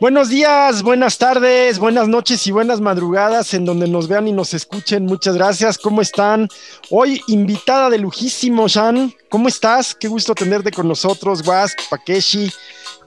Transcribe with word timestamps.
Buenos 0.00 0.30
días, 0.30 0.82
buenas 0.82 1.18
tardes, 1.18 1.78
buenas 1.78 2.08
noches 2.08 2.46
y 2.46 2.52
buenas 2.52 2.80
madrugadas 2.80 3.52
en 3.52 3.66
donde 3.66 3.86
nos 3.86 4.08
vean 4.08 4.26
y 4.28 4.32
nos 4.32 4.54
escuchen. 4.54 5.04
Muchas 5.04 5.34
gracias. 5.34 5.76
¿Cómo 5.76 6.00
están? 6.00 6.48
Hoy 6.88 7.20
invitada 7.26 7.90
de 7.90 7.98
lujísimo, 7.98 8.66
Shan. 8.66 9.12
¿Cómo 9.28 9.48
estás? 9.48 9.94
Qué 9.94 10.08
gusto 10.08 10.34
tenerte 10.34 10.70
con 10.70 10.88
nosotros, 10.88 11.42
Guas, 11.42 11.76
Pakeshi 11.90 12.50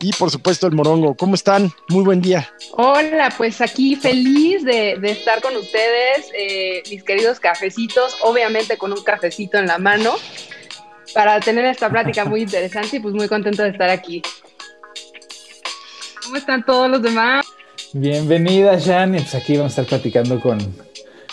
y 0.02 0.14
por 0.14 0.30
supuesto 0.30 0.68
el 0.68 0.74
Morongo. 0.74 1.16
¿Cómo 1.16 1.34
están? 1.34 1.72
Muy 1.90 2.04
buen 2.04 2.22
día. 2.22 2.48
Hola, 2.74 3.34
pues 3.36 3.60
aquí 3.60 3.96
feliz 3.96 4.64
de, 4.64 4.92
estar 5.02 5.42
con 5.42 5.56
ustedes, 5.56 6.30
eh, 6.38 6.84
mis 6.92 7.04
queridos 7.04 7.40
cafecitos, 7.40 8.16
obviamente 8.22 8.78
con 8.78 8.92
un 8.94 9.04
cafecito 9.04 9.58
en 9.58 9.66
la 9.66 9.80
mano 9.80 10.14
para 11.16 11.40
tener 11.40 11.66
esta 11.66 11.90
plática 11.90 12.23
muy 12.23 12.42
interesante 12.44 12.98
y 12.98 13.00
pues 13.00 13.16
muy 13.16 13.28
contento 13.28 13.64
de 13.64 13.70
estar 13.70 13.90
aquí. 13.90 14.22
¿Cómo 16.34 16.40
están 16.40 16.66
todos 16.66 16.90
los 16.90 17.00
demás? 17.00 17.46
Bienvenida, 17.94 18.80
Jan. 18.84 19.14
Y 19.14 19.20
pues 19.20 19.36
aquí 19.36 19.55
vamos 19.55 19.78
a 19.78 19.82
estar 19.82 20.00
platicando 20.00 20.40
con, 20.40 20.58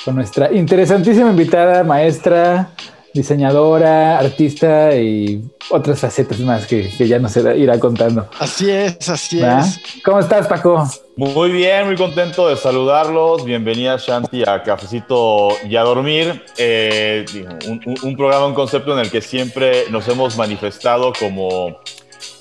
con 0.05 0.15
nuestra 0.15 0.53
interesantísima 0.53 1.31
invitada, 1.31 1.83
maestra, 1.85 2.69
diseñadora, 3.15 4.19
artista 4.19 4.95
y 4.95 5.43
otras 5.71 6.01
facetas 6.01 6.39
más 6.41 6.67
que, 6.67 6.91
que 6.91 7.09
ya 7.09 7.19
nos 7.19 7.35
irá 7.35 7.81
contando. 7.81 8.29
Así 8.39 8.69
es, 8.69 9.09
así 9.09 9.41
es. 9.41 9.81
¿Cómo 10.05 10.19
estás, 10.19 10.47
Paco? 10.47 10.87
Muy 11.17 11.51
bien, 11.51 11.87
muy 11.87 11.97
contento 11.97 12.47
de 12.47 12.59
saludarlos. 12.59 13.47
Bienvenida, 13.47 13.97
Shanti, 13.97 14.43
a 14.47 14.63
Cafecito 14.63 15.49
y 15.67 15.77
a 15.77 15.81
Dormir. 15.81 16.45
Eh, 16.59 17.25
un, 17.67 17.97
un, 18.03 18.17
programa, 18.19 18.49
un 18.49 18.55
concepto 18.55 18.93
en 18.93 18.99
el 18.99 19.11
que 19.11 19.23
siempre 19.23 19.85
nos 19.91 20.07
hemos 20.09 20.37
manifestado 20.37 21.15
como 21.19 21.79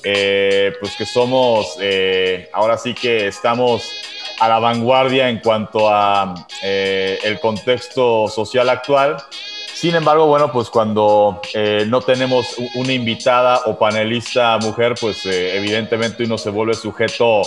eh, 0.03 0.73
pues 0.79 0.95
que 0.95 1.05
somos, 1.05 1.75
eh, 1.79 2.49
ahora 2.53 2.77
sí 2.77 2.93
que 2.93 3.27
estamos 3.27 3.89
a 4.39 4.47
la 4.47 4.59
vanguardia 4.59 5.29
en 5.29 5.39
cuanto 5.39 5.89
a 5.89 6.33
eh, 6.63 7.19
el 7.23 7.39
contexto 7.39 8.27
social 8.27 8.69
actual. 8.69 9.17
Sin 9.73 9.95
embargo, 9.95 10.25
bueno, 10.27 10.51
pues 10.51 10.69
cuando 10.69 11.41
no 11.87 12.01
tenemos 12.01 12.55
una 12.75 12.91
invitada 12.91 13.61
o 13.65 13.79
panelista 13.79 14.57
mujer, 14.57 14.95
pues 14.99 15.25
evidentemente 15.25 16.23
uno 16.25 16.37
se 16.37 16.49
vuelve 16.49 16.73
sujeto 16.73 17.43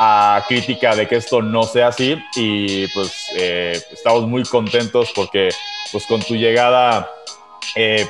a 0.00 0.44
crítica 0.48 0.96
de 0.96 1.06
que 1.06 1.16
esto 1.16 1.42
no 1.42 1.62
sea 1.62 1.88
así 1.88 2.20
y 2.34 2.88
pues 2.88 3.28
estamos 3.92 4.26
muy 4.26 4.42
contentos 4.42 5.12
porque 5.14 5.50
pues 5.92 6.06
con 6.06 6.20
tu 6.22 6.34
llegada 6.34 7.08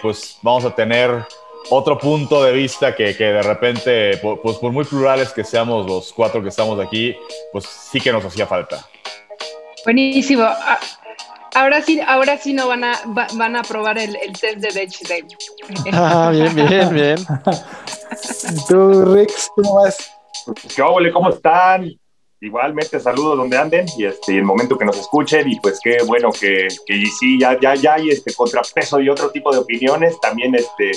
pues 0.00 0.38
vamos 0.40 0.64
a 0.64 0.74
tener 0.74 1.26
otro 1.70 1.98
punto 1.98 2.42
de 2.42 2.52
vista 2.52 2.94
que, 2.94 3.12
de 3.12 3.42
repente, 3.42 4.18
pues 4.18 4.56
por 4.58 4.72
muy 4.72 4.84
plurales 4.84 5.32
que 5.32 5.44
seamos 5.44 5.86
los 5.86 6.12
cuatro 6.12 6.42
que 6.42 6.48
estamos 6.48 6.78
aquí, 6.84 7.16
pues 7.52 7.64
sí 7.64 8.00
que 8.00 8.12
nos 8.12 8.24
hacía 8.24 8.46
falta. 8.46 8.86
Buenísimo. 9.84 10.44
Ah, 10.44 10.78
ahora 11.54 11.80
sí, 11.82 12.00
ahora 12.00 12.38
sí 12.38 12.52
no 12.52 12.68
van 12.68 12.84
a, 12.84 13.00
van 13.06 13.56
a 13.56 13.62
probar 13.62 13.98
el, 13.98 14.16
test 14.40 14.58
de 14.58 14.70
Bechdel. 14.72 15.26
Ah, 15.92 16.30
bien, 16.32 16.54
bien, 16.54 16.94
bien. 16.94 17.16
Tú, 18.68 19.04
Rex, 19.14 19.50
¿cómo 19.54 19.82
vas? 19.82 20.12
¿Qué? 20.74 21.12
¿Cómo 21.12 21.30
están? 21.30 21.90
Igualmente 22.40 23.00
saludos 23.00 23.38
donde 23.38 23.56
anden 23.56 23.86
y 23.96 24.04
este 24.04 24.36
el 24.36 24.44
momento 24.44 24.76
que 24.76 24.84
nos 24.84 24.98
escuchen 24.98 25.48
y 25.48 25.58
pues 25.60 25.80
qué 25.82 25.98
bueno 26.06 26.30
que, 26.30 26.68
que 26.86 27.06
sí 27.06 27.40
ya 27.40 27.58
ya 27.58 27.74
ya 27.74 27.94
hay 27.94 28.10
este 28.10 28.34
contrapeso 28.34 29.00
y 29.00 29.08
otro 29.08 29.30
tipo 29.30 29.50
de 29.50 29.58
opiniones 29.58 30.20
también 30.20 30.54
este 30.54 30.92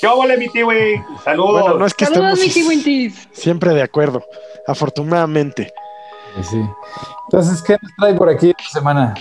¿Qué 0.00 0.06
ole, 0.06 0.36
mi 0.36 0.48
tiwi? 0.48 1.02
Saludos. 1.24 1.62
Bueno, 1.62 1.78
no 1.78 1.86
es 1.86 1.94
que 1.94 2.04
Saludos, 2.04 2.38
estemos 2.38 3.14
siempre 3.32 3.72
de 3.72 3.82
acuerdo, 3.82 4.22
afortunadamente. 4.66 5.72
Sí. 6.42 6.60
Entonces, 7.28 7.62
¿qué 7.62 7.78
nos 7.80 7.92
trae 7.98 8.14
por 8.14 8.28
aquí 8.28 8.50
esta 8.50 8.80
semana? 8.80 9.14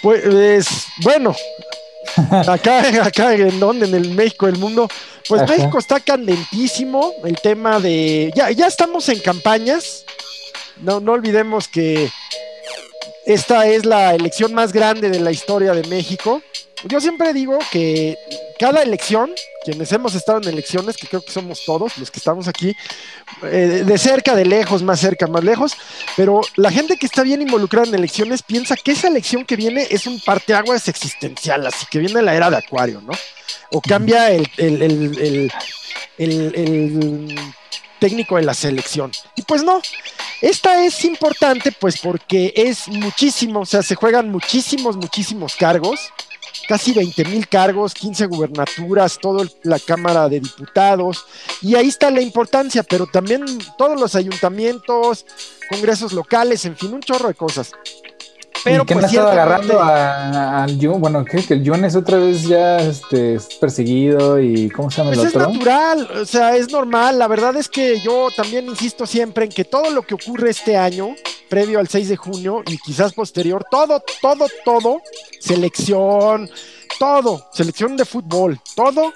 Pues, 0.00 0.86
bueno, 1.02 1.34
acá, 2.48 3.04
acá 3.04 3.34
en 3.34 3.60
donde, 3.60 3.86
en 3.86 3.94
el 3.94 4.10
México 4.10 4.46
del 4.46 4.58
mundo, 4.58 4.88
pues 5.28 5.48
México 5.48 5.78
está 5.78 6.00
candentísimo, 6.00 7.12
el 7.24 7.36
tema 7.40 7.80
de, 7.80 8.30
ya, 8.34 8.50
ya 8.50 8.66
estamos 8.66 9.08
en 9.08 9.20
campañas, 9.20 10.04
no, 10.80 11.00
no 11.00 11.12
olvidemos 11.12 11.68
que 11.68 12.10
esta 13.26 13.66
es 13.66 13.86
la 13.86 14.14
elección 14.14 14.52
más 14.52 14.72
grande 14.72 15.08
de 15.08 15.20
la 15.20 15.30
historia 15.30 15.72
de 15.72 15.88
México. 15.88 16.42
Yo 16.86 17.00
siempre 17.00 17.32
digo 17.32 17.58
que 17.72 18.18
cada 18.58 18.82
elección, 18.82 19.32
quienes 19.64 19.90
hemos 19.92 20.14
estado 20.14 20.38
en 20.42 20.48
elecciones, 20.48 20.96
que 20.96 21.06
creo 21.06 21.22
que 21.24 21.32
somos 21.32 21.64
todos 21.64 21.96
los 21.96 22.10
que 22.10 22.18
estamos 22.18 22.46
aquí, 22.46 22.76
eh, 23.42 23.82
de 23.86 23.98
cerca, 23.98 24.34
de 24.34 24.44
lejos, 24.44 24.82
más 24.82 25.00
cerca, 25.00 25.26
más 25.26 25.42
lejos, 25.42 25.74
pero 26.16 26.42
la 26.56 26.70
gente 26.70 26.96
que 26.96 27.06
está 27.06 27.22
bien 27.22 27.40
involucrada 27.40 27.88
en 27.88 27.94
elecciones 27.94 28.42
piensa 28.42 28.76
que 28.76 28.92
esa 28.92 29.08
elección 29.08 29.44
que 29.44 29.56
viene 29.56 29.86
es 29.90 30.06
un 30.06 30.20
parteaguas 30.20 30.86
existencial, 30.88 31.66
así 31.66 31.86
que 31.90 31.98
viene 31.98 32.20
la 32.20 32.34
era 32.34 32.50
de 32.50 32.58
Acuario, 32.58 33.00
¿no? 33.00 33.12
O 33.70 33.80
cambia 33.80 34.30
el, 34.30 34.46
el 34.58 35.50
técnico 37.98 38.36
de 38.36 38.42
la 38.42 38.52
selección. 38.52 39.10
Y 39.36 39.42
pues 39.42 39.62
no, 39.62 39.80
esta 40.42 40.84
es 40.84 41.02
importante 41.06 41.72
pues 41.72 41.98
porque 41.98 42.52
es 42.54 42.88
muchísimo, 42.88 43.60
o 43.60 43.66
sea, 43.66 43.82
se 43.82 43.94
juegan 43.94 44.30
muchísimos, 44.30 44.96
muchísimos 44.96 45.56
cargos 45.56 46.12
casi 46.68 46.92
20 46.92 47.24
mil 47.26 47.48
cargos, 47.48 47.94
15 47.94 48.26
gubernaturas, 48.26 49.18
toda 49.18 49.46
la 49.62 49.78
Cámara 49.78 50.28
de 50.28 50.40
Diputados, 50.40 51.24
y 51.60 51.74
ahí 51.74 51.88
está 51.88 52.10
la 52.10 52.20
importancia, 52.20 52.82
pero 52.82 53.06
también 53.06 53.44
todos 53.78 54.00
los 54.00 54.14
ayuntamientos, 54.14 55.26
congresos 55.68 56.12
locales, 56.12 56.64
en 56.64 56.76
fin, 56.76 56.94
un 56.94 57.00
chorro 57.00 57.28
de 57.28 57.34
cosas. 57.34 57.72
Pero 58.64 58.84
¿Y 58.88 58.94
pues, 58.94 59.04
estado 59.04 59.28
agarrando 59.28 59.78
al 59.82 60.78
Jun? 60.80 60.98
Bueno, 60.98 61.22
¿qué? 61.22 61.44
que 61.44 61.52
el 61.52 61.68
Jun 61.68 61.84
es 61.84 61.94
otra 61.94 62.16
vez 62.16 62.44
ya 62.44 62.78
este, 62.78 63.38
perseguido 63.60 64.40
y 64.40 64.70
¿cómo 64.70 64.90
se 64.90 64.98
llama 64.98 65.10
el 65.10 65.16
pues 65.16 65.28
otro? 65.28 65.42
Es 65.42 65.48
natural, 65.52 66.08
o 66.22 66.24
sea, 66.24 66.56
es 66.56 66.72
normal. 66.72 67.18
La 67.18 67.28
verdad 67.28 67.54
es 67.56 67.68
que 67.68 68.00
yo 68.00 68.28
también 68.34 68.64
insisto 68.64 69.06
siempre 69.06 69.44
en 69.44 69.50
que 69.50 69.64
todo 69.64 69.90
lo 69.90 70.00
que 70.00 70.14
ocurre 70.14 70.48
este 70.48 70.78
año, 70.78 71.14
previo 71.48 71.78
al 71.78 71.88
6 71.88 72.08
de 72.08 72.16
junio 72.16 72.62
y 72.66 72.78
quizás 72.78 73.12
posterior, 73.12 73.64
todo, 73.70 74.02
todo, 74.20 74.46
todo, 74.64 75.00
selección, 75.40 76.50
todo, 76.98 77.46
selección 77.52 77.96
de 77.96 78.04
fútbol, 78.04 78.60
todo 78.74 79.12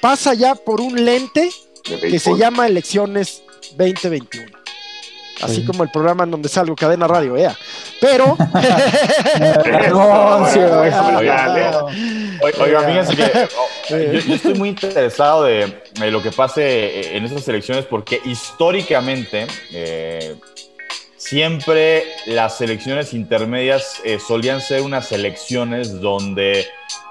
pasa 0.00 0.34
ya 0.34 0.54
por 0.54 0.80
un 0.80 1.04
lente 1.04 1.50
que 1.84 2.18
se 2.18 2.36
llama 2.36 2.66
Elecciones 2.66 3.42
2021 3.76 4.64
así 5.42 5.64
como 5.64 5.82
el 5.82 5.90
programa 5.90 6.24
en 6.24 6.30
donde 6.30 6.48
salgo, 6.48 6.74
Cadena 6.74 7.06
Radio, 7.06 7.36
ea. 7.36 7.54
Pero. 8.00 8.36
Oiga, 12.60 12.80
fíjense 12.82 13.16
que 13.16 13.48
yo, 14.26 14.34
estoy 14.34 14.54
muy 14.54 14.70
interesado 14.70 15.44
de, 15.44 15.82
lo 16.10 16.22
que 16.22 16.30
pase 16.30 17.16
en 17.16 17.24
esas 17.24 17.46
elecciones 17.48 17.84
porque 17.86 18.20
históricamente. 18.24 19.46
Eh, 19.72 20.36
siempre 21.24 22.04
las 22.26 22.60
elecciones 22.60 23.14
intermedias 23.14 24.00
eh, 24.04 24.18
solían 24.18 24.60
ser 24.60 24.82
unas 24.82 25.10
elecciones 25.10 26.00
donde 26.00 26.66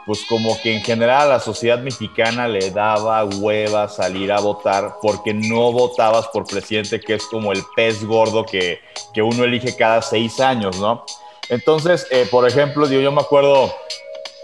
pues 0.06 0.24
como 0.30 0.60
que 0.62 0.76
en 0.76 0.84
general 0.84 1.24
a 1.24 1.36
la 1.36 1.40
sociedad 1.40 1.80
mexicana 1.80 2.48
le 2.48 2.70
daba 2.70 3.24
hueva 3.26 3.88
salir 3.88 4.32
a 4.32 4.40
votar 4.40 4.96
porque 5.02 5.34
no 5.34 5.72
votabas 5.72 6.28
por 6.28 6.46
presidente, 6.46 7.00
que 7.00 7.16
es 7.16 7.24
como 7.26 7.52
el 7.54 7.64
pez 7.76 8.04
gordo 8.04 8.46
que, 8.46 8.82
que 9.14 9.22
uno 9.24 9.46
elige 9.46 9.76
cada 9.76 10.02
seis 10.02 10.40
años, 10.40 10.78
¿no? 10.78 11.06
Entonces, 11.50 12.06
eh, 12.12 12.28
por 12.30 12.48
ejemplo, 12.48 12.88
yo, 12.88 13.12
me 13.12 13.22
acuerdo, 13.22 13.74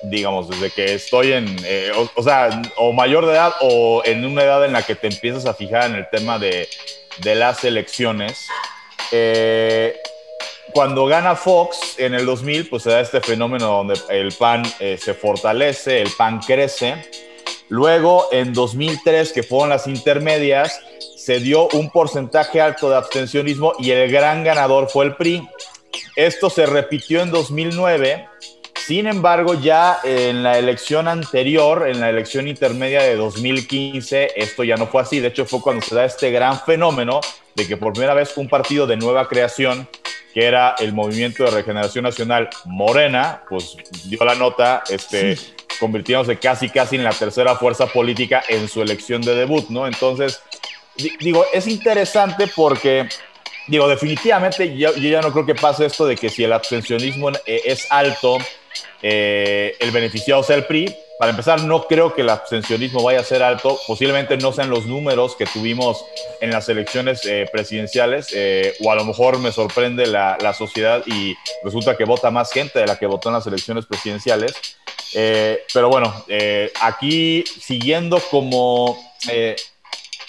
digamos, 0.03 0.49
desde 0.49 0.71
que 0.71 0.95
estoy 0.95 1.33
en, 1.33 1.55
eh, 1.63 1.91
o, 2.15 2.23
sea, 2.23 2.61
o 2.77 2.91
mayor 2.93 3.25
de 3.27 3.33
edad 3.33 3.53
o 3.61 4.01
en 4.03 4.25
una 4.25 4.43
edad 4.43 4.65
en 4.65 4.73
la 4.73 4.81
que 4.81 4.95
te 4.95 5.07
empiezas 5.07 5.45
a 5.45 5.53
fijar 5.53 5.91
en 5.91 5.95
el 5.97 6.09
tema 6.09 6.39
de, 6.39 6.67
de 7.21 7.35
las 7.35 7.63
elecciones, 7.63 8.47
eh, 9.11 9.95
cuando 10.73 11.05
gana 11.05 11.35
Fox 11.35 11.95
en 11.97 12.13
el 12.13 12.25
2000, 12.25 12.69
pues 12.69 12.83
se 12.83 12.91
da 12.91 13.01
este 13.01 13.21
fenómeno 13.21 13.67
donde 13.67 13.99
el 14.09 14.31
PAN 14.33 14.63
eh, 14.79 14.97
se 15.01 15.13
fortalece, 15.13 16.01
el 16.01 16.09
PAN 16.17 16.39
crece. 16.39 16.95
Luego, 17.69 18.27
en 18.31 18.53
2003, 18.53 19.31
que 19.31 19.43
fueron 19.43 19.69
las 19.69 19.87
intermedias, 19.87 20.79
se 21.15 21.39
dio 21.39 21.67
un 21.69 21.89
porcentaje 21.89 22.61
alto 22.61 22.89
de 22.89 22.97
abstencionismo 22.97 23.73
y 23.79 23.91
el 23.91 24.11
gran 24.11 24.43
ganador 24.43 24.89
fue 24.89 25.05
el 25.05 25.15
PRI. 25.15 25.47
Esto 26.15 26.49
se 26.49 26.65
repitió 26.65 27.21
en 27.21 27.31
2009. 27.31 28.27
Sin 28.75 29.05
embargo, 29.05 29.53
ya 29.53 29.99
en 30.03 30.41
la 30.41 30.57
elección 30.57 31.07
anterior, 31.07 31.87
en 31.87 31.99
la 31.99 32.09
elección 32.09 32.47
intermedia 32.47 33.03
de 33.03 33.15
2015, 33.15 34.31
esto 34.35 34.63
ya 34.63 34.77
no 34.77 34.87
fue 34.87 35.01
así. 35.01 35.19
De 35.19 35.27
hecho, 35.27 35.45
fue 35.45 35.61
cuando 35.61 35.85
se 35.85 35.93
da 35.93 36.05
este 36.05 36.31
gran 36.31 36.59
fenómeno 36.61 37.21
de 37.59 37.67
que 37.67 37.77
por 37.77 37.91
primera 37.93 38.13
vez 38.13 38.37
un 38.37 38.47
partido 38.47 38.87
de 38.87 38.95
nueva 38.95 39.27
creación 39.27 39.87
que 40.33 40.45
era 40.45 40.75
el 40.79 40.93
Movimiento 40.93 41.43
de 41.43 41.51
Regeneración 41.51 42.03
Nacional 42.03 42.49
Morena, 42.65 43.43
pues 43.49 43.75
dio 44.05 44.23
la 44.23 44.35
nota, 44.35 44.83
este, 44.89 45.37
convirtiéndose 45.79 46.37
casi, 46.37 46.69
casi 46.69 46.95
en 46.95 47.03
la 47.03 47.11
tercera 47.11 47.55
fuerza 47.55 47.87
política 47.87 48.43
en 48.47 48.67
su 48.67 48.81
elección 48.81 49.21
de 49.21 49.35
debut, 49.35 49.69
¿no? 49.69 49.87
Entonces, 49.87 50.41
digo, 51.19 51.45
es 51.51 51.67
interesante 51.67 52.47
porque, 52.55 53.09
digo, 53.67 53.87
definitivamente 53.87 54.77
yo, 54.77 54.93
ya 54.95 55.21
no 55.21 55.31
creo 55.31 55.45
que 55.45 55.55
pase 55.55 55.87
esto 55.87 56.05
de 56.05 56.15
que 56.15 56.29
si 56.29 56.43
el 56.43 56.53
abstencionismo 56.53 57.31
eh, 57.45 57.61
es 57.65 57.87
alto, 57.91 58.37
eh, 59.01 59.75
el 59.79 59.91
beneficiado 59.91 60.43
sea 60.43 60.57
el 60.57 60.65
PRI. 60.65 60.95
Para 61.19 61.31
empezar, 61.31 61.61
no 61.63 61.85
creo 61.85 62.15
que 62.15 62.21
el 62.21 62.29
abstencionismo 62.29 63.03
vaya 63.03 63.19
a 63.19 63.23
ser 63.25 63.43
alto. 63.43 63.77
Posiblemente 63.85 64.37
no 64.37 64.53
sean 64.53 64.69
los 64.69 64.85
números 64.85 65.35
que 65.35 65.45
tuvimos 65.45 66.05
en 66.39 66.49
las 66.49 66.69
elecciones 66.69 67.25
eh, 67.25 67.45
presidenciales, 67.51 68.33
o 68.79 68.89
a 68.89 68.95
lo 68.95 69.03
mejor 69.03 69.37
me 69.37 69.51
sorprende 69.51 70.07
la, 70.07 70.37
la, 70.39 70.53
sociedad 70.53 71.03
y 71.05 71.35
resulta 71.61 71.97
que 71.97 72.05
vota 72.05 72.31
más 72.31 72.53
gente 72.53 72.79
de 72.79 72.87
la 72.87 72.97
que 72.97 73.05
votó 73.05 73.27
en 73.27 73.35
las 73.35 73.45
elecciones 73.45 73.85
presidenciales. 73.85 74.53
pero 75.73 75.89
bueno, 75.89 76.13
aquí 76.81 77.43
siguiendo 77.43 78.21
como 78.31 78.97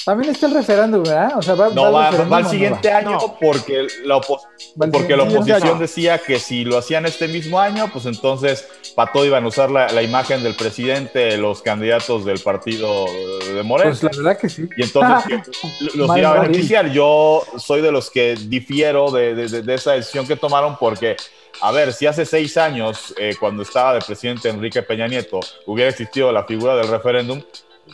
también 0.05 0.33
está 0.33 0.47
el 0.47 0.55
referéndum, 0.55 1.03
¿verdad? 1.03 1.33
O 1.37 1.43
sea, 1.43 1.55
va, 1.55 1.69
no, 1.71 1.93
va, 1.93 2.09
al 2.09 2.47
siguiente 2.49 2.91
año 2.91 3.19
porque, 3.41 3.87
la, 4.05 4.21
porque 4.21 5.17
la 5.17 5.25
oposición 5.25 5.79
decía 5.79 6.19
que 6.19 6.39
si 6.39 6.65
lo 6.65 6.79
hacían 6.79 7.07
este 7.07 7.29
mismo 7.29 7.61
año, 7.61 7.89
pues 7.93 8.07
entonces 8.07 8.67
para 8.95 9.13
todo 9.13 9.25
iban 9.25 9.45
a 9.45 9.49
usar 9.49 9.71
la, 9.71 10.03
imagen 10.03 10.43
del 10.43 10.55
presidente, 10.55 11.37
los 11.37 11.63
candidatos 11.63 12.25
del 12.25 12.41
partido 12.41 13.05
de 13.55 13.63
Moreno. 13.63 13.91
Pues 13.91 14.03
la 14.03 14.11
verdad 14.17 14.39
que 14.39 14.49
sí. 14.49 14.69
Y 14.77 14.83
entonces 14.83 15.41
los 15.95 16.17
iba 16.17 16.31
a 16.31 16.41
beneficiar. 16.41 16.91
Yo 16.91 17.45
soy 17.59 17.83
de 17.83 17.93
los 17.93 18.11
que 18.11 18.37
difiero 18.37 19.11
de, 19.11 19.35
de, 19.35 19.75
esa 19.75 19.93
decisión 19.93 20.27
que 20.27 20.37
tomaron 20.37 20.77
porque 20.79 21.17
a 21.61 21.73
ver, 21.73 21.93
si 21.93 22.07
hace 22.07 22.25
seis 22.25 22.57
años, 22.57 23.15
eh, 23.19 23.35
cuando 23.39 23.63
estaba 23.63 23.95
de 23.95 24.01
presidente 24.01 24.49
Enrique 24.49 24.83
Peña 24.83 25.07
Nieto, 25.07 25.41
hubiera 25.67 25.91
existido 25.91 26.33
la 26.33 26.45
figura 26.45 26.75
del 26.75 26.89
referéndum, 26.89 27.43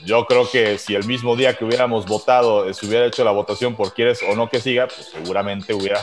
yo 0.04 0.26
creo 0.26 0.48
que 0.50 0.78
si 0.78 0.94
el 0.94 1.04
mismo 1.04 1.36
día 1.36 1.54
que 1.56 1.64
hubiéramos 1.64 2.06
votado 2.06 2.68
eh, 2.68 2.74
se 2.74 2.86
hubiera 2.86 3.06
hecho 3.06 3.24
la 3.24 3.30
votación 3.30 3.74
por 3.74 3.92
quieres 3.92 4.20
o 4.28 4.34
no 4.34 4.48
que 4.48 4.60
siga, 4.60 4.86
pues 4.86 5.10
seguramente 5.12 5.74
hubiera, 5.74 6.00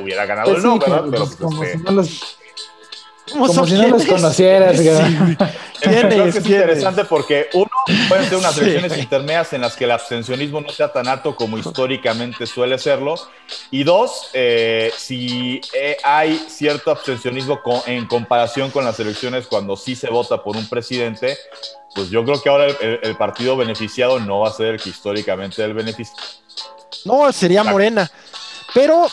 hubiera, 0.00 0.26
ganado 0.26 0.52
pues 0.52 0.62
el 0.62 0.70
no, 0.70 0.78
¿verdad? 0.78 1.04
Pero 1.10 1.24
pues, 1.24 1.36
como 1.36 1.64
este, 1.64 1.78
si 1.78 1.84
no 1.84 1.90
los, 1.92 2.36
como 3.30 3.66
si 3.66 3.74
no 3.74 3.88
los 3.88 4.04
conocieras. 4.04 4.78
Sí, 4.78 4.84
creo 5.80 6.08
que 6.08 6.28
es 6.28 6.36
interesante 6.36 7.04
porque 7.04 7.48
uno, 7.54 7.70
pueden 8.08 8.28
ser 8.28 8.38
unas 8.38 8.58
elecciones 8.58 8.98
intermedias 8.98 9.52
en 9.52 9.62
las 9.62 9.76
que 9.76 9.84
el 9.84 9.90
abstencionismo 9.92 10.60
no 10.60 10.70
sea 10.70 10.92
tan 10.92 11.08
alto 11.08 11.34
como 11.36 11.58
históricamente 11.58 12.46
suele 12.46 12.78
serlo. 12.78 13.14
Y 13.70 13.84
dos, 13.84 14.30
eh, 14.32 14.92
si 14.96 15.60
eh, 15.74 15.96
hay 16.02 16.36
cierto 16.48 16.90
abstencionismo 16.90 17.60
en 17.86 18.06
comparación 18.06 18.70
con 18.70 18.84
las 18.84 18.98
elecciones 19.00 19.46
cuando 19.46 19.76
sí 19.76 19.94
se 19.94 20.08
vota 20.08 20.42
por 20.42 20.56
un 20.56 20.68
presidente, 20.68 21.36
pues 21.94 22.10
yo 22.10 22.24
creo 22.24 22.40
que 22.40 22.48
ahora 22.48 22.66
el, 22.80 23.16
partido 23.16 23.56
beneficiado 23.56 24.20
no 24.20 24.40
va 24.40 24.48
a 24.48 24.52
ser 24.52 24.74
el 24.74 24.80
que 24.80 24.90
históricamente 24.90 25.62
el 25.64 25.74
beneficio. 25.74 26.14
No, 27.04 27.32
sería 27.32 27.64
Morena. 27.64 28.10
Pero 28.74 29.08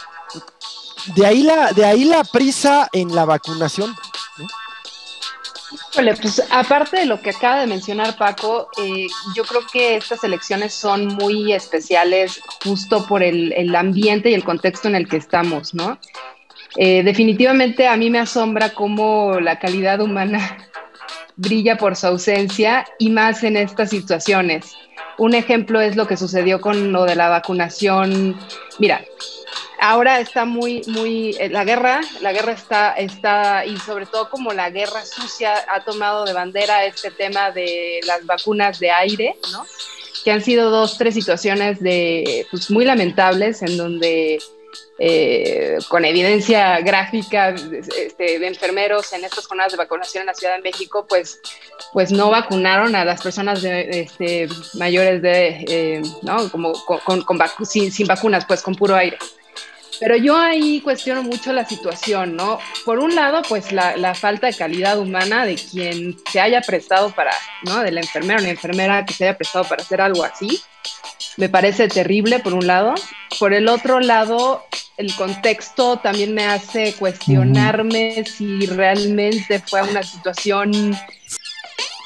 de 1.15 1.25
ahí 1.25 1.44
la, 1.44 1.71
de 1.71 1.85
ahí 1.85 2.06
la 2.06 2.24
prisa 2.24 2.88
en 2.91 3.15
la 3.15 3.25
vacunación. 3.25 3.95
pues 5.94 6.44
aparte 6.51 7.00
de 7.00 7.06
lo 7.06 7.21
que 7.21 7.31
acaba 7.31 7.62
de 7.62 7.68
mencionar 7.68 8.15
Paco, 8.15 8.69
eh, 8.77 9.07
yo 9.35 9.44
creo 9.44 9.62
que 9.71 9.95
estas 9.95 10.23
elecciones 10.23 10.73
son 10.73 11.07
muy 11.07 11.53
especiales 11.53 12.41
justo 12.63 13.06
por 13.07 13.23
el, 13.23 13.53
el 13.53 13.75
ambiente 13.75 14.30
y 14.30 14.33
el 14.33 14.44
contexto 14.44 14.88
en 14.88 14.95
el 14.95 15.07
que 15.07 15.18
estamos, 15.18 15.73
¿no? 15.73 15.97
Eh, 16.75 17.01
definitivamente 17.01 17.88
a 17.88 17.97
mí 17.97 18.12
me 18.12 18.19
asombra 18.19 18.73
cómo 18.73 19.39
la 19.39 19.57
calidad 19.57 20.00
humana 20.00 20.57
brilla 21.37 21.77
por 21.77 21.95
su 21.95 22.07
ausencia 22.07 22.85
y 22.99 23.09
más 23.09 23.43
en 23.43 23.55
estas 23.55 23.91
situaciones. 23.91 24.75
Un 25.17 25.33
ejemplo 25.33 25.79
es 25.79 25.95
lo 25.95 26.07
que 26.07 26.17
sucedió 26.17 26.59
con 26.59 26.91
lo 26.91 27.05
de 27.05 27.15
la 27.15 27.29
vacunación. 27.29 28.37
Mira, 28.79 29.03
ahora 29.79 30.19
está 30.19 30.45
muy, 30.45 30.81
muy, 30.87 31.35
eh, 31.39 31.49
la 31.49 31.63
guerra, 31.63 32.01
la 32.21 32.33
guerra 32.33 32.51
está, 32.51 32.93
está, 32.93 33.65
y 33.65 33.77
sobre 33.77 34.05
todo 34.05 34.29
como 34.29 34.53
la 34.53 34.69
guerra 34.69 35.05
sucia 35.05 35.53
ha 35.69 35.83
tomado 35.83 36.25
de 36.25 36.33
bandera 36.33 36.85
este 36.85 37.11
tema 37.11 37.51
de 37.51 37.99
las 38.05 38.25
vacunas 38.25 38.79
de 38.79 38.91
aire, 38.91 39.35
¿no? 39.51 39.65
Que 40.23 40.31
han 40.31 40.41
sido 40.41 40.69
dos, 40.69 40.97
tres 40.97 41.13
situaciones 41.13 41.79
de, 41.79 42.45
pues, 42.51 42.69
muy 42.69 42.85
lamentables 42.85 43.61
en 43.61 43.77
donde 43.77 44.39
eh, 44.99 45.77
con 45.89 46.05
evidencia 46.05 46.79
gráfica 46.79 47.49
este, 47.49 48.39
de 48.39 48.47
enfermeros 48.47 49.13
en 49.13 49.23
estas 49.23 49.45
jornadas 49.45 49.73
de 49.73 49.77
vacunación 49.77 50.21
en 50.21 50.27
la 50.27 50.33
Ciudad 50.33 50.55
de 50.55 50.61
México, 50.61 51.05
pues, 51.07 51.39
pues 51.93 52.11
no 52.11 52.31
vacunaron 52.31 52.95
a 52.95 53.05
las 53.05 53.21
personas 53.21 53.61
de, 53.61 54.01
este, 54.01 54.47
mayores 54.73 55.21
de, 55.21 55.65
eh, 55.67 56.01
¿no? 56.23 56.49
Como 56.49 56.73
con, 56.85 57.23
sin, 57.63 57.91
sin, 57.91 58.07
vacunas, 58.07 58.45
pues 58.45 58.61
con 58.61 58.75
puro 58.75 58.95
aire. 58.95 59.17
Pero 59.99 60.15
yo 60.15 60.38
ahí 60.38 60.81
cuestiono 60.81 61.23
mucho 61.23 61.53
la 61.53 61.65
situación, 61.65 62.35
¿no? 62.35 62.59
Por 62.85 62.99
un 62.99 63.15
lado, 63.15 63.41
pues 63.47 63.71
la, 63.71 63.97
la, 63.97 64.13
falta 64.13 64.47
de 64.47 64.53
calidad 64.53 64.99
humana 64.99 65.45
de 65.45 65.55
quien 65.55 66.17
se 66.31 66.39
haya 66.39 66.61
prestado 66.61 67.11
para, 67.11 67.33
¿no? 67.63 67.81
De 67.81 67.91
la 67.91 68.01
enfermera 68.01 68.39
o 68.39 68.44
la 68.44 68.49
enfermera 68.49 69.05
que 69.05 69.13
se 69.13 69.25
haya 69.25 69.38
prestado 69.38 69.65
para 69.65 69.81
hacer 69.81 70.01
algo 70.01 70.23
así. 70.23 70.61
Me 71.38 71.49
parece 71.49 71.88
terrible, 71.88 72.39
por 72.39 72.53
un 72.53 72.67
lado. 72.67 72.95
Por 73.39 73.53
el 73.53 73.67
otro 73.67 73.99
lado, 73.99 74.65
el 74.97 75.13
contexto 75.15 75.97
también 75.97 76.33
me 76.33 76.45
hace 76.45 76.94
cuestionarme 76.94 78.23
si 78.25 78.65
realmente 78.65 79.59
fue 79.59 79.83
una 79.83 80.01
situación 80.01 80.97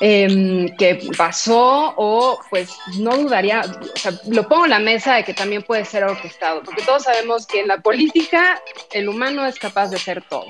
em, 0.01 0.75
que 0.77 0.99
pasó 1.15 1.93
o 1.95 2.39
pues 2.49 2.71
no 2.97 3.15
dudaría, 3.15 3.61
o 3.61 3.97
sea, 3.97 4.11
lo 4.27 4.47
pongo 4.47 4.65
en 4.65 4.71
la 4.71 4.79
mesa 4.79 5.15
de 5.15 5.23
que 5.23 5.33
también 5.33 5.61
puede 5.61 5.85
ser 5.85 6.03
orquestado, 6.03 6.63
porque 6.63 6.81
todos 6.81 7.03
sabemos 7.03 7.45
que 7.45 7.61
en 7.61 7.67
la 7.67 7.77
política 7.77 8.59
el 8.91 9.07
humano 9.07 9.45
es 9.45 9.59
capaz 9.59 9.89
de 9.89 9.97
hacer 9.97 10.23
todo. 10.27 10.45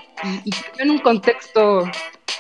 Y, 0.46 0.52
en 0.78 0.92
un 0.92 1.00
contexto, 1.00 1.84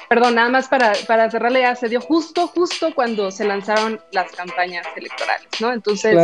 perdón, 0.08 0.36
nada 0.36 0.50
más 0.50 0.69
para, 0.69 0.94
para 1.06 1.30
cerrarle, 1.30 1.62
ya 1.62 1.75
se 1.75 1.90
dio 1.90 2.00
justo, 2.00 2.48
justo 2.48 2.96
cuando 2.96 3.30
se 3.30 3.44
lanzaron 3.44 4.00
las 4.12 4.32
campañas 4.32 4.88
electorales, 4.96 5.48
¿no? 5.60 5.74
Entonces, 5.74 6.15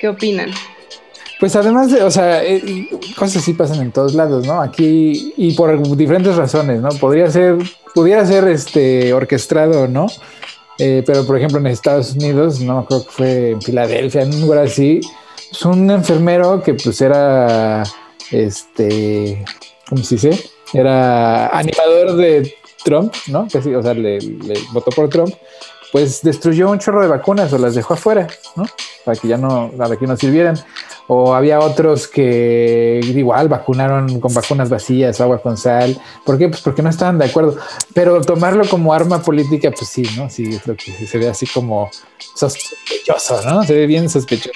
¿qué 0.00 0.08
opinan? 0.08 0.52
Pues 1.38 1.54
además, 1.54 1.90
de, 1.90 2.02
o 2.02 2.10
sea, 2.10 2.42
eh, 2.42 2.88
cosas 3.16 3.42
así 3.42 3.52
pasan 3.52 3.82
en 3.82 3.92
todos 3.92 4.14
lados, 4.14 4.46
¿no? 4.46 4.60
Aquí 4.62 5.34
y 5.36 5.52
por 5.52 5.96
diferentes 5.96 6.34
razones, 6.36 6.80
¿no? 6.80 6.88
Podría 6.90 7.30
ser, 7.30 7.58
pudiera 7.94 8.24
ser 8.24 8.48
este 8.48 9.12
orquestado, 9.12 9.86
¿no? 9.86 10.06
Eh, 10.78 11.02
pero 11.06 11.26
por 11.26 11.36
ejemplo 11.36 11.58
en 11.58 11.66
Estados 11.66 12.12
Unidos, 12.12 12.60
no 12.60 12.86
creo 12.86 13.04
que 13.04 13.10
fue 13.10 13.50
en 13.50 13.62
Filadelfia, 13.62 14.22
en 14.22 14.34
un 14.34 14.40
lugar 14.42 14.64
así, 14.64 15.00
es 15.02 15.48
pues, 15.50 15.64
un 15.64 15.90
enfermero 15.90 16.62
que 16.62 16.74
pues 16.74 17.00
era, 17.00 17.82
este, 18.30 19.44
¿cómo 19.88 20.02
se 20.02 20.14
dice? 20.14 20.50
Era 20.72 21.48
animador 21.48 22.16
de 22.16 22.54
Trump, 22.82 23.14
¿no? 23.28 23.46
Casi, 23.50 23.74
o 23.74 23.82
sea, 23.82 23.94
le 23.94 24.18
votó 24.72 24.90
por 24.90 25.08
Trump 25.10 25.34
pues 25.96 26.20
destruyó 26.20 26.70
un 26.70 26.78
chorro 26.78 27.00
de 27.00 27.08
vacunas 27.08 27.50
o 27.54 27.56
las 27.56 27.74
dejó 27.74 27.94
afuera, 27.94 28.26
¿no? 28.54 28.66
Para 29.02 29.18
que 29.18 29.28
ya 29.28 29.38
no, 29.38 29.70
para 29.78 29.96
que 29.96 30.06
no 30.06 30.14
sirvieran. 30.14 30.62
O 31.06 31.34
había 31.34 31.58
otros 31.58 32.06
que 32.06 33.00
igual 33.02 33.48
vacunaron 33.48 34.20
con 34.20 34.34
vacunas 34.34 34.68
vacías, 34.68 35.22
agua 35.22 35.40
con 35.40 35.56
sal. 35.56 35.98
¿Por 36.22 36.36
qué? 36.36 36.50
Pues 36.50 36.60
porque 36.60 36.82
no 36.82 36.90
estaban 36.90 37.18
de 37.18 37.24
acuerdo. 37.24 37.56
Pero 37.94 38.20
tomarlo 38.20 38.68
como 38.68 38.92
arma 38.92 39.22
política, 39.22 39.70
pues 39.70 39.88
sí, 39.88 40.02
¿no? 40.18 40.28
Sí, 40.28 40.56
es 40.56 40.66
lo 40.66 40.76
que 40.76 40.92
se 41.06 41.16
ve 41.16 41.30
así 41.30 41.46
como 41.46 41.90
sospechoso, 42.34 43.40
¿no? 43.46 43.62
Se 43.62 43.72
ve 43.72 43.86
bien 43.86 44.10
sospechoso. 44.10 44.50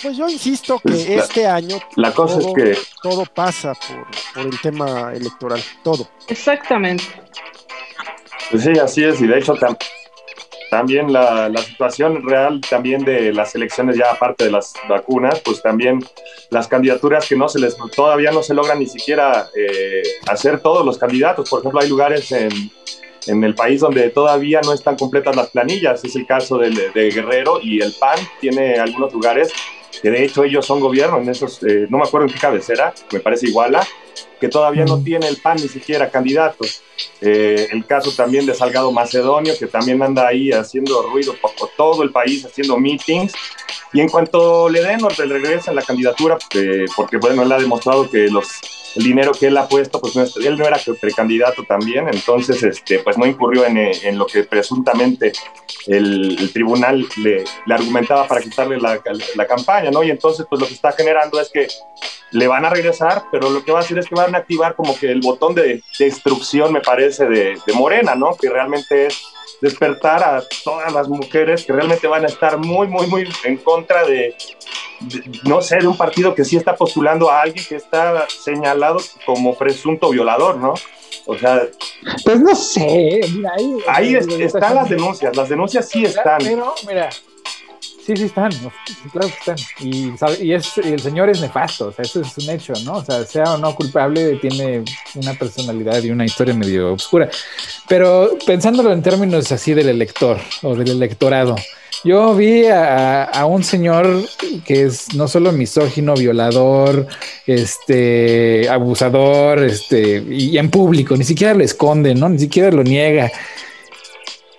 Pues 0.00 0.16
yo 0.16 0.30
insisto 0.30 0.78
que 0.78 0.92
pues 0.92 1.08
este 1.10 1.46
año 1.46 1.78
la 1.96 2.14
cosa 2.14 2.38
es 2.38 2.46
que 2.56 2.78
todo 3.02 3.26
pasa 3.26 3.74
por, 3.74 4.06
por 4.32 4.50
el 4.50 4.60
tema 4.62 5.12
electoral, 5.12 5.62
todo. 5.82 6.08
Exactamente. 6.26 7.04
Pues 8.50 8.62
sí, 8.62 8.70
así 8.78 9.04
es, 9.04 9.20
y 9.20 9.26
de 9.26 9.40
hecho 9.40 9.52
también 9.56 9.76
la, 10.70 11.48
la, 11.48 11.60
situación 11.62 12.26
real 12.26 12.60
también 12.68 13.04
de 13.04 13.32
las 13.32 13.54
elecciones 13.54 13.96
ya 13.96 14.10
aparte 14.10 14.44
de 14.44 14.50
las 14.50 14.74
vacunas, 14.88 15.40
pues 15.40 15.62
también 15.62 16.04
las 16.50 16.68
candidaturas 16.68 17.28
que 17.28 17.36
no 17.36 17.48
se 17.48 17.58
les, 17.58 17.76
todavía 17.94 18.30
no 18.30 18.42
se 18.42 18.54
logran 18.54 18.78
ni 18.78 18.86
siquiera 18.86 19.48
eh, 19.56 20.02
hacer 20.28 20.60
todos 20.60 20.84
los 20.84 20.98
candidatos. 20.98 21.48
Por 21.48 21.60
ejemplo, 21.60 21.80
hay 21.80 21.88
lugares 21.88 22.30
en, 22.32 22.50
en, 23.26 23.44
el 23.44 23.54
país 23.54 23.80
donde 23.80 24.10
todavía 24.10 24.60
no 24.64 24.72
están 24.72 24.96
completas 24.96 25.36
las 25.36 25.50
planillas, 25.50 26.04
es 26.04 26.16
el 26.16 26.26
caso 26.26 26.58
de 26.58 27.10
Guerrero 27.10 27.60
y 27.62 27.80
el 27.80 27.94
PAN 27.98 28.18
tiene 28.40 28.76
algunos 28.76 29.12
lugares 29.12 29.52
que 30.02 30.10
de 30.10 30.24
hecho 30.24 30.44
ellos 30.44 30.66
son 30.66 30.80
gobierno 30.80 31.18
en 31.18 31.28
esos, 31.28 31.62
eh, 31.62 31.86
no 31.88 31.98
me 31.98 32.04
acuerdo 32.04 32.26
en 32.26 32.32
qué 32.32 32.38
cabecera, 32.38 32.94
me 33.12 33.20
parece 33.20 33.48
iguala, 33.48 33.86
que 34.40 34.48
todavía 34.48 34.84
no 34.84 35.02
tiene 35.02 35.28
el 35.28 35.38
PAN 35.38 35.56
ni 35.56 35.68
siquiera 35.68 36.10
candidatos. 36.10 36.82
Eh, 37.20 37.68
el 37.70 37.86
caso 37.86 38.12
también 38.12 38.46
de 38.46 38.54
Salgado 38.54 38.92
Macedonio, 38.92 39.54
que 39.58 39.66
también 39.66 40.02
anda 40.02 40.26
ahí 40.26 40.50
haciendo 40.50 41.02
ruido 41.02 41.34
por, 41.40 41.52
todo 41.76 42.02
el 42.02 42.10
país, 42.10 42.44
haciendo 42.44 42.78
meetings. 42.78 43.32
Y 43.92 44.00
en 44.00 44.08
cuanto 44.08 44.68
le 44.68 44.82
den 44.82 45.02
o 45.04 45.08
le 45.08 45.24
regresen 45.24 45.74
la 45.74 45.82
candidatura, 45.82 46.36
eh, 46.54 46.84
porque 46.94 47.16
bueno, 47.16 47.42
él 47.42 47.52
ha 47.52 47.58
demostrado 47.58 48.10
que 48.10 48.28
los 48.28 48.46
el 48.96 49.04
dinero 49.04 49.32
que 49.32 49.48
él 49.48 49.56
ha 49.58 49.68
puesto, 49.68 50.00
pues 50.00 50.16
él 50.16 50.56
no 50.56 50.66
era 50.66 50.78
precandidato 51.00 51.64
también, 51.64 52.08
entonces 52.08 52.62
este, 52.62 52.98
pues 53.00 53.18
no 53.18 53.26
incurrió 53.26 53.66
en, 53.66 53.76
en 53.76 54.18
lo 54.18 54.26
que 54.26 54.44
presuntamente 54.44 55.32
el, 55.86 56.50
tribunal 56.52 57.06
le, 57.18 57.44
argumentaba 57.68 58.26
para 58.26 58.40
quitarle 58.40 58.80
la, 58.80 59.00
la, 59.34 59.46
campaña, 59.46 59.90
¿no? 59.90 60.02
Y 60.02 60.10
entonces 60.10 60.46
pues 60.48 60.60
lo 60.60 60.66
que 60.66 60.74
está 60.74 60.92
generando 60.92 61.38
es 61.40 61.50
que 61.50 61.68
le 62.30 62.48
van 62.48 62.64
a 62.64 62.70
regresar, 62.70 63.24
pero 63.30 63.50
lo 63.50 63.62
que 63.62 63.72
va 63.72 63.80
a 63.80 63.82
hacer 63.82 63.98
es 63.98 64.06
que 64.06 64.14
van 64.14 64.34
a 64.34 64.38
activar 64.38 64.74
como 64.74 64.98
que 64.98 65.10
el 65.10 65.20
botón 65.20 65.54
de 65.54 65.82
destrucción, 65.98 66.72
me 66.72 66.80
parece, 66.80 67.26
de 67.26 67.58
Morena, 67.74 68.14
¿no? 68.14 68.34
Que 68.34 68.48
realmente 68.48 69.06
es 69.06 69.22
despertar 69.60 70.22
a 70.22 70.42
todas 70.64 70.92
las 70.92 71.08
mujeres 71.08 71.64
que 71.64 71.72
realmente 71.72 72.06
van 72.06 72.24
a 72.24 72.28
estar 72.28 72.58
muy, 72.58 72.88
muy, 72.88 73.06
muy 73.06 73.28
en 73.44 73.56
contra 73.58 74.04
de, 74.04 74.34
no 75.44 75.62
sé, 75.62 75.78
de 75.78 75.86
un 75.86 75.96
partido 75.96 76.34
que 76.34 76.44
sí 76.44 76.56
está 76.56 76.74
postulando 76.74 77.30
a 77.30 77.42
alguien 77.42 77.64
que 77.64 77.76
está 77.76 78.26
señalado 78.28 78.98
como 79.24 79.56
presunto 79.56 80.10
violador, 80.10 80.56
¿no? 80.56 80.74
O 81.26 81.36
sea... 81.36 81.62
Pues 82.24 82.40
no 82.40 82.54
sé, 82.54 83.20
mira, 83.32 83.52
ahí... 83.56 83.78
Ahí 83.88 84.14
están 84.14 84.74
las 84.74 84.88
denuncias, 84.88 85.36
las 85.36 85.48
denuncias 85.48 85.88
sí 85.88 86.04
están. 86.04 86.38
Pero, 86.38 86.74
mira, 86.86 87.10
Sí, 88.06 88.16
sí 88.16 88.22
están, 88.26 88.52
claro 89.10 89.26
que 89.26 89.52
están. 89.52 89.56
Y, 89.80 90.12
y, 90.40 90.52
es, 90.52 90.78
el 90.78 91.00
señor 91.00 91.28
es 91.28 91.40
nefasto, 91.40 91.88
o 91.88 91.92
sea, 91.92 92.04
eso 92.04 92.20
es 92.20 92.38
un 92.38 92.50
hecho, 92.50 92.72
¿no? 92.84 92.98
O 92.98 93.04
sea, 93.04 93.24
sea 93.24 93.54
o 93.54 93.58
no 93.58 93.74
culpable, 93.74 94.36
tiene 94.36 94.84
una 95.16 95.34
personalidad 95.34 96.00
y 96.04 96.12
una 96.12 96.24
historia 96.24 96.54
medio 96.54 96.92
oscura. 96.92 97.28
Pero 97.88 98.38
pensándolo 98.46 98.92
en 98.92 99.02
términos 99.02 99.50
así 99.50 99.74
del 99.74 99.88
elector 99.88 100.38
o 100.62 100.76
del 100.76 100.88
electorado, 100.88 101.56
yo 102.04 102.34
vi 102.34 102.66
a, 102.66 103.44
un 103.48 103.64
señor 103.64 104.24
que 104.64 104.84
es 104.84 105.14
no 105.14 105.28
solo 105.28 105.52
misógino, 105.52 106.14
violador, 106.14 107.06
este, 107.46 108.68
abusador, 108.68 109.64
este, 109.64 110.24
y 110.28 110.58
en 110.58 110.70
público, 110.70 111.16
ni 111.16 111.24
siquiera 111.24 111.54
lo 111.54 111.64
esconde, 111.64 112.14
¿no? 112.14 112.28
Ni 112.28 112.38
siquiera 112.38 112.70
lo 112.70 112.82
niega. 112.82 113.30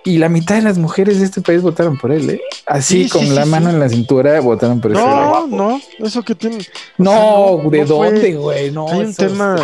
Y 0.04 0.18
la 0.18 0.28
mitad 0.28 0.56
de 0.56 0.62
las 0.62 0.78
mujeres 0.78 1.18
de 1.18 1.26
este 1.26 1.42
país 1.42 1.60
votaron 1.60 1.98
por 1.98 2.12
él, 2.12 2.30
¿eh? 2.30 2.40
Así, 2.66 3.08
con 3.08 3.34
la 3.34 3.44
mano 3.44 3.68
en 3.68 3.78
la 3.78 3.88
cintura, 3.88 4.40
votaron 4.40 4.80
por 4.80 4.92
él. 4.92 4.96
No, 4.96 5.46
no, 5.46 5.80
eso 5.98 6.22
que 6.22 6.34
tiene. 6.34 6.58
No, 6.96 7.60
¿de 7.70 7.84
dónde, 7.84 8.34
güey? 8.34 8.70
No, 8.70 8.88
hay 8.88 9.00
un 9.00 9.14
tema. 9.14 9.56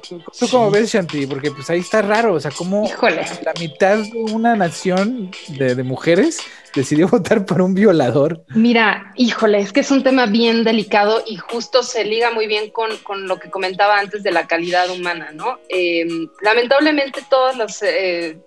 ¿Tú 0.00 0.48
cómo 0.50 0.70
ves, 0.70 0.92
Shanti? 0.92 1.26
Porque 1.26 1.50
pues 1.50 1.68
ahí 1.70 1.80
está 1.80 2.02
raro, 2.02 2.34
o 2.34 2.40
sea, 2.40 2.50
como 2.50 2.88
la 3.02 3.52
mitad 3.60 3.98
de 3.98 4.10
una 4.32 4.56
nación 4.56 5.30
de, 5.48 5.74
de, 5.74 5.82
mujeres 5.82 6.38
decidió 6.74 7.08
votar 7.10 7.44
por 7.44 7.60
un 7.60 7.74
violador. 7.74 8.44
Mira, 8.54 9.12
híjole, 9.16 9.58
es 9.58 9.72
que 9.72 9.80
es 9.80 9.90
un 9.90 10.02
tema 10.02 10.26
bien 10.26 10.64
delicado 10.64 11.22
y 11.26 11.36
justo 11.36 11.82
se 11.82 12.04
liga 12.04 12.30
muy 12.30 12.46
bien 12.46 12.70
con, 12.70 12.96
con 12.98 13.28
lo 13.28 13.38
que 13.38 13.50
comentaba 13.50 13.98
antes 13.98 14.22
de 14.22 14.32
la 14.32 14.46
calidad 14.46 14.90
humana, 14.90 15.30
¿no? 15.32 15.58
Eh, 15.68 16.06
lamentablemente 16.40 17.22
todas 17.28 17.56
las... 17.56 17.82
Eh, 17.82 18.38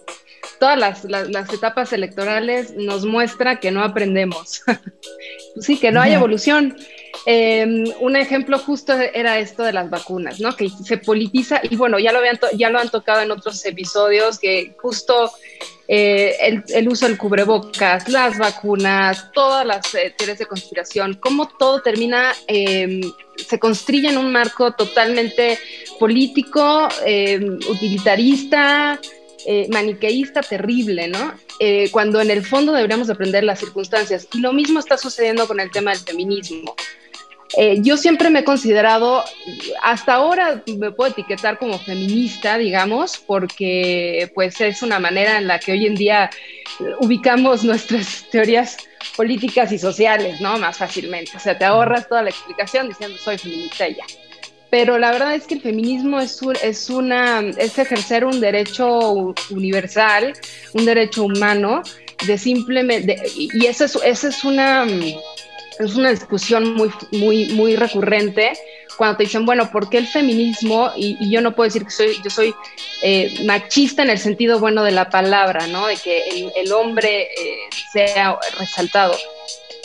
todas 0.60 0.78
las, 0.78 1.04
las, 1.06 1.52
etapas 1.52 1.92
electorales 1.92 2.76
nos 2.76 3.04
muestra 3.04 3.60
que 3.60 3.72
no 3.72 3.84
aprendemos, 3.84 4.62
sí, 5.60 5.80
que 5.80 5.92
no 5.92 6.02
hay 6.02 6.14
evolución. 6.14 6.78
Em, 7.26 7.86
un 8.02 8.16
ejemplo 8.16 8.60
justo 8.60 8.94
era 8.94 9.40
esto 9.40 9.64
de 9.64 9.74
las 9.74 9.90
vacunas, 9.90 10.40
¿no? 10.40 10.56
Que 10.56 10.70
se 10.70 10.98
politiza, 10.98 11.60
y 11.64 11.76
bueno, 11.76 11.98
ya 11.98 12.12
lo, 12.12 12.20
habían 12.20 12.40
ya 12.54 12.70
lo 12.70 12.80
han 12.80 12.90
tocado 12.90 13.22
en 13.22 13.32
otros 13.32 13.66
episodios, 13.66 14.38
que 14.38 14.76
justo 14.80 15.32
eh, 15.88 16.36
el, 16.68 16.88
uso 16.88 17.08
del 17.08 17.18
cubrebocas, 17.18 18.10
las 18.10 18.38
vacunas, 18.38 19.32
todas 19.34 19.66
las 19.66 19.94
eh, 19.96 20.14
teorías 20.18 20.40
de 20.40 20.46
conspiración, 20.46 21.16
cómo 21.16 21.48
todo 21.48 21.82
termina, 21.82 22.34
em, 22.48 23.02
se 23.36 23.60
construye 23.60 24.10
en 24.10 24.18
un 24.18 24.32
marco 24.32 24.74
totalmente 24.74 25.60
político, 26.00 26.88
em, 27.06 27.58
utilitarista, 27.70 29.00
eh, 29.48 29.68
maniqueísta 29.72 30.42
terrible, 30.42 31.08
¿no? 31.08 31.34
cuando 31.92 32.20
en 32.20 32.30
el 32.32 32.46
fondo 32.46 32.74
deberíamos 32.74 33.10
aprender 33.10 33.46
las 33.46 33.60
circunstancias. 33.60 34.28
Y 34.34 34.42
lo 34.42 34.52
mismo 34.52 34.80
está 34.80 34.98
sucediendo 34.98 35.48
con 35.48 35.62
el 35.62 35.72
tema 35.72 35.92
del 35.92 36.02
feminismo. 36.02 36.76
Eh, 37.58 37.78
yo 37.82 37.96
siempre 37.96 38.30
me 38.30 38.40
he 38.40 38.44
considerado, 38.44 39.24
hasta 39.82 40.16
ahora 40.16 40.62
me 40.78 40.92
puedo 40.92 41.12
etiquetar 41.12 41.58
como 41.58 41.80
feminista, 41.80 42.58
digamos, 42.58 43.18
porque 43.18 44.30
pues 44.36 44.60
es 44.60 44.82
una 44.82 45.00
manera 45.00 45.38
en 45.38 45.48
la 45.48 45.60
que 45.60 45.72
hoy 45.72 45.86
en 45.86 45.96
día 45.96 46.30
ubicamos 47.00 47.64
nuestras 47.64 48.26
teorías 48.32 48.78
políticas 49.16 49.72
y 49.72 49.80
sociales, 49.80 50.42
¿no? 50.42 50.58
Más 50.58 50.78
fácilmente. 50.78 51.32
O 51.38 51.40
sea, 51.40 51.58
te 51.58 51.64
ahorras 51.64 52.10
toda 52.10 52.24
la 52.24 52.30
explicación 52.30 52.90
diciendo 52.90 53.18
soy 53.18 53.38
feminista 53.38 53.88
y 53.88 53.96
ya. 53.96 54.06
Pero 54.70 54.98
la 54.98 55.12
verdad 55.12 55.36
es 55.36 55.48
que 55.48 55.56
el 55.56 55.62
feminismo 55.62 56.20
es, 56.20 56.42
es, 56.62 56.90
una, 56.90 57.40
es 57.40 57.80
ejercer 57.80 58.26
un 58.26 58.42
derecho 58.42 59.34
universal, 59.50 60.34
un 60.74 60.86
derecho 60.86 61.24
humano, 61.24 61.82
de 62.28 62.38
simplemente, 62.38 63.22
y 63.36 63.66
esa 63.66 63.86
es, 63.86 63.96
esa 64.04 64.28
es 64.28 64.44
una 64.44 64.86
es 65.80 65.96
una 65.96 66.12
discusión 66.12 66.74
muy, 66.74 66.92
muy, 67.12 67.46
muy 67.48 67.76
recurrente 67.76 68.54
cuando 68.98 69.18
te 69.18 69.24
dicen, 69.24 69.46
bueno, 69.46 69.70
¿por 69.72 69.90
qué 69.90 69.98
el 69.98 70.08
feminismo? 70.08 70.92
Y, 70.96 71.30
yo 71.30 71.42
no 71.42 71.54
puedo 71.54 71.68
decir 71.68 71.84
que 71.84 71.92
soy, 71.92 72.16
yo 72.24 72.30
soy 72.30 72.54
eh, 73.02 73.42
machista 73.46 74.04
en 74.04 74.10
el 74.10 74.20
sentido 74.20 74.60
bueno 74.60 74.84
de 74.84 74.92
la 74.92 75.10
palabra, 75.10 75.68
¿no? 75.68 75.88
De 75.88 75.98
que 75.98 76.50
el, 76.56 76.72
hombre 76.72 77.24
eh, 77.24 77.58
sea 77.92 78.38
resaltado. 78.58 79.16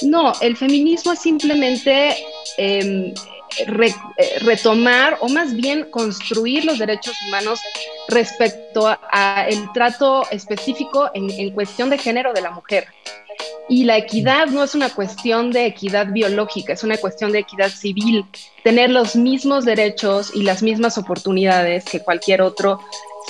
No, 0.02 0.32
el 0.40 0.56
feminismo 0.56 1.12
es 1.12 1.20
simplemente 1.20 2.16
em, 2.56 3.12
eh, 3.58 4.38
retomar 4.40 5.18
o 5.20 5.28
más 5.28 5.54
bien 5.54 5.90
construir 5.90 6.64
los 6.64 6.78
derechos 6.78 7.16
humanos 7.26 7.60
respecto 8.08 8.96
al 9.10 9.72
trato 9.74 10.24
específico 10.30 11.10
en, 11.14 11.30
en 11.30 11.50
cuestión 11.50 11.90
de 11.90 11.98
género 11.98 12.32
de 12.32 12.40
la 12.42 12.50
mujer. 12.50 12.86
Y 13.70 13.84
la 13.84 13.96
equidad 13.96 14.48
no 14.48 14.64
es 14.64 14.74
una 14.74 14.90
cuestión 14.90 15.52
de 15.52 15.64
equidad 15.66 16.08
biológica, 16.08 16.72
es 16.72 16.82
una 16.82 16.96
cuestión 16.96 17.30
de 17.30 17.38
equidad 17.38 17.70
civil, 17.70 18.26
tener 18.64 18.90
los 18.90 19.14
mismos 19.14 19.64
derechos 19.64 20.32
y 20.34 20.42
las 20.42 20.60
mismas 20.60 20.98
oportunidades 20.98 21.84
que 21.84 22.00
cualquier 22.00 22.42
otro 22.42 22.80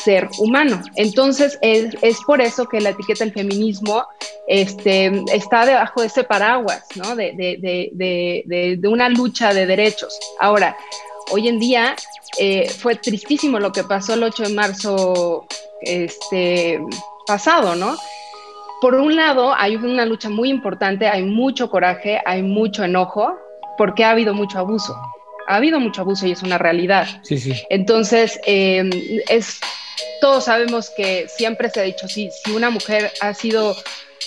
ser 0.02 0.30
humano. 0.38 0.82
Entonces, 0.96 1.58
es, 1.60 1.94
por 2.26 2.40
eso 2.40 2.66
que 2.66 2.80
la 2.80 2.88
etiqueta 2.88 3.22
del 3.22 3.34
feminismo 3.34 4.06
este, 4.48 5.12
está 5.30 5.66
debajo 5.66 6.00
de 6.00 6.06
ese 6.06 6.24
paraguas, 6.24 6.86
¿no? 6.94 7.14
De, 7.14 7.34
de, 7.36 8.88
una 8.88 9.10
lucha 9.10 9.52
de 9.52 9.66
derechos. 9.66 10.18
Ahora, 10.40 10.74
hoy 11.32 11.48
en 11.48 11.58
día 11.58 11.96
eh, 12.38 12.66
fue 12.70 12.94
tristísimo 12.94 13.60
lo 13.60 13.72
que 13.72 13.84
pasó 13.84 14.14
el 14.14 14.22
8 14.22 14.44
de 14.44 14.54
marzo 14.54 15.46
este, 15.82 16.80
pasado, 17.26 17.74
¿no? 17.74 17.94
Por 18.80 18.94
un 18.94 19.16
lado, 19.16 19.54
hay 19.54 19.76
una 19.76 20.06
lucha 20.06 20.28
muy 20.28 20.48
importante, 20.48 21.06
hay 21.06 21.22
mucho 21.22 21.70
coraje, 21.70 22.20
hay 22.24 22.42
mucho 22.42 22.82
enojo, 22.84 23.36
porque 23.76 24.04
ha 24.04 24.10
habido 24.10 24.34
mucho 24.34 24.58
abuso. 24.58 24.96
Ha 25.46 25.56
habido 25.56 25.80
mucho 25.80 26.02
abuso 26.02 26.26
y 26.26 26.32
es 26.32 26.42
una 26.42 26.58
realidad. 26.58 27.06
Sí, 27.22 27.38
sí. 27.38 27.52
Entonces, 27.70 28.40
em, 28.46 28.90
es, 29.28 29.58
todos 30.20 30.44
sabemos 30.44 30.90
que 30.90 31.26
siempre 31.28 31.70
se 31.70 31.80
ha 31.80 31.82
dicho, 31.82 32.08
si, 32.08 32.30
si 32.44 32.52
una 32.52 32.70
mujer 32.70 33.10
ha 33.20 33.34
sido 33.34 33.76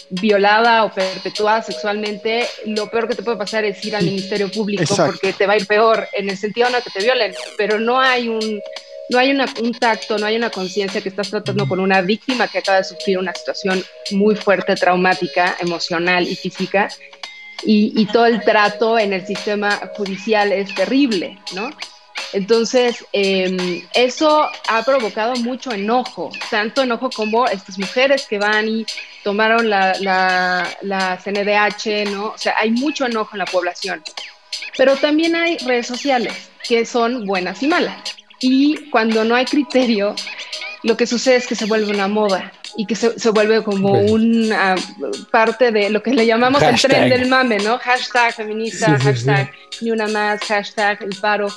violada 0.10 0.84
o 0.84 0.92
perpetuada 0.92 1.62
sexualmente, 1.64 2.46
lo 2.66 2.90
peor 2.90 3.08
que 3.08 3.16
te 3.16 3.24
puede 3.24 3.38
pasar 3.38 3.64
es 3.66 3.84
ir 3.86 3.96
al 3.96 4.06
Ministerio 4.06 4.52
Público 4.52 4.96
porque 4.96 5.34
te 5.34 5.48
va 5.48 5.54
a 5.54 5.58
ir 5.58 5.66
peor, 5.66 6.08
en 6.14 6.30
el 6.30 6.38
sentido 6.38 6.70
no 6.70 6.82
que 6.82 6.90
te 6.92 7.04
violen, 7.04 7.34
pero 7.58 7.80
no 7.80 8.00
hay 8.00 8.30
un 8.30 8.62
no 9.14 9.20
hay 9.20 9.32
un 9.32 9.74
tacto, 9.74 10.18
no 10.18 10.26
hay 10.26 10.36
una 10.36 10.50
conciencia 10.50 11.00
que 11.00 11.10
estás 11.10 11.30
tratando 11.30 11.68
con 11.68 11.80
una 11.80 12.02
víctima 12.02 12.48
que 12.48 12.58
acaba 12.58 12.80
de 12.80 12.84
sufrir 12.84 13.18
una 13.20 13.34
situación 13.34 13.84
muy 14.12 14.36
fuerte, 14.36 14.76
traumática, 14.76 15.56
emocional 15.60 16.28
y 16.28 16.36
física, 16.36 16.90
y, 17.66 18.06
todo 18.08 18.26
el 18.26 18.42
trato 18.42 19.00
en 19.00 19.14
el 19.14 19.26
sistema 19.26 19.80
judicial 19.96 20.52
es 20.52 20.76
terrible, 20.76 21.38
¿no? 21.56 21.70
Entonces, 22.34 23.06
em, 23.14 23.82
eso 23.94 24.50
ha 24.68 24.84
provocado 24.84 25.36
mucho 25.38 25.72
enojo, 25.72 26.30
tanto 26.50 26.82
enojo 26.82 27.10
como 27.10 27.46
estas 27.48 27.80
mujeres 27.80 28.26
que 28.28 28.38
van 28.38 28.68
y 28.68 28.86
tomaron 29.24 29.70
la, 29.70 29.94
la, 30.02 30.68
la 30.82 31.18
CNDH, 31.24 32.12
¿no? 32.12 32.26
O 32.30 32.38
sea, 32.38 32.56
hay 32.60 32.72
mucho 32.72 33.06
enojo 33.06 33.30
en 33.34 33.40
la 33.40 33.46
población. 33.46 34.04
Pero 34.78 34.98
también 34.98 35.36
hay 35.36 35.58
redes 35.60 35.88
sociales 35.88 36.50
que 36.68 36.86
son 36.86 37.26
buenas 37.26 37.64
y 37.64 37.68
malas. 37.68 38.16
Y 38.44 38.90
cuando 38.90 39.24
no 39.24 39.36
hay 39.36 39.46
criterio, 39.46 40.16
lo 40.84 40.98
que 40.98 41.08
sucede 41.08 41.38
es 41.38 41.48
que 41.48 41.56
se 41.56 41.66
vuelve 41.66 41.94
una 41.94 42.10
moda 42.10 42.52
y 42.76 42.86
que 42.86 42.94
se, 42.94 43.18
se 43.18 43.30
vuelve 43.30 43.64
como 43.64 43.94
una 43.94 44.76
parte 45.32 45.72
de 45.72 45.90
lo 45.90 46.04
que 46.04 46.14
le 46.14 46.26
llamamos 46.26 46.62
el 46.62 46.80
tren 46.80 47.10
del 47.10 47.30
mame, 47.30 47.60
¿no? 47.60 47.78
Hashtag 47.78 48.34
feminista, 48.34 49.00
hashtag 49.00 49.50
ni 49.80 49.92
una 49.92 50.08
más, 50.08 50.42
hashtag 50.42 51.02
el 51.04 51.16
paro. 51.22 51.48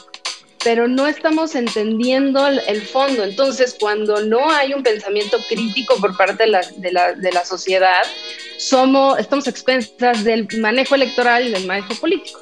Pero 0.62 0.86
no 0.86 1.08
estamos 1.08 1.56
entendiendo 1.56 2.46
el, 2.46 2.82
fondo. 2.82 3.24
Entonces, 3.24 3.76
cuando 3.78 4.24
no 4.24 4.48
hay 4.48 4.72
un 4.72 4.82
pensamiento 4.84 5.38
crítico 5.48 5.96
por 5.96 6.16
parte 6.16 6.44
de 6.44 6.50
la, 6.50 6.60
de 6.76 6.92
la, 6.92 7.12
de 7.14 7.32
la 7.32 7.44
sociedad, 7.44 8.02
somos, 8.58 9.18
estamos 9.18 9.48
expensas 9.48 10.22
del 10.22 10.46
manejo 10.60 10.94
electoral 10.94 11.48
y 11.48 11.50
del 11.50 11.66
manejo 11.66 11.94
político. 11.96 12.40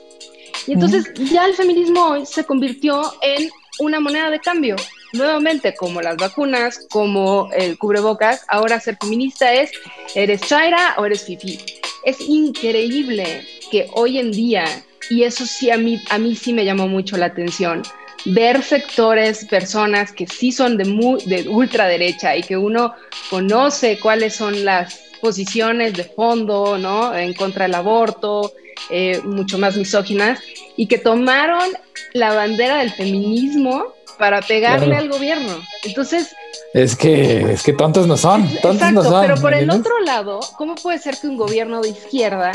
Y 0.67 0.73
entonces 0.73 1.13
ya 1.31 1.47
el 1.47 1.55
feminismo 1.55 2.03
hoy 2.11 2.27
se 2.27 2.45
convirtió 2.45 3.13
en 3.21 3.51
una 3.79 4.01
moneda 4.01 4.31
de 4.31 4.41
cambio. 4.41 4.77
Nuevamente, 5.13 5.75
como 5.75 6.01
las 6.01 6.17
vacunas, 6.17 6.87
como 6.91 7.49
el 7.53 7.79
cubrebocas, 7.79 8.45
ahora 8.49 8.81
ser 8.81 8.97
feminista 9.01 9.53
es, 9.53 9.71
¿eres 10.15 10.41
chaira 10.43 10.95
o 10.99 11.07
eres 11.07 11.25
fifi? 11.25 11.59
Es 12.05 12.21
increíble 12.21 13.47
que 13.71 13.89
hoy 13.95 14.19
en 14.19 14.33
día, 14.33 14.65
y 15.11 15.23
eso 15.23 15.47
sí 15.47 15.71
a 15.71 15.77
mí, 15.77 16.03
a 16.11 16.19
mí 16.19 16.35
sí 16.35 16.53
me 16.53 16.65
llamó 16.65 16.89
mucho 16.89 17.17
la 17.17 17.27
atención, 17.27 17.83
ver 18.25 18.63
sectores, 18.63 19.45
personas 19.45 20.13
que 20.13 20.27
sí 20.27 20.53
son 20.53 20.77
de, 20.77 20.85
muy, 20.85 21.23
de 21.25 21.49
ultraderecha 21.49 22.37
y 22.37 22.43
que 22.43 22.57
uno 22.57 22.95
conoce 23.31 23.99
cuáles 24.01 24.35
son 24.35 24.65
las 24.65 25.01
posiciones 25.21 25.95
de 25.95 26.05
fondo, 26.05 26.79
¿no? 26.79 27.15
En 27.17 27.35
contra 27.35 27.65
del 27.65 27.75
aborto, 27.75 28.53
eh, 28.91 29.21
mucho 29.25 29.59
más 29.59 29.77
misóginas, 29.77 30.41
y 30.77 30.87
que 30.87 30.99
tomaron 30.99 31.71
la 32.13 32.35
bandera 32.35 32.79
del 32.79 32.91
feminismo 32.91 33.95
para 34.19 34.41
pegarle 34.43 34.97
al 34.97 35.09
gobierno. 35.09 35.53
Entonces... 35.83 36.35
Es 36.73 36.97
que, 36.97 37.53
es 37.53 37.63
que 37.63 37.73
tontos 37.73 38.07
no 38.07 38.17
son, 38.17 38.49
tontos 38.61 38.93
no 38.93 39.03
son. 39.03 39.23
Pero 39.23 39.41
por 39.41 39.55
el 39.55 39.71
otro 39.71 40.01
lado, 40.01 40.41
¿cómo 40.57 40.75
puede 40.75 40.99
ser 40.99 41.17
que 41.17 41.27
un 41.27 41.37
gobierno 41.37 41.81
de 41.81 41.91
izquierda 41.91 42.53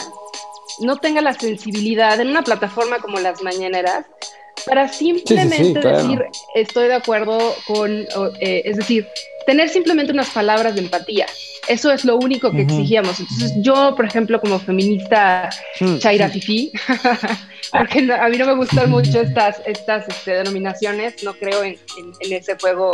no 0.79 0.97
tenga 0.97 1.21
la 1.21 1.33
sensibilidad 1.33 2.19
en 2.19 2.29
una 2.29 2.43
plataforma 2.43 2.99
como 2.99 3.19
las 3.19 3.41
mañaneras 3.41 4.05
para 4.65 4.87
simplemente 4.87 5.79
decir 5.79 6.25
estoy 6.55 6.87
de 6.87 6.95
acuerdo 6.95 7.55
con, 7.65 8.07
eh, 8.39 8.61
es 8.65 8.77
decir, 8.77 9.07
tener 9.45 9.69
simplemente 9.69 10.11
unas 10.11 10.29
palabras 10.29 10.75
de 10.75 10.81
empatía. 10.81 11.25
Eso 11.67 11.91
es 11.91 12.05
lo 12.05 12.17
único 12.17 12.51
que 12.51 12.61
exigíamos. 12.61 13.19
Entonces 13.19 13.53
yo, 13.57 13.95
por 13.95 14.05
ejemplo, 14.05 14.39
como 14.39 14.59
feminista 14.59 15.49
chaira 15.99 16.29
fifi, 16.29 16.71
porque 17.71 18.11
a 18.11 18.29
mí 18.29 18.37
no 18.37 18.45
me 18.45 18.55
gustan 18.55 18.89
mucho 18.91 19.21
estas, 19.21 19.61
estas 19.65 20.07
este, 20.07 20.31
denominaciones, 20.31 21.23
no 21.23 21.33
creo 21.33 21.63
en, 21.63 21.77
ese 22.21 22.57
juego, 22.59 22.91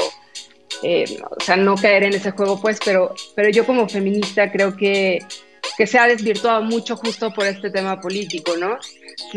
eh, 0.83 1.05
o 1.29 1.43
sea, 1.43 1.55
no 1.55 1.75
caer 1.75 2.03
en 2.03 2.13
ese 2.13 2.31
juego, 2.31 2.59
pues, 2.61 2.79
pero, 2.83 3.13
pero 3.35 3.49
yo 3.49 3.65
como 3.65 3.87
feminista 3.87 4.51
creo 4.51 4.75
que, 4.75 5.19
que 5.77 5.87
se 5.87 5.97
ha 5.97 6.07
desvirtuado 6.07 6.61
mucho 6.61 6.95
justo 6.95 7.31
por 7.33 7.45
este 7.45 7.69
tema 7.69 7.99
político, 7.99 8.53
¿no? 8.57 8.77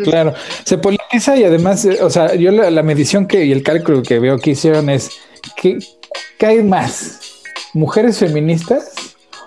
Claro, 0.05 0.35
se 0.65 0.79
politiza 0.79 1.37
y 1.37 1.45
además, 1.45 1.85
eh, 1.85 1.99
o 2.03 2.11
sea, 2.11 2.35
yo 2.35 2.51
la, 2.51 2.83
medición 2.83 3.27
que 3.27 3.45
y 3.45 3.53
el 3.53 3.63
cálculo 3.63 4.03
que 4.03 4.19
veo 4.19 4.39
que 4.39 4.51
hicieron 4.51 4.91
es 4.91 5.11
que, 5.57 5.79
¿qué 6.39 6.47
hay 6.47 6.63
más? 6.63 7.21
¿Mujeres 7.75 8.19
feministas 8.19 8.93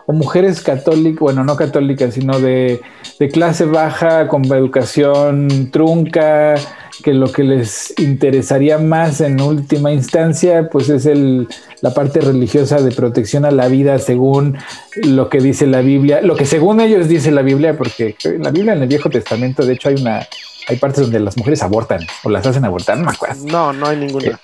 o 0.06 0.14
mujeres 0.14 0.62
católicas, 0.62 1.20
bueno, 1.20 1.44
no 1.44 1.56
católicas, 1.56 2.14
sino 2.14 2.40
de, 2.40 2.82
de 3.20 3.30
clase 3.30 3.66
baja, 3.66 4.28
con 4.28 4.46
educación 4.46 5.70
trunca, 5.72 6.56
que 7.02 7.14
lo 7.14 7.32
que 7.32 7.44
les 7.44 7.94
interesaría 7.98 8.78
más 8.78 9.22
en 9.22 9.42
última 9.42 9.92
instancia, 9.92 10.70
pues 10.70 10.90
es 10.90 11.06
el, 11.06 11.48
la 11.82 11.94
parte 11.94 12.22
religiosa 12.22 12.82
de 12.82 12.92
protección 12.92 13.46
a 13.46 13.52
la 13.52 13.68
vida 13.68 14.00
según 14.00 14.58
lo 14.96 15.30
que 15.30 15.40
dice 15.40 15.68
la 15.68 15.82
Biblia, 15.82 16.22
lo 16.22 16.36
que 16.36 16.46
según 16.46 16.80
ellos 16.80 17.08
dice 17.08 17.32
la 17.32 17.42
Biblia, 17.42 17.78
porque 17.78 18.16
la 18.40 18.52
Biblia, 18.52 18.74
en 18.74 18.84
el 18.84 18.88
Viejo 18.88 19.10
Testamento, 19.10 19.66
de 19.66 19.74
hecho 19.74 19.90
hay 19.90 19.96
una, 19.96 20.28
hay 20.72 20.78
partes 20.78 21.04
donde 21.04 21.20
las 21.20 21.38
mujeres 21.38 21.62
abortan 21.62 22.06
o 22.24 22.30
las 22.30 22.46
hacen 22.46 22.66
abortar, 22.66 22.98
no 22.98 23.06
me 23.06 23.12
acuerdo. 23.12 23.46
No, 23.46 23.74
no 23.74 23.88
hay 23.88 23.98
ninguna. 23.98 24.28
Eh, 24.28 24.36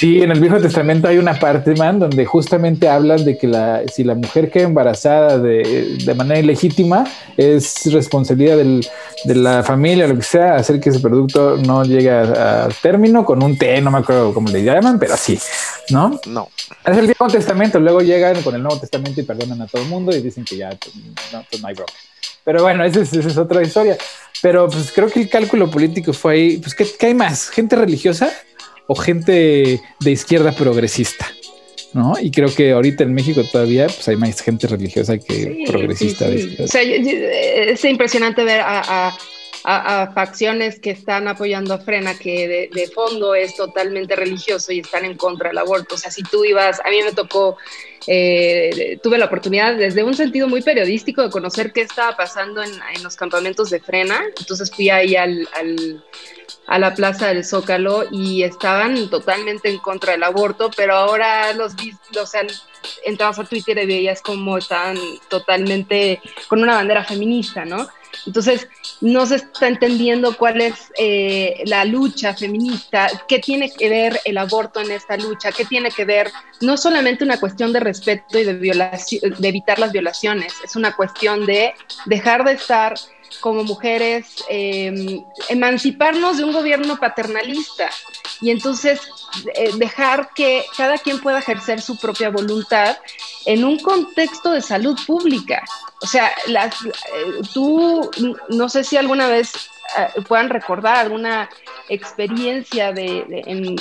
Sí, 0.00 0.22
en 0.22 0.30
el 0.30 0.40
Viejo 0.40 0.58
Testamento 0.58 1.08
hay 1.08 1.18
una 1.18 1.38
parte, 1.38 1.74
man, 1.74 1.98
donde 1.98 2.24
justamente 2.24 2.88
hablan 2.88 3.22
de 3.22 3.36
que 3.36 3.46
la, 3.46 3.82
si 3.86 4.02
la 4.02 4.14
mujer 4.14 4.50
queda 4.50 4.64
embarazada 4.64 5.36
de, 5.36 5.98
de 6.02 6.14
manera 6.14 6.40
ilegítima, 6.40 7.04
es 7.36 7.92
responsabilidad 7.92 8.56
del, 8.56 8.86
de 9.24 9.34
la 9.34 9.62
familia, 9.62 10.06
lo 10.06 10.16
que 10.16 10.22
sea, 10.22 10.54
hacer 10.54 10.80
que 10.80 10.88
ese 10.88 11.00
producto 11.00 11.58
no 11.58 11.84
llegue 11.84 12.10
a, 12.10 12.70
término 12.80 13.26
con 13.26 13.42
un 13.42 13.58
té, 13.58 13.78
no 13.82 13.90
me 13.90 13.98
acuerdo 13.98 14.32
cómo 14.32 14.48
le 14.48 14.64
llaman, 14.64 14.98
pero 14.98 15.18
sí, 15.18 15.38
¿no? 15.90 16.18
No. 16.24 16.48
Es 16.86 16.96
el 16.96 17.04
Viejo 17.04 17.26
Testamento, 17.26 17.78
luego 17.78 18.00
llegan 18.00 18.40
con 18.42 18.54
el 18.54 18.62
Nuevo 18.62 18.80
Testamento 18.80 19.20
y 19.20 19.24
perdonan 19.24 19.60
a 19.60 19.66
todo 19.66 19.82
el 19.82 19.88
mundo 19.88 20.16
y 20.16 20.22
dicen 20.22 20.46
que 20.46 20.56
ya 20.56 20.70
no, 20.70 21.44
pues 21.50 21.60
no 21.60 21.68
hay 21.68 21.74
broma. 21.74 21.92
Pero 22.44 22.62
bueno, 22.62 22.84
esa 22.84 23.00
es, 23.00 23.12
esa 23.12 23.28
es, 23.28 23.36
otra 23.36 23.62
historia. 23.62 23.96
Pero 24.42 24.68
pues 24.68 24.90
creo 24.92 25.08
que 25.08 25.20
el 25.20 25.28
cálculo 25.28 25.70
político 25.70 26.12
fue 26.12 26.34
ahí, 26.34 26.56
pues 26.58 26.74
¿qué, 26.74 26.86
qué 26.98 27.06
hay 27.06 27.14
más? 27.14 27.50
¿Gente 27.50 27.76
religiosa? 27.76 28.32
o 28.92 28.96
gente 28.96 29.80
de 30.00 30.10
izquierda 30.10 30.50
progresista. 30.50 31.32
¿no? 31.92 32.14
Y 32.20 32.32
creo 32.32 32.52
que 32.52 32.72
ahorita 32.72 33.04
en 33.04 33.14
México 33.14 33.42
todavía 33.44 33.86
pues 33.86 34.08
hay 34.08 34.16
más 34.16 34.40
gente 34.40 34.66
religiosa 34.66 35.16
que 35.16 35.64
progresista. 35.64 36.26
O 36.58 36.66
sea, 36.66 36.82
es 36.82 37.84
impresionante 37.84 38.42
ver 38.42 38.60
a, 38.64 39.16
facciones 39.62 40.80
que 40.80 40.90
están 40.90 41.28
apoyando 41.28 41.74
a 41.74 41.78
Frena, 41.78 42.18
que 42.18 42.70
de, 42.72 42.86
fondo 42.88 43.34
es 43.34 43.54
totalmente 43.56 44.16
religioso 44.16 44.72
y 44.72 44.80
están 44.80 45.04
en 45.04 45.16
contra 45.16 45.48
del 45.48 45.58
aborto. 45.58 45.94
O 45.94 45.98
sea, 45.98 46.10
si 46.10 46.22
tú 46.22 46.44
ibas, 46.44 46.80
a 46.84 46.90
mí 46.90 47.02
me 47.02 47.12
tocó, 47.12 47.56
eh, 48.06 48.98
tuve 49.02 49.18
la 49.18 49.26
oportunidad 49.26 49.76
desde 49.76 50.02
un 50.02 50.14
sentido 50.14 50.48
muy 50.48 50.62
periodístico 50.62 51.22
de 51.22 51.30
conocer 51.30 51.72
qué 51.72 51.82
estaba 51.82 52.16
pasando 52.16 52.62
en, 52.62 52.72
los 53.02 53.16
campamentos 53.16 53.70
de 53.70 53.80
Frena. 53.80 54.22
Entonces 54.38 54.70
fui 54.70 54.90
ahí 54.90 55.16
al 55.16 55.48
a 56.70 56.78
la 56.78 56.94
Plaza 56.94 57.28
del 57.28 57.44
Zócalo 57.44 58.04
y 58.12 58.44
estaban 58.44 59.10
totalmente 59.10 59.68
en 59.68 59.78
contra 59.78 60.12
del 60.12 60.22
aborto, 60.22 60.70
pero 60.76 60.94
ahora 60.94 61.52
los, 61.52 61.74
o 62.20 62.26
sea, 62.26 62.46
entrabas 63.04 63.40
a 63.40 63.44
Twitter 63.44 63.76
y 63.78 63.86
veías 63.86 64.22
como 64.22 64.56
estaban 64.56 64.96
totalmente 65.28 66.20
con 66.48 66.62
una 66.62 66.76
bandera 66.76 67.04
feminista, 67.04 67.64
¿no? 67.64 67.88
Entonces, 68.26 68.68
no 69.00 69.26
se 69.26 69.36
está 69.36 69.68
entendiendo 69.68 70.36
cuál 70.36 70.60
es 70.60 70.74
eh, 70.98 71.62
la 71.66 71.84
lucha 71.84 72.34
feminista, 72.34 73.08
qué 73.28 73.38
tiene 73.38 73.70
que 73.70 73.88
ver 73.88 74.20
el 74.24 74.38
aborto 74.38 74.80
en 74.80 74.90
esta 74.90 75.16
lucha, 75.16 75.52
qué 75.52 75.64
tiene 75.64 75.90
que 75.90 76.04
ver 76.04 76.30
no 76.60 76.76
solamente 76.76 77.24
una 77.24 77.40
cuestión 77.40 77.72
de 77.72 77.80
respeto 77.80 78.38
y 78.38 78.44
de, 78.44 78.54
violación, 78.54 79.34
de 79.38 79.48
evitar 79.48 79.78
las 79.78 79.92
violaciones, 79.92 80.52
es 80.64 80.76
una 80.76 80.94
cuestión 80.94 81.46
de 81.46 81.72
dejar 82.06 82.44
de 82.44 82.52
estar 82.52 82.94
como 83.40 83.64
mujeres 83.64 84.44
em, 84.48 85.24
emanciparnos 85.48 86.38
de 86.38 86.44
un 86.44 86.52
gobierno 86.52 86.98
paternalista 86.98 87.90
y 88.40 88.50
entonces 88.50 89.00
eh, 89.54 89.70
dejar 89.76 90.30
que 90.34 90.64
cada 90.76 90.98
quien 90.98 91.20
pueda 91.20 91.38
ejercer 91.38 91.80
su 91.80 91.98
propia 91.98 92.30
voluntad 92.30 92.96
en 93.46 93.64
un 93.64 93.78
contexto 93.78 94.52
de 94.52 94.62
salud 94.62 94.98
pública. 95.06 95.64
O 96.02 96.06
sea, 96.06 96.32
las, 96.46 96.74
eh, 96.84 96.88
tú 97.54 98.10
no 98.48 98.68
sé 98.68 98.84
si 98.84 98.96
alguna 98.96 99.28
vez 99.28 99.52
eh, 99.98 100.22
puedan 100.22 100.48
recordar 100.48 100.96
alguna 100.96 101.48
experiencia 101.88 102.92
de, 102.92 103.24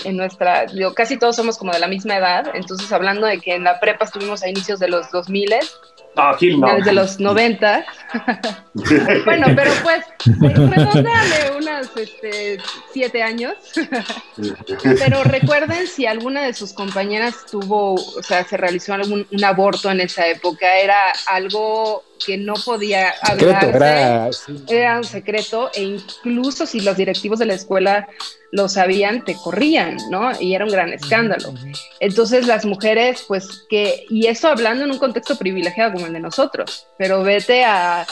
en, 0.04 0.18
nuestra, 0.18 0.66
casi 0.96 1.18
todos 1.18 1.36
somos 1.36 1.58
como 1.58 1.72
de 1.72 1.80
la 1.80 1.88
misma 1.88 2.18
edad, 2.18 2.52
entonces 2.56 2.92
hablando 2.92 3.28
de 3.28 3.40
que 3.40 3.54
en 3.54 3.64
la 3.64 3.80
prepa 3.80 4.06
estuvimos 4.06 4.42
a 4.42 4.50
inicios 4.50 4.80
de 4.80 4.88
los 4.90 5.12
2000, 5.12 5.56
desde 6.16 6.94
los 6.94 7.20
90. 7.20 7.86
bueno, 9.26 9.48
pero 9.56 9.72
pues, 9.84 10.06
redondeale 10.26 11.58
unas 11.58 11.96
este, 11.96 12.58
siete 12.92 13.22
años. 13.24 13.54
pero 15.00 15.24
recuerden 15.24 15.88
si 15.88 16.06
alguna 16.06 16.44
de 16.44 16.54
sus 16.54 16.74
compañeras 16.74 17.46
tuvo, 17.50 17.94
o 17.94 18.24
sea, 18.24 18.44
se 18.44 18.58
realizó 18.58 18.94
algún 18.94 19.28
un 19.32 19.44
aborto 19.44 19.92
en 19.92 20.02
esa 20.02 20.28
época, 20.28 20.80
era 20.80 21.14
algo 21.28 22.04
que 22.24 22.38
no 22.38 22.54
podía 22.54 23.14
hablarse, 23.22 24.54
era, 24.68 24.98
un 24.98 25.04
secreto, 25.04 25.72
e 25.74 25.84
incluso 25.84 26.66
si 26.66 26.82
los 26.82 26.98
directivos 26.98 27.40
de 27.40 27.46
la 27.46 27.54
escuela 27.54 28.08
lo 28.52 28.68
sabían, 28.68 29.24
te 29.24 29.36
corrían, 29.36 29.98
¿no? 30.10 30.32
Y 30.40 30.56
era 30.56 30.66
un 30.66 30.72
gran 30.72 30.92
escándalo. 30.92 31.54
Entonces 32.00 32.48
las 32.48 32.66
mujeres, 32.66 33.24
pues 33.28 33.66
que, 33.70 34.06
y 34.10 34.28
eso 34.28 34.48
hablando 34.48 34.86
en 34.86 34.92
un 34.92 34.98
contexto 34.98 35.38
privilegiado 35.38 35.94
como 35.94 36.08
el 36.08 36.14
de 36.14 36.20
nosotros, 36.20 36.88
pero 36.98 37.24
vete 37.24 37.64
a, 37.64 38.06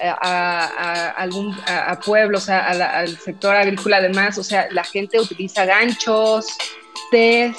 a, 0.00 1.10
algún, 1.10 1.56
a, 1.66 1.98
pueblos, 2.00 2.48
al 2.48 3.16
sector 3.18 3.54
agrícola 3.54 3.98
además, 3.98 4.38
o 4.38 4.44
sea, 4.44 4.68
la 4.70 4.84
gente 4.84 5.20
utiliza 5.20 5.64
ganchos, 5.64 6.46
test, 7.10 7.58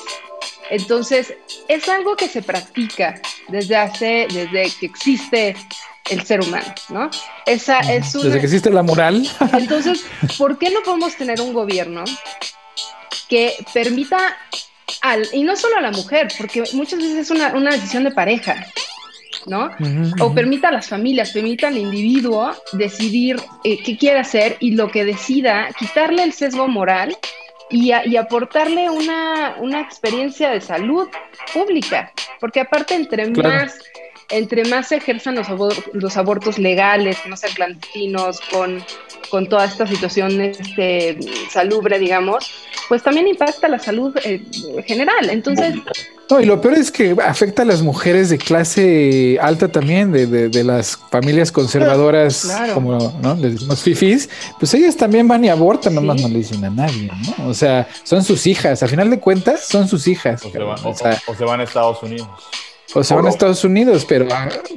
entonces 0.69 1.33
es 1.67 1.87
algo 1.89 2.15
que 2.15 2.27
se 2.27 2.41
practica 2.41 3.21
desde 3.47 3.75
hace, 3.75 4.27
desde 4.31 4.71
que 4.79 4.85
existe 4.85 5.55
el 6.09 6.23
ser 6.23 6.41
humano, 6.41 6.73
¿no? 6.89 7.09
Esa 7.45 7.79
es 7.79 8.13
Desde 8.13 8.39
que 8.39 8.45
existe 8.45 8.69
la 8.69 8.83
moral. 8.83 9.27
Entonces, 9.53 10.05
¿por 10.37 10.57
qué 10.57 10.69
no 10.69 10.81
podemos 10.83 11.15
tener 11.15 11.41
un 11.41 11.53
gobierno 11.53 12.03
que 13.27 13.53
permita 13.73 14.37
al, 15.01 15.27
y 15.33 15.43
no 15.43 15.55
solo 15.55 15.77
a 15.77 15.81
la 15.81 15.91
mujer, 15.91 16.27
porque 16.37 16.63
muchas 16.73 16.99
veces 16.99 17.17
es 17.17 17.31
una, 17.31 17.53
una 17.53 17.71
decisión 17.71 18.03
de 18.03 18.11
pareja, 18.11 18.67
¿no? 19.47 19.69
O 20.19 20.33
permita 20.33 20.69
a 20.69 20.71
las 20.71 20.87
familias, 20.87 21.31
permita 21.31 21.67
al 21.67 21.77
individuo 21.77 22.53
decidir 22.73 23.37
eh, 23.63 23.81
qué 23.83 23.97
quiere 23.97 24.19
hacer 24.19 24.57
y 24.59 24.71
lo 24.71 24.89
que 24.89 25.05
decida, 25.05 25.69
quitarle 25.77 26.23
el 26.23 26.33
sesgo 26.33 26.67
moral 26.67 27.17
y, 27.69 27.91
y 28.05 28.17
aportarle 28.17 28.89
una, 28.89 29.55
una, 29.59 29.81
experiencia 29.81 30.49
de 30.51 30.61
salud 30.61 31.07
pública, 31.53 32.11
porque 32.39 32.59
aparte 32.59 32.95
entre 32.95 33.29
más 33.31 33.77
entre 34.29 34.65
más 34.65 34.87
se 34.87 34.97
ejerzan 34.97 35.35
los, 35.35 35.47
los 35.93 36.17
abortos 36.17 36.57
legales, 36.57 37.19
que 37.19 37.29
no 37.29 37.37
sean 37.37 37.53
clandestinos, 37.53 38.39
con, 38.51 38.83
con 39.29 39.47
toda 39.47 39.65
esta 39.65 39.85
situación 39.85 40.41
este, 40.41 41.17
salubre, 41.51 41.99
digamos, 41.99 42.51
pues 42.87 43.03
también 43.03 43.27
impacta 43.27 43.67
la 43.67 43.79
salud 43.79 44.15
eh, 44.23 44.41
general. 44.85 45.29
Entonces... 45.29 45.75
No, 46.27 46.39
y 46.39 46.45
lo 46.45 46.59
peor 46.59 46.73
es 46.73 46.91
que 46.91 47.15
afecta 47.23 47.61
a 47.61 47.65
las 47.65 47.83
mujeres 47.83 48.29
de 48.29 48.39
clase 48.39 49.37
alta 49.39 49.71
también, 49.71 50.11
de, 50.11 50.25
de, 50.25 50.63
las 50.63 50.97
familias 51.11 51.51
conservadoras, 51.51 52.51
como 52.73 52.97
¿no? 53.21 53.35
les 53.35 53.53
decimos 53.53 53.83
fifis, 53.83 54.27
pues 54.57 54.73
ellas 54.73 54.97
también 54.97 55.27
van 55.27 55.45
y 55.45 55.49
abortan, 55.49 55.93
nomás 55.93 56.19
no 56.19 56.27
le 56.27 56.39
dicen 56.39 56.65
a 56.65 56.71
nadie, 56.71 57.11
¿no? 57.37 57.47
O 57.47 57.53
sea, 57.53 57.87
son 58.03 58.23
sus 58.23 58.47
hijas, 58.47 58.81
al 58.81 58.89
final 58.89 59.11
de 59.11 59.19
cuentas 59.19 59.65
son 59.65 59.87
sus 59.87 60.07
hijas. 60.07 60.41
Se 60.41 60.57
van. 60.57 60.79
O 60.83 61.35
se 61.35 61.45
van 61.45 61.59
a 61.59 61.63
Estados 61.63 62.01
Unidos, 62.01 62.27
pero, 64.05 64.27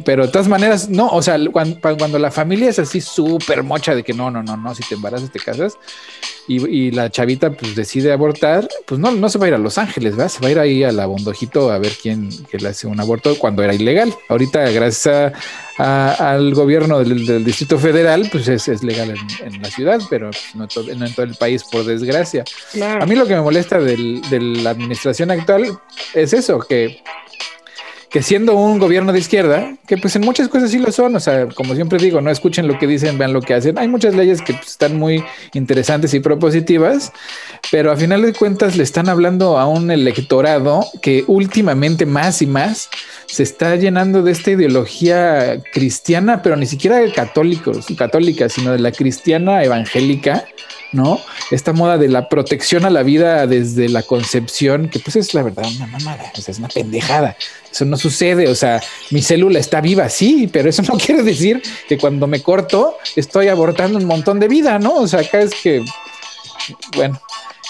pero 0.05 0.27
de 0.27 0.33
todas 0.33 0.49
maneras, 0.49 0.89
no, 0.89 1.09
o 1.09 1.23
sea, 1.23 1.39
cuando, 1.53 2.19
la 2.19 2.31
familia 2.31 2.69
es 2.69 2.79
así 2.79 3.01
súper 3.01 3.63
mocha 3.63 3.95
de 3.95 4.03
que 4.03 4.13
no, 4.13 4.31
no, 4.31 4.43
no, 4.43 4.57
no, 4.57 4.75
si 4.75 4.83
te 4.83 4.97
embarazas 4.97 5.31
te 5.31 5.39
casas 5.39 5.79
y, 6.49 6.91
la 6.91 7.11
chavita 7.11 7.53
pues 7.53 7.77
decide 7.77 8.11
abortar, 8.11 8.67
pues 8.87 8.99
no, 8.99 9.11
no 9.11 9.29
se 9.29 9.39
va 9.39 9.45
a 9.45 9.49
ir 9.49 9.55
a 9.55 9.59
Los 9.59 9.77
Ángeles, 9.77 10.17
¿verdad? 10.17 10.31
Se 10.31 10.41
va 10.41 10.49
a 10.49 10.51
ir 10.51 10.59
ahí 10.59 10.83
a 10.83 10.91
la 10.91 11.07
Bondojito 11.07 11.71
a 11.71 11.79
ver 11.79 11.93
quién 12.01 12.31
que 12.47 12.59
le 12.59 12.69
hace 12.69 12.87
un 12.87 12.99
aborto 12.99 13.39
cuando 13.39 13.63
era 13.63 13.75
ilegal. 13.75 14.15
Ahorita, 14.29 14.69
gracias 14.71 15.33
al 15.77 16.55
gobierno 16.55 16.99
del, 16.99 17.45
Distrito 17.45 17.79
Federal, 17.79 18.29
pues 18.33 18.49
es, 18.49 18.83
legal 18.83 19.15
en, 19.45 19.63
la 19.63 19.69
ciudad, 19.69 20.01
pero 20.09 20.31
no, 20.55 20.65
en 20.65 21.15
todo 21.15 21.27
el 21.27 21.35
país, 21.35 21.63
por 21.65 21.85
desgracia. 21.85 22.45
A 23.01 23.05
mí 23.07 23.15
lo 23.15 23.27
que 23.27 23.35
me 23.35 23.43
molesta 23.43 23.79
de 23.79 24.41
la 24.41 24.71
administración 24.71 25.31
actual 25.31 25.79
es 26.15 26.33
eso, 26.33 26.59
que 26.61 27.03
que 28.11 28.23
siendo 28.23 28.55
un 28.55 28.79
gobierno 28.79 29.13
de 29.13 29.19
izquierda, 29.19 29.75
que 29.87 29.99
pues 29.99 30.17
en 30.17 30.23
muchas 30.23 30.49
cosas 30.49 30.71
sí 30.71 30.79
lo 30.79 30.91
son, 30.93 31.15
o 31.15 31.21
sea, 31.21 31.47
como 31.49 31.75
siempre 31.75 31.99
digo, 31.99 32.21
no 32.21 32.31
escuchen 32.31 32.67
lo 32.67 32.79
que 32.79 32.87
dicen, 32.87 33.19
vean 33.19 33.33
lo 33.33 33.43
que 33.43 33.55
hacen. 33.55 33.79
Hay 33.79 33.89
muchas 33.89 34.15
leyes 34.15 34.41
que 34.41 34.55
pues, 34.55 34.69
están 34.69 34.99
muy 34.99 35.23
interesantes 35.53 36.15
y 36.15 36.21
propositivas, 36.21 37.13
pero 37.71 37.93
a 37.93 37.97
final 37.97 38.23
de 38.23 38.33
cuentas 38.33 38.77
le 38.77 38.83
están 38.83 39.09
hablando 39.09 39.59
a 39.59 39.67
un 39.67 39.91
electorado 39.91 40.87
que 41.03 41.25
últimamente 41.27 42.07
más 42.07 42.41
y 42.41 42.47
más 42.47 42.89
se 43.27 43.43
está 43.43 43.77
llenando 43.77 44.23
de 44.23 44.33
esta 44.33 44.53
ideología 44.53 45.63
cristiana, 45.73 46.43
pero 46.43 46.57
ni 46.57 46.67
siquiera 46.67 47.01
católicos, 47.13 47.87
católica, 47.97 48.49
sino 48.49 48.73
de 48.73 48.79
la 48.79 48.93
cristiana 48.93 49.63
evangélica 49.63 50.47
¿no? 50.93 51.21
Esta 51.51 51.73
moda 51.73 51.99
de 51.99 52.09
la 52.09 52.29
protección 52.29 52.85
a 52.85 52.91
la 52.91 53.03
vida 53.03 53.47
desde 53.47 53.89
la 53.89 54.03
concepción, 54.03 54.89
que 54.89 54.99
pues 54.99 55.17
es 55.17 55.35
la 55.35 55.43
verdad 55.43 55.65
una 55.77 55.87
mamada, 55.87 56.33
o 56.37 56.41
sea, 56.41 56.53
es 56.53 56.59
una 56.59 56.69
pendejada. 56.69 57.37
Eso 57.71 57.85
no 57.85 57.97
sucede, 57.97 58.49
o 58.49 58.55
sea, 58.55 58.83
mi 59.11 59.23
célula 59.23 59.59
está 59.59 59.81
viva, 59.81 60.09
sí, 60.09 60.49
pero 60.53 60.69
eso 60.69 60.83
no 60.89 60.99
quiere 60.99 61.23
decir 61.23 61.63
que 61.89 61.99
cuando 61.99 62.27
me 62.27 62.43
corto 62.43 62.97
estoy 63.17 63.49
abortando 63.49 63.99
un 63.99 64.05
montón 64.05 64.41
de 64.41 64.49
vida, 64.49 64.79
¿no? 64.79 64.95
O 64.95 65.09
sea, 65.09 65.21
acá 65.21 65.41
es 65.41 65.55
que, 65.55 65.85
bueno, 66.97 67.21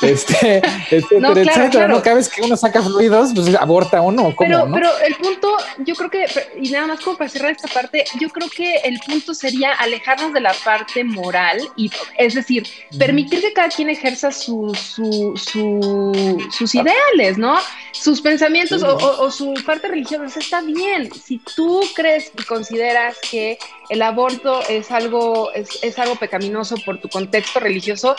este, 0.02 0.62
este 0.90 1.20
no, 1.20 1.32
claro, 1.32 1.88
¿no? 1.88 2.02
Cada 2.02 2.16
vez 2.16 2.28
que 2.28 2.42
uno 2.42 2.56
saca 2.56 2.82
fluidos, 2.82 3.32
pues 3.34 3.54
aborta 3.54 4.00
uno. 4.02 4.34
¿cómo, 4.34 4.36
pero, 4.38 4.68
pero 4.72 4.90
el 5.06 5.14
punto, 5.16 5.56
yo 5.78 5.94
creo 5.94 6.10
que, 6.10 6.26
y 6.60 6.70
nada 6.70 6.86
más 6.86 7.00
como 7.00 7.16
para 7.16 7.30
cerrar 7.30 7.52
esta 7.52 7.68
parte, 7.68 8.04
yo 8.20 8.28
creo 8.28 8.48
que 8.48 8.76
el 8.84 8.98
punto 9.00 9.34
sería 9.34 9.72
alejarnos 9.74 10.32
de 10.32 10.40
la 10.40 10.54
parte 10.64 11.04
moral, 11.04 11.60
y 11.76 11.90
es 12.16 12.34
decir, 12.34 12.66
permitir 12.98 13.40
que 13.40 13.52
cada 13.52 13.68
quien 13.68 13.90
ejerza 13.90 14.30
su, 14.30 14.74
su, 14.74 15.34
sus 16.50 16.74
ideales, 16.74 17.38
¿no? 17.38 17.56
Sus 17.92 18.20
pensamientos 18.20 18.82
o, 18.82 19.30
su 19.30 19.54
parte 19.66 19.88
religiosa. 19.88 20.38
está 20.38 20.60
bien. 20.60 21.10
Si 21.12 21.38
tú 21.56 21.80
crees 21.94 22.32
y 22.38 22.42
consideras 22.44 23.16
que 23.30 23.58
el 23.88 24.02
aborto 24.02 24.60
es 24.68 24.90
algo, 24.90 25.52
es, 25.52 25.82
es 25.82 25.98
algo 25.98 26.16
pecaminoso 26.16 26.76
por 26.84 26.98
tu 27.00 27.08
contexto 27.08 27.60
religioso, 27.60 28.14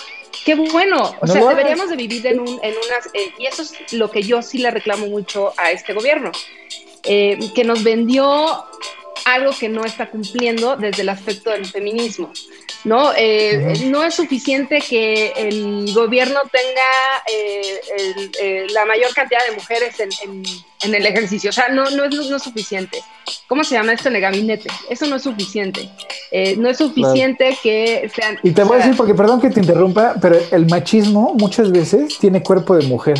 qué 0.45 0.55
bueno. 0.55 1.15
O 1.21 1.27
sea, 1.27 1.41
deberíamos 1.69 1.89
de 1.89 1.95
vivir 1.95 2.27
en, 2.27 2.39
un, 2.39 2.59
en 2.63 2.73
unas, 2.73 3.07
eh, 3.13 3.33
y 3.37 3.45
eso 3.45 3.61
es 3.61 3.93
lo 3.93 4.09
que 4.11 4.23
yo 4.23 4.41
sí 4.41 4.57
le 4.57 4.71
reclamo 4.71 5.07
mucho 5.07 5.53
a 5.57 5.71
este 5.71 5.93
gobierno, 5.93 6.31
eh, 7.03 7.37
que 7.53 7.63
nos 7.63 7.83
vendió 7.83 8.65
algo 9.25 9.51
que 9.57 9.69
no 9.69 9.85
está 9.85 10.09
cumpliendo 10.09 10.75
desde 10.75 11.03
el 11.03 11.09
aspecto 11.09 11.51
del 11.51 11.65
feminismo. 11.65 12.31
¿No? 12.83 13.11
Eh, 13.15 13.85
no 13.85 14.03
es 14.03 14.15
suficiente 14.15 14.79
que 14.81 15.33
el 15.35 15.93
gobierno 15.93 16.39
tenga 16.51 16.81
la 18.73 18.85
mayor 18.85 19.13
cantidad 19.13 19.45
de 19.47 19.55
mujeres 19.55 19.99
en, 19.99 20.09
en, 20.83 20.95
el 20.95 21.05
ejercicio, 21.05 21.49
o 21.49 21.53
sea, 21.53 21.69
no, 21.69 21.89
no, 21.91 22.05
es, 22.05 22.15
no 22.15 22.35
es 22.35 22.43
suficiente. 22.43 23.01
¿Cómo 23.47 23.63
se 23.63 23.75
llama 23.75 23.93
esto 23.93 24.09
en 24.09 24.15
el 24.15 24.21
gabinete? 24.21 24.69
Eso 24.89 25.05
no 25.07 25.17
es 25.17 25.23
suficiente. 25.23 25.89
no 26.57 26.69
es 26.69 26.77
suficiente 26.77 27.57
que 27.61 28.09
sean... 28.13 28.39
Y 28.43 28.51
te 28.51 28.63
voy 28.63 28.75
a 28.75 28.79
decir, 28.79 28.95
porque 28.95 29.13
perdón 29.13 29.41
que 29.41 29.49
te 29.49 29.59
interrumpa, 29.59 30.15
pero 30.21 30.37
el 30.51 30.65
machismo 30.67 31.33
muchas 31.35 31.71
veces 31.71 32.17
tiene 32.19 32.41
cuerpo 32.41 32.75
de 32.75 32.87
mujer. 32.87 33.19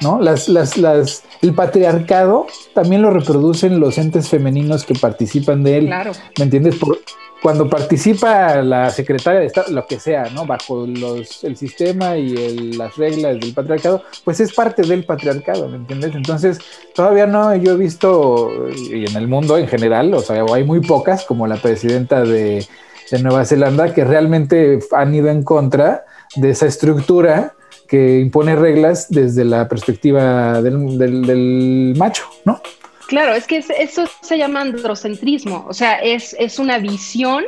¿No? 0.00 0.20
Las, 0.20 0.48
las, 0.48 0.76
las, 0.76 1.24
el 1.42 1.54
patriarcado 1.54 2.46
también 2.74 3.02
lo 3.02 3.10
reproducen 3.10 3.80
los 3.80 3.98
entes 3.98 4.28
femeninos 4.28 4.84
que 4.84 4.94
participan 4.94 5.62
de 5.62 5.78
él. 5.78 5.86
Claro. 5.86 6.12
¿Me 6.38 6.44
entiendes? 6.44 6.76
Por, 6.76 6.98
cuando 7.42 7.68
participa 7.68 8.62
la 8.62 8.88
secretaria 8.88 9.40
de 9.40 9.46
Estado, 9.46 9.70
lo 9.70 9.86
que 9.86 10.00
sea, 10.00 10.30
¿no? 10.32 10.46
Bajo 10.46 10.86
los, 10.86 11.44
el 11.44 11.58
sistema 11.58 12.16
y 12.16 12.72
las 12.72 12.96
reglas 12.96 13.38
del 13.38 13.52
patriarcado, 13.52 14.02
pues 14.24 14.40
es 14.40 14.54
parte 14.54 14.80
del 14.80 15.04
patriarcado, 15.04 15.68
¿me 15.68 15.76
entiendes? 15.76 16.14
Entonces, 16.14 16.58
todavía 16.94 17.26
no, 17.26 17.54
yo 17.54 17.72
he 17.72 17.76
visto, 17.76 18.50
y 18.74 19.04
en 19.04 19.14
el 19.16 19.28
mundo 19.28 19.58
en 19.58 19.68
general, 19.68 20.14
o 20.14 20.20
sea, 20.20 20.42
hay 20.54 20.64
muy 20.64 20.80
pocas, 20.80 21.26
como 21.26 21.46
la 21.46 21.56
presidenta 21.56 22.22
de, 22.22 22.66
de 23.10 23.22
Nueva 23.22 23.44
Zelanda, 23.44 23.92
que 23.92 24.04
realmente 24.06 24.78
han 24.92 25.14
ido 25.14 25.28
en 25.28 25.42
contra 25.42 26.06
de 26.36 26.48
esa 26.48 26.64
estructura 26.64 27.52
que 27.88 28.20
impone 28.20 28.56
reglas 28.56 29.08
desde 29.10 29.44
la 29.44 29.68
perspectiva 29.68 30.62
del, 30.62 31.94
macho, 31.96 32.24
¿no? 32.44 32.60
Claro, 33.06 33.34
es 33.34 33.46
que 33.46 33.58
eso 33.58 34.04
se 34.22 34.38
llama 34.38 34.62
androcentrismo, 34.62 35.66
o 35.68 35.74
sea, 35.74 35.96
es, 35.96 36.34
es 36.38 36.58
una 36.58 36.78
visión 36.78 37.44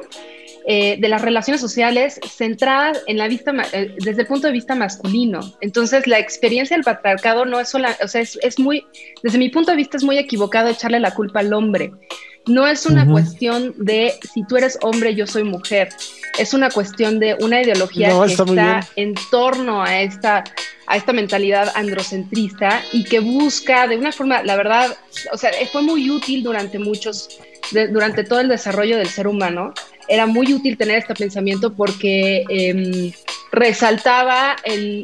eh, 0.68 0.96
de 0.98 1.08
las 1.08 1.22
relaciones 1.22 1.60
sociales 1.60 2.18
centradas 2.28 3.00
en 3.06 3.18
la 3.18 3.28
vista, 3.28 3.52
eh, 3.72 3.94
desde 4.00 4.22
el 4.22 4.26
punto 4.26 4.48
de 4.48 4.52
vista 4.52 4.74
masculino. 4.74 5.40
Entonces, 5.60 6.08
la 6.08 6.18
experiencia 6.18 6.76
del 6.76 6.82
patriarcado 6.82 7.44
no 7.44 7.60
es 7.60 7.68
sola, 7.68 7.96
o 8.02 8.08
sea, 8.08 8.20
es, 8.20 8.36
es, 8.42 8.58
muy, 8.58 8.84
desde 9.22 9.38
mi 9.38 9.48
punto 9.48 9.70
de 9.70 9.76
vista 9.76 9.96
es 9.96 10.02
muy 10.02 10.18
equivocado 10.18 10.68
echarle 10.68 10.98
la 10.98 11.14
culpa 11.14 11.38
al 11.38 11.52
hombre. 11.52 11.92
No 12.46 12.66
es 12.66 12.86
una 12.86 13.06
cuestión 13.06 13.74
de 13.76 14.14
si 14.32 14.44
tú 14.44 14.56
eres 14.56 14.78
hombre, 14.82 15.14
yo 15.14 15.26
soy 15.26 15.42
mujer. 15.42 15.88
Es 16.38 16.54
una 16.54 16.70
cuestión 16.70 17.18
de 17.18 17.36
una 17.40 17.60
ideología 17.60 18.08
que 18.24 18.32
está, 18.32 18.86
en 18.94 19.14
torno 19.30 19.82
a 19.82 20.00
esta, 20.02 20.44
a 20.86 20.96
esta 20.96 21.12
mentalidad 21.12 21.72
androcentrista 21.74 22.82
y 22.92 23.04
que 23.04 23.18
busca 23.18 23.88
de 23.88 23.96
una 23.96 24.12
forma, 24.12 24.42
la 24.44 24.54
verdad, 24.56 24.96
o 25.32 25.38
sea, 25.38 25.50
fue 25.72 25.82
muy 25.82 26.08
útil 26.08 26.44
durante 26.44 26.78
muchos, 26.78 27.28
durante 27.90 28.22
todo 28.22 28.38
el 28.40 28.48
desarrollo 28.48 28.96
del 28.96 29.08
ser 29.08 29.26
humano. 29.26 29.74
Era 30.06 30.26
muy 30.26 30.52
útil 30.52 30.76
tener 30.76 30.98
este 30.98 31.14
pensamiento 31.14 31.74
porque 31.74 32.44
em, 32.48 33.12
resaltaba 33.50 34.54
el, 34.62 35.02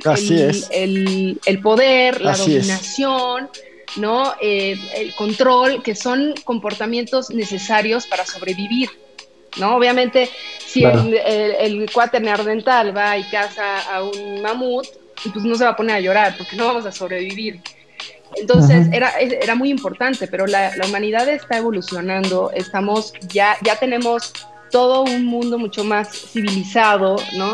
el, 1.44 1.58
poder, 1.60 2.20
la 2.20 2.36
dominación. 2.36 3.48
¿No? 3.96 4.34
Eh, 4.40 4.78
el 4.96 5.14
control, 5.14 5.82
que 5.82 5.94
son 5.94 6.34
comportamientos 6.44 7.30
necesarios 7.30 8.06
para 8.06 8.26
sobrevivir, 8.26 8.90
¿no? 9.58 9.76
Obviamente, 9.76 10.28
si 10.58 10.84
el, 10.84 11.14
el, 11.14 11.90
neardental 12.20 12.96
va 12.96 13.18
y 13.18 13.24
caza 13.24 13.80
a 13.94 14.02
un 14.02 14.40
mamut, 14.42 14.86
pues 15.32 15.44
no 15.44 15.54
se 15.54 15.64
va 15.64 15.70
a 15.70 15.76
poner 15.76 15.96
a 15.96 16.00
llorar, 16.00 16.34
porque 16.36 16.56
no 16.56 16.66
vamos 16.66 16.86
a 16.86 16.92
sobrevivir. 16.92 17.60
Entonces, 18.36 18.88
era, 18.92 19.10
era 19.20 19.54
muy 19.54 19.68
importante, 19.70 20.26
pero 20.26 20.46
la, 20.46 20.74
la, 20.76 20.86
humanidad 20.86 21.28
está 21.28 21.58
evolucionando, 21.58 22.50
estamos, 22.54 23.12
ya, 23.28 23.58
ya 23.62 23.76
tenemos 23.76 24.32
todo 24.72 25.02
un 25.02 25.26
mundo 25.26 25.58
mucho 25.58 25.84
más 25.84 26.08
civilizado, 26.32 27.16
¿no? 27.34 27.52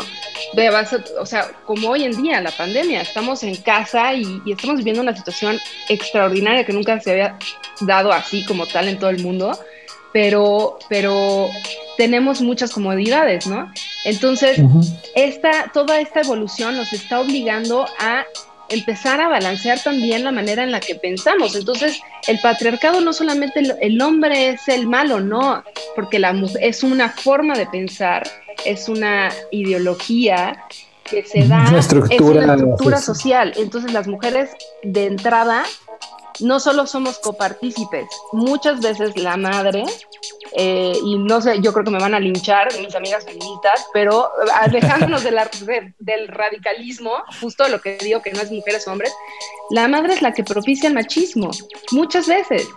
o 1.19 1.25
sea, 1.25 1.51
como 1.65 1.89
hoy 1.89 2.05
en 2.05 2.23
día, 2.23 2.41
la 2.41 2.51
pandemia, 2.51 3.01
estamos 3.01 3.43
en 3.43 3.55
casa 3.57 4.13
y, 4.13 4.41
estamos 4.47 4.77
viviendo 4.77 5.01
una 5.01 5.15
situación 5.15 5.59
extraordinaria 5.89 6.65
que 6.65 6.73
nunca 6.73 6.99
se 6.99 7.11
había 7.11 7.37
dado 7.81 8.11
así 8.11 8.43
como 8.45 8.65
tal 8.65 8.87
en 8.87 8.97
todo 8.97 9.09
el 9.09 9.21
mundo, 9.21 9.57
pero, 10.11 10.79
pero 10.87 11.49
tenemos 11.97 12.41
muchas 12.41 12.71
comodidades, 12.71 13.45
¿no? 13.45 13.71
Entonces, 14.05 14.59
esta, 15.13 15.69
toda 15.73 15.99
esta 15.99 16.21
evolución 16.21 16.77
nos 16.77 16.93
está 16.93 17.19
obligando 17.19 17.85
a 17.99 18.25
empezar 18.69 19.21
a 19.21 19.27
balancear 19.27 19.81
también 19.81 20.23
la 20.23 20.31
manera 20.31 20.63
en 20.63 20.71
la 20.71 20.79
que 20.79 20.95
pensamos. 20.95 21.55
Entonces, 21.55 21.99
el 22.27 22.39
patriarcado 22.39 23.01
no 23.01 23.13
solamente 23.13 23.61
el, 23.81 24.01
hombre 24.01 24.49
es 24.49 24.67
el 24.67 24.87
malo, 24.87 25.19
no, 25.19 25.63
porque 25.95 26.19
la 26.19 26.35
es 26.61 26.83
una 26.83 27.09
forma 27.09 27.55
de 27.55 27.65
pensar, 27.67 28.23
es 28.65 28.89
una 28.89 29.29
ideología 29.51 30.63
que 31.03 31.23
se 31.23 31.47
da, 31.47 31.65
una 31.69 31.79
estructura, 31.79 32.41
es 32.41 32.45
una 32.45 32.53
estructura 32.55 32.97
social. 33.01 33.53
Entonces, 33.57 33.91
las 33.91 34.07
mujeres 34.07 34.51
de 34.83 35.05
entrada 35.05 35.63
no 36.41 36.59
solo 36.59 36.87
somos 36.87 37.19
copartícipes, 37.19 38.07
muchas 38.31 38.79
veces 38.81 39.17
la 39.17 39.37
madre, 39.37 39.83
eh, 40.53 40.93
y 41.03 41.17
no 41.17 41.41
sé, 41.41 41.59
yo 41.61 41.71
creo 41.73 41.85
que 41.85 41.91
me 41.91 41.99
van 41.99 42.13
a 42.13 42.19
linchar 42.19 42.67
mis 42.79 42.95
amigas 42.95 43.25
feministas, 43.25 43.87
pero 43.93 44.29
alejándonos 44.55 45.23
de 45.23 45.31
la, 45.31 45.49
del 45.99 46.27
radicalismo, 46.27 47.11
justo 47.41 47.67
lo 47.67 47.81
que 47.81 47.97
digo 47.97 48.21
que 48.21 48.31
no 48.31 48.41
es 48.41 48.51
mujeres 48.51 48.87
o 48.87 48.91
hombres, 48.91 49.13
la 49.69 49.87
madre 49.87 50.13
es 50.13 50.21
la 50.21 50.33
que 50.33 50.43
propicia 50.43 50.87
el 50.87 50.95
machismo, 50.95 51.51
muchas 51.91 52.27
veces. 52.27 52.67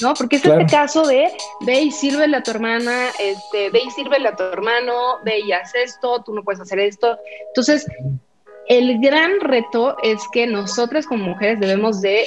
¿no? 0.00 0.14
Porque 0.14 0.36
es 0.36 0.44
este 0.44 0.66
caso 0.66 1.06
de 1.06 1.32
ve 1.60 1.80
y 1.80 1.90
sírvele 1.90 2.36
a 2.36 2.42
tu 2.42 2.50
hermana, 2.50 3.08
este, 3.18 3.70
ve 3.70 3.80
y 3.84 3.90
sírvele 3.90 4.28
a 4.28 4.36
tu 4.36 4.44
hermano, 4.44 5.18
ve 5.24 5.40
y 5.40 5.52
haz 5.52 5.74
esto, 5.74 6.22
tú 6.24 6.34
no 6.34 6.42
puedes 6.42 6.60
hacer 6.60 6.78
esto. 6.78 7.18
Entonces, 7.48 7.86
el 8.68 9.00
gran 9.00 9.40
reto 9.40 9.96
es 10.02 10.20
que 10.32 10.46
nosotras 10.46 11.06
como 11.06 11.24
mujeres 11.24 11.58
debemos 11.60 12.00
de, 12.00 12.26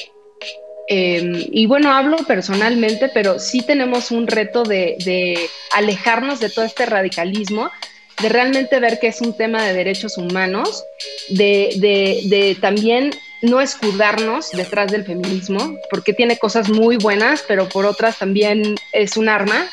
em, 0.91 1.45
y 1.51 1.65
bueno, 1.65 1.91
hablo 1.91 2.17
personalmente, 2.27 3.10
pero 3.13 3.39
sí 3.39 3.62
tenemos 3.62 4.12
un 4.12 4.27
reto 4.27 4.63
de, 4.63 4.97
de 5.06 5.49
alejarnos 5.71 6.39
de 6.39 6.49
todo 6.49 6.65
este 6.65 6.86
radicalismo, 6.86 7.71
de 8.21 8.30
realmente 8.30 8.80
ver 8.80 8.99
que 8.99 9.08
es 9.08 9.21
un 9.21 9.36
tema 9.36 9.63
de 9.63 9.73
derechos 9.73 10.17
humanos, 10.17 10.84
de, 11.30 11.73
de, 11.77 12.21
de 12.25 12.56
también 12.60 13.12
no 13.41 13.60
escudarnos 13.60 14.51
detrás 14.51 14.91
del 14.91 15.04
feminismo, 15.04 15.77
porque 15.89 16.13
tiene 16.13 16.38
cosas 16.38 16.69
muy 16.69 16.97
buenas, 16.97 17.43
pero 17.47 17.67
por 17.67 17.86
otras 17.86 18.19
también 18.19 18.75
es 18.93 19.17
un 19.17 19.30
arma. 19.30 19.67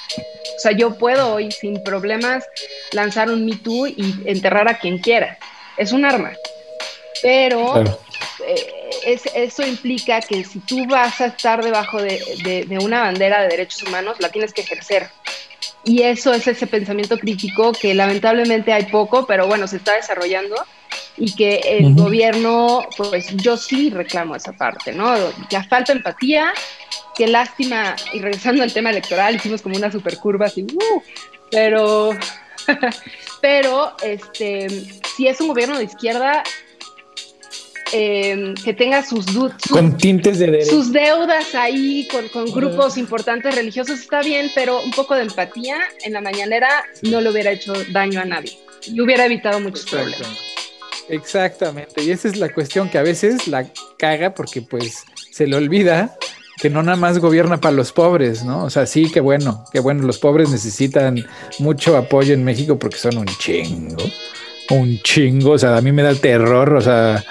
O 0.57 0.61
sea, 0.61 0.73
yo 0.73 0.97
puedo 0.97 1.35
hoy 1.35 1.51
sin 1.53 1.83
problemas 1.83 2.45
lanzar 2.93 3.31
un 3.31 3.45
Me 3.45 3.57
Too 3.57 3.89
y 3.89 4.15
enterrar 4.25 4.69
a 4.69 4.79
quien 4.79 4.99
quiera. 4.99 5.39
Es 5.77 5.93
un 5.93 6.05
arma. 6.05 6.33
Pero 7.23 7.85
eh, 8.47 9.19
eso 9.35 9.67
implica 9.67 10.21
que 10.21 10.45
si 10.45 10.61
tú 10.61 10.87
vas 10.87 11.21
a 11.21 11.27
estar 11.27 11.63
debajo 11.63 12.01
de, 12.01 12.67
de 12.69 12.79
una 12.79 13.03
bandera 13.03 13.43
de 13.43 13.49
derechos 13.49 13.83
humanos, 13.83 14.19
la 14.21 14.31
tienes 14.31 14.53
que 14.53 14.63
ejercer. 14.63 15.09
Y 15.85 16.03
eso 16.03 16.33
es 16.33 16.47
ese 16.47 16.67
pensamiento 16.67 17.19
crítico 17.19 17.73
que 17.73 17.95
lamentablemente 17.95 18.73
hay 18.73 18.87
poco, 18.87 19.27
pero 19.27 19.47
bueno, 19.47 19.67
se 19.67 19.77
está 19.77 19.95
desarrollando 19.95 20.55
y 21.17 21.35
que 21.35 21.57
el 21.65 21.95
gobierno, 21.95 22.87
pues 22.97 23.35
yo 23.37 23.57
sí 23.57 23.91
reclamo 23.91 24.37
esa 24.37 24.53
parte, 24.53 24.93
¿no? 24.93 25.15
Ya 25.51 25.65
falta 25.65 25.93
empatía, 25.93 26.53
qué 27.17 27.27
lástima, 27.27 27.97
y 28.13 28.21
regresando 28.21 28.63
al 28.63 28.73
tema 28.73 28.91
electoral, 28.91 29.35
hicimos 29.35 29.63
como 29.63 29.77
una 29.77 29.91
super 29.91 30.17
curva 30.19 30.47
así, 30.47 30.63
uh, 30.63 31.03
pero, 31.51 32.11
pero, 33.41 33.97
este, 34.03 34.69
si 35.17 35.27
es 35.27 35.41
un 35.41 35.49
gobierno 35.49 35.79
de 35.79 35.85
izquierda, 35.85 36.43
em, 37.93 38.55
que 38.55 38.73
tenga 38.75 39.05
sus, 39.05 39.27
con 39.71 39.97
tintes 39.97 40.39
de 40.39 40.65
sus 40.65 40.93
deudas 40.93 41.55
ahí 41.55 42.07
con, 42.11 42.29
con 42.29 42.47
grupos 42.53 42.97
importantes 42.97 43.55
religiosos 43.55 44.01
está 44.01 44.23
bien, 44.23 44.51
pero 44.55 44.83
un 44.83 44.91
poco 44.91 45.15
de 45.15 45.23
empatía 45.23 45.79
en 46.05 46.13
la 46.13 46.21
mañanera 46.21 46.69
no 47.03 47.21
le 47.21 47.31
hubiera 47.31 47.51
hecho 47.51 47.73
daño 47.93 48.21
a 48.21 48.25
nadie. 48.25 48.59
Y 48.87 49.01
hubiera 49.01 49.27
evitado 49.27 49.61
muchos 49.61 49.87
problemas. 49.87 50.29
Exactamente, 51.09 52.03
y 52.03 52.11
esa 52.11 52.29
es 52.29 52.37
la 52.37 52.53
cuestión 52.53 52.91
que 52.91 52.99
a 52.99 53.03
veces 53.03 53.49
la 53.49 53.67
caga 53.99 54.35
porque 54.35 54.61
pues 54.63 55.05
se 55.31 55.47
le 55.47 55.57
olvida 55.57 56.17
que 56.61 56.69
no 56.71 56.83
nada 56.83 56.97
más 56.97 57.19
gobierna 57.19 57.61
para 57.61 57.75
los 57.75 57.93
pobres, 57.93 58.45
¿no? 58.45 58.65
O 58.65 58.71
sea, 58.71 58.85
sí, 58.85 59.11
que 59.11 59.21
bueno, 59.21 59.65
que 59.73 59.81
bueno, 59.81 60.03
los 60.03 60.19
pobres 60.19 60.51
necesitan 60.51 61.25
mucho 61.59 61.97
apoyo 61.97 62.35
en 62.35 62.45
México 62.45 62.79
porque 62.79 62.99
son 62.99 63.17
un 63.17 63.27
chingo, 63.27 63.97
un 64.71 65.01
chingo, 65.03 65.53
o 65.53 65.59
sea, 65.59 65.77
a 65.77 65.81
mí 65.81 65.93
me 65.93 66.03
da 66.03 66.15
terror, 66.15 66.75
o 66.75 66.81
sea, 66.81 67.25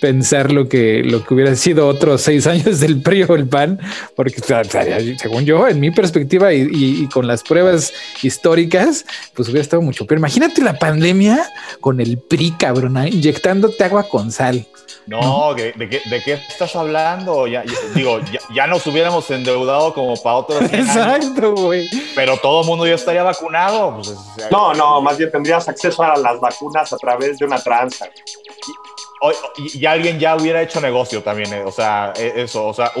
pensar 0.00 0.52
lo 0.52 0.68
que, 0.68 1.02
lo 1.02 1.24
que 1.24 1.34
hubiera 1.34 1.54
sido 1.56 1.86
otros 1.88 2.22
seis 2.22 2.46
años 2.46 2.80
del 2.80 3.02
PRI 3.02 3.24
o 3.24 3.34
el 3.34 3.48
PAN, 3.48 3.80
porque 4.14 4.40
según 5.18 5.44
yo, 5.44 5.68
en 5.68 5.80
mi 5.80 5.90
perspectiva 5.90 6.52
y, 6.52 7.06
con 7.12 7.26
las 7.26 7.42
pruebas 7.42 7.92
históricas, 8.22 9.04
pues 9.34 9.48
hubiera 9.48 9.62
estado 9.62 9.82
mucho 9.82 10.06
peor. 10.06 10.18
Imagínate 10.18 10.62
la 10.62 10.78
pandemia 10.78 11.48
con 11.80 12.00
el 12.00 12.18
PRI, 12.18 12.52
cabrón, 12.52 12.96
inyectándote 13.06 13.82
agua 13.84 14.08
con 14.08 14.32
sal. 14.32 14.66
No, 15.06 15.54
¿de, 15.54 15.72
qué, 15.72 16.32
estás 16.48 16.74
hablando? 16.74 17.46
Ya, 17.46 17.62
digo, 17.94 18.20
ya, 18.52 18.66
nos 18.66 18.84
hubiéramos 18.88 19.30
endeudado 19.30 19.94
como 19.94 20.16
para 20.16 20.36
otros. 20.36 20.62
Exacto, 20.72 21.54
güey. 21.54 21.88
Pero 22.16 22.36
todo 22.38 22.62
el 22.62 22.66
mundo 22.66 22.86
ya 22.86 22.94
estaría 22.94 23.22
vacunado. 23.22 23.94
Pues, 23.94 24.14
no, 24.50 24.74
no, 24.74 25.00
más 25.00 25.16
bien 25.16 25.30
tendrías 25.30 25.68
acceso 25.68 26.02
a 26.02 26.16
las 26.16 26.40
vacunas 26.40 26.92
a 26.92 26.96
través 26.96 27.38
de 27.38 27.44
una 27.44 27.58
tranza 27.58 28.06
y, 29.56 29.86
alguien 29.86 30.18
ya 30.18 30.36
hubiera 30.36 30.62
hecho 30.62 30.80
negocio 30.80 31.22
también, 31.22 31.52
eh, 31.52 31.62
o 31.64 31.72
sea, 31.72 32.12
e, 32.16 32.42
eso, 32.42 32.66
o 32.66 32.74
sea, 32.74 32.92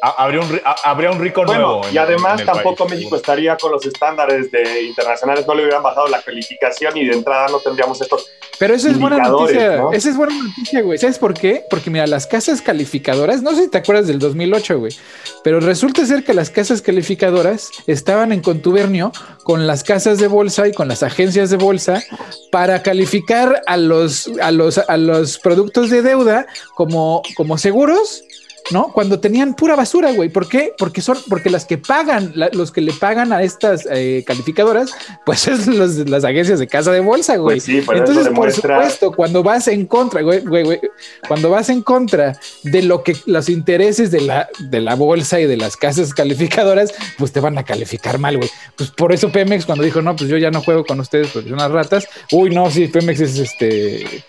habría, 0.00 0.40
un, 0.40 0.60
habría 0.84 1.10
un 1.10 1.20
rico 1.20 1.44
nuevo. 1.44 1.82
y 1.92 1.98
además 1.98 2.44
tampoco 2.44 2.88
México 2.88 3.16
estaría 3.16 3.56
con 3.56 3.72
los 3.72 3.84
estándares 3.84 4.50
de 4.50 4.82
internacionales, 4.82 5.46
no 5.46 5.54
le 5.54 5.62
hubieran 5.62 5.82
bajado 5.82 6.08
la 6.08 6.22
calificación 6.22 6.96
y 6.96 7.06
de 7.06 7.14
entrada 7.14 7.48
no 7.48 7.58
tendríamos 7.58 8.00
estos. 8.00 8.30
Pero 8.58 8.74
eso 8.74 8.88
es 8.88 8.98
buena 8.98 9.18
noticia, 9.18 9.84
esa 9.92 10.10
es 10.10 10.16
buena 10.16 10.34
noticia, 10.34 10.82
güey. 10.82 10.98
¿Sabes 10.98 11.18
por 11.18 11.34
qué? 11.34 11.64
Porque 11.70 11.90
mira, 11.90 12.06
las 12.06 12.26
casas 12.26 12.62
calificadoras, 12.62 13.42
no 13.42 13.54
sé 13.54 13.64
si 13.64 13.70
te 13.70 13.78
acuerdas 13.78 14.06
del 14.06 14.18
2008, 14.18 14.78
güey, 14.78 14.96
pero 15.44 15.60
resulta 15.60 16.04
ser 16.06 16.24
que 16.24 16.34
las 16.34 16.50
casas 16.50 16.82
calificadoras 16.82 17.70
estaban 17.86 18.32
en 18.32 18.40
contubernio 18.40 19.12
con 19.44 19.66
las 19.66 19.84
casas 19.84 20.18
de 20.18 20.28
bolsa 20.28 20.68
y 20.68 20.72
con 20.72 20.88
las 20.88 21.02
agencias 21.02 21.50
de 21.50 21.56
bolsa 21.56 22.02
para 22.50 22.82
calificar 22.82 23.62
a 23.66 23.76
los, 23.76 24.30
a 24.40 24.50
los, 24.50 24.78
a 24.78 24.96
los 24.96 25.38
productos 25.38 25.90
de 25.90 26.02
deuda 26.02 26.46
como, 26.74 27.22
como 27.36 27.58
seguros 27.58 28.24
¿no? 28.70 28.92
Cuando 28.92 29.20
tenían 29.20 29.54
pura 29.54 29.76
basura, 29.76 30.12
güey. 30.12 30.28
¿Por 30.28 30.48
qué? 30.48 30.72
Porque 30.78 31.00
son, 31.00 31.18
porque 31.28 31.50
las 31.50 31.64
que 31.64 31.78
pagan, 31.78 32.32
los 32.52 32.70
que 32.70 32.80
le 32.80 32.92
pagan 32.92 33.32
a 33.32 33.42
estas 33.42 33.86
eh, 33.90 34.24
calificadoras, 34.26 34.92
pues 35.24 35.48
es 35.48 35.66
las 35.66 36.24
agencias 36.24 36.58
de 36.58 36.66
casa 36.66 36.92
de 36.92 37.00
bolsa, 37.00 37.36
güey. 37.36 37.56
Pues 37.56 37.64
sí, 37.64 37.82
Entonces, 37.92 38.28
por 38.28 38.52
supuesto, 38.52 39.12
cuando 39.12 39.42
vas 39.42 39.68
en 39.68 39.86
contra, 39.86 40.22
güey, 40.22 40.40
güey, 40.40 40.64
güey, 40.64 40.80
cuando 41.26 41.50
vas 41.50 41.68
en 41.68 41.82
contra 41.82 42.38
de 42.62 42.82
lo 42.82 43.02
que 43.02 43.16
los 43.26 43.48
intereses 43.48 44.10
de 44.10 44.20
la, 44.20 44.48
de 44.58 44.80
la 44.80 44.94
bolsa 44.94 45.40
y 45.40 45.46
de 45.46 45.56
las 45.56 45.76
casas 45.76 46.14
calificadoras, 46.14 46.92
pues 47.18 47.32
te 47.32 47.40
van 47.40 47.58
a 47.58 47.64
calificar 47.64 48.18
mal, 48.18 48.36
güey. 48.36 48.50
Pues 48.76 48.90
por 48.90 49.12
eso 49.12 49.30
Pemex, 49.30 49.66
cuando 49.66 49.84
dijo, 49.84 50.02
no, 50.02 50.16
pues 50.16 50.28
yo 50.30 50.36
ya 50.36 50.50
no 50.50 50.62
juego 50.62 50.84
con 50.84 51.00
ustedes 51.00 51.28
porque 51.28 51.48
son 51.48 51.58
unas 51.58 51.70
ratas, 51.70 52.08
uy, 52.32 52.50
no, 52.50 52.70
sí, 52.70 52.88
Pemex 52.88 53.20
es 53.20 53.38
este. 53.38 54.24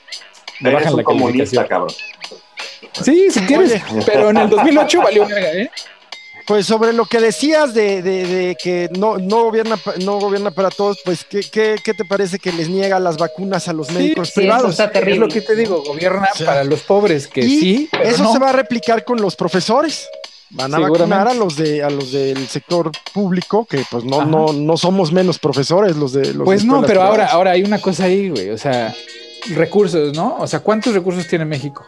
Me 0.60 0.72
bajan 0.72 0.96
la 0.96 1.04
comunista, 1.04 1.68
cabrón. 1.68 1.94
Sí, 2.94 3.30
si 3.32 3.40
quieres, 3.42 3.82
pero 4.06 4.30
en 4.30 4.38
el 4.38 4.50
2008 4.50 5.02
valió 5.04 5.26
verga, 5.26 5.52
¿eh? 5.54 5.72
Pues 6.48 6.66
sobre 6.66 6.92
lo 6.92 7.06
que 7.06 7.20
decías 7.20 7.74
de, 7.74 8.58
que 8.62 8.90
no, 8.98 9.18
no, 9.18 9.44
gobierna, 9.44 9.80
no 10.04 10.20
gobierna 10.20 10.52
para 10.52 10.70
todos, 10.70 11.00
pues 11.06 11.24
¿qué, 11.24 11.42
qué, 11.50 11.94
te 11.94 12.04
parece 12.04 12.40
que 12.40 12.52
les 12.52 12.68
niega 12.68 13.00
las 13.00 13.18
vacunas 13.18 13.68
a 13.68 13.74
los 13.74 13.92
médicos 13.92 14.32
privados? 14.32 14.78
es 14.80 15.18
lo 15.18 15.28
que 15.28 15.42
te 15.42 15.56
digo, 15.56 15.84
gobierna 15.84 16.28
para 16.44 16.64
los 16.64 16.82
pobres, 16.82 17.28
que 17.28 17.44
sí. 17.44 17.90
eso 18.04 18.34
se 18.34 18.40
va 18.40 18.50
a 18.50 18.54
replicar 18.54 19.06
con 19.06 19.22
los 19.22 19.36
profesores. 19.36 20.10
Van 20.50 20.74
a 20.74 20.80
vacunar 20.80 21.30
a 21.30 21.34
los 21.34 21.56
de 21.56 21.82
a 21.82 21.90
los 21.90 22.12
del 22.12 22.46
sector 22.50 22.92
público, 23.14 23.66
que 23.66 23.86
pues 23.90 24.04
no, 24.04 24.26
no, 24.26 24.52
no 24.52 24.76
somos 24.76 25.14
menos 25.14 25.40
profesores 25.40 25.96
los 25.96 26.12
de 26.12 26.34
los 26.34 26.44
Pues 26.44 26.66
no, 26.66 26.82
pero 26.82 27.04
ahora, 27.04 27.28
ahora 27.28 27.52
hay 27.52 27.64
una 27.64 27.80
cosa 27.80 28.06
ahí, 28.06 28.30
güey. 28.30 28.50
O 28.50 28.58
sea, 28.58 28.94
recursos, 29.52 30.14
¿no? 30.14 30.36
O 30.40 30.48
sea, 30.48 30.60
¿cuántos 30.60 30.94
recursos 30.94 31.26
tiene 31.28 31.46
México? 31.46 31.86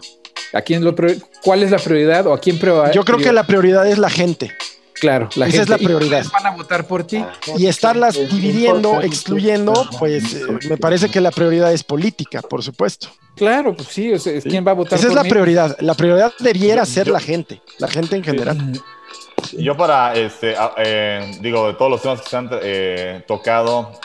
¿A 0.53 0.61
quién 0.61 0.83
lo 0.83 0.95
¿Cuál 1.43 1.63
es 1.63 1.71
la 1.71 1.79
prioridad 1.79 2.27
o 2.27 2.33
a 2.33 2.39
quién 2.39 2.59
Yo 2.93 3.03
creo 3.03 3.17
que 3.17 3.33
la 3.33 3.45
prioridad 3.45 3.87
es 3.87 3.97
la 3.97 4.09
gente. 4.09 4.55
Claro, 4.93 5.27
la 5.35 5.47
Esa 5.47 5.63
es 5.63 5.69
la 5.69 5.77
prioridad. 5.77 6.23
Van 6.31 6.45
a 6.45 6.51
votar 6.51 6.87
por 6.87 7.03
ti. 7.03 7.25
Y 7.57 7.65
estarlas 7.65 8.15
dividiendo, 8.15 9.01
excluyendo, 9.01 9.73
pues 9.99 10.35
eh, 10.35 10.45
me 10.69 10.77
parece 10.77 11.09
que 11.09 11.19
la 11.19 11.31
prioridad 11.31 11.73
es 11.73 11.83
política, 11.83 12.41
por 12.41 12.63
supuesto. 12.63 13.09
Claro, 13.35 13.75
pues 13.75 13.89
sí, 13.89 14.13
o 14.13 14.19
sea, 14.19 14.39
¿quién 14.39 14.65
va 14.65 14.71
a 14.71 14.75
votar 14.75 14.97
Esa 14.97 15.09
es 15.09 15.13
la 15.13 15.23
prioridad. 15.23 15.75
La 15.81 15.95
prioridad 15.95 16.31
debiera 16.39 16.85
ser 16.85 17.07
la 17.07 17.19
gente, 17.19 17.61
la 17.79 17.87
gente 17.87 18.15
en 18.15 18.23
general. 18.23 18.81
Yo 19.57 19.75
para, 19.75 20.13
este, 20.13 20.55
eh, 20.77 21.37
digo, 21.41 21.67
de 21.67 21.73
todos 21.73 21.91
los 21.91 22.01
temas 22.01 22.21
que 22.21 22.29
se 22.29 22.37
han 22.37 22.49
eh, 22.61 23.23
tocado, 23.27 23.99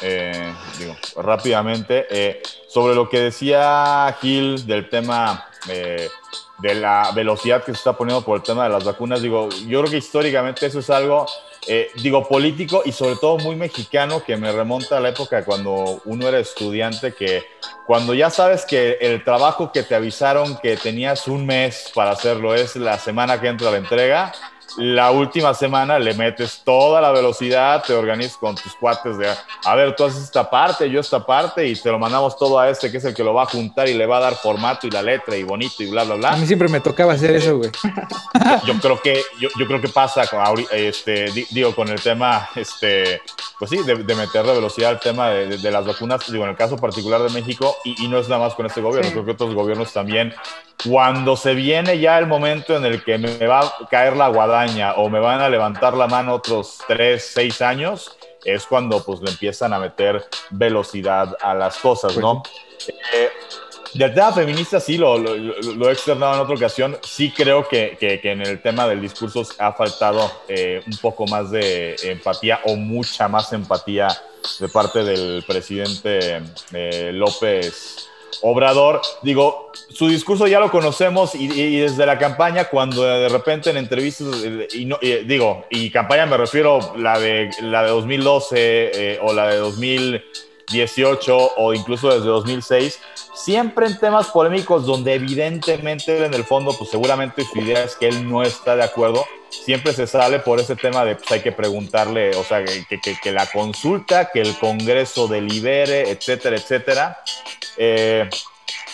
digo, 0.80 0.96
rápidamente, 1.16 2.40
sobre 2.68 2.96
lo 2.96 3.08
que 3.08 3.20
decía 3.20 4.16
Gil 4.20 4.66
del 4.66 4.88
tema 4.88 5.47
de 5.66 6.74
la 6.74 7.12
velocidad 7.14 7.60
que 7.62 7.72
se 7.72 7.78
está 7.78 7.92
poniendo 7.92 8.24
por 8.24 8.36
el 8.36 8.42
tema 8.42 8.64
de 8.64 8.70
las 8.70 8.84
vacunas. 8.84 9.22
Digo, 9.22 9.48
yo 9.66 9.80
creo 9.80 9.90
que 9.90 9.98
históricamente 9.98 10.66
eso 10.66 10.80
es 10.80 10.90
algo, 10.90 11.26
eh, 11.66 11.90
digo, 12.02 12.26
político 12.26 12.82
y 12.84 12.92
sobre 12.92 13.16
todo 13.16 13.38
muy 13.38 13.54
mexicano 13.54 14.22
que 14.24 14.36
me 14.36 14.50
remonta 14.50 14.98
a 14.98 15.00
la 15.00 15.10
época 15.10 15.44
cuando 15.44 16.00
uno 16.04 16.28
era 16.28 16.38
estudiante, 16.38 17.14
que 17.14 17.44
cuando 17.86 18.12
ya 18.12 18.28
sabes 18.28 18.64
que 18.66 18.98
el 19.00 19.22
trabajo 19.22 19.70
que 19.72 19.82
te 19.82 19.94
avisaron 19.94 20.58
que 20.58 20.76
tenías 20.76 21.28
un 21.28 21.46
mes 21.46 21.90
para 21.94 22.10
hacerlo 22.10 22.54
es 22.54 22.74
la 22.76 22.98
semana 22.98 23.40
que 23.40 23.48
entra 23.48 23.70
la 23.70 23.78
entrega, 23.78 24.32
la 24.76 25.10
última 25.10 25.54
semana 25.54 25.98
le 25.98 26.14
metes 26.14 26.62
toda 26.64 27.00
la 27.00 27.10
velocidad, 27.10 27.82
te 27.84 27.94
organizas 27.94 28.36
con 28.36 28.54
tus 28.54 28.74
cuates 28.74 29.16
de, 29.18 29.28
a 29.64 29.74
ver, 29.74 29.96
tú 29.96 30.04
haces 30.04 30.22
esta 30.22 30.48
parte, 30.48 30.90
yo 30.90 31.00
esta 31.00 31.24
parte, 31.24 31.66
y 31.66 31.74
te 31.74 31.90
lo 31.90 31.98
mandamos 31.98 32.36
todo 32.36 32.58
a 32.58 32.68
este 32.68 32.90
que 32.90 32.98
es 32.98 33.04
el 33.04 33.14
que 33.14 33.24
lo 33.24 33.34
va 33.34 33.44
a 33.44 33.46
juntar 33.46 33.88
y 33.88 33.94
le 33.94 34.06
va 34.06 34.18
a 34.18 34.20
dar 34.20 34.34
formato 34.34 34.86
y 34.86 34.90
la 34.90 35.02
letra 35.02 35.36
y 35.36 35.42
bonito 35.42 35.82
y 35.82 35.90
bla, 35.90 36.04
bla, 36.04 36.14
bla. 36.16 36.32
A 36.32 36.36
mí 36.36 36.46
siempre 36.46 36.68
me 36.68 36.80
tocaba 36.80 37.14
hacer 37.14 37.36
eso, 37.36 37.56
güey. 37.56 37.70
Yo, 38.66 38.74
creo 38.80 39.00
que, 39.00 39.22
yo, 39.38 39.48
yo, 39.58 39.66
creo 39.66 39.80
que 39.80 39.88
pasa 39.88 40.26
con, 40.26 40.64
este, 40.70 41.30
digo, 41.50 41.74
con 41.74 41.88
el 41.88 42.00
tema, 42.00 42.48
este, 42.54 43.20
pues 43.58 43.70
sí, 43.70 43.78
de, 43.84 43.96
de 43.96 44.14
meterle 44.14 44.52
velocidad 44.52 44.90
al 44.90 45.00
tema 45.00 45.30
de, 45.30 45.58
de, 45.58 45.70
las 45.70 45.86
vacunas, 45.86 46.30
digo, 46.30 46.44
en 46.44 46.50
el 46.50 46.56
caso 46.56 46.76
particular 46.76 47.22
de 47.22 47.30
México, 47.30 47.76
y, 47.84 48.04
y 48.04 48.08
no 48.08 48.18
es 48.18 48.28
nada 48.28 48.44
más 48.44 48.54
con 48.54 48.66
este 48.66 48.80
gobierno, 48.80 49.10
creo 49.10 49.24
que 49.24 49.32
otros 49.32 49.54
gobiernos 49.54 49.92
también, 49.92 50.34
cuando 50.86 51.36
se 51.36 51.54
viene 51.54 51.98
ya 51.98 52.18
el 52.18 52.26
momento 52.26 52.76
en 52.76 52.84
el 52.84 53.02
que 53.02 53.18
me 53.18 53.46
va 53.46 53.60
a 53.60 53.72
caer 53.90 54.16
la 54.16 54.28
guadaña 54.28 54.58
o 54.96 55.08
me 55.08 55.20
van 55.20 55.40
a 55.40 55.48
levantar 55.48 55.94
la 55.94 56.06
mano 56.06 56.34
otros 56.34 56.78
tres, 56.86 57.30
seis 57.32 57.60
años, 57.62 58.16
es 58.44 58.64
cuando 58.66 59.04
pues 59.04 59.20
le 59.20 59.30
empiezan 59.30 59.72
a 59.72 59.78
meter 59.78 60.24
velocidad 60.50 61.36
a 61.40 61.54
las 61.54 61.78
cosas, 61.78 62.16
¿no? 62.16 62.42
Eh, 63.14 63.30
del 63.94 64.14
tema 64.14 64.32
feminista 64.32 64.80
sí, 64.80 64.98
lo, 64.98 65.18
lo, 65.18 65.34
lo, 65.34 65.88
he 65.88 65.92
externado 65.92 66.34
en 66.34 66.40
otra 66.40 66.54
ocasión, 66.54 66.98
sí 67.02 67.32
creo 67.34 67.66
que, 67.66 67.96
que, 67.98 68.20
que 68.20 68.32
en 68.32 68.42
el 68.42 68.60
tema 68.60 68.86
del 68.86 69.00
discurso 69.00 69.42
ha 69.58 69.72
faltado 69.72 70.30
eh, 70.46 70.82
un 70.86 70.96
poco 70.98 71.26
más 71.26 71.50
de 71.50 71.96
empatía 72.02 72.60
o 72.64 72.76
mucha 72.76 73.28
más 73.28 73.52
empatía 73.52 74.08
de 74.60 74.68
parte 74.68 75.02
del 75.02 75.42
presidente 75.46 76.42
eh, 76.72 77.10
López 77.14 78.08
Obrador, 78.42 79.00
digo, 79.22 79.72
su 79.90 80.08
discurso 80.08 80.46
ya 80.46 80.60
lo 80.60 80.70
conocemos 80.70 81.34
y, 81.34 81.78
desde 81.78 82.06
la 82.06 82.18
campaña, 82.18 82.64
cuando 82.66 83.02
de 83.02 83.28
repente 83.28 83.70
en 83.70 83.76
entrevistas, 83.76 84.28
y, 84.72 84.84
digo, 85.24 85.64
y 85.70 85.90
campaña 85.90 86.26
me 86.26 86.36
refiero 86.36 86.94
la 86.96 87.18
de, 87.18 87.50
la 87.62 87.82
de 87.82 87.90
2012 87.90 88.56
eh, 88.56 89.18
o 89.22 89.32
la 89.32 89.48
de 89.48 89.56
2018 89.56 91.52
o 91.56 91.74
incluso 91.74 92.08
desde 92.08 92.26
2006, 92.26 93.00
siempre 93.34 93.86
en 93.86 93.98
temas 93.98 94.28
polémicos 94.28 94.86
donde 94.86 95.14
evidentemente 95.14 96.24
en 96.24 96.34
el 96.34 96.44
fondo, 96.44 96.72
pues 96.76 96.90
seguramente 96.90 97.44
su 97.44 97.60
idea 97.60 97.84
es 97.84 97.96
que 97.96 98.08
él 98.08 98.28
no 98.28 98.42
está 98.42 98.76
de 98.76 98.84
acuerdo, 98.84 99.24
siempre 99.50 99.92
se 99.92 100.06
sale 100.06 100.38
por 100.40 100.60
ese 100.60 100.76
tema 100.76 101.04
de 101.04 101.16
pues 101.16 101.30
hay 101.32 101.40
que 101.40 101.52
preguntarle, 101.52 102.36
o 102.36 102.44
sea, 102.44 102.64
que, 102.64 103.00
que 103.22 103.32
la 103.32 103.46
consulta, 103.46 104.30
que 104.30 104.40
el 104.40 104.56
Congreso 104.58 105.28
delibere, 105.28 106.10
etcétera, 106.10 106.56
etcétera. 106.56 107.18
Eh, 107.80 108.28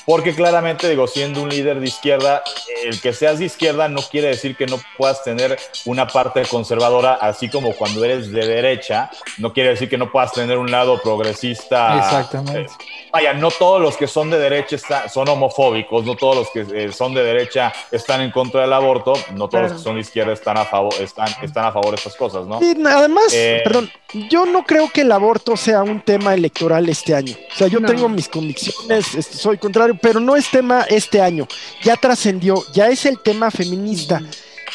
porque 0.07 0.35
claramente, 0.35 0.89
digo, 0.89 1.07
siendo 1.07 1.43
un 1.43 1.49
líder 1.49 1.81
de 1.81 1.87
izquierda, 1.87 2.43
el 2.85 3.01
que 3.01 3.13
seas 3.13 3.39
de 3.39 3.47
izquierda 3.47 3.89
no 3.89 4.03
quiere 4.03 4.29
decir 4.29 4.57
que 4.57 4.67
no 4.67 4.79
puedas 4.99 5.23
tener 5.25 5.59
una 5.87 6.07
parte 6.07 6.43
conservadora, 6.47 7.15
así 7.15 7.49
como 7.49 7.73
cuando 7.73 8.05
eres 8.05 8.31
de 8.31 8.47
derecha, 8.47 9.11
no 9.39 9.53
quiere 9.53 9.71
decir 9.71 9.89
que 9.89 9.99
no 9.99 10.11
puedas 10.11 10.33
tener 10.33 10.59
un 10.59 10.71
lado 10.71 11.01
progresista. 11.01 11.99
Exactamente. 11.99 12.73
Eh, 12.73 13.09
vaya, 13.13 13.33
no 13.33 13.51
todos 13.51 13.81
los 13.81 13.97
que 13.97 14.07
son 14.07 14.31
de 14.31 14.39
derecha 14.39 14.77
está, 14.77 15.09
son 15.09 15.29
homofóbicos, 15.29 16.05
no 16.05 16.17
todos 16.17 16.37
los 16.37 16.51
que 16.51 16.85
eh, 16.85 16.93
son 16.93 17.15
de 17.15 17.23
derecha 17.23 17.73
están 17.91 18.21
en 18.21 18.31
contra 18.31 18.63
del 18.63 18.73
aborto, 18.73 19.15
no 19.33 19.49
todos 19.49 19.51
claro. 19.51 19.69
los 19.69 19.73
que 19.75 19.85
son 19.85 19.95
de 19.95 20.01
izquierda 20.01 20.33
están 20.33 20.59
a 20.59 20.65
favor, 20.65 20.93
están, 21.01 21.29
están 21.43 21.65
a 21.65 21.73
favor 21.73 21.91
de 21.91 21.97
estas 21.97 22.17
cosas, 22.17 22.47
¿no? 22.47 22.61
Y 22.61 22.77
además, 22.87 23.33
eh, 23.33 23.63
perdón, 23.65 23.91
yo 24.29 24.47
no 24.47 24.65
creo 24.65 24.89
que 24.91 25.01
el 25.03 25.13
aborto 25.13 25.57
sea 25.57 25.83
un 25.83 26.01
tema 26.01 26.35
electoral 26.35 26.89
este 26.89 27.15
año. 27.15 27.35
O 27.53 27.57
sea, 27.57 27.67
yo 27.69 27.81
no. 27.81 27.89
tengo 27.89 28.09
mis 28.09 28.29
convicciones, 28.29 29.07
soy 29.31 29.59
contrario, 29.59 29.94
pero 30.01 30.21
no 30.21 30.37
es 30.37 30.51
tema 30.51 30.83
este 30.89 31.21
año. 31.21 31.47
Ya 31.83 31.97
trascendió, 31.97 32.65
ya 32.73 32.89
es 32.89 33.07
el 33.07 33.21
tema 33.21 33.51
feminista. 33.51 34.21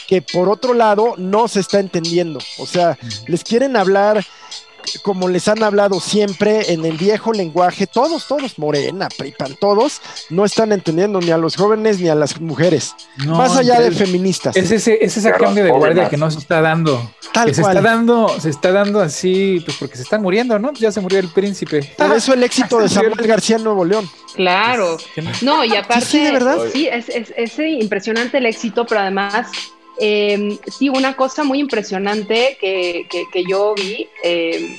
Que 0.07 0.21
por 0.23 0.49
otro 0.49 0.73
lado 0.73 1.13
no 1.17 1.47
se 1.47 1.59
está 1.59 1.79
entendiendo. 1.79 2.39
O 2.57 2.65
sea, 2.65 2.97
les 3.27 3.43
quieren 3.43 3.77
hablar 3.77 4.25
como 5.01 5.27
les 5.27 5.47
han 5.47 5.63
hablado 5.63 5.99
siempre 5.99 6.73
en 6.73 6.85
el 6.85 6.97
viejo 6.97 7.33
lenguaje, 7.33 7.87
todos, 7.87 8.27
todos, 8.27 8.57
Morena, 8.59 9.09
Pripan, 9.17 9.55
todos, 9.59 10.01
no 10.29 10.45
están 10.45 10.71
entendiendo 10.71 11.19
ni 11.19 11.31
a 11.31 11.37
los 11.37 11.55
jóvenes 11.55 11.99
ni 11.99 12.09
a 12.09 12.15
las 12.15 12.39
mujeres, 12.39 12.95
no, 13.25 13.35
más 13.35 13.55
allá 13.55 13.79
de 13.79 13.91
feministas. 13.91 14.55
Es 14.55 14.71
ese, 14.71 14.97
es 15.01 15.15
ese 15.17 15.31
cambio 15.31 15.63
de 15.63 15.71
guardia 15.71 16.09
que 16.09 16.17
no 16.17 16.29
se 16.31 16.39
está 16.39 16.61
dando. 16.61 17.11
Tal 17.33 17.47
que 17.47 17.53
se 17.53 17.61
cual. 17.61 17.77
está 17.77 17.89
dando, 17.89 18.39
se 18.39 18.49
está 18.49 18.71
dando 18.71 18.99
así, 19.01 19.61
pues 19.65 19.77
porque 19.77 19.95
se 19.95 20.03
están 20.03 20.21
muriendo, 20.21 20.57
¿no? 20.57 20.73
Ya 20.73 20.91
se 20.91 20.99
murió 21.01 21.19
el 21.19 21.29
príncipe. 21.29 21.93
Por 21.97 22.11
eso 22.15 22.33
el 22.33 22.43
éxito 22.43 22.79
de 22.81 22.89
Samuel 22.89 23.15
García 23.15 23.57
en 23.57 23.63
Nuevo 23.63 23.85
León. 23.85 24.09
Claro. 24.35 24.97
No, 25.41 25.63
y 25.63 25.75
aparte, 25.75 26.05
sí, 26.05 26.17
sí, 26.17 26.23
de 26.23 26.31
verdad. 26.31 26.57
Sí, 26.71 26.87
es, 26.87 27.09
es, 27.09 27.33
es 27.35 27.59
impresionante 27.59 28.37
el 28.37 28.45
éxito, 28.45 28.85
pero 28.85 29.01
además 29.01 29.47
eh, 29.99 30.57
sí, 30.67 30.87
una 30.89 31.15
cosa 31.15 31.43
muy 31.43 31.59
impresionante 31.59 32.57
que, 32.59 33.05
que, 33.09 33.25
que 33.31 33.43
yo 33.43 33.75
vi, 33.75 34.09
eh, 34.23 34.77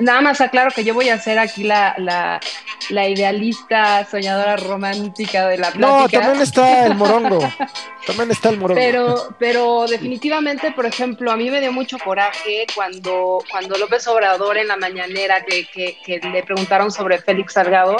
nada 0.00 0.22
más 0.22 0.40
aclaro 0.40 0.70
que 0.70 0.82
yo 0.82 0.94
voy 0.94 1.10
a 1.10 1.18
ser 1.18 1.38
aquí 1.38 1.62
la, 1.62 1.94
la, 1.98 2.40
la, 2.88 3.08
idealista, 3.08 4.06
soñadora 4.10 4.56
romántica 4.56 5.46
de 5.48 5.58
la 5.58 5.70
plática. 5.72 5.86
No, 5.86 6.08
también 6.08 6.42
está 6.42 6.86
el 6.86 6.94
morongo, 6.94 7.40
también 8.06 8.30
está 8.30 8.48
el 8.48 8.58
morongo. 8.58 8.80
Pero, 8.80 9.36
pero 9.38 9.86
definitivamente, 9.86 10.72
por 10.72 10.86
ejemplo, 10.86 11.30
a 11.30 11.36
mí 11.36 11.50
me 11.50 11.60
dio 11.60 11.72
mucho 11.72 11.98
coraje 11.98 12.66
cuando, 12.74 13.44
cuando 13.50 13.76
López 13.76 14.06
Obrador 14.08 14.56
en 14.56 14.68
la 14.68 14.76
mañanera 14.76 15.44
que, 15.44 15.66
que, 15.66 15.98
que 16.02 16.18
le 16.28 16.42
preguntaron 16.42 16.90
sobre 16.90 17.18
Félix 17.18 17.52
Salgado, 17.52 17.96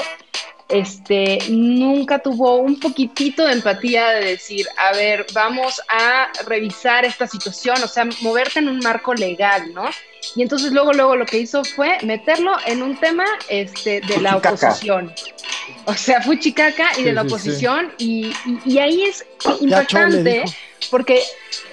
este, 0.71 1.39
nunca 1.49 2.19
tuvo 2.19 2.57
un 2.57 2.79
poquitito 2.79 3.45
de 3.45 3.53
empatía 3.53 4.09
de 4.09 4.25
decir, 4.25 4.67
a 4.77 4.95
ver, 4.95 5.25
vamos 5.33 5.81
a 5.89 6.29
revisar 6.47 7.05
esta 7.05 7.27
situación, 7.27 7.81
o 7.83 7.87
sea, 7.87 8.05
moverte 8.21 8.59
en 8.59 8.69
un 8.69 8.79
marco 8.79 9.13
legal, 9.13 9.73
¿no? 9.73 9.89
Y 10.35 10.43
entonces 10.43 10.71
luego, 10.71 10.93
luego 10.93 11.15
lo 11.15 11.25
que 11.25 11.39
hizo 11.39 11.63
fue 11.63 11.97
meterlo 12.03 12.51
en 12.65 12.81
un 12.83 12.95
tema 12.97 13.25
este, 13.49 14.01
de 14.01 14.21
la 14.21 14.37
oposición. 14.37 15.13
O 15.85 15.93
sea, 15.93 16.21
fuchicaca 16.21 16.97
y 16.97 17.03
de 17.03 17.13
la 17.13 17.23
oposición, 17.23 17.91
y, 17.97 18.33
y, 18.45 18.73
y 18.73 18.79
ahí 18.79 19.03
es 19.03 19.25
impactante, 19.59 20.45
porque, 20.89 21.21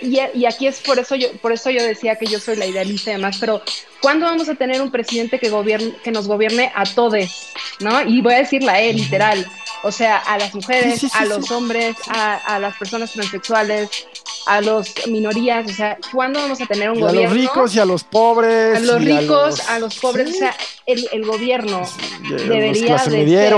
y, 0.01 0.19
y, 0.35 0.47
aquí 0.47 0.67
es 0.67 0.81
por 0.81 0.99
eso, 0.99 1.15
yo, 1.15 1.33
por 1.39 1.53
eso 1.53 1.71
yo 1.71 1.83
decía 1.83 2.17
que 2.17 2.27
yo 2.27 2.39
soy 2.39 2.57
la 2.57 2.67
idealista 2.67 3.11
y 3.11 3.15
demás, 3.15 3.39
pero 3.41 3.63
¿cuándo 4.01 4.27
vamos 4.27 4.49
a 4.49 4.55
tener 4.55 4.81
un 4.83 4.91
presidente 4.91 5.39
que, 5.39 5.49
gobierne, 5.49 5.95
que 6.03 6.11
nos 6.11 6.29
gobierne 6.29 6.73
a 6.75 6.85
todos? 6.85 7.53
¿No? 7.81 8.03
Y 8.03 8.21
voy 8.21 8.35
a 8.35 8.39
decirla 8.39 8.73
a 8.75 8.81
él, 8.81 8.97
literal. 8.97 9.47
O 9.83 9.93
sea, 9.93 10.19
a 10.19 10.39
las 10.39 10.55
mujeres, 10.55 10.95
sí, 10.95 11.01
sí, 11.01 11.09
sí, 11.09 11.19
a 11.19 11.25
los 11.25 11.51
hombres, 11.51 11.97
a, 12.09 12.37
a, 12.37 12.59
las 12.59 12.77
personas 12.77 13.13
transexuales, 13.13 13.89
a 14.47 14.61
las 14.61 15.07
minorías. 15.07 15.71
O 15.71 15.73
sea, 15.73 15.97
¿cuándo 16.13 16.41
vamos 16.41 16.61
a 16.61 16.67
tener 16.67 16.91
un 16.91 16.99
y 16.99 17.01
gobierno? 17.01 17.21
A 17.21 17.35
los 17.35 17.41
ricos 17.41 17.75
y 17.77 17.79
a 17.79 17.85
los 17.85 18.05
pobres. 18.05 18.77
A 18.77 18.81
los 18.81 19.05
ricos, 19.05 19.29
a 19.29 19.49
los, 19.49 19.69
a 19.69 19.79
los 19.79 19.99
pobres. 19.99 20.31
O 20.31 20.33
sea, 20.33 20.55
el, 20.87 21.09
el 21.13 21.25
gobierno 21.25 21.83
debería 22.29 22.97
de 22.97 23.27
ser 23.27 23.55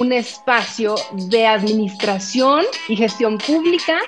un 0.00 0.12
espacio 0.12 0.96
de 1.12 1.46
administración 1.46 2.64
y 2.88 2.96
gestión 2.96 3.38
pública 3.38 4.00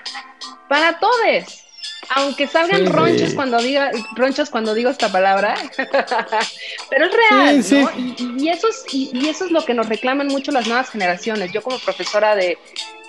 para 0.69 0.99
todos 0.99 1.63
aunque 2.11 2.47
salgan 2.47 2.87
sí, 2.87 3.35
cuando 3.35 3.59
diga 3.59 3.91
ronchas 4.15 4.51
cuando 4.51 4.75
digo 4.75 4.91
esta 4.91 5.11
palabra, 5.11 5.57
pero 6.91 7.07
es 7.07 7.13
real, 7.13 7.65
sí, 7.65 7.83
¿no? 7.83 7.91
Y, 7.97 8.45
y, 8.45 8.49
eso 8.49 8.69
es, 8.69 8.85
y, 8.93 9.11
y, 9.13 9.29
eso 9.29 9.47
es 9.47 9.51
lo 9.51 9.65
que 9.65 9.75
nos 9.75 9.89
reclaman 9.89 10.29
mucho 10.29 10.53
las 10.53 10.67
nuevas 10.69 10.89
generaciones. 10.91 11.53
Yo 11.53 11.63
como 11.63 11.79
profesora 11.79 12.37
de, 12.37 12.59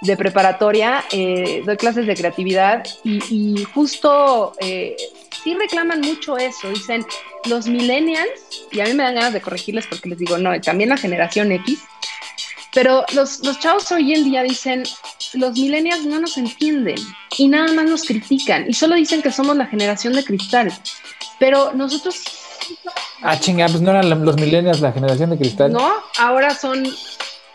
de 0.01 0.17
preparatoria 0.17 1.03
eh, 1.11 1.63
doy 1.65 1.77
clases 1.77 2.07
de 2.07 2.15
creatividad 2.15 2.85
y, 3.03 3.63
justo 3.73 4.53
eh, 4.59 4.95
sí 5.43 5.53
reclaman 5.55 6.01
mucho 6.01 6.37
eso. 6.37 6.69
Dicen 6.69 7.05
los 7.45 7.67
millennials 7.67 8.67
y 8.71 8.79
a 8.79 8.85
mí 8.85 8.93
me 8.93 9.03
dan 9.03 9.15
ganas 9.15 9.33
de 9.33 9.41
corregirles 9.41 9.87
porque 9.87 10.09
les 10.09 10.19
digo 10.19 10.37
no, 10.37 10.59
también 10.61 10.89
la 10.89 10.97
generación 10.97 11.51
X. 11.51 11.79
Pero 12.77 13.03
los, 13.15 13.43
los 13.43 13.59
chavos 13.59 13.91
hoy 13.91 14.13
en 14.13 14.23
día 14.23 14.43
dicen, 14.43 14.83
los 15.33 15.53
millennials 15.53 16.05
no 16.05 16.19
nos 16.19 16.37
entienden 16.37 16.97
y 17.35 17.47
nada 17.47 17.73
más 17.73 17.85
nos 17.85 18.03
critican 18.03 18.69
y 18.69 18.73
solo 18.73 18.93
dicen 18.93 19.23
que 19.23 19.31
somos 19.31 19.57
la 19.57 19.65
generación 19.65 20.13
de 20.13 20.23
cristal. 20.23 20.71
Pero 21.39 21.73
nosotros... 21.73 22.21
Ah, 23.23 23.39
chinga, 23.39 23.65
pues 23.65 23.81
no 23.81 23.89
eran 23.89 24.23
los 24.23 24.35
millennials 24.35 24.79
la 24.79 24.91
generación 24.91 25.31
de 25.31 25.39
cristal. 25.39 25.73
No, 25.73 25.91
ahora 26.19 26.53
son... 26.53 26.85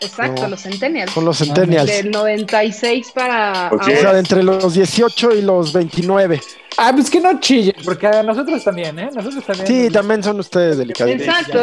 Exacto, 0.01 0.43
no. 0.43 0.49
los 0.49 0.61
centennials. 0.61 1.11
Son 1.11 1.25
los 1.25 1.37
centennials. 1.37 1.87
Del 1.87 2.11
96 2.11 3.11
para... 3.13 3.69
Okay. 3.71 3.95
O 3.95 3.99
sea, 3.99 4.17
entre 4.17 4.43
los 4.43 4.73
18 4.73 5.31
y 5.35 5.41
los 5.41 5.71
29. 5.73 6.41
Ah, 6.77 6.91
pues 6.93 7.09
que 7.09 7.19
no 7.19 7.39
chillen, 7.39 7.75
porque 7.85 8.07
a 8.07 8.23
nosotros 8.23 8.63
también, 8.63 8.97
¿eh? 8.97 9.09
Nosotros 9.13 9.45
también. 9.45 9.67
Sí, 9.67 9.89
también 9.91 10.23
son 10.23 10.39
ustedes 10.39 10.77
delicados. 10.77 11.13
Exacto. 11.13 11.59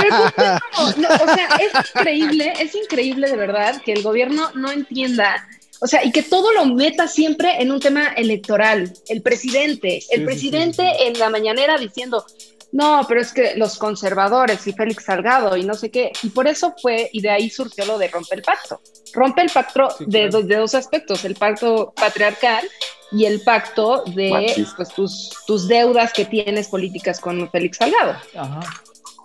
pero, 0.00 0.32
pero 0.36 0.58
no, 0.98 1.08
o 1.08 1.34
sea, 1.34 1.48
es 1.60 1.72
increíble, 1.94 2.52
es 2.60 2.74
increíble 2.74 3.30
de 3.30 3.36
verdad 3.36 3.80
que 3.82 3.94
el 3.94 4.02
gobierno 4.02 4.50
no 4.54 4.70
entienda 4.70 5.46
o 5.80 5.86
sea, 5.86 6.04
y 6.04 6.10
que 6.10 6.22
todo 6.22 6.52
lo 6.52 6.66
meta 6.66 7.06
siempre 7.06 7.62
en 7.62 7.70
un 7.70 7.80
tema 7.80 8.08
electoral. 8.16 8.92
El 9.08 9.22
presidente, 9.22 10.02
el 10.10 10.20
sí, 10.20 10.24
presidente 10.24 10.82
sí, 10.82 10.96
sí. 10.98 11.06
en 11.06 11.18
la 11.18 11.30
mañanera 11.30 11.78
diciendo, 11.78 12.24
no, 12.72 13.04
pero 13.08 13.20
es 13.20 13.32
que 13.32 13.54
los 13.56 13.78
conservadores 13.78 14.66
y 14.66 14.72
Félix 14.72 15.04
Salgado 15.04 15.56
y 15.56 15.64
no 15.64 15.74
sé 15.74 15.90
qué, 15.90 16.12
y 16.22 16.28
por 16.30 16.46
eso 16.46 16.74
fue, 16.80 17.08
y 17.12 17.20
de 17.20 17.30
ahí 17.30 17.48
surgió 17.48 17.86
lo 17.86 17.98
de 17.98 18.08
romper 18.08 18.38
el 18.38 18.44
pacto. 18.44 18.80
Rompe 19.14 19.42
el 19.42 19.50
pacto 19.50 19.88
de, 20.00 20.28
de, 20.28 20.56
dos 20.56 20.74
aspectos, 20.74 21.24
el 21.24 21.34
pacto 21.34 21.92
patriarcal 21.96 22.68
y 23.10 23.24
el 23.24 23.40
pacto 23.40 24.04
de 24.04 24.66
pues, 24.76 24.88
tus, 24.90 25.30
tus 25.46 25.66
deudas 25.66 26.12
que 26.12 26.26
tienes 26.26 26.68
políticas 26.68 27.20
con 27.20 27.50
Félix 27.50 27.78
Salgado. 27.78 28.16
Ajá, 28.34 28.60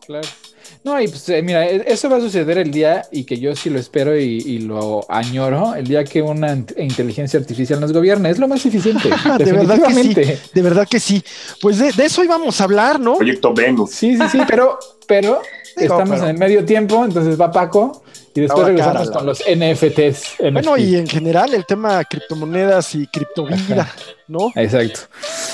claro. 0.06 0.28
No, 0.84 1.00
y 1.00 1.08
pues 1.08 1.30
eh, 1.30 1.42
mira, 1.42 1.66
e, 1.66 1.84
eso 1.88 2.10
va 2.10 2.18
a 2.18 2.20
suceder 2.20 2.58
el 2.58 2.70
día, 2.70 3.04
y 3.12 3.24
que 3.24 3.40
yo 3.40 3.56
sí 3.56 3.70
lo 3.70 3.80
espero 3.80 4.18
y, 4.18 4.60
lo 4.60 5.06
añoro, 5.10 5.76
el 5.76 5.88
día 5.88 6.04
que 6.04 6.22
una 6.22 6.54
inteligencia 6.78 7.40
artificial 7.40 7.80
nos 7.80 7.94
gobierne. 7.94 8.30
Es 8.30 8.38
lo 8.38 8.48
más 8.48 8.66
eficiente. 8.66 9.10
de 9.38 9.52
verdad 9.54 9.82
que 9.88 9.94
sí. 9.94 10.14
De 10.54 10.62
verdad 10.62 10.88
que 10.88 11.00
sí. 11.00 11.24
Pues 11.62 11.80
de, 11.80 12.04
eso 12.04 12.24
íbamos 12.24 12.60
a 12.60 12.66
hablar, 12.66 13.00
¿no? 13.00 13.16
Proyecto 13.16 13.54
Venus. 13.54 13.92
Sí, 13.92 14.18
sí, 14.18 14.24
sí, 14.32 14.40
pero, 14.48 14.78
pero 15.08 15.42
estamos 15.78 16.20
en 16.20 16.30
el 16.30 16.38
medio 16.38 16.66
tiempo, 16.66 17.06
entonces 17.06 17.40
va 17.40 17.52
Paco. 17.52 18.04
Y 18.36 18.42
después 18.42 18.66
regresamos 18.66 19.12
con 19.12 19.26
los 19.28 19.40
NFTs. 19.42 20.52
Bueno, 20.52 20.76
y 20.76 20.96
en 20.96 21.08
general 21.08 21.54
el 21.54 21.66
tema 21.66 22.04
criptomonedas 22.04 22.96
y 22.96 23.06
criptovida, 23.06 23.94
¿no? 24.28 24.52
Exacto. 24.56 25.02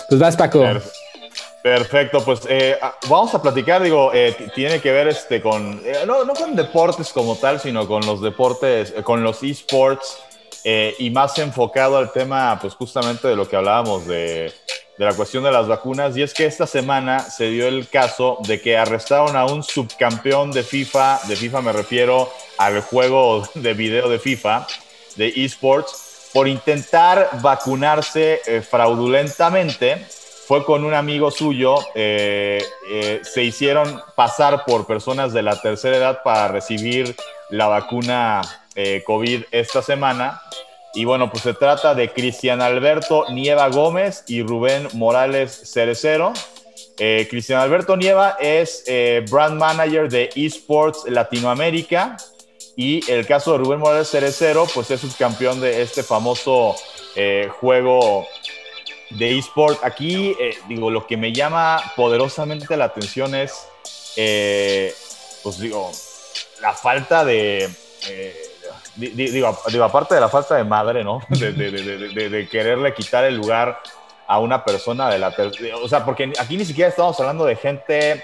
Pues 0.08 0.20
vas, 0.20 0.38
Paco. 0.38 0.64
Perfecto, 1.62 2.24
pues 2.24 2.42
eh, 2.48 2.78
ah, 2.82 2.96
vamos 3.10 3.34
a 3.36 3.42
platicar, 3.42 3.84
digo, 3.84 4.12
eh, 4.14 4.50
tiene 4.56 4.80
que 4.80 4.92
ver 4.94 5.10
este 5.10 5.42
con, 5.42 5.82
eh, 5.84 6.04
no, 6.08 6.24
no, 6.24 6.34
con 6.34 6.56
deportes 6.56 7.12
como 7.12 7.36
tal, 7.36 7.60
sino 7.60 7.86
con 7.86 8.06
los 8.06 8.22
deportes, 8.22 8.94
con 9.04 9.24
los 9.24 9.44
esports 9.44 10.20
y 10.64 11.10
más 11.10 11.38
enfocado 11.40 11.98
al 11.98 12.12
tema, 12.12 12.58
pues 12.62 12.76
justamente 12.76 13.28
de 13.28 13.36
lo 13.36 13.48
que 13.48 13.56
hablábamos 13.56 14.06
de, 14.06 14.54
de, 14.98 15.06
la 15.06 15.14
cuestión 15.14 15.44
de 15.44 15.52
las 15.52 15.68
vacunas. 15.68 16.16
Y 16.16 16.22
es 16.22 16.34
que 16.34 16.46
esta 16.46 16.68
semana 16.68 17.22
se 17.22 17.50
dio 17.50 17.68
el 17.68 17.88
caso 17.88 18.38
de 18.46 18.62
que 18.62 18.78
arrestaron 18.78 19.36
a 19.36 19.46
un 19.46 19.64
subcampeón 19.64 20.52
de 20.52 20.64
FIFA, 20.64 21.22
de 21.28 21.36
FIFA 21.36 21.62
me 21.62 21.74
refiero 21.74 22.32
al 22.58 22.82
juego 22.82 23.44
de 23.56 23.74
video 23.74 24.10
de 24.10 24.20
FIFA, 24.20 24.68
de 25.16 25.34
esports, 25.36 26.30
por 26.34 26.48
intentar 26.48 27.30
vacunarse 27.42 28.42
fraudulentamente 28.70 30.06
fue 30.50 30.66
con 30.66 30.84
un 30.84 30.96
amigo 30.96 31.30
suyo, 31.30 31.76
eh, 31.94 32.66
eh, 32.90 33.22
se 33.22 33.44
hicieron 33.44 34.02
pasar 34.16 34.66
por 34.66 34.88
personas 34.88 35.32
de 35.32 35.44
la 35.44 35.62
tercera 35.62 35.98
edad 35.98 36.24
para 36.24 36.48
recibir 36.48 37.16
la 37.52 37.68
vacuna 37.68 38.42
eh, 38.74 39.04
COVID 39.06 39.44
esta 39.52 39.84
semana. 39.84 40.42
Y 40.96 41.06
bueno, 41.06 41.30
pues 41.30 41.44
se 41.44 41.54
trata 41.54 41.94
de 41.94 42.12
Cristian 42.12 42.64
Alberto 42.64 43.26
Nieva 43.30 43.70
Gómez 43.70 44.24
y 44.26 44.42
Rubén 44.42 44.88
Morales 44.94 45.72
Cerecero. 45.72 46.34
Cristian 46.98 47.60
Alberto 47.60 47.96
Nieva 47.96 48.36
es 48.40 48.84
brand 49.30 49.60
manager 49.60 50.10
de 50.10 50.32
esports 50.36 51.04
Latinoamérica 51.08 52.18
y 52.76 53.08
el 53.10 53.28
caso 53.28 53.52
de 53.52 53.60
Rubén 53.60 53.80
Morales 53.80 54.10
Cerecero, 54.10 54.66
pues 54.74 54.90
es 54.90 55.00
subcampeón 55.02 55.62
de 55.62 55.84
este 55.84 56.02
famoso 56.02 56.76
juego 57.60 58.26
de 59.12 59.38
eSport. 59.38 59.84
Aquí, 59.84 60.36
eh, 60.40 60.58
digo, 60.68 60.90
lo 60.90 61.06
que 61.08 61.18
me 61.18 61.34
llama 61.34 61.82
poderosamente 61.96 62.78
la 62.78 62.86
atención 62.86 63.36
es, 63.36 63.68
eh, 64.16 64.94
pues 65.44 65.60
digo, 65.60 65.92
la 66.62 66.74
falta 66.74 67.26
de, 67.26 67.70
eh, 68.08 68.50
digo, 68.96 69.48
aparte 69.84 70.16
de 70.16 70.22
la 70.22 70.30
falta 70.30 70.56
de 70.56 70.64
madre, 70.64 71.04
¿no? 71.04 71.22
De, 71.30 72.48
quererle 72.52 72.94
quitar 72.94 73.24
el 73.26 73.36
lugar 73.36 73.82
a 74.28 74.40
una 74.40 74.64
persona 74.64 75.10
de 75.10 75.18
la 75.18 75.34
o 75.82 75.88
sea, 75.88 76.06
porque 76.06 76.32
aquí 76.40 76.56
ni 76.56 76.66
siquiera 76.66 76.90
estamos 76.90 77.20
hablando 77.20 77.46
de 77.46 77.56
gente 77.56 78.24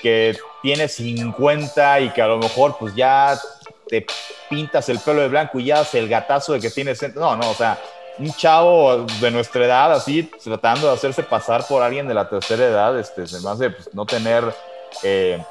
que 0.00 0.36
tiene 0.62 0.88
50 0.88 2.00
y 2.00 2.10
que 2.10 2.22
a 2.22 2.26
lo 2.26 2.38
mejor 2.38 2.76
pues 2.78 2.94
ya 2.94 3.38
te 3.86 4.06
pintas 4.48 4.88
el 4.88 4.98
pelo 4.98 5.20
de 5.20 5.28
blanco 5.28 5.60
y 5.60 5.66
ya 5.66 5.80
hace 5.80 5.98
el 5.98 6.08
gatazo 6.08 6.54
de 6.54 6.60
que 6.60 6.70
tienes, 6.70 7.02
no, 7.14 7.36
no, 7.36 7.50
o 7.50 7.54
sea, 7.54 7.78
un 8.18 8.32
chavo 8.32 9.06
de 9.20 9.30
nuestra 9.30 9.64
edad, 9.64 9.92
así, 9.92 10.22
tratando 10.42 10.88
de 10.88 10.94
hacerse 10.94 11.22
pasar 11.22 11.66
por 11.66 11.82
alguien 11.82 12.08
de 12.08 12.14
la 12.14 12.28
tercera 12.28 12.64
edad, 12.64 12.98
este, 12.98 13.26
se 13.26 13.40
me 13.40 13.50
hace 13.50 13.70
pues, 13.70 13.92
no 13.94 14.06
tener 14.06 14.44
eh, 15.02 15.42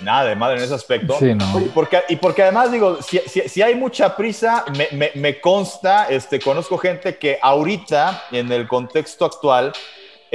nada 0.00 0.28
de 0.28 0.36
madre 0.36 0.58
en 0.58 0.64
ese 0.64 0.74
aspecto. 0.74 1.16
Sí, 1.18 1.34
no. 1.34 1.60
y, 1.60 1.64
porque, 1.70 2.02
y 2.08 2.16
porque 2.16 2.42
además, 2.42 2.70
digo, 2.70 2.98
si, 3.02 3.18
si, 3.18 3.62
hay 3.62 3.74
mucha 3.74 4.16
prisa, 4.16 4.64
me, 4.76 4.88
me, 4.92 5.10
me, 5.14 5.40
consta, 5.40 6.06
este, 6.08 6.40
conozco 6.40 6.78
gente 6.78 7.16
que 7.18 7.38
ahorita, 7.40 8.24
en 8.30 8.50
el 8.52 8.68
contexto 8.68 9.24
actual, 9.24 9.72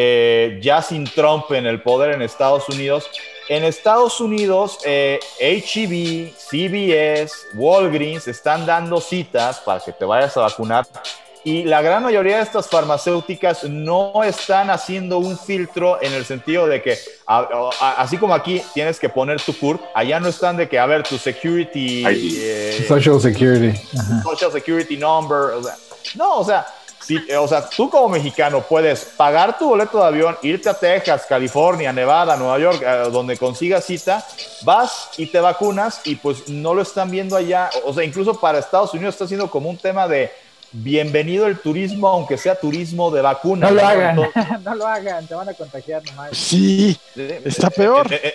eh, 0.02 0.60
ya 0.62 0.82
sin 0.82 1.04
Trump 1.04 1.52
en 1.52 1.66
el 1.66 1.82
poder 1.82 2.14
en 2.14 2.22
Estados 2.22 2.70
Unidos, 2.70 3.10
en 3.50 3.66
Estados 3.66 4.22
Unidos, 4.22 4.80
eh, 4.86 5.20
HEB, 5.40 6.32
CBS, 6.38 7.34
Walgreens 7.56 8.28
están 8.28 8.66
dando 8.66 9.02
citas 9.02 9.60
para 9.60 9.82
que 9.82 9.92
te 9.92 10.06
vayas 10.06 10.38
a 10.38 10.42
vacunar 10.42 10.86
y 11.50 11.64
la 11.64 11.82
gran 11.82 12.04
mayoría 12.04 12.38
de 12.38 12.44
estas 12.44 12.68
farmacéuticas 12.68 13.64
no 13.64 14.24
están 14.24 14.70
haciendo 14.70 15.18
un 15.18 15.36
filtro 15.36 16.00
en 16.00 16.14
el 16.14 16.24
sentido 16.24 16.68
de 16.68 16.80
que, 16.80 16.96
así 17.26 18.18
como 18.18 18.36
aquí 18.36 18.62
tienes 18.76 19.00
que 19.00 19.10
poner 19.10 19.42
tu 19.42 19.58
CURP, 19.58 19.82
allá 19.96 20.20
no 20.20 20.28
están 20.28 20.58
de 20.58 20.70
que, 20.70 20.78
a 20.78 20.86
ver, 20.86 21.02
tu 21.02 21.18
security... 21.18 22.04
Eh, 22.06 22.86
social 22.88 23.20
security. 23.20 23.76
Social 24.22 24.52
security 24.52 24.96
number. 24.96 25.54
no, 26.14 26.38
o 26.38 26.46
sea, 26.46 26.68
si, 27.02 27.18
o 27.32 27.48
sea, 27.48 27.68
tú 27.68 27.90
como 27.90 28.10
mexicano 28.10 28.62
puedes 28.62 29.06
pagar 29.06 29.58
tu 29.58 29.70
boleto 29.70 29.98
de 29.98 30.06
avión, 30.06 30.38
irte 30.44 30.70
a 30.70 30.76
Texas, 30.76 31.26
California, 31.28 31.92
Nevada, 31.92 32.38
Nueva 32.38 32.60
York, 32.60 32.84
eh, 32.86 33.10
donde 33.12 33.38
consigas 33.38 33.86
cita, 33.86 34.24
vas 34.62 35.10
y 35.18 35.26
te 35.26 35.40
vacunas 35.40 36.02
y 36.04 36.14
pues 36.14 36.48
no 36.48 36.76
lo 36.76 36.84
están 36.84 37.10
viendo 37.10 37.36
allá. 37.36 37.72
O 37.86 37.94
sea, 37.94 38.04
incluso 38.04 38.40
para 38.40 38.60
Estados 38.60 38.94
Unidos 38.94 39.16
está 39.16 39.28
siendo 39.28 39.50
como 39.50 39.68
un 39.68 39.78
tema 39.78 40.08
de 40.08 40.32
bienvenido 40.72 41.48
el 41.48 41.58
turismo, 41.58 42.08
aunque 42.08 42.38
sea 42.38 42.56
turismo 42.56 43.12
de 43.12 43.22
vacuna. 43.22 43.70
No 43.70 43.76
lo 43.76 43.86
hagan, 43.86 44.16
no 44.64 44.76
lo 44.76 44.88
hagan, 44.88 45.28
te 45.28 45.36
van 45.36 45.50
a 45.50 45.54
contagiar 45.54 46.04
nomás. 46.06 46.38
Sí, 46.38 46.98
está 47.16 47.70
peor. 47.70 48.12
Eh, 48.14 48.20
eh, 48.24 48.34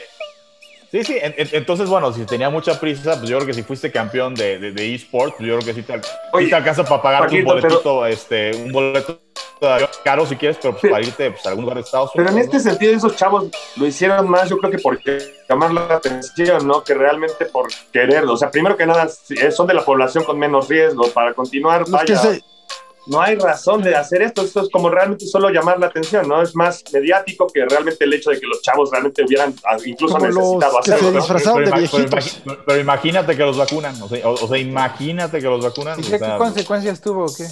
sí, 0.90 1.04
sí, 1.04 1.16
entonces, 1.20 1.88
bueno, 1.88 2.12
si 2.12 2.24
tenía 2.24 2.50
mucha 2.50 2.78
prisa, 2.78 3.16
pues 3.16 3.28
yo 3.28 3.36
creo 3.38 3.46
que 3.46 3.54
si 3.54 3.62
fuiste 3.62 3.90
campeón 3.90 4.34
de, 4.34 4.58
de, 4.58 4.72
de 4.72 4.94
eSports, 4.94 5.36
pues 5.36 5.48
yo 5.48 5.58
creo 5.58 5.66
que 5.66 5.80
sí 5.80 5.82
te, 5.82 6.00
Oye, 6.32 6.48
te 6.48 6.54
alcanza 6.54 6.84
para 6.84 7.02
pagar 7.02 7.30
un 7.30 7.44
boletito, 7.44 8.06
este, 8.06 8.54
un 8.56 8.72
boleto 8.72 9.20
caro 10.04 10.26
si 10.26 10.36
quieres, 10.36 10.58
pero 10.60 10.76
pues, 10.76 10.90
para 10.90 11.04
irte 11.04 11.30
pues, 11.30 11.46
a 11.46 11.50
algún 11.50 11.64
lugar 11.64 11.76
de 11.76 11.82
Estados 11.82 12.14
Unidos. 12.14 12.32
Pero 12.32 12.38
en 12.38 12.44
este 12.44 12.60
sentido, 12.60 12.92
esos 12.92 13.16
chavos 13.16 13.46
lo 13.76 13.86
hicieron 13.86 14.28
más, 14.28 14.48
yo 14.48 14.58
creo 14.58 14.70
que 14.70 14.78
por 14.78 15.00
llamar 15.48 15.72
la 15.72 15.94
atención, 15.94 16.66
¿no? 16.66 16.82
Que 16.82 16.94
realmente 16.94 17.46
por 17.46 17.68
querer. 17.92 18.24
O 18.24 18.36
sea, 18.36 18.50
primero 18.50 18.76
que 18.76 18.86
nada, 18.86 19.08
eh, 19.30 19.50
son 19.50 19.66
de 19.66 19.74
la 19.74 19.84
población 19.84 20.24
con 20.24 20.38
menos 20.38 20.68
riesgo. 20.68 21.08
Para 21.08 21.34
continuar, 21.34 21.84
vaya, 21.88 22.40
no 23.06 23.20
hay 23.20 23.36
razón 23.36 23.82
de 23.82 23.94
hacer 23.94 24.22
esto. 24.22 24.42
Esto 24.42 24.62
es 24.62 24.70
como 24.70 24.88
realmente 24.88 25.26
solo 25.26 25.50
llamar 25.50 25.78
la 25.78 25.86
atención, 25.86 26.26
¿no? 26.26 26.40
Es 26.42 26.56
más 26.56 26.82
mediático 26.92 27.46
que 27.52 27.64
realmente 27.64 28.04
el 28.04 28.12
hecho 28.14 28.30
de 28.30 28.40
que 28.40 28.46
los 28.46 28.62
chavos 28.62 28.90
realmente 28.90 29.22
hubieran 29.24 29.54
ah, 29.64 29.76
incluso 29.84 30.18
necesitado 30.18 30.78
hacerlo. 30.78 31.22
pero, 32.66 32.80
imagínate 32.80 33.36
que 33.36 33.42
los 33.42 33.56
vacunan. 33.58 34.00
O 34.00 34.08
sea, 34.08 34.28
o, 34.28 34.48
sea 34.48 34.58
imagínate 34.58 35.38
que 35.38 35.46
los 35.46 35.62
vacunan. 35.62 36.00
¿Y 36.00 36.04
qué 36.04 36.18
consecuencias 36.18 37.00
tuvo 37.00 37.26
o 37.26 37.34
qué? 37.34 37.46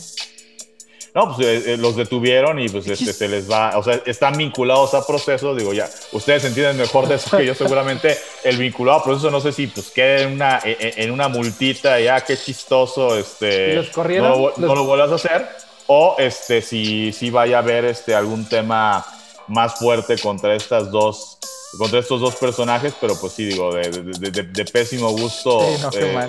No, 1.15 1.35
pues 1.35 1.47
eh, 1.47 1.75
eh, 1.75 1.77
los 1.77 1.95
detuvieron 1.95 2.59
y 2.59 2.71
pues 2.71 2.87
este, 2.87 3.13
se 3.13 3.29
les 3.29 3.51
va, 3.51 3.77
o 3.77 3.83
sea, 3.83 4.01
están 4.07 4.35
vinculados 4.35 4.95
a 4.95 5.07
procesos, 5.07 5.59
digo 5.59 5.75
ya, 5.75 5.87
ustedes 6.13 6.45
entienden 6.45 6.79
mejor 6.79 7.07
de 7.07 7.17
eso 7.17 7.37
que 7.37 7.45
yo 7.45 7.55
seguramente, 7.55 8.17
el 8.45 8.57
vinculado 8.57 9.01
a 9.01 9.05
proceso, 9.05 9.31
no 9.31 9.41
sé 9.41 9.53
si 9.53 9.67
pues 9.67 9.91
quede 9.91 10.23
en 10.23 10.33
una, 10.33 10.61
en 10.65 11.11
una 11.11 11.29
multita, 11.29 12.01
ya 12.01 12.23
qué 12.23 12.39
chistoso, 12.39 13.19
este, 13.19 13.75
los 13.75 13.91
corrieron, 13.91 14.53
no, 14.57 14.75
lo 14.75 14.85
vuelvas 14.85 15.11
a 15.11 15.17
hacer, 15.17 15.47
o 15.87 16.17
este, 16.19 16.63
si, 16.63 17.13
si 17.13 17.29
vaya 17.29 17.57
a 17.57 17.61
haber 17.61 17.85
este, 17.85 18.15
algún 18.15 18.49
tema 18.49 19.05
más 19.49 19.79
fuerte 19.79 20.17
contra 20.19 20.55
estas 20.55 20.91
dos 20.91 21.39
contra 21.79 22.01
estos 22.01 22.21
dos 22.21 22.37
personajes, 22.37 22.95
pero 23.01 23.19
pues 23.19 23.33
sí, 23.33 23.45
digo, 23.45 23.75
de, 23.75 23.89
de, 23.91 24.65
pésimo 24.67 25.11
gusto, 25.11 25.63
eh, 25.63 26.29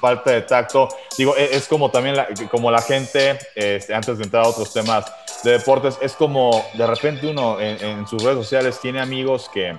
falta 0.00 0.32
de 0.32 0.42
tacto. 0.42 0.88
Digo, 1.16 1.36
e, 1.36 1.56
es, 1.56 1.68
como 1.68 1.90
también 1.90 2.16
la, 2.16 2.28
como 2.50 2.70
la 2.70 2.82
gente, 2.82 3.38
este, 3.54 3.94
antes 3.94 4.18
de 4.18 4.24
entrar 4.24 4.44
a 4.44 4.48
otros 4.48 4.72
temas 4.72 5.04
de 5.44 5.52
deportes, 5.52 5.96
es 6.00 6.14
como 6.14 6.64
de 6.74 6.86
repente 6.86 7.26
uno 7.26 7.60
en, 7.60 8.06
sus 8.08 8.22
redes 8.22 8.38
sociales 8.38 8.80
tiene 8.80 9.00
amigos 9.00 9.48
que, 9.52 9.78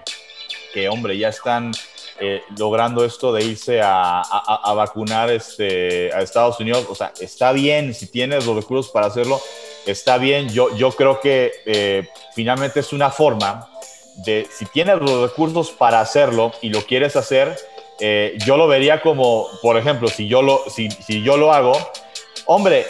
que 0.73 0.87
hombre, 0.87 1.17
ya 1.17 1.29
están 1.29 1.71
eh, 2.19 2.41
logrando 2.57 3.03
esto 3.03 3.33
de 3.33 3.43
irse 3.43 3.81
a, 3.81 4.21
a, 4.21 4.73
vacunar 4.73 5.29
este, 5.29 6.13
a 6.13 6.21
Estados 6.21 6.59
Unidos. 6.61 6.85
O 6.89 6.95
sea, 6.95 7.11
está 7.19 7.51
bien, 7.51 7.93
si 7.93 8.07
tienes 8.07 8.45
los 8.45 8.55
recursos 8.55 8.91
para 8.91 9.07
hacerlo, 9.07 9.41
está 9.85 10.17
bien. 10.17 10.47
Yo, 10.49 10.73
yo 10.77 10.91
creo 10.91 11.19
que 11.19 11.51
eh, 11.65 12.07
finalmente 12.33 12.79
es 12.79 12.93
una 12.93 13.09
forma 13.09 13.67
de 14.17 14.47
si 14.51 14.65
tienes 14.65 14.99
los 14.99 15.29
recursos 15.29 15.71
para 15.71 15.99
hacerlo 15.99 16.51
y 16.61 16.69
lo 16.69 16.81
quieres 16.81 17.15
hacer, 17.15 17.57
eh, 17.99 18.37
yo 18.45 18.57
lo 18.57 18.67
vería 18.67 19.01
como, 19.01 19.47
por 19.61 19.77
ejemplo, 19.77 20.07
si 20.07 20.27
yo 20.27 20.41
lo, 20.41 20.61
si, 20.69 20.89
si 20.89 21.21
yo 21.23 21.37
lo 21.37 21.53
hago, 21.53 21.77
hombre, 22.45 22.85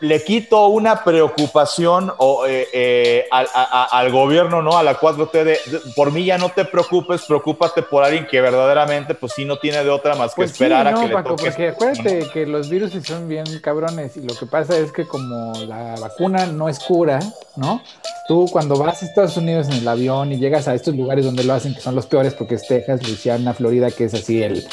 le 0.00 0.22
quito 0.22 0.66
una 0.68 1.02
preocupación 1.02 2.12
o, 2.18 2.46
eh, 2.46 2.68
eh, 2.72 3.28
al, 3.30 4.12
gobierno, 4.12 4.60
¿no? 4.60 4.76
A 4.76 4.82
la 4.82 4.98
4T 4.98 5.44
de, 5.44 5.58
por 5.94 6.12
mí 6.12 6.24
ya 6.24 6.36
no 6.36 6.50
te 6.50 6.64
preocupes, 6.64 7.22
preocúpate 7.22 7.82
por 7.82 8.04
alguien 8.04 8.26
que 8.26 8.40
verdaderamente, 8.40 9.14
pues 9.14 9.32
sí, 9.34 9.44
no 9.44 9.58
tiene 9.58 9.82
de 9.82 9.90
otra 9.90 10.14
más 10.14 10.32
que 10.32 10.42
pues 10.42 10.52
esperar 10.52 10.86
a 10.86 10.94
que 10.94 11.08
le 11.08 11.14
toque. 11.22 11.44
Porque 11.46 11.68
acuérdate 11.68 12.28
que 12.32 12.46
los 12.46 12.68
virus 12.68 12.92
son 13.06 13.28
bien 13.28 13.44
cabrones 13.62 14.16
y 14.16 14.20
lo 14.20 14.34
que 14.34 14.46
pasa 14.46 14.76
es 14.76 14.92
que 14.92 15.06
como 15.06 15.52
la 15.66 15.94
vacuna 15.98 16.46
no 16.46 16.68
es 16.68 16.78
cura, 16.78 17.18
¿no? 17.56 17.82
Tú 18.28 18.46
cuando 18.50 18.76
vas 18.76 19.02
a 19.02 19.06
Estados 19.06 19.36
Unidos 19.36 19.68
en 19.68 19.74
el 19.74 19.88
avión 19.88 20.32
y 20.32 20.38
llegas 20.38 20.68
a 20.68 20.74
estos 20.74 20.94
lugares 20.94 21.24
donde 21.24 21.44
lo 21.44 21.54
hacen, 21.54 21.74
que 21.74 21.80
son 21.80 21.94
los 21.94 22.06
peores, 22.06 22.34
porque 22.34 22.56
es 22.56 22.66
Texas, 22.66 23.02
Luisiana, 23.02 23.54
Florida, 23.54 23.90
que 23.90 24.04
es 24.04 24.14
así 24.14 24.42
el 24.42 24.66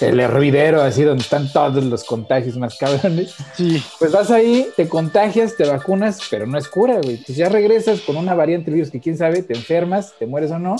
el 0.00 0.20
hervidero, 0.20 0.82
así 0.82 1.02
donde 1.02 1.22
están 1.22 1.52
todos 1.52 1.84
los 1.84 2.04
contagios 2.04 2.56
más 2.56 2.76
cabrones. 2.76 3.34
Sí. 3.54 3.82
Pues 3.98 4.12
vas 4.12 4.30
ahí, 4.30 4.68
te 4.76 4.88
contagias, 4.88 5.56
te 5.56 5.64
vacunas, 5.64 6.20
pero 6.30 6.46
no 6.46 6.58
es 6.58 6.68
cura, 6.68 7.00
güey. 7.02 7.16
Pues 7.18 7.36
ya 7.36 7.48
regresas 7.48 8.00
con 8.00 8.16
una 8.16 8.34
variante 8.34 8.70
de 8.70 8.76
virus 8.76 8.90
que 8.90 9.00
quién 9.00 9.16
sabe, 9.16 9.42
te 9.42 9.54
enfermas, 9.54 10.14
te 10.18 10.26
mueres 10.26 10.50
o 10.50 10.58
no, 10.58 10.76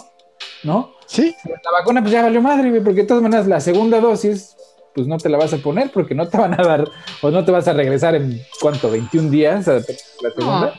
¿no? 0.62 0.92
Sí. 1.06 1.34
La 1.44 1.72
vacuna, 1.72 2.00
pues 2.00 2.12
ya 2.12 2.22
valió 2.22 2.40
madre, 2.40 2.70
güey, 2.70 2.82
porque 2.82 3.02
de 3.02 3.06
todas 3.06 3.22
maneras 3.22 3.46
la 3.46 3.60
segunda 3.60 4.00
dosis, 4.00 4.56
pues 4.94 5.06
no 5.06 5.18
te 5.18 5.28
la 5.28 5.38
vas 5.38 5.52
a 5.52 5.58
poner 5.58 5.90
porque 5.90 6.14
no 6.14 6.28
te 6.28 6.38
van 6.38 6.58
a 6.58 6.62
dar, 6.64 6.88
o 7.22 7.30
no 7.30 7.44
te 7.44 7.52
vas 7.52 7.68
a 7.68 7.72
regresar 7.72 8.14
en, 8.14 8.40
¿cuánto? 8.60 8.94
¿21 8.94 9.30
días 9.30 9.68
a 9.68 9.74
la 9.74 9.82
segunda? 9.82 10.74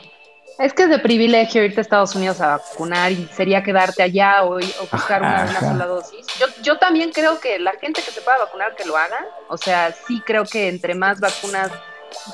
Es 0.60 0.74
que 0.74 0.82
es 0.82 0.90
de 0.90 0.98
privilegio 0.98 1.64
irte 1.64 1.80
a 1.80 1.82
Estados 1.82 2.14
Unidos 2.14 2.38
a 2.42 2.58
vacunar 2.58 3.10
y 3.10 3.26
sería 3.34 3.62
quedarte 3.62 4.02
allá 4.02 4.44
o, 4.44 4.58
buscar 4.92 5.22
una, 5.22 5.58
sola 5.58 5.86
dosis. 5.86 6.26
Yo, 6.38 6.46
yo 6.62 6.76
también 6.76 7.12
creo 7.12 7.40
que 7.40 7.58
la 7.58 7.72
gente 7.72 8.02
que 8.02 8.10
se 8.10 8.20
pueda 8.20 8.36
vacunar, 8.36 8.76
que 8.76 8.84
lo 8.84 8.94
haga. 8.94 9.26
O 9.48 9.56
sea, 9.56 9.90
sí 10.06 10.20
creo 10.20 10.44
que 10.44 10.68
entre 10.68 10.94
más 10.94 11.18
vacunas, 11.18 11.70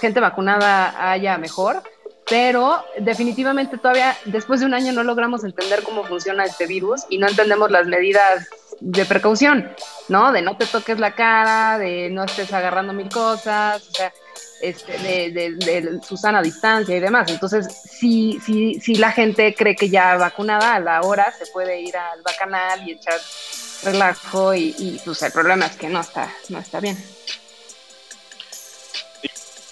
gente 0.01 0.19
vacunada 0.19 1.13
haya 1.13 1.39
mejor. 1.39 1.85
Pero 2.29 2.85
definitivamente 2.99 3.79
todavía 3.79 4.17
después 4.25 4.59
de 4.59 4.67
un 4.67 4.75
año 4.75 4.93
no 4.93 5.05
logramos 5.05 5.45
entender 5.45 5.85
cómo 5.85 6.03
funciona 6.03 6.45
este 6.45 6.67
virus 6.67 7.03
y 7.09 7.19
no 7.19 7.29
entendemos 7.29 7.71
las 7.71 7.87
medidas 7.87 8.49
de 8.81 9.05
precaución, 9.05 9.71
¿no? 10.09 10.33
De 10.33 10.43
no 10.43 10.57
te 10.57 10.67
toques 10.67 10.99
la 10.99 11.15
cara, 11.15 11.79
de 11.79 12.11
no 12.11 12.25
estés 12.25 12.53
agarrando 12.53 12.93
mil 12.93 13.09
cosas, 13.09 13.89
o 13.89 13.93
sea, 13.93 14.13
este, 14.61 14.99
de, 14.99 15.55
de, 15.57 16.01
su 16.07 16.17
sana 16.17 16.43
distancia 16.43 16.97
y 16.97 17.01
demás. 17.01 17.31
Entonces, 17.31 17.67
si, 17.67 18.39
si, 18.45 18.81
si 18.81 18.95
la 18.97 19.13
gente 19.13 19.55
cree 19.55 19.77
que 19.77 19.89
ya 19.89 20.17
vacunada 20.17 20.75
a 20.75 20.81
la 20.81 21.03
hora 21.03 21.33
se 21.39 21.47
puede 21.47 21.81
ir 21.81 21.97
al 21.97 22.23
bacanal 22.23 22.87
y 22.89 22.93
echar 22.93 23.21
relajo 23.83 24.55
y, 24.55 24.75
y 24.79 25.01
pues 25.05 25.23
el 25.23 25.33
problema 25.33 25.67
es 25.67 25.77
que 25.77 25.89
no 25.89 26.01
está, 26.01 26.33
no 26.49 26.59
está 26.59 26.81
bien. 26.81 26.97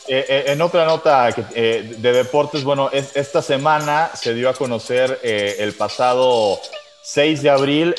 Eh, 0.07 0.27
eh, 0.29 0.45
en 0.49 0.61
otra 0.61 0.85
nota 0.85 1.31
eh, 1.55 1.95
de 1.97 2.13
deportes, 2.13 2.63
bueno, 2.63 2.91
esta 2.93 3.41
semana 3.41 4.11
se 4.13 4.35
dio 4.35 4.51
a 4.51 4.55
conocer 4.55 5.19
el 5.23 5.73
pasado 5.73 6.61
6 7.03 7.43
de 7.43 7.51
abril, 7.51 7.95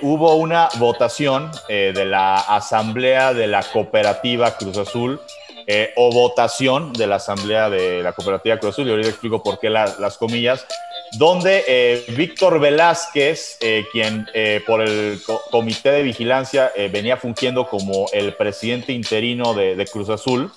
hubo 0.00 0.36
una 0.36 0.70
votación 0.78 1.50
de 1.68 2.04
la 2.06 2.36
Asamblea 2.36 3.34
de 3.34 3.46
la 3.46 3.62
Cooperativa 3.62 4.56
Cruz 4.56 4.78
Azul 4.78 5.20
eh, 5.66 5.92
o 5.96 6.10
votación 6.10 6.92
de 6.92 7.06
la 7.06 7.16
Asamblea 7.16 7.70
de 7.70 8.02
la 8.02 8.12
Cooperativa 8.12 8.58
Cruz 8.58 8.74
Azul, 8.74 8.88
y 8.88 8.90
ahorita 8.90 9.08
explico 9.08 9.42
por 9.42 9.58
qué 9.58 9.70
las 9.70 10.18
comillas, 10.18 10.66
donde 11.12 11.64
eh, 11.66 12.04
Víctor 12.16 12.58
Velázquez, 12.58 13.58
eh, 13.60 13.84
quien 13.92 14.26
por 14.66 14.82
el 14.82 15.20
Comité 15.50 15.92
de 15.92 16.02
Vigilancia 16.02 16.72
venía 16.90 17.16
fungiendo 17.16 17.68
como 17.68 18.06
el 18.12 18.34
presidente 18.34 18.92
interino 18.92 19.54
de, 19.54 19.86
Cruz 19.92 20.08
Azul, 20.08 20.50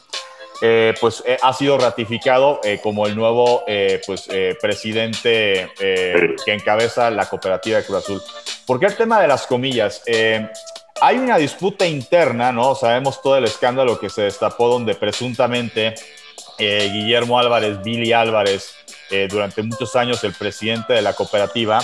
pues 1.02 1.24
ha 1.42 1.54
sido 1.54 1.78
ratificado 1.78 2.62
como 2.82 3.06
el 3.06 3.16
nuevo 3.16 3.64
pues, 4.06 4.28
presidente 4.62 5.70
que 5.78 6.54
encabeza 6.54 7.12
la 7.12 7.28
cooperativa 7.28 7.80
de 7.80 7.86
Cruz 7.86 8.00
Azul. 8.00 8.22
¿Por 8.66 8.80
qué 8.80 8.86
el 8.86 8.96
tema 8.96 9.22
de 9.22 9.28
las 9.28 9.46
comillas? 9.46 10.02
Hay 11.02 11.18
una 11.18 11.38
disputa 11.38 11.86
interna, 11.86 12.54
¿no? 12.54 12.74
Sabemos 12.74 13.22
todo 13.22 13.38
el 13.38 13.44
escándalo 13.44 14.00
que 14.00 14.10
se 14.10 14.24
destapó 14.24 14.70
donde 14.70 14.96
presuntamente 14.96 15.94
eh, 16.58 16.90
Guillermo 16.94 17.38
Álvarez, 17.38 17.84
Billy 17.84 18.14
Álvarez, 18.14 18.76
eh, 19.12 19.28
durante 19.30 19.62
muchos 19.62 19.94
años 19.98 20.24
el 20.24 20.34
presidente 20.34 20.94
de 20.94 21.02
la 21.02 21.12
cooperativa, 21.12 21.82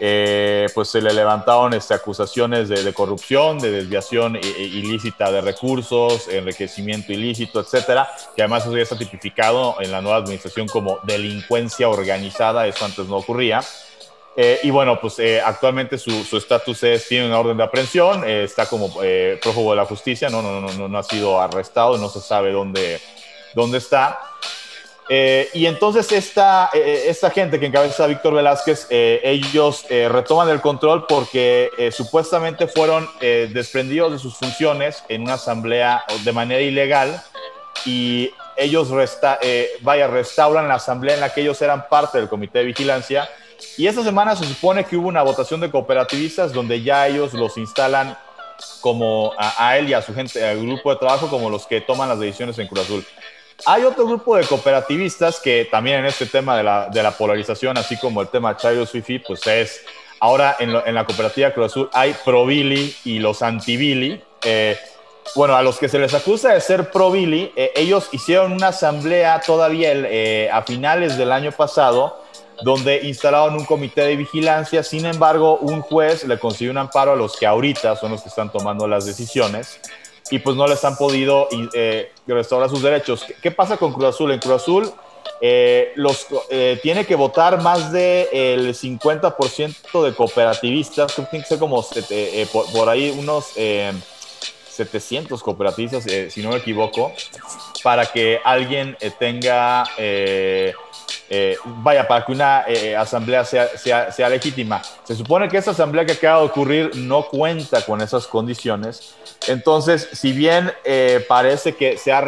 eh, 0.00 0.66
pues 0.74 0.88
se 0.88 1.00
le 1.00 1.12
levantaron 1.12 1.72
este, 1.72 1.94
acusaciones 1.94 2.68
de, 2.68 2.92
corrupción, 2.92 3.60
de 3.60 3.70
desviación 3.70 4.36
ilícita 4.36 5.30
de 5.30 5.40
recursos, 5.40 6.26
enriquecimiento 6.28 7.12
ilícito, 7.12 7.60
etcétera, 7.60 8.08
que 8.34 8.42
además 8.42 8.64
eso 8.64 8.76
ya 8.76 8.82
está 8.82 8.98
tipificado 8.98 9.76
en 9.80 9.92
la 9.92 10.02
nueva 10.02 10.18
administración 10.18 10.66
como 10.66 10.98
delincuencia 11.04 11.88
organizada, 11.88 12.66
eso 12.66 12.84
antes 12.84 13.06
no 13.06 13.18
ocurría. 13.18 13.60
Eh, 14.40 14.60
y 14.62 14.70
bueno, 14.70 15.00
pues 15.00 15.18
eh, 15.18 15.40
actualmente 15.44 15.98
su 15.98 16.36
estatus 16.36 16.84
es, 16.84 17.08
tiene 17.08 17.26
una 17.26 17.40
orden 17.40 17.56
de 17.56 17.64
aprehensión, 17.64 18.22
eh, 18.24 18.44
está 18.44 18.66
como 18.66 18.88
prófugo 19.42 19.72
de 19.72 19.76
la 19.76 19.84
justicia, 19.84 20.30
no, 20.30 20.40
no, 20.40 20.60
no, 20.60 20.88
no, 20.88 20.96
ha 20.96 21.02
sido 21.02 21.40
arrestado, 21.40 21.98
no 21.98 22.08
se 22.08 22.20
sabe 22.20 22.52
dónde, 22.52 23.00
dónde 23.52 23.78
está. 23.78 24.16
y 25.08 25.66
entonces 25.66 26.12
esta, 26.12 26.70
esta 26.72 27.30
gente 27.30 27.58
que 27.58 27.66
encabeza 27.66 28.04
a 28.04 28.06
Víctor 28.06 28.32
Velázquez, 28.32 28.86
ellos 28.90 29.86
retoman 29.88 30.48
el 30.50 30.60
control 30.60 31.06
porque 31.08 31.70
supuestamente 31.90 32.68
fueron 32.68 33.08
desprendidos 33.18 34.12
de 34.12 34.18
sus 34.20 34.36
funciones 34.36 35.02
en 35.08 35.22
una 35.22 35.34
asamblea 35.34 36.04
de 36.22 36.32
manera 36.32 36.60
ilegal 36.60 37.20
y 37.84 38.30
ellos 38.56 38.90
resta, 38.90 39.40
vaya, 39.80 40.06
restauran 40.06 40.68
la 40.68 40.74
asamblea 40.74 41.14
en 41.14 41.22
la 41.22 41.34
que 41.34 41.40
ellos 41.40 41.60
eran 41.60 41.88
parte 41.88 42.18
del 42.18 42.28
comité 42.28 42.60
de 42.60 42.66
vigilancia 42.66 43.28
y 43.76 43.86
esta 43.86 44.02
semana 44.02 44.36
se 44.36 44.44
supone 44.44 44.84
que 44.84 44.96
hubo 44.96 45.08
una 45.08 45.22
votación 45.22 45.60
de 45.60 45.70
cooperativistas 45.70 46.52
donde 46.52 46.82
ya 46.82 47.06
ellos 47.06 47.32
los 47.34 47.56
instalan 47.56 48.16
como 48.80 49.32
a, 49.38 49.76
él 49.76 49.88
y 49.88 49.94
a 49.94 50.02
su 50.02 50.14
gente, 50.14 50.44
al 50.44 50.60
grupo 50.60 50.90
de 50.90 50.96
trabajo, 50.96 51.28
como 51.28 51.50
los 51.50 51.66
que 51.66 51.80
toman 51.80 52.08
las 52.08 52.18
decisiones 52.18 52.58
en 52.58 52.66
Cruz 52.66 52.84
Azul. 52.84 53.06
Hay 53.66 53.82
otro 53.82 54.06
grupo 54.06 54.36
de 54.36 54.44
cooperativistas 54.44 55.40
que 55.40 55.68
también 55.70 56.00
en 56.00 56.06
este 56.06 56.26
tema 56.26 56.56
de 56.56 56.62
la, 56.62 56.88
de 56.88 57.02
la 57.02 57.10
polarización, 57.10 57.76
así 57.76 57.96
como 57.96 58.20
el 58.20 58.28
tema 58.28 58.56
Chayo 58.56 58.86
Fifi, 58.86 59.18
pues 59.18 59.46
es, 59.46 59.82
ahora 60.20 60.56
en, 60.58 60.70
en, 60.70 60.94
la 60.94 61.04
cooperativa 61.04 61.52
Cruz 61.52 61.66
Azul 61.66 61.90
hay 61.92 62.14
pro-Billy 62.24 62.96
y 63.04 63.18
los 63.18 63.42
anti-Billy. 63.42 64.22
Eh, 64.44 64.78
bueno, 65.34 65.56
a 65.56 65.62
los 65.62 65.78
que 65.78 65.88
se 65.88 65.98
les 65.98 66.14
acusa 66.14 66.54
de 66.54 66.60
ser 66.60 66.90
pro-Billy, 66.90 67.52
eh, 67.56 67.72
ellos 67.76 68.08
hicieron 68.12 68.52
una 68.52 68.68
asamblea 68.68 69.40
todavía 69.44 69.90
eh, 69.92 70.48
a 70.52 70.62
finales 70.62 71.18
del 71.18 71.32
año 71.32 71.52
pasado 71.52 72.27
donde 72.62 73.00
instalaron 73.06 73.54
un 73.54 73.64
comité 73.64 74.02
de 74.02 74.16
vigilancia. 74.16 74.82
Sin 74.82 75.06
embargo, 75.06 75.58
un 75.58 75.80
juez 75.80 76.24
le 76.24 76.38
consiguió 76.38 76.70
un 76.72 76.78
amparo 76.78 77.12
a 77.12 77.16
los 77.16 77.36
que 77.36 77.46
ahorita 77.46 77.96
son 77.96 78.12
los 78.12 78.22
que 78.22 78.28
están 78.28 78.50
tomando 78.50 78.86
las 78.86 79.06
decisiones 79.06 79.80
y 80.30 80.38
pues 80.38 80.56
no 80.56 80.66
les 80.66 80.84
han 80.84 80.96
podido 80.96 81.48
eh, 81.74 82.12
restaurar 82.26 82.68
sus 82.68 82.82
derechos. 82.82 83.24
¿Qué, 83.42 83.50
pasa 83.50 83.76
con 83.76 83.92
Cruz 83.92 84.06
Azul? 84.06 84.32
En 84.32 84.38
Cruz 84.38 84.62
Azul 84.62 84.92
eh, 85.40 85.92
los, 85.94 86.26
eh, 86.50 86.78
tiene 86.82 87.06
que 87.06 87.14
votar 87.14 87.62
más 87.62 87.92
del 87.92 88.66
de, 88.66 88.72
50% 88.72 90.02
de 90.02 90.14
cooperativistas, 90.14 91.12
que 91.14 91.22
tiene 91.22 91.44
que 91.44 91.48
ser 91.48 91.58
como 91.58 91.84
por, 92.52 92.72
por, 92.72 92.88
ahí 92.88 93.14
unos 93.18 93.52
700 94.78 95.42
cooperativistas, 95.42 96.04
si 96.32 96.42
no 96.42 96.50
me 96.50 96.56
equivoco, 96.56 97.12
para 97.82 98.06
que 98.06 98.40
alguien 98.44 98.96
tenga 99.18 99.84
eh, 99.96 100.72
vaya, 101.64 102.06
para 102.06 102.24
que 102.24 102.32
una 102.32 102.64
eh, 102.66 102.96
asamblea 102.96 103.44
sea, 103.44 103.68
sea, 104.10 104.28
legítima. 104.28 104.82
Se 105.04 105.14
supone 105.14 105.48
que 105.48 105.58
esa 105.58 105.72
asamblea 105.72 106.04
que 106.06 106.12
acaba 106.12 106.40
de 106.40 106.46
ocurrir 106.46 106.96
no 106.96 107.26
cuenta 107.26 107.82
con 107.84 108.00
esas 108.00 108.26
condiciones. 108.26 109.14
Entonces, 109.46 110.08
si 110.12 110.32
bien 110.32 110.72
eh, 110.84 111.24
parece 111.28 111.74
que 111.74 111.96
se 111.96 112.12
ha 112.12 112.24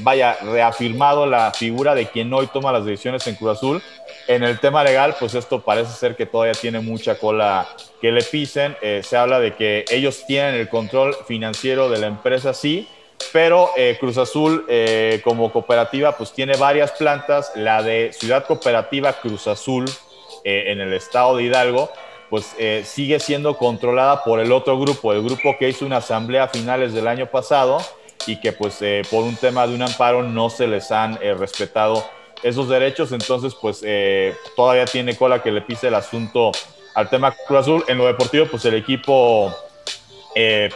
vaya, 0.00 0.36
reafirmado 0.42 1.26
la 1.26 1.52
figura 1.52 1.94
de 1.94 2.06
quien 2.06 2.32
hoy 2.32 2.48
toma 2.48 2.72
las 2.72 2.84
decisiones 2.84 3.26
en 3.26 3.36
Cruz 3.36 3.58
Azul, 3.58 3.82
en 4.26 4.42
el 4.42 4.58
tema 4.60 4.84
legal, 4.84 5.14
pues 5.18 5.34
esto 5.34 5.60
parece 5.60 5.92
ser 5.92 6.16
que 6.16 6.26
todavía 6.26 6.54
tiene 6.54 6.80
mucha 6.80 7.16
cola 7.18 7.68
que 8.00 8.12
le 8.12 8.22
pisen. 8.22 8.76
se 9.02 9.16
habla 9.16 9.40
de 9.40 9.54
que 9.54 9.84
ellos 9.90 10.24
tienen 10.26 10.54
el 10.54 10.68
control 10.68 11.16
financiero 11.26 11.88
de 11.88 11.98
la 11.98 12.06
empresa, 12.06 12.52
sí, 12.52 12.88
pero 13.32 13.70
eh, 13.76 13.96
Cruz 14.00 14.18
Azul 14.18 14.64
eh, 14.68 15.20
como 15.22 15.52
cooperativa 15.52 16.16
pues 16.16 16.32
tiene 16.32 16.56
varias 16.56 16.92
plantas, 16.92 17.52
la 17.54 17.82
de 17.82 18.12
Ciudad 18.12 18.44
Cooperativa 18.46 19.12
Cruz 19.12 19.46
Azul 19.46 19.84
eh, 20.44 20.64
en 20.68 20.80
el 20.80 20.92
estado 20.92 21.36
de 21.36 21.44
Hidalgo 21.44 21.90
pues 22.28 22.54
sigue 22.84 23.18
siendo 23.18 23.56
controlada 23.56 24.22
por 24.22 24.38
el 24.38 24.52
otro 24.52 24.78
grupo, 24.78 25.12
el 25.12 25.20
grupo 25.20 25.56
que 25.58 25.68
hizo 25.68 25.84
una 25.84 25.96
asamblea 25.96 26.44
a 26.44 26.48
finales 26.48 26.92
del 26.92 27.08
año 27.08 27.26
pasado 27.26 27.78
y 28.24 28.38
que 28.38 28.52
pues 28.52 28.78
por 29.10 29.24
un 29.24 29.34
tema 29.34 29.66
de 29.66 29.74
un 29.74 29.82
amparo 29.82 30.22
no 30.22 30.48
se 30.48 30.68
les 30.68 30.92
han 30.92 31.16
respetado 31.16 32.04
esos 32.44 32.68
derechos, 32.68 33.10
entonces 33.10 33.52
pues 33.60 33.84
todavía 34.54 34.84
tiene 34.84 35.16
cola 35.16 35.42
que 35.42 35.50
le 35.50 35.60
pise 35.60 35.88
el 35.88 35.94
asunto 35.96 36.52
al 36.94 37.10
tema 37.10 37.34
Cruz 37.48 37.62
Azul. 37.62 37.84
En 37.88 37.98
lo 37.98 38.06
deportivo 38.06 38.46
pues 38.46 38.64
el 38.64 38.74
equipo 38.74 39.52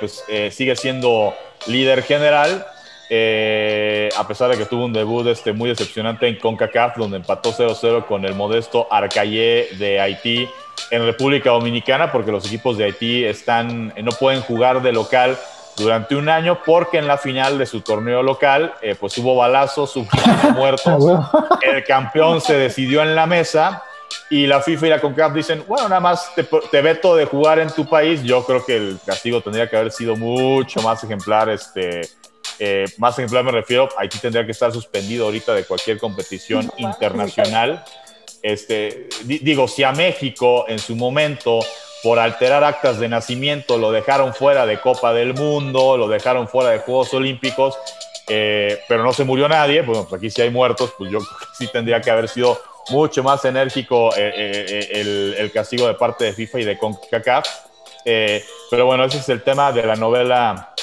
pues 0.01 0.25
sigue 0.51 0.75
siendo 0.75 1.35
líder 1.67 2.03
general. 2.03 2.67
eh, 3.11 4.09
a 4.17 4.27
pesar 4.27 4.51
de 4.51 4.57
que 4.57 4.65
tuvo 4.65 4.87
un 4.87 4.93
debut 4.93 5.27
este, 5.27 5.53
muy 5.53 5.69
decepcionante 5.69 6.27
en 6.27 6.39
CONCACAF, 6.39 6.97
donde 6.97 7.19
empató 7.19 7.53
0-0 7.53 8.07
con 8.07 8.25
el 8.25 8.35
modesto 8.35 8.89
Arcayé 8.91 9.69
de 9.79 10.01
Haití 10.01 10.49
en 10.91 11.05
República 11.05 11.51
Dominicana, 11.51 12.11
porque 12.11 12.33
los 12.33 12.47
equipos 12.47 12.79
de 12.79 12.85
Haití 12.85 13.25
están, 13.25 13.93
no 14.03 14.13
pueden 14.13 14.41
jugar 14.41 14.83
de 14.83 14.93
local 14.93 15.37
durante 15.77 16.15
un 16.15 16.29
año 16.29 16.61
porque 16.65 16.99
en 16.99 17.07
la 17.07 17.19
final 17.19 17.59
de 17.59 17.67
su 17.67 17.81
torneo 17.81 18.23
local 18.23 18.75
eh, 18.81 18.95
pues 18.99 19.17
hubo 19.19 19.37
balazos, 19.37 19.95
hubo 19.97 20.07
muertos, 20.55 21.05
ah, 21.09 21.59
el 21.63 21.85
campeón 21.85 22.41
se 22.41 22.57
decidió 22.57 23.03
en 23.03 23.15
la 23.15 23.27
mesa 23.27 23.83
y 24.31 24.47
la 24.47 24.61
FIFA 24.61 24.87
y 24.87 24.91
la 24.91 25.01
CONCACAF 25.01 25.35
dicen, 25.35 25.65
bueno, 25.67 25.89
nada 25.89 26.01
más 26.01 26.35
te, 26.35 26.45
te, 26.45 26.83
veto 26.83 27.15
de 27.17 27.25
jugar 27.25 27.59
en 27.59 27.71
tu 27.71 27.89
país, 27.89 28.23
yo 28.23 28.45
creo 28.45 28.65
que 28.65 28.77
el 28.77 28.99
castigo 29.05 29.41
tendría 29.41 29.69
que 29.69 29.77
haber 29.77 29.93
sido 29.93 30.17
mucho 30.17 30.83
más 30.83 31.03
ejemplar, 31.05 31.49
este, 31.49 32.03
eh, 32.59 32.85
más 32.99 33.19
ejemplar 33.19 33.45
me 33.45 33.53
refiero, 33.53 33.89
Haití 33.97 34.19
tendría 34.19 34.45
que 34.45 34.53
estar 34.53 34.73
suspendido 34.73 35.27
ahorita 35.27 35.55
de 35.55 35.65
cualquier 35.65 35.99
competición 35.99 36.71
internacional. 36.77 37.85
Este, 38.43 39.09
digo, 39.25 39.67
si 39.69 39.83
a 39.83 39.93
México 39.93 40.67
en 40.69 40.79
su 40.79 40.95
momento 40.95 41.61
por 42.03 42.19
alterar 42.19 42.63
actas 42.63 42.99
de 43.01 43.09
nacimiento 43.09 43.79
lo 43.79 43.91
dejaron 43.91 44.35
fuera 44.35 44.67
de 44.67 44.79
Copa 44.79 45.15
del 45.15 45.33
Mundo, 45.33 45.97
lo 45.97 46.07
dejaron 46.07 46.49
fuera 46.49 46.71
de 46.71 46.79
Juegos 46.79 47.15
Olímpicos, 47.15 47.77
eh, 48.29 48.81
pero 48.89 49.03
no 49.03 49.13
se 49.13 49.25
murió 49.25 49.49
nadie, 49.49 49.83
pues 49.83 49.99
aquí 50.13 50.31
si 50.31 50.43
hay 50.43 50.51
muertos, 50.51 50.93
pues 50.97 51.11
yo 51.11 51.19
sí 51.59 51.67
tendría 51.73 52.01
que 52.01 52.11
haber 52.11 52.29
sido 52.29 52.61
mucho 52.91 53.23
más 53.23 53.45
enérgico 53.45 54.11
eh, 54.17 55.37
el, 55.39 55.51
castigo 55.53 55.87
de 55.87 55.95
parte 55.95 56.25
de 56.25 56.33
FIFA 56.33 56.61
y 56.61 56.65
de 56.65 56.79
CONCACAF. 56.79 57.49
pero 58.71 58.87
bueno, 58.87 59.05
ese 59.05 59.19
es 59.19 59.29
el 59.29 59.43
tema 59.43 59.73
de 59.73 59.85
la 59.85 59.97
novela 59.97 60.75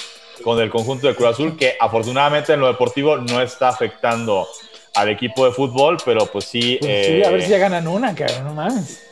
con 0.43 0.59
el 0.59 0.69
conjunto 0.69 1.07
de 1.07 1.15
Cruz 1.15 1.29
Azul, 1.29 1.57
que 1.57 1.75
afortunadamente 1.79 2.53
en 2.53 2.59
lo 2.59 2.67
deportivo 2.67 3.17
no 3.17 3.41
está 3.41 3.69
afectando 3.69 4.47
al 4.95 5.09
equipo 5.09 5.45
de 5.45 5.51
fútbol, 5.51 5.97
pero 6.03 6.25
pues 6.25 6.45
sí. 6.45 6.77
Pues 6.81 7.05
sí, 7.05 7.23
a 7.23 7.29
ver 7.29 7.43
si 7.43 7.49
ya 7.49 7.57
ganan 7.57 7.87
una, 7.87 8.13
cabrón, 8.13 8.45
no 8.45 8.53
mames. 8.53 9.07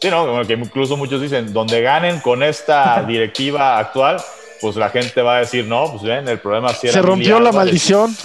Sí, 0.00 0.10
no, 0.10 0.46
que 0.46 0.52
incluso 0.52 0.96
muchos 0.96 1.20
dicen, 1.20 1.52
donde 1.52 1.80
ganen 1.80 2.20
con 2.20 2.42
esta 2.42 3.02
directiva 3.08 3.78
actual, 3.78 4.22
pues 4.60 4.76
la 4.76 4.90
gente 4.90 5.22
va 5.22 5.36
a 5.36 5.40
decir, 5.40 5.64
no, 5.64 5.90
pues 5.90 6.02
ven, 6.02 6.28
el 6.28 6.38
problema 6.38 6.72
sí 6.72 6.86
era 6.86 6.94
Se 6.94 7.02
rompió 7.02 7.40
la 7.40 7.52
maldición. 7.52 8.16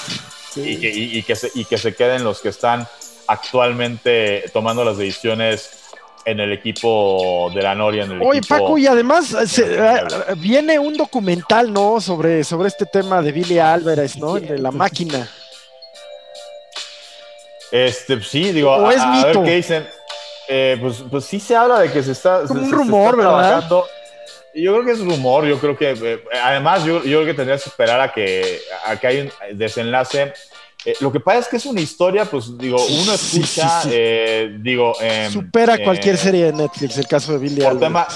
Y, 0.55 0.77
que, 0.77 0.89
y, 0.89 1.23
que 1.23 1.36
se, 1.36 1.49
y 1.55 1.65
que 1.65 1.79
se 1.79 1.95
queden 1.95 2.23
los 2.23 2.39
que 2.39 2.49
están 2.49 2.88
actualmente 3.34 4.45
tomando 4.53 4.84
las 4.84 4.97
decisiones 4.97 5.84
en 6.25 6.39
el 6.39 6.53
equipo 6.53 7.51
de 7.53 7.61
la 7.61 7.75
Noria. 7.75 8.03
En 8.03 8.11
el 8.13 8.21
Oye, 8.21 8.41
Paco, 8.47 8.77
y 8.77 8.88
además 8.88 9.34
eh, 9.59 10.03
viene 10.38 10.79
un 10.79 10.95
documental, 10.95 11.71
¿no? 11.71 11.99
Sobre, 11.99 12.43
sobre 12.43 12.69
este 12.69 12.86
tema 12.86 13.21
de 13.21 13.31
Billy 13.31 13.59
Álvarez, 13.59 14.17
¿no? 14.17 14.36
De 14.36 14.57
la 14.57 14.71
máquina. 14.71 15.27
Este, 17.71 18.21
sí, 18.21 18.51
digo, 18.51 18.73
a, 18.73 18.88
ver 18.88 19.43
qué 19.43 19.55
dicen. 19.55 19.88
Eh, 20.47 20.77
pues, 20.79 21.03
pues 21.09 21.25
sí 21.25 21.39
se 21.39 21.55
habla 21.55 21.79
de 21.79 21.91
que 21.91 22.03
se 22.03 22.11
está. 22.11 22.41
un 22.41 22.71
rumor, 22.71 23.17
¿verdad? 23.17 23.67
Yo 24.55 24.71
creo 24.73 24.86
que 24.86 24.91
es 24.91 24.99
rumor, 24.99 25.45
yo 25.45 25.57
creo 25.59 25.75
que. 25.75 25.91
Eh, 25.91 26.23
además, 26.43 26.84
yo, 26.84 27.03
yo 27.03 27.21
creo 27.21 27.25
que 27.25 27.34
tendrías 27.34 27.63
que 27.63 27.69
esperar 27.69 27.99
a 27.99 28.11
que, 28.11 28.61
a 28.86 28.95
que 28.97 29.07
haya 29.07 29.23
un 29.23 29.57
desenlace 29.57 30.34
eh, 30.86 30.95
lo 30.99 31.11
que 31.11 31.19
pasa 31.19 31.39
es 31.39 31.47
que 31.47 31.57
es 31.57 31.65
una 31.65 31.81
historia, 31.81 32.25
pues 32.25 32.57
digo, 32.57 32.77
uno 32.86 33.13
escucha, 33.13 33.84
eh, 33.89 34.57
digo... 34.59 34.93
Em, 34.99 35.31
Supera 35.31 35.81
cualquier 35.81 36.15
eh, 36.15 36.17
serie 36.17 36.45
de 36.45 36.53
Netflix, 36.53 36.97
el 36.97 37.07
caso 37.07 37.31
de 37.31 37.38
Billy 37.38 37.61
por 37.61 37.79
tema, 37.79 38.07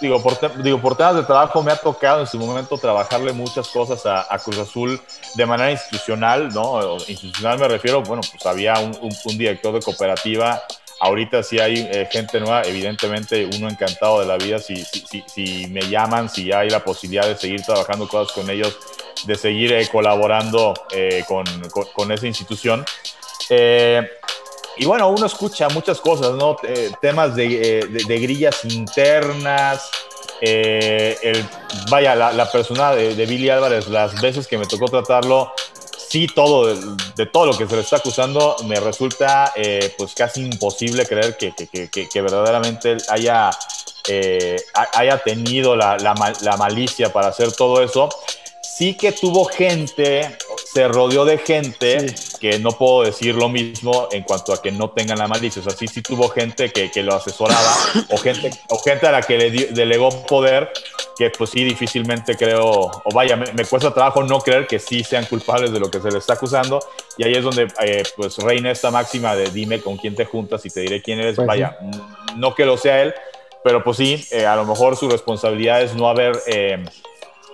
digo, 0.00 0.20
por, 0.20 0.62
digo, 0.62 0.80
por 0.80 0.96
temas 0.96 1.14
de 1.14 1.22
trabajo 1.22 1.62
me 1.62 1.70
ha 1.70 1.76
tocado 1.76 2.20
en 2.20 2.26
su 2.26 2.38
momento 2.38 2.76
trabajarle 2.78 3.32
muchas 3.32 3.68
cosas 3.68 4.02
a, 4.06 4.38
Cruz 4.38 4.58
Azul 4.58 5.00
de 5.36 5.46
manera 5.46 5.70
institucional, 5.70 6.48
¿no? 6.48 6.96
Institucional 7.06 7.58
me 7.58 7.68
refiero, 7.68 8.02
bueno, 8.02 8.22
pues 8.28 8.44
había 8.44 8.74
un, 8.80 8.96
un 9.00 9.38
director 9.38 9.72
de 9.72 9.80
cooperativa 9.80 10.60
Ahorita 11.02 11.42
sí 11.42 11.58
hay 11.58 12.06
gente 12.10 12.38
nueva, 12.40 12.60
evidentemente 12.64 13.48
uno 13.56 13.70
encantado 13.70 14.20
de 14.20 14.26
la 14.26 14.36
vida 14.36 14.58
si, 14.58 14.76
si, 14.84 15.24
si, 15.26 15.66
me 15.68 15.80
llaman, 15.88 16.28
si 16.28 16.52
hay 16.52 16.68
la 16.68 16.84
posibilidad 16.84 17.26
de 17.26 17.38
seguir 17.38 17.62
trabajando 17.62 18.06
cosas 18.06 18.34
con 18.34 18.50
ellos, 18.50 18.76
de 19.24 19.34
seguir 19.36 19.72
eh, 19.72 19.88
colaborando 19.90 20.74
eh, 20.90 21.24
con, 21.26 21.44
con, 21.92 22.12
esa 22.12 22.26
institución. 22.26 22.84
Eh, 23.48 24.08
y 24.76 24.84
bueno, 24.84 25.08
uno 25.08 25.26
escucha 25.26 25.68
muchas 25.68 26.00
cosas, 26.00 26.32
¿no? 26.36 26.56
temas 27.00 27.34
de, 27.34 27.86
de, 28.06 28.18
grillas 28.18 28.64
internas. 28.64 29.90
el, 30.40 31.44
vaya, 31.90 32.14
la, 32.14 32.50
persona 32.50 32.92
de, 32.92 33.26
Billy 33.26 33.50
Álvarez, 33.50 33.88
las 33.88 34.20
veces 34.22 34.46
que 34.46 34.56
me 34.56 34.66
tocó 34.66 34.86
tratarlo, 34.86 35.52
sí, 36.08 36.28
todo, 36.28 36.74
de, 37.14 37.26
todo 37.26 37.46
lo 37.46 37.58
que 37.58 37.66
se 37.66 37.74
le 37.74 37.82
está 37.82 37.96
acusando, 37.96 38.56
me 38.64 38.76
resulta 38.76 39.52
pues 39.98 40.14
casi 40.14 40.40
imposible 40.40 41.04
creer 41.04 41.36
que, 41.36 41.52
que, 41.52 42.08
que, 42.08 42.22
verdaderamente 42.22 42.96
haya, 43.10 43.50
haya 44.94 45.18
tenido 45.18 45.76
la, 45.76 45.98
la, 45.98 46.56
malicia 46.56 47.12
para 47.12 47.28
hacer 47.28 47.52
todo 47.52 47.82
eso 47.82 48.08
sí 48.80 48.94
que 48.94 49.12
tuvo 49.12 49.44
gente, 49.44 50.38
se 50.64 50.88
rodeó 50.88 51.26
de 51.26 51.36
gente 51.36 52.14
que 52.40 52.58
no 52.60 52.72
puedo 52.72 53.02
decir 53.02 53.34
lo 53.34 53.50
mismo 53.50 54.08
en 54.10 54.22
cuanto 54.22 54.54
a 54.54 54.62
que 54.62 54.72
no 54.72 54.88
tengan 54.88 55.18
la 55.18 55.28
malicia. 55.28 55.60
O 55.60 55.62
sea, 55.62 55.76
sí, 55.76 55.86
sí 55.86 56.00
tuvo 56.00 56.30
gente 56.30 56.72
que, 56.72 56.90
que 56.90 57.02
lo 57.02 57.14
asesoraba 57.14 57.74
o 58.08 58.16
gente, 58.16 58.50
o 58.70 58.78
gente 58.78 59.06
a 59.06 59.12
la 59.12 59.20
que 59.20 59.36
le 59.36 59.50
delegó 59.50 60.08
poder 60.24 60.72
que 61.18 61.28
pues 61.28 61.50
sí 61.50 61.62
difícilmente 61.62 62.38
creo, 62.38 62.70
o 62.70 63.14
vaya, 63.14 63.36
me, 63.36 63.66
cuesta 63.66 63.92
trabajo 63.92 64.22
no 64.22 64.40
creer 64.40 64.66
que 64.66 64.78
sí 64.78 65.04
sean 65.04 65.26
culpables 65.26 65.70
de 65.72 65.78
lo 65.78 65.90
que 65.90 66.00
se 66.00 66.06
les 66.06 66.16
está 66.16 66.32
acusando. 66.32 66.80
Y 67.18 67.24
ahí 67.24 67.34
es 67.34 67.44
donde 67.44 67.68
eh, 67.84 68.02
pues 68.16 68.38
reina 68.38 68.70
esta 68.70 68.90
máxima 68.90 69.36
de 69.36 69.50
dime 69.50 69.82
con 69.82 69.98
quién 69.98 70.14
te 70.14 70.24
juntas 70.24 70.64
y 70.64 70.70
te 70.70 70.80
diré 70.80 71.02
quién 71.02 71.20
eres. 71.20 71.36
Pues 71.36 71.46
vaya, 71.46 71.76
no 72.36 72.54
que 72.54 72.64
lo 72.64 72.78
sea 72.78 73.02
él, 73.02 73.12
pero 73.62 73.84
pues 73.84 73.98
sí, 73.98 74.26
eh, 74.30 74.46
a 74.46 74.56
lo 74.56 74.64
mejor 74.64 74.96
su 74.96 75.10
responsabilidad 75.10 75.82
es 75.82 75.94
no 75.94 76.08
haber... 76.08 76.40
Eh, 76.46 76.82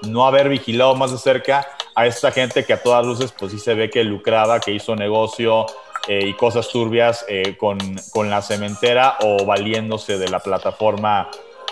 no 0.03 0.27
haber 0.27 0.49
vigilado 0.49 0.95
más 0.95 1.13
de 1.13 1.19
cerca 1.19 1.67
a 1.95 2.07
esta 2.07 2.31
gente 2.31 2.65
que 2.65 2.75
a 2.75 2.83
todas 2.83 3.05
luces 3.05 3.33
pues 3.33 3.53
sí 3.53 3.59
se 3.59 3.75
ve 3.75 3.91
que 3.91 4.05
lucraba, 4.05 4.61
que 4.61 4.71
hizo 4.71 4.95
negocio 4.95 5.67
eh, 6.09 6.27
y 6.27 6.35
cosas 6.35 6.69
turbias 6.69 7.25
eh, 7.27 7.57
con, 7.57 7.79
con, 8.13 8.31
la 8.31 8.41
cementera 8.41 9.17
o 9.23 9.45
valiéndose 9.45 10.19
de 10.19 10.29
la 10.29 10.39
plataforma 10.39 11.29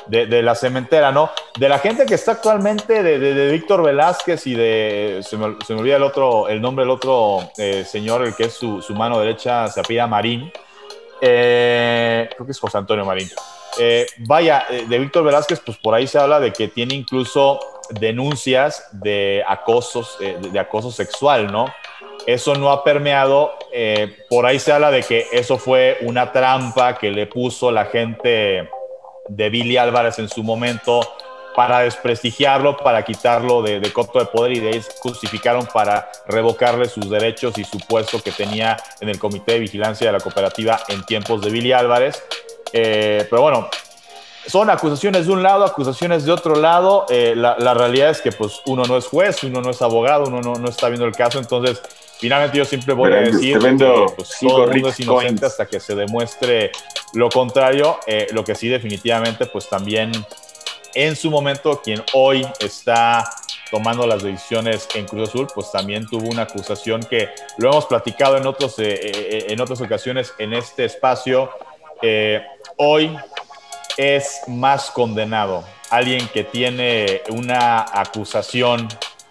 de, 0.07 0.43
la 0.43 0.55
cementera, 0.55 1.12
¿no? 1.12 1.31
De 1.59 1.68
la 1.68 1.79
gente 1.79 2.05
que 2.05 2.14
está 2.14 2.33
actualmente, 2.33 3.03
de, 3.03 3.18
de, 3.18 3.53
Víctor 3.53 3.83
Velázquez 3.83 4.47
y 4.47 4.55
de, 4.55 5.20
se 5.22 5.37
me, 5.37 5.57
olvida 5.79 5.97
el 5.97 6.03
otro, 6.03 6.49
el 6.49 6.61
nombre 6.61 6.85
del 6.85 6.91
otro 6.91 7.49
eh, 7.57 7.85
señor, 7.87 8.22
el 8.22 8.35
que 8.35 8.45
es 8.45 8.55
su, 8.55 8.83
mano 8.91 9.18
derecha, 9.18 9.68
se 9.68 9.81
apellida 9.81 10.07
Marín, 10.07 10.53
creo 11.20 12.45
que 12.45 12.51
es 12.51 12.59
José 12.59 12.77
Antonio 12.77 13.05
Marín. 13.05 13.31
vaya, 14.27 14.66
de 14.68 14.99
Víctor 14.99 15.25
Velázquez, 15.25 15.61
pues 15.61 15.79
por 15.79 15.95
ahí 15.95 16.07
se 16.07 16.18
habla 16.18 16.39
de 16.39 16.53
que 16.53 16.68
tiene 16.68 16.95
incluso 16.95 17.74
denuncias 17.91 18.89
de, 18.93 19.43
acosos, 19.47 20.16
eh, 20.20 20.37
de, 20.41 20.59
acoso 20.59 20.91
sexual, 20.91 21.51
¿no? 21.51 21.72
Eso 22.26 22.55
no 22.55 22.70
ha 22.70 22.85
permeado, 22.85 23.55
eh, 23.72 24.16
por 24.30 24.47
ahí 24.47 24.59
se 24.59 24.72
habla 24.72 24.91
de 24.91 25.03
que 25.03 25.26
eso 25.32 25.59
fue 25.59 25.99
una 26.03 26.32
trampa 26.32 26.97
que 26.97 27.11
le 27.11 27.26
puso 27.26 27.70
la 27.70 27.87
gente 27.87 28.68
de 29.28 29.51
Billy 29.51 29.76
Álvarez 29.76 30.18
en 30.18 30.28
su 30.28 30.43
momento 30.43 31.01
para 31.55 31.80
desprestigiarlo, 31.80 32.76
para 32.76 33.05
quitarlo 33.05 33.62
de, 33.62 33.80
de 33.80 33.89
de 33.89 34.24
poder 34.26 34.53
y 34.53 34.61
de 34.61 34.68
ahí 34.70 34.82
justificaron 35.01 35.66
para 35.66 36.11
revocarle 36.26 36.89
sus 36.89 37.09
derechos 37.09 37.57
y 37.59 37.64
su 37.64 37.78
puesto 37.78 38.20
que 38.22 38.32
tenía 38.32 38.76
en 39.01 39.09
el 39.09 39.18
Comité 39.18 39.53
de 39.53 39.61
Vigilancia 39.61 40.09
de 40.09 40.12
la 40.12 40.20
Cooperativa 40.20 40.80
en 40.89 41.05
tiempos 41.05 41.43
de 41.43 41.51
Billy 41.51 41.72
Álvarez. 41.72 42.22
Eh, 42.72 43.26
pero 43.30 43.43
bueno, 43.43 43.68
son 44.47 44.71
acusaciones 44.71 45.27
de 45.27 45.33
un 45.33 45.43
lado, 45.43 45.65
acusaciones 45.65 46.25
de 46.25 46.33
otro 46.33 46.57
lado. 46.57 47.07
Eh, 47.09 47.35
la, 47.37 47.75
realidad 47.75 48.11
es 48.11 48.21
que 48.21 48.33
pues 48.33 48.61
uno 48.67 48.85
no 48.85 48.97
es 48.97 49.07
juez, 49.07 49.43
uno 49.45 49.61
no 49.61 49.71
es 49.71 49.81
abogado, 49.83 50.25
uno 50.27 50.41
no, 50.41 50.55
no 50.55 50.69
está 50.69 50.89
viendo 50.89 51.07
el 51.07 51.15
caso. 51.15 51.39
Entonces, 51.39 51.81
finalmente 52.19 52.59
yo 52.59 52.65
siempre 52.65 52.95
voy 52.95 53.13
a 53.13 53.17
decir 53.17 53.59
que 53.59 54.07
pues, 54.17 54.37
todo 54.41 54.65
el 54.65 54.71
mundo 54.71 54.89
es 54.89 55.01
inocente 55.01 55.47
hasta 55.47 55.67
que 55.67 55.81
se 55.81 55.95
demuestre 55.95 56.73
lo 57.15 57.31
contrario. 57.31 57.99
Eh, 58.07 58.29
lo 58.33 58.45
que 58.45 58.55
sí 58.55 58.69
definitivamente 58.69 59.47
pues 59.47 59.69
también 59.69 60.13
en 60.95 61.17
su 61.17 61.31
momento 61.31 61.81
quien 61.83 62.03
hoy 62.13 62.47
está 62.61 63.29
tomando 63.71 64.07
las 64.07 64.23
decisiones 64.23 64.87
en 64.95 65.07
Cruz 65.07 65.31
Azul, 65.31 65.49
pues 65.53 65.73
también 65.73 66.07
tuvo 66.07 66.29
una 66.29 66.43
acusación 66.43 67.03
que 67.03 67.31
lo 67.59 67.71
hemos 67.71 67.87
platicado 67.87 68.37
en, 68.37 68.47
otros, 68.47 68.79
eh, 68.79 69.47
en 69.49 69.61
otras 69.61 69.81
ocasiones 69.81 70.33
en 70.39 70.53
este 70.53 70.85
espacio. 70.85 71.51
hoy 72.77 73.17
es 73.97 74.41
más 74.47 74.91
condenado? 74.91 75.65
¿Alguien 75.91 76.29
que 76.29 76.45
tiene 76.45 77.23
una 77.31 77.87
acusación, 77.93 78.89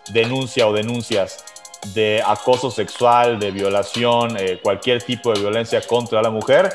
denuncia 0.10 0.68
o 0.68 0.74
denuncias 0.74 1.44
de 1.94 2.24
acoso 2.26 2.72
sexual, 2.72 3.40
de 3.40 3.52
violación, 3.52 4.38
eh, 4.38 4.60
cualquier 4.62 5.02
tipo 5.04 5.34
de 5.34 5.40
violencia 5.40 5.82
contra 5.82 6.22
la 6.22 6.30
mujer? 6.30 6.74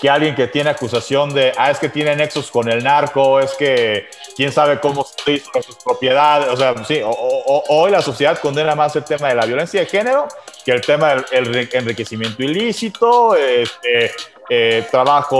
que 0.00 0.08
alguien 0.08 0.34
que 0.34 0.46
tiene 0.46 0.70
acusación 0.70 1.34
de, 1.34 1.52
ah, 1.58 1.70
es 1.70 1.78
que 1.78 1.90
tiene 1.90 2.16
nexos 2.16 2.50
con 2.50 2.70
el 2.70 2.82
narco, 2.82 3.38
es 3.38 3.52
que 3.52 4.08
quién 4.34 4.50
sabe 4.50 4.80
cómo 4.80 5.04
se 5.04 5.32
hizo 5.32 5.50
sus 5.62 5.76
propiedades. 5.76 6.48
O 6.48 6.56
sea, 6.56 6.74
sí, 6.86 7.02
hoy 7.04 7.90
la 7.90 8.00
sociedad 8.00 8.38
condena 8.38 8.74
más 8.74 8.96
el 8.96 9.04
tema 9.04 9.28
de 9.28 9.34
la 9.34 9.44
violencia 9.44 9.80
de 9.80 9.86
género 9.86 10.26
que 10.64 10.72
el 10.72 10.80
tema 10.80 11.16
del 11.30 11.68
enriquecimiento 11.72 12.42
ilícito, 12.42 13.34
este, 13.36 14.12
eh, 14.52 14.84
trabajo 14.90 15.38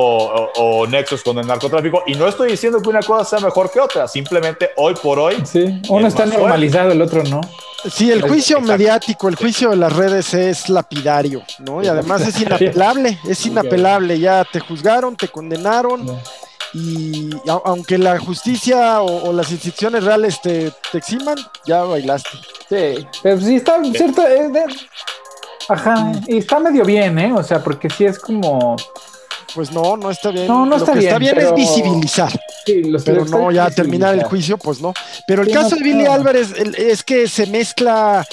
o, 0.57 0.87
nexos 0.87 1.25
con 1.25 1.37
el 1.39 1.47
narcotráfico. 1.47 2.05
Y 2.07 2.15
no 2.15 2.29
estoy 2.29 2.53
diciendo 2.53 2.81
que 2.81 2.89
una 2.89 3.01
cosa 3.01 3.25
sea 3.25 3.45
mejor 3.45 3.69
que 3.69 3.81
otra, 3.81 4.07
simplemente 4.07 4.71
hoy 4.77 4.95
por 4.95 5.19
hoy. 5.19 5.35
Sí, 5.45 5.83
uno 5.89 6.07
está 6.07 6.27
normalizado, 6.27 6.93
el 6.93 7.03
otro 7.03 7.25
no. 7.25 7.41
Sí, 7.93 8.13
el 8.13 8.23
juicio 8.23 8.61
mediático, 8.61 9.29
el 9.29 9.35
juicio 9.35 9.71
de 9.71 9.77
las 9.77 9.93
redes 9.93 10.33
es 10.35 10.69
lapidario, 10.69 11.43
¿no? 11.59 11.83
Y 11.83 11.89
además 11.89 12.21
es 12.23 12.41
inapelable, 12.41 13.19
es 13.27 13.45
inapelable. 13.45 14.21
Ya 14.21 14.45
te 14.45 14.61
juzgaron, 14.61 15.17
te 15.17 15.27
condenaron. 15.27 16.07
Y 16.73 17.31
aunque 17.65 17.99
la 17.99 18.17
justicia 18.21 19.01
o, 19.03 19.33
las 19.33 19.51
instituciones 19.51 20.05
reales 20.05 20.41
te, 20.41 20.73
eximan, 20.93 21.37
ya 21.67 21.83
bailaste. 21.83 22.31
Sí, 22.69 23.07
pero 23.25 23.41
sí 23.41 23.57
está 23.57 23.83
cierto. 23.83 24.23
Ajá, 25.73 26.13
y 26.27 26.39
está 26.39 26.59
medio 26.59 26.85
bien, 26.85 27.19
¿eh? 27.19 27.33
O 27.33 27.43
sea, 27.43 27.63
porque 27.63 27.89
sí 27.91 28.05
es 28.05 28.19
como. 28.19 28.77
Pues 29.55 29.73
no, 29.73 29.97
no 29.97 30.11
está 30.11 30.31
bien. 30.31 30.47
No, 30.47 30.65
no 30.65 30.77
está 30.77 30.95
Lo 30.95 31.01
que 31.01 31.01
bien. 31.01 31.09
Está 31.09 31.19
bien 31.19 31.39
es 31.39 31.55
visibilizar. 31.55 32.31
Sí, 32.65 32.83
pero 33.05 33.25
no 33.25 33.51
ya 33.51 33.69
terminar 33.71 34.15
el 34.15 34.23
juicio, 34.23 34.57
pues 34.57 34.81
no. 34.81 34.95
Pero 35.27 35.43
el 35.43 35.51
caso 35.51 35.75
de 35.75 35.83
Billy 35.83 36.07
Álvarez 36.07 36.53
es 36.77 37.03
que 37.03 37.27
se 37.27 37.47
mezcla 37.47 38.25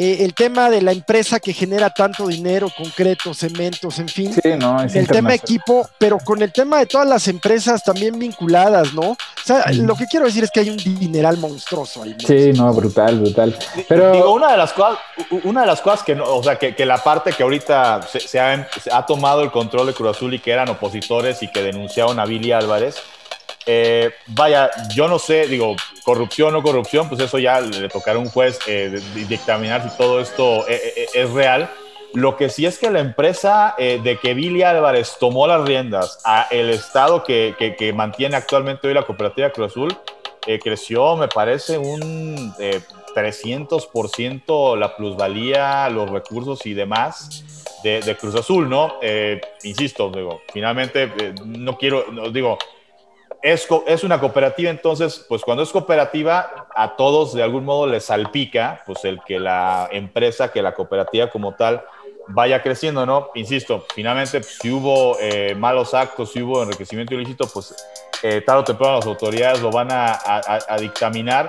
eh, 0.00 0.24
el 0.24 0.32
tema 0.32 0.70
de 0.70 0.80
la 0.80 0.92
empresa 0.92 1.40
que 1.40 1.52
genera 1.52 1.90
tanto 1.90 2.28
dinero, 2.28 2.68
concreto, 2.76 3.34
cementos, 3.34 3.98
en 3.98 4.08
fin. 4.08 4.32
Sí, 4.32 4.50
no, 4.56 4.80
es 4.80 4.94
el 4.94 5.08
tema 5.08 5.34
equipo, 5.34 5.90
pero 5.98 6.20
con 6.20 6.40
el 6.40 6.52
tema 6.52 6.78
de 6.78 6.86
todas 6.86 7.08
las 7.08 7.26
empresas 7.26 7.82
también 7.82 8.16
vinculadas, 8.16 8.94
¿no? 8.94 9.10
O 9.10 9.16
sea, 9.44 9.64
lo 9.72 9.96
que 9.96 10.06
quiero 10.06 10.26
decir 10.26 10.44
es 10.44 10.52
que 10.52 10.60
hay 10.60 10.70
un 10.70 10.76
dineral 10.76 11.38
monstruoso 11.38 12.04
ahí. 12.04 12.16
Sí, 12.24 12.52
no, 12.52 12.72
brutal, 12.72 13.18
brutal. 13.18 13.58
Pero 13.88 14.12
Digo, 14.12 14.34
una 14.34 14.52
de 14.52 14.58
las 14.58 14.72
cosas, 14.72 15.00
una 15.42 15.62
de 15.62 15.66
las 15.66 15.80
cosas 15.80 16.04
que, 16.04 16.14
no, 16.14 16.32
o 16.32 16.44
sea, 16.44 16.56
que, 16.56 16.86
la 16.86 16.98
parte 17.02 17.32
que 17.32 17.42
ahorita 17.42 18.02
se, 18.02 18.38
ha, 18.38 18.68
se 18.80 18.92
ha 18.92 19.04
tomado 19.04 19.42
el 19.42 19.50
control 19.50 19.88
de 19.88 19.94
Cruz 19.94 20.16
Azul 20.16 20.32
y 20.32 20.38
que 20.38 20.52
eran 20.52 20.68
opositores 20.68 21.42
y 21.42 21.48
que 21.48 21.60
denunciaron 21.60 22.20
a 22.20 22.24
Billy 22.24 22.52
Álvarez, 22.52 23.02
eh, 23.70 24.12
vaya, 24.28 24.70
yo 24.94 25.08
no 25.08 25.18
sé, 25.18 25.46
digo, 25.46 25.76
corrupción 26.02 26.54
o 26.54 26.62
corrupción, 26.62 27.06
pues 27.06 27.20
eso 27.20 27.38
ya 27.38 27.60
le 27.60 27.90
tocará 27.90 28.16
a 28.16 28.20
un 28.20 28.30
juez 28.30 28.58
eh, 28.66 28.98
dictaminar 29.28 29.82
si 29.82 29.94
todo 29.98 30.20
esto 30.20 30.66
eh, 30.66 31.06
es 31.12 31.30
real. 31.30 31.68
Lo 32.14 32.38
que 32.38 32.48
sí 32.48 32.64
es 32.64 32.78
que 32.78 32.90
la 32.90 33.00
empresa 33.00 33.74
de 33.78 34.18
que 34.22 34.32
Billy 34.32 34.62
Álvarez 34.62 35.18
tomó 35.20 35.46
las 35.46 35.62
riendas 35.66 36.18
a 36.24 36.46
el 36.50 36.70
estado 36.70 37.22
que, 37.22 37.92
mantiene 37.94 38.34
actualmente 38.36 38.88
hoy 38.88 38.94
la 38.94 39.02
cooperativa 39.02 39.50
Cruz 39.50 39.72
Azul, 39.72 39.94
creció, 40.64 41.16
me 41.16 41.28
parece, 41.28 41.76
un 41.76 42.54
300% 43.14 44.78
la 44.78 44.96
plusvalía, 44.96 45.90
los 45.90 46.08
recursos 46.08 46.64
y 46.64 46.72
demás 46.72 47.44
de, 47.84 48.00
de 48.00 48.16
Cruz 48.16 48.36
Azul, 48.36 48.70
¿no? 48.70 48.94
insisto, 49.62 50.10
digo, 50.10 50.40
finalmente 50.50 51.12
no 51.44 51.76
quiero, 51.76 52.06
no, 52.10 52.30
digo, 52.30 52.56
es, 53.42 53.68
es, 53.86 54.04
una 54.04 54.18
cooperativa, 54.18 54.70
entonces, 54.70 55.24
pues 55.28 55.42
cuando 55.42 55.62
es 55.62 55.70
cooperativa, 55.70 56.66
a 56.74 56.96
todos 56.96 57.34
de 57.34 57.42
algún 57.42 57.64
modo 57.64 57.86
les 57.86 58.04
salpica, 58.04 58.82
pues 58.86 59.04
el 59.04 59.20
que 59.24 59.38
la 59.38 59.88
empresa, 59.92 60.50
que 60.50 60.62
la 60.62 60.74
cooperativa 60.74 61.30
como 61.30 61.54
tal 61.54 61.84
vaya 62.28 62.62
creciendo, 62.62 63.06
¿no? 63.06 63.30
Insisto, 63.34 63.86
finalmente, 63.94 64.40
pues, 64.40 64.58
si 64.60 64.70
hubo 64.70 65.16
eh, 65.20 65.54
malos 65.54 65.94
actos, 65.94 66.32
si 66.32 66.42
hubo 66.42 66.62
enriquecimiento 66.62 67.14
ilícito, 67.14 67.48
pues 67.52 67.74
eh, 68.22 68.42
tarde 68.42 68.60
o 68.60 68.64
temprano 68.64 68.96
las 68.96 69.06
autoridades 69.06 69.60
lo 69.62 69.70
van 69.70 69.88
a, 69.90 70.76
dictaminar. 70.80 71.46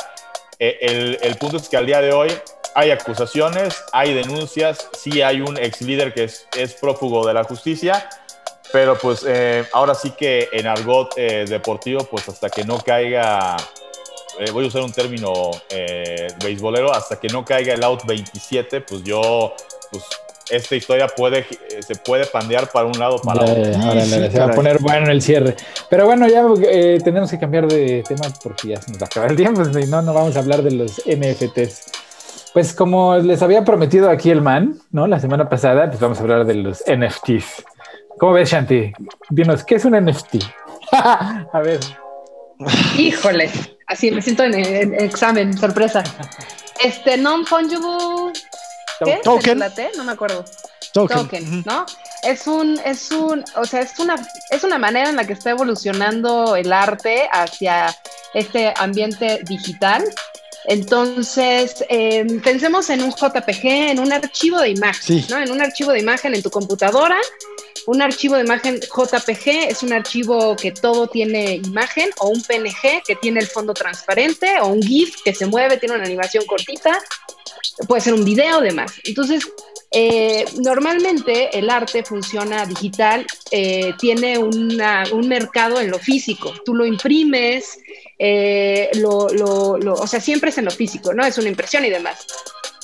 Eh, 0.59 1.17
el, 1.21 1.35
punto 1.37 1.57
es 1.57 1.69
que 1.69 1.77
al 1.77 1.85
día 1.85 2.01
de 2.01 2.13
hoy 2.13 2.31
hay 2.75 2.91
acusaciones, 2.91 3.83
hay 3.91 4.13
denuncias, 4.13 4.89
sí 4.97 5.21
hay 5.21 5.41
un 5.41 5.57
ex 5.57 5.81
líder 5.81 6.13
que 6.13 6.23
es 6.23 6.73
prófugo 6.79 7.25
de 7.25 7.33
la 7.33 7.43
justicia, 7.43 8.09
pero 8.71 8.97
pues 8.97 9.25
eh, 9.27 9.65
ahora 9.73 9.95
sí 9.95 10.11
que 10.11 10.49
en 10.51 10.67
argot 10.67 11.13
eh, 11.17 11.45
deportivo, 11.47 12.03
pues 12.03 12.29
hasta 12.29 12.49
que 12.49 12.63
no 12.63 12.77
caiga, 12.79 13.57
eh, 14.39 14.51
voy 14.51 14.65
a 14.65 14.67
usar 14.67 14.83
un 14.83 14.91
término 14.91 15.51
beisbolero, 16.43 16.93
hasta 16.93 17.19
que 17.19 17.27
no 17.29 17.43
caiga 17.43 17.73
el 17.73 17.83
out 17.83 18.05
27, 18.05 18.81
pues 18.81 19.03
yo, 19.03 19.53
pues 19.91 20.03
esta 20.51 20.75
historia 20.75 21.07
puede, 21.07 21.45
se 21.79 21.95
puede 21.95 22.25
pandear 22.25 22.69
para 22.71 22.85
un 22.85 22.97
lado 22.97 23.19
para 23.21 23.43
otro. 23.43 23.75
Ahora 23.81 24.01
se 24.05 24.39
va 24.39 24.45
a 24.45 24.51
poner 24.51 24.79
bueno 24.79 25.11
el 25.11 25.21
cierre. 25.21 25.55
Pero 25.89 26.05
bueno, 26.05 26.27
ya 26.27 26.43
tenemos 27.03 27.29
que 27.29 27.39
cambiar 27.39 27.67
de 27.67 28.03
tema 28.07 28.27
porque 28.43 28.69
ya 28.69 28.81
se 28.81 28.91
nos 28.91 29.01
va 29.01 29.05
a 29.05 29.07
acabar 29.07 29.31
el 29.31 29.37
tiempo, 29.37 29.61
y 29.61 29.85
no, 29.85 30.01
no 30.01 30.13
vamos 30.13 30.35
a 30.35 30.39
hablar 30.39 30.63
de 30.63 30.71
los 30.71 31.01
NFTs. 31.05 31.91
Pues 32.53 32.73
como 32.73 33.15
les 33.17 33.43
había 33.43 33.63
prometido 33.63 34.09
aquí 34.09 34.31
el 34.31 34.41
man, 34.41 34.79
¿no? 34.91 35.05
La 35.05 35.19
semana 35.19 35.49
pasada, 35.49 35.87
pues 35.87 35.99
vamos 35.99 36.17
a 36.17 36.21
hablar 36.21 36.45
de 36.45 36.55
los 36.55 36.83
NFTs. 36.87 37.63
¿Cómo 38.19 38.33
ves, 38.33 38.49
Shanti? 38.49 38.91
Dinos, 39.29 39.63
¿qué 39.63 39.75
es 39.75 39.85
un 39.85 39.93
NFT? 39.93 40.43
a 40.91 41.61
ver. 41.63 41.79
Híjole, 42.97 43.49
así 43.87 44.11
me 44.11 44.21
siento 44.21 44.43
en, 44.43 44.93
examen, 44.95 45.57
sorpresa. 45.57 46.03
Este 46.83 47.15
non-fungible. 47.17 48.33
¿Qué? 49.05 49.21
Token. 49.23 49.59
No 49.95 50.03
me 50.03 50.11
acuerdo. 50.11 50.43
Token. 50.93 51.63
¿no? 51.65 51.85
Es 52.23 52.45
un, 52.45 52.77
es 52.83 53.09
un, 53.11 53.45
o 53.55 53.63
sea, 53.63 53.79
es 53.79 53.97
una, 53.99 54.15
es 54.49 54.65
una 54.65 54.77
manera 54.77 55.09
en 55.09 55.15
la 55.15 55.25
que 55.25 55.33
está 55.33 55.51
evolucionando 55.51 56.57
el 56.57 56.73
arte 56.73 57.29
hacia 57.31 57.95
este 58.33 58.73
ambiente 58.75 59.39
digital. 59.45 60.03
Entonces, 60.65 61.85
em, 61.87 62.41
pensemos 62.41 62.89
en 62.89 63.01
un 63.01 63.11
JPG, 63.11 63.63
en 63.63 63.99
un 63.99 64.11
archivo 64.11 64.59
de 64.59 64.71
imagen, 64.71 65.25
¿no? 65.29 65.37
En 65.37 65.51
un 65.51 65.61
archivo 65.61 65.93
de 65.93 65.99
imagen 65.99 66.35
en 66.35 66.43
tu 66.43 66.49
computadora 66.49 67.17
un 67.89 68.03
archivo 68.03 68.35
de 68.35 68.43
imagen 68.43 68.79
JPG 68.79 69.69
es 69.69 69.81
un 69.81 69.93
archivo 69.93 70.55
que 70.55 70.71
todo 70.71 71.07
tiene 71.07 71.55
imagen, 71.55 72.11
o 72.19 72.29
un 72.29 72.43
PNG 72.43 73.01
que 73.03 73.15
tiene 73.15 73.39
el 73.39 73.47
fondo 73.47 73.73
transparente, 73.73 74.59
o 74.61 74.67
un 74.67 74.81
GIF 74.81 75.15
que 75.23 75.33
se 75.33 75.47
mueve, 75.47 75.77
tiene 75.77 75.95
una 75.95 76.03
animación 76.03 76.45
cortita, 76.45 76.99
puede 77.87 78.01
ser 78.01 78.13
un 78.13 78.23
video, 78.23 78.61
demás. 78.61 78.91
Entonces, 79.05 79.43
eh, 79.91 80.45
normalmente 80.59 81.57
el 81.57 81.67
arte 81.67 82.03
funciona 82.03 82.63
digital, 82.67 83.25
eh, 83.49 83.95
tiene 83.97 84.37
un 84.37 85.27
mercado 85.27 85.81
en 85.81 85.89
lo 85.89 85.97
físico. 85.97 86.53
Tú 86.63 86.75
lo 86.75 86.85
imprimes, 86.85 87.79
eh, 88.19 88.91
o 89.03 90.07
sea, 90.07 90.21
siempre 90.21 90.51
es 90.51 90.59
en 90.59 90.65
lo 90.65 90.71
físico, 90.71 91.11
¿no? 91.11 91.25
Es 91.25 91.39
una 91.39 91.49
impresión 91.49 91.83
y 91.85 91.89
demás. 91.89 92.27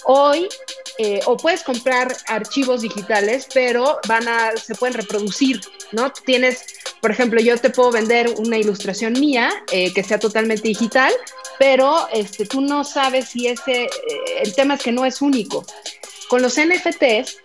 Hoy 0.06 0.50
eh, 0.98 1.20
o 1.26 1.36
puedes 1.36 1.62
comprar 1.64 2.16
archivos 2.28 2.82
digitales, 2.82 3.48
pero 3.54 4.00
van 4.08 4.28
a, 4.28 4.56
se 4.56 4.76
pueden 4.76 4.96
reproducir, 4.96 5.60
¿no? 5.92 6.12
Tienes, 6.12 6.66
por 7.02 7.12
ejemplo, 7.12 7.42
yo 7.42 7.58
te 7.58 7.70
puedo 7.70 7.92
vender 7.92 8.34
una 8.38 8.58
ilustración 8.58 9.14
mía 9.14 9.52
eh, 9.72 9.94
que 9.94 10.04
sea 10.04 10.20
totalmente 10.20 10.68
digital, 10.68 11.12
pero 11.60 12.08
este, 12.14 12.46
tú 12.46 12.62
no 12.62 12.86
sabes 12.86 13.30
si 13.30 13.48
ese, 13.48 13.84
eh, 13.84 13.90
el 14.42 14.56
tema 14.56 14.76
es 14.76 14.84
que 14.84 14.94
no 14.94 15.06
es 15.06 15.22
único. 15.22 15.66
Con 16.30 16.42
los 16.42 16.58
NFTs, 16.58 17.38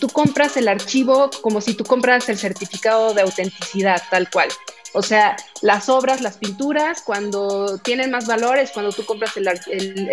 tú 0.00 0.08
compras 0.08 0.56
el 0.56 0.66
archivo 0.66 1.30
como 1.40 1.60
si 1.60 1.74
tú 1.74 1.84
compras 1.84 2.28
el 2.28 2.36
certificado 2.36 3.14
de 3.14 3.22
autenticidad, 3.22 4.02
tal 4.10 4.28
cual. 4.28 4.48
O 4.94 5.02
sea, 5.02 5.36
las 5.60 5.88
obras, 5.88 6.20
las 6.20 6.38
pinturas, 6.38 7.02
cuando 7.02 7.78
tienen 7.78 8.10
más 8.10 8.26
valores, 8.26 8.70
cuando 8.72 8.92
tú 8.92 9.04
compras 9.04 9.36
el, 9.36 9.46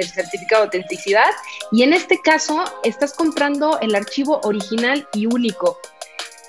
certificado 0.04 0.64
de 0.64 0.66
autenticidad. 0.66 1.30
Y 1.72 1.84
en 1.84 1.94
este 1.94 2.20
caso, 2.22 2.64
estás 2.84 3.14
comprando 3.14 3.80
el 3.80 3.96
archivo 3.96 4.42
original 4.44 5.08
y 5.14 5.28
único. 5.28 5.80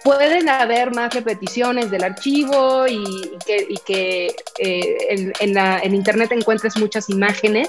Pueden 0.03 0.49
haber 0.49 0.93
más 0.93 1.14
repeticiones 1.14 1.91
del 1.91 2.05
archivo 2.05 2.87
y, 2.87 3.37
que, 3.45 4.35
eh, 4.59 5.33
en, 5.41 5.95
Internet 5.95 6.33
encuentres 6.33 6.77
muchas 6.77 7.09
imágenes 7.09 7.68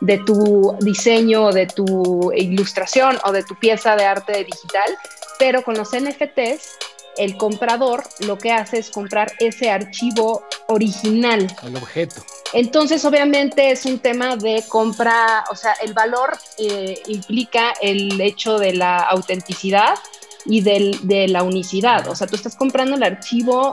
de 0.00 0.18
tu 0.18 0.76
diseño, 0.80 1.52
de 1.52 1.66
tu 1.66 2.32
ilustración 2.32 3.18
o 3.24 3.32
de 3.32 3.42
tu 3.44 3.54
pieza 3.54 3.96
de 3.96 4.04
arte 4.04 4.44
digital, 4.44 4.96
pero 5.38 5.62
con 5.62 5.74
los 5.74 5.90
NFTs 5.92 6.76
el 7.16 7.36
comprador 7.36 8.04
lo 8.20 8.38
que 8.38 8.52
hace 8.52 8.78
es 8.78 8.90
comprar 8.90 9.32
ese 9.38 9.70
archivo 9.70 10.44
original. 10.68 11.54
El 11.62 11.76
objeto. 11.76 12.24
Entonces, 12.52 13.04
obviamente 13.04 13.70
es 13.70 13.84
un 13.84 13.98
tema 13.98 14.36
de 14.36 14.64
compra, 14.68 15.44
o 15.50 15.56
sea, 15.56 15.72
el 15.82 15.92
valor 15.92 16.38
eh, 16.58 17.02
implica 17.06 17.74
el 17.80 18.20
hecho 18.20 18.58
de 18.58 18.74
la 18.74 18.98
autenticidad 18.98 19.94
y 20.44 20.60
de 20.60 21.26
la 21.28 21.42
unicidad. 21.42 22.06
O 22.08 22.14
sea, 22.14 22.26
tú 22.26 22.36
estás 22.36 22.54
comprando 22.54 22.96
el 22.96 23.02
archivo 23.02 23.72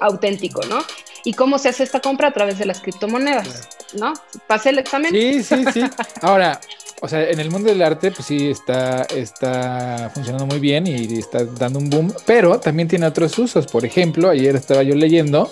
auténtico, 0.00 0.62
¿no? 0.66 0.82
¿Y 1.24 1.34
cómo 1.34 1.58
se 1.58 1.68
hace 1.68 1.82
esta 1.82 2.00
compra? 2.00 2.28
A 2.28 2.32
través 2.32 2.58
de 2.58 2.66
las 2.66 2.80
criptomonedas, 2.80 3.68
¿no? 3.94 4.14
¿Pase 4.46 4.70
el 4.70 4.78
examen? 4.78 5.12
Sí, 5.12 5.42
sí, 5.42 5.64
sí. 5.72 5.82
Ahora, 6.22 6.60
o 7.00 7.08
sea, 7.08 7.28
en 7.28 7.40
el 7.40 7.50
mundo 7.50 7.70
del 7.70 7.82
arte, 7.82 8.10
pues 8.10 8.26
sí, 8.26 8.50
está, 8.50 9.02
está 9.04 10.10
funcionando 10.12 10.46
muy 10.46 10.58
bien 10.58 10.86
y 10.86 11.18
está 11.18 11.44
dando 11.44 11.78
un 11.78 11.88
boom, 11.88 12.12
pero 12.26 12.60
también 12.60 12.88
tiene 12.88 13.06
otros 13.06 13.38
usos. 13.38 13.66
Por 13.66 13.84
ejemplo, 13.84 14.28
ayer 14.28 14.54
estaba 14.54 14.82
yo 14.82 14.94
leyendo 14.94 15.50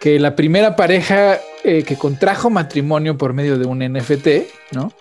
que 0.00 0.18
la 0.18 0.34
primera 0.36 0.74
pareja 0.76 1.38
eh, 1.64 1.82
que 1.82 1.96
contrajo 1.96 2.48
matrimonio 2.48 3.18
por 3.18 3.32
medio 3.32 3.58
de 3.58 3.66
un 3.66 3.80
NFT, 3.80 4.72
¿no? 4.72 4.92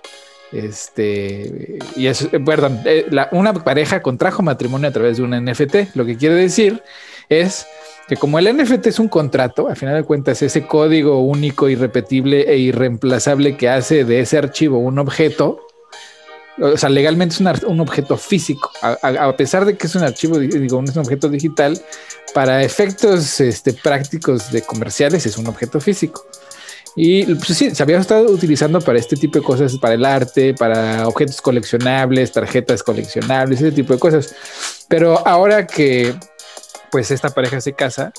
Este, 0.52 1.80
y 1.96 2.08
es, 2.08 2.24
eh, 2.32 2.40
perdón, 2.40 2.82
eh, 2.86 3.06
una 3.32 3.54
pareja 3.54 4.02
contrajo 4.02 4.42
matrimonio 4.42 4.90
a 4.90 4.94
través 4.94 5.18
de 5.18 5.24
un 5.24 5.32
NFT. 5.32 5.96
Lo 5.96 6.06
que 6.06 6.18
quiere 6.18 6.36
decir 6.36 6.82
es 7.30 7.66
que 8.08 8.16
como 8.16 8.38
el 8.38 8.56
NFT 8.56 8.88
es 8.88 9.00
un 9.00 9.08
contrato, 9.08 9.68
a 9.68 9.76
final 9.76 9.96
de 9.96 10.04
cuentas, 10.04 10.42
ese 10.42 10.66
código 10.66 11.22
único, 11.22 11.70
irrepetible 11.70 12.52
e 12.52 12.58
irreemplazable 12.58 13.58
que 13.58 13.70
hace 13.70 14.06
de 14.06 14.20
ese 14.20 14.38
archivo 14.38 14.78
un 14.78 15.00
objeto, 15.00 15.65
o 16.62 16.78
sea, 16.78 16.90
legalmente 16.90 17.36
es 17.36 17.64
un, 17.64 17.80
objeto 17.80 18.18
físico, 18.18 18.72
a, 18.82 19.36
pesar 19.36 19.66
de 19.66 19.78
que 19.78 19.88
es 19.88 19.96
un 19.96 20.04
archivo, 20.04 20.40
digo, 20.40 20.82
es 20.84 20.96
un 20.96 21.00
objeto 21.00 21.30
digital, 21.30 21.80
para 22.34 22.64
efectos 22.64 23.40
este, 23.40 23.74
prácticos 23.74 24.52
de 24.52 24.62
comerciales 24.62 25.26
es 25.26 25.38
un 25.38 25.48
objeto 25.48 25.80
físico. 25.80 26.26
Y 26.98 27.26
pues 27.36 27.58
sí, 27.58 27.76
se 27.76 27.84
había 27.84 27.98
estado 27.98 28.32
utilizando 28.32 28.80
para 28.80 28.98
este 28.98 29.18
tipo 29.18 29.40
de 29.40 29.44
cosas, 29.44 29.76
para 29.78 29.96
el 29.96 30.06
arte, 30.06 30.54
para 30.54 31.08
objetos 31.08 31.42
coleccionables, 31.42 32.32
tarjetas 32.32 32.84
coleccionables, 32.84 33.60
ese 33.60 33.74
tipo 33.74 33.94
de 33.94 34.00
cosas. 34.00 34.34
Pero 34.88 35.26
ahora 35.28 35.68
que 35.68 36.16
pues 36.92 37.12
esta 37.12 37.30
pareja 37.30 37.60
se 37.60 37.74
casa, 37.74 38.14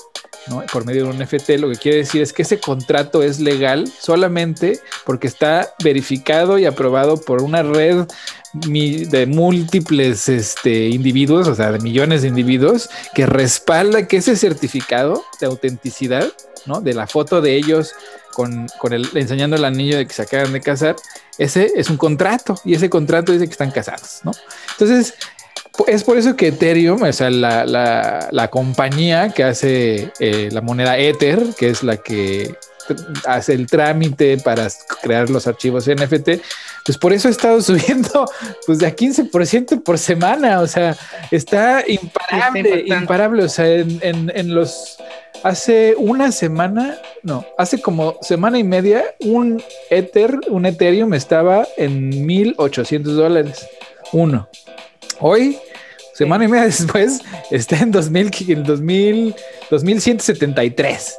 ¿no? 0.49 0.63
Por 0.71 0.85
medio 0.85 1.05
de 1.05 1.11
un 1.11 1.21
FT, 1.21 1.57
lo 1.57 1.69
que 1.69 1.77
quiere 1.77 1.97
decir 1.99 2.21
es 2.21 2.33
que 2.33 2.41
ese 2.41 2.59
contrato 2.59 3.23
es 3.23 3.39
legal 3.39 3.91
solamente 3.99 4.79
porque 5.05 5.27
está 5.27 5.73
verificado 5.83 6.57
y 6.57 6.65
aprobado 6.65 7.19
por 7.19 7.41
una 7.41 7.63
red 7.63 8.05
de 8.53 9.25
múltiples 9.27 10.29
este, 10.29 10.87
individuos, 10.89 11.47
o 11.47 11.55
sea, 11.55 11.71
de 11.71 11.79
millones 11.79 12.21
de 12.21 12.29
individuos, 12.29 12.89
que 13.13 13.25
respalda 13.25 14.07
que 14.07 14.17
ese 14.17 14.35
certificado 14.35 15.23
de 15.39 15.47
autenticidad, 15.47 16.31
¿no? 16.65 16.81
De 16.81 16.93
la 16.93 17.07
foto 17.07 17.41
de 17.41 17.55
ellos 17.55 17.93
con 18.33 18.93
el, 18.93 19.09
enseñando 19.15 19.55
el 19.55 19.65
anillo 19.65 19.97
de 19.97 20.05
que 20.05 20.13
se 20.13 20.21
acaban 20.21 20.53
de 20.53 20.61
casar, 20.61 20.95
ese 21.39 21.71
es 21.75 21.89
un 21.89 21.97
contrato 21.97 22.59
y 22.63 22.75
ese 22.75 22.89
contrato 22.89 23.31
dice 23.31 23.45
que 23.45 23.51
están 23.51 23.71
casados, 23.71 24.21
¿no? 24.23 24.31
Entonces, 24.71 25.15
es 25.85 26.03
por 26.03 26.17
eso 26.17 26.35
que 26.35 26.47
Ethereum, 26.47 27.01
o 27.03 27.13
sea, 27.13 27.29
la, 27.29 27.65
la, 28.31 28.47
compañía 28.49 29.29
que 29.29 29.43
hace 29.43 30.11
eh, 30.19 30.49
la 30.51 30.61
moneda 30.61 30.97
Ether, 30.97 31.43
que 31.57 31.69
es 31.69 31.83
la 31.83 31.97
que 31.97 32.55
hace 33.25 33.53
el 33.53 33.67
trámite 33.67 34.37
para 34.37 34.67
crear 35.01 35.29
los 35.29 35.45
archivos 35.45 35.87
NFT, 35.87 36.29
pues 36.85 36.97
por 36.97 37.13
eso 37.13 37.27
ha 37.27 37.31
estado 37.31 37.61
subiendo 37.61 38.25
pues 38.65 38.79
de 38.79 38.87
a 38.87 38.95
15% 38.95 39.83
por 39.83 39.97
semana, 39.97 40.61
o 40.61 40.67
sea, 40.67 40.95
está 41.31 41.83
imparable, 41.85 42.85
imparable, 42.87 43.43
o 43.43 43.49
sea, 43.49 43.67
en, 43.67 43.99
en, 44.01 44.31
en, 44.33 44.55
los, 44.55 44.97
hace 45.43 45.95
una 45.97 46.31
semana, 46.31 46.97
no, 47.23 47.45
hace 47.57 47.81
como 47.81 48.17
semana 48.21 48.57
y 48.57 48.63
media, 48.63 49.03
un 49.19 49.61
Ether, 49.89 50.39
un 50.47 50.65
Ethereum 50.65 51.13
estaba 51.13 51.67
en 51.77 52.25
1800 52.25 53.15
dólares, 53.15 53.67
uno. 54.13 54.47
Hoy 55.19 55.57
Semana 56.17 56.45
y 56.45 56.47
media 56.47 56.65
después 56.65 57.21
está 57.51 57.77
en 57.77 57.91
2000, 57.91 58.31
en 58.49 58.63
2000, 58.63 59.35
2173. 59.69 61.17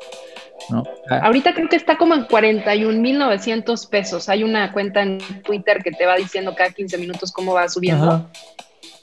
¿no? 0.71 0.83
Ah. 1.09 1.21
Ahorita 1.23 1.55
creo 1.55 1.69
que 1.69 1.77
está 1.77 1.97
como 1.97 2.15
en 2.15 2.27
41.900 2.27 3.89
pesos. 3.89 4.29
Hay 4.29 4.43
una 4.43 4.73
cuenta 4.73 5.03
en 5.03 5.19
Twitter 5.45 5.83
que 5.85 5.93
te 5.93 6.05
va 6.05 6.17
diciendo 6.17 6.53
cada 6.57 6.71
15 6.71 6.99
minutos 6.99 7.31
cómo 7.31 7.55
va 7.55 7.69
subiendo. 7.69 8.29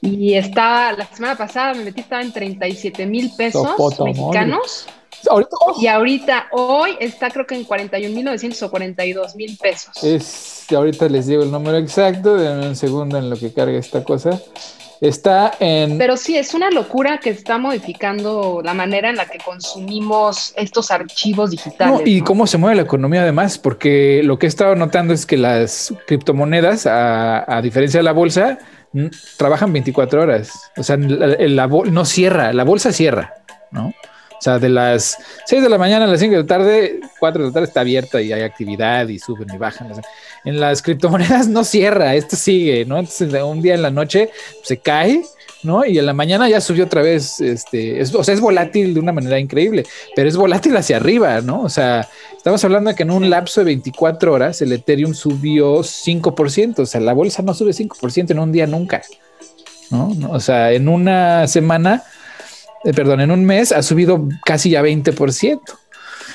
Y 0.02 0.34
está, 0.34 0.92
la 0.92 1.06
semana 1.06 1.38
pasada 1.38 1.74
me 1.74 1.86
metí, 1.86 2.02
estaba 2.02 2.22
en 2.22 2.34
37 2.34 3.06
mil 3.06 3.32
pesos 3.38 3.66
mexicanos. 4.04 4.88
Y 5.80 5.88
ahorita, 5.88 6.48
hoy 6.52 6.98
está 7.00 7.32
creo 7.32 7.48
que 7.48 7.56
en 7.56 7.66
41.900 7.66 8.62
o 8.64 8.70
42 8.70 9.36
mil 9.38 9.58
pesos. 9.58 10.04
Es, 10.04 10.68
ahorita 10.70 11.08
les 11.08 11.28
digo 11.28 11.42
el 11.42 11.52
número 11.52 11.78
exacto, 11.78 12.36
de 12.36 12.68
un 12.68 12.76
segundo 12.76 13.18
en 13.18 13.30
lo 13.30 13.38
que 13.38 13.54
carga 13.54 13.80
esta 13.80 14.04
cosa. 14.04 14.40
Está 15.02 15.54
en... 15.60 15.98
Pero 15.98 16.18
sí, 16.18 16.38
es 16.38 16.54
una 16.54 16.70
locura 16.70 17.20
que 17.20 17.30
está 17.30 17.58
modificando 17.58 18.62
la 18.64 18.74
manera 18.74 19.10
en 19.10 19.18
la 19.18 19.26
que 19.26 19.38
consumimos 19.40 20.54
estos 20.56 20.92
archivos 20.92 21.52
digitales. 21.52 22.02
y 22.06 22.22
cómo 22.22 22.48
se 22.48 22.58
mueve 22.58 22.78
la 22.78 22.82
economía 22.84 23.22
además, 23.22 23.58
porque 23.58 24.22
lo 24.24 24.40
que 24.40 24.46
he 24.46 24.50
estado 24.50 24.76
notando 24.76 25.14
es 25.14 25.26
que 25.26 25.38
las 25.38 25.94
criptomonedas, 26.08 26.88
a, 26.88 27.60
diferencia 27.62 28.00
de 28.00 28.04
la 28.04 28.14
bolsa, 28.14 28.58
trabajan 29.38 29.74
24 29.74 30.22
horas. 30.22 30.72
O 30.78 30.84
sea, 30.84 30.98
la, 30.98 31.68
no 31.68 32.06
cierra, 32.06 32.54
la 32.54 32.64
bolsa 32.64 32.92
cierra, 32.92 33.34
¿no? 33.72 33.94
O 34.38 34.42
sea, 34.42 34.60
de 34.60 34.70
las 34.70 35.18
6 35.46 35.64
de 35.64 35.70
la 35.70 35.78
mañana 35.78 36.06
a 36.06 36.08
las 36.08 36.20
5 36.20 36.32
de 36.32 36.42
la 36.42 36.48
tarde, 36.48 37.00
4 37.20 37.42
de 37.42 37.48
la 37.50 37.54
tarde 37.54 37.68
está 37.68 37.82
abierta 37.82 38.22
y 38.22 38.32
hay 38.32 38.42
actividad 38.42 39.08
y 39.08 39.20
suben 39.20 39.48
y 39.54 39.58
bajan 39.58 39.92
en 40.46 40.60
las 40.60 40.82
criptomonedas 40.82 41.48
no 41.50 41.64
cierra, 41.64 42.16
esto 42.16 42.36
sigue, 42.36 42.86
¿no? 42.86 43.00
Entonces 43.00 43.34
un 43.44 43.62
día 43.62 43.74
en 43.74 43.82
la 43.82 43.92
noche 43.92 44.30
se 44.64 44.78
cae, 44.78 45.24
¿no? 45.64 45.86
Y 45.86 45.98
en 45.98 46.06
la 46.06 46.14
mañana 46.14 46.48
ya 46.48 46.62
subió 46.62 46.86
otra 46.86 47.02
vez, 47.02 47.42
este, 47.42 48.02
o 48.02 48.24
sea, 48.24 48.34
es 48.34 48.40
volátil 48.40 48.94
de 48.94 49.00
una 49.00 49.12
manera 49.12 49.40
increíble, 49.40 49.86
pero 50.16 50.30
es 50.30 50.38
volátil 50.38 50.78
hacia 50.78 50.98
arriba, 50.98 51.42
¿no? 51.42 51.64
O 51.64 51.70
sea, 51.70 52.08
estamos 52.38 52.64
hablando 52.64 52.92
de 52.92 52.96
que 52.96 53.04
en 53.04 53.12
un 53.12 53.30
lapso 53.30 53.62
de 53.62 53.66
24 53.66 54.32
horas 54.32 54.62
el 54.62 54.72
Ethereum 54.72 55.14
subió 55.14 55.80
5%, 55.80 56.80
o 56.80 56.86
sea, 56.86 57.02
la 57.02 57.14
bolsa 57.14 57.42
no 57.42 57.54
sube 57.54 57.72
5% 57.72 58.32
en 58.32 58.40
un 58.40 58.52
día 58.52 58.68
nunca, 58.68 59.02
¿no? 59.90 60.16
O 60.30 60.40
sea, 60.40 60.72
en 60.72 60.88
una 60.88 61.48
semana, 61.48 62.04
eh, 62.86 62.94
perdón, 62.94 63.20
en 63.22 63.32
un 63.32 63.44
mes 63.44 63.72
ha 63.72 63.82
subido 63.82 64.28
casi 64.46 64.70
ya 64.70 64.84
20%. 64.84 65.60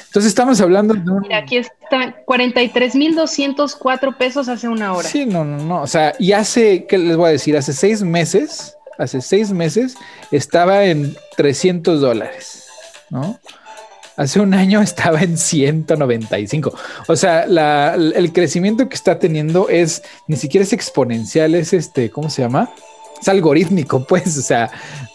Entonces 0.07 0.29
estamos 0.29 0.61
hablando 0.61 0.95
de 0.95 1.09
un... 1.09 1.21
Mira, 1.21 1.39
aquí 1.39 1.59
está 1.59 2.25
43.204 2.27 4.17
pesos 4.17 4.49
hace 4.49 4.67
una 4.69 4.93
hora. 4.93 5.09
Sí, 5.09 5.25
no, 5.25 5.45
no, 5.45 5.59
no. 5.59 5.83
O 5.83 5.87
sea, 5.87 6.15
y 6.19 6.33
hace, 6.33 6.87
¿qué 6.87 6.99
les 6.99 7.17
voy 7.17 7.29
a 7.29 7.33
decir? 7.33 7.57
Hace 7.57 7.73
seis 7.73 8.03
meses, 8.03 8.77
hace 8.99 9.21
seis 9.21 9.53
meses 9.53 9.95
estaba 10.33 10.85
en 10.87 11.17
300 11.37 12.01
dólares, 12.01 12.67
¿no? 13.11 13.39
Hace 14.17 14.41
un 14.41 14.53
año 14.53 14.81
estaba 14.83 15.21
en 15.21 15.39
195. 15.39 16.75
O 17.07 17.15
sea, 17.15 17.45
el 17.45 18.33
crecimiento 18.33 18.89
que 18.89 18.97
está 18.97 19.21
teniendo 19.21 19.69
es, 19.69 20.03
ni 20.27 20.35
siquiera 20.35 20.65
es 20.65 20.73
exponencial, 20.73 21.55
es 21.55 21.73
este, 21.73 22.11
¿cómo 22.11 22.29
se 22.29 22.43
llama? 22.43 22.69
es 23.21 23.29
algorítmico, 23.29 24.05
pues, 24.09 24.37
o 24.39 24.43
sea, 24.43 24.71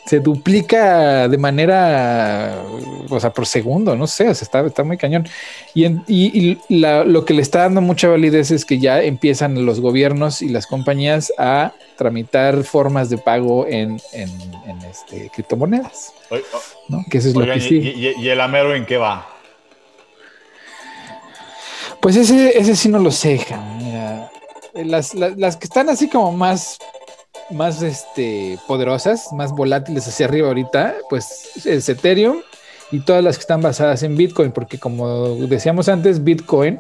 se 0.06 0.20
duplica 0.20 1.28
de 1.28 1.38
manera, 1.38 2.62
o 3.10 3.20
sea, 3.20 3.32
por 3.32 3.48
segundo, 3.48 3.96
no 3.96 4.06
sé, 4.06 4.30
o 4.30 4.36
sea, 4.36 4.46
está, 4.46 4.66
está 4.66 4.84
muy 4.84 4.98
cañón. 4.98 5.28
Y, 5.74 5.86
y, 6.08 6.60
lo 6.70 7.26
que 7.26 7.34
le 7.34 7.42
está 7.42 7.60
dando 7.60 7.82
mucha 7.82 8.08
validez 8.08 8.52
es 8.52 8.66
que 8.66 8.78
ya 8.78 9.02
empiezan 9.02 9.66
los 9.66 9.80
gobiernos 9.80 10.44
y 10.44 10.50
las 10.50 10.68
compañías 10.68 11.34
a 11.40 11.74
tramitar 11.98 12.64
formas 12.64 13.10
de 13.10 13.18
pago 13.18 13.66
en, 13.68 14.00
en, 14.14 14.30
este, 14.90 15.32
criptomonedas. 15.34 16.14
¿no? 16.88 17.04
Que 17.10 17.18
eso 17.18 17.30
es 17.30 17.36
lo 17.36 17.46
que 17.46 17.60
sí. 17.60 17.78
Y, 17.78 18.30
el 18.30 18.42
Amero 18.42 18.76
en 18.76 18.86
qué 18.86 18.98
va? 18.98 19.28
Pues 22.00 22.16
ese, 22.16 22.56
ese 22.56 22.76
sí 22.76 22.90
no 22.90 23.00
lo 23.00 23.10
sé, 23.10 23.44
Mira, 23.80 24.30
las, 24.76 25.16
las 25.16 25.58
que 25.58 25.66
están 25.66 25.90
así 25.90 26.08
como 26.10 26.32
más 26.32 26.78
más 27.52 27.82
este, 27.82 28.58
poderosas, 28.68 29.32
más 29.34 29.52
volátiles 29.52 30.08
hacia 30.08 30.26
arriba 30.26 30.48
ahorita, 30.48 30.96
pues 31.10 31.66
es 31.66 31.88
Ethereum 31.90 32.38
y 32.92 33.00
todas 33.00 33.24
las 33.24 33.38
que 33.38 33.42
están 33.42 33.62
basadas 33.62 34.04
en 34.04 34.16
Bitcoin, 34.16 34.52
porque 34.52 34.78
como 34.78 35.36
decíamos 35.48 35.90
antes, 35.90 36.24
Bitcoin, 36.24 36.80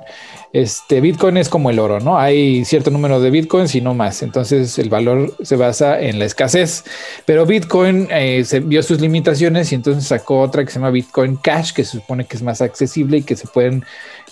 este, 0.53 1.01
Bitcoin 1.01 1.37
es 1.37 1.49
como 1.49 1.69
el 1.69 1.79
oro, 1.79 1.99
¿no? 1.99 2.17
Hay 2.17 2.63
cierto 2.63 2.91
número 2.91 3.19
de 3.19 3.31
Bitcoins 3.31 3.73
y 3.75 3.81
no 3.81 3.93
más, 3.93 4.21
entonces 4.21 4.77
el 4.77 4.89
valor 4.89 5.35
se 5.41 5.55
basa 5.55 5.99
en 5.99 6.19
la 6.19 6.25
escasez, 6.25 6.85
pero 7.25 7.45
Bitcoin 7.45 8.07
eh, 8.11 8.43
se 8.45 8.59
vio 8.59 8.83
sus 8.83 9.01
limitaciones 9.01 9.71
y 9.71 9.75
entonces 9.75 10.05
sacó 10.05 10.41
otra 10.41 10.63
que 10.63 10.71
se 10.71 10.79
llama 10.79 10.91
Bitcoin 10.91 11.37
Cash, 11.37 11.73
que 11.73 11.83
se 11.83 11.91
supone 11.91 12.25
que 12.25 12.37
es 12.37 12.43
más 12.43 12.61
accesible 12.61 13.17
y 13.17 13.23
que 13.23 13.35
se 13.35 13.47
pueden 13.47 13.83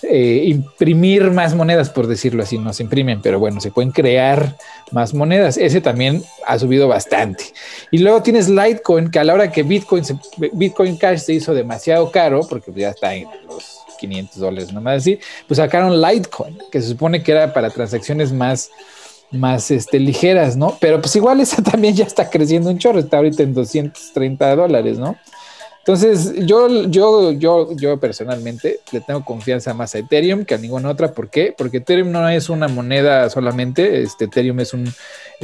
eh, 0.08 0.44
imprimir 0.46 1.30
más 1.30 1.54
monedas, 1.54 1.90
por 1.90 2.06
decirlo 2.06 2.42
así, 2.42 2.58
no 2.58 2.72
se 2.72 2.82
imprimen, 2.82 3.20
pero 3.22 3.38
bueno, 3.38 3.60
se 3.60 3.70
pueden 3.70 3.90
crear 3.90 4.56
más 4.90 5.14
monedas. 5.14 5.56
Ese 5.56 5.80
también 5.80 6.22
ha 6.46 6.58
subido 6.58 6.88
bastante. 6.88 7.44
Y 7.90 7.98
luego 7.98 8.22
tienes 8.22 8.48
Litecoin, 8.48 9.10
que 9.10 9.18
a 9.18 9.24
la 9.24 9.34
hora 9.34 9.50
que 9.50 9.62
Bitcoin, 9.62 10.04
Bitcoin 10.52 10.96
Cash 10.96 11.20
se 11.20 11.34
hizo 11.34 11.54
demasiado 11.54 12.10
caro, 12.10 12.40
porque 12.48 12.72
ya 12.74 12.90
está 12.90 13.14
en 13.14 13.28
los 13.48 13.80
500 13.98 14.36
dólares, 14.38 14.72
nomás 14.72 14.98
así, 14.98 15.18
pues 15.46 15.58
sacaron 15.58 16.00
Litecoin, 16.00 16.58
que 16.70 16.80
se 16.80 16.88
supone 16.88 17.22
que 17.22 17.32
era 17.32 17.52
para 17.52 17.70
transacciones 17.70 18.32
más 18.32 18.70
más 19.30 19.70
este, 19.70 19.98
ligeras, 19.98 20.56
¿no? 20.56 20.76
Pero 20.80 21.00
pues 21.00 21.14
igual 21.16 21.40
esa 21.40 21.62
también 21.70 21.94
ya 21.94 22.04
está 22.04 22.30
creciendo 22.30 22.70
un 22.70 22.78
chorro, 22.78 23.00
está 23.00 23.18
ahorita 23.18 23.42
en 23.42 23.54
230 23.54 24.56
dólares, 24.56 24.98
¿no? 24.98 25.16
Entonces, 25.86 26.32
yo, 26.46 26.86
yo, 26.86 27.32
yo, 27.32 27.76
yo 27.76 28.00
personalmente 28.00 28.80
le 28.90 29.02
tengo 29.02 29.22
confianza 29.22 29.74
más 29.74 29.94
a 29.94 29.98
Ethereum 29.98 30.46
que 30.46 30.54
a 30.54 30.58
ninguna 30.58 30.88
otra. 30.88 31.12
¿Por 31.12 31.28
qué? 31.28 31.54
Porque 31.54 31.76
Ethereum 31.76 32.10
no 32.10 32.26
es 32.26 32.48
una 32.48 32.68
moneda 32.68 33.28
solamente, 33.28 34.00
este 34.00 34.24
Ethereum 34.24 34.60
es, 34.60 34.72
un, 34.72 34.90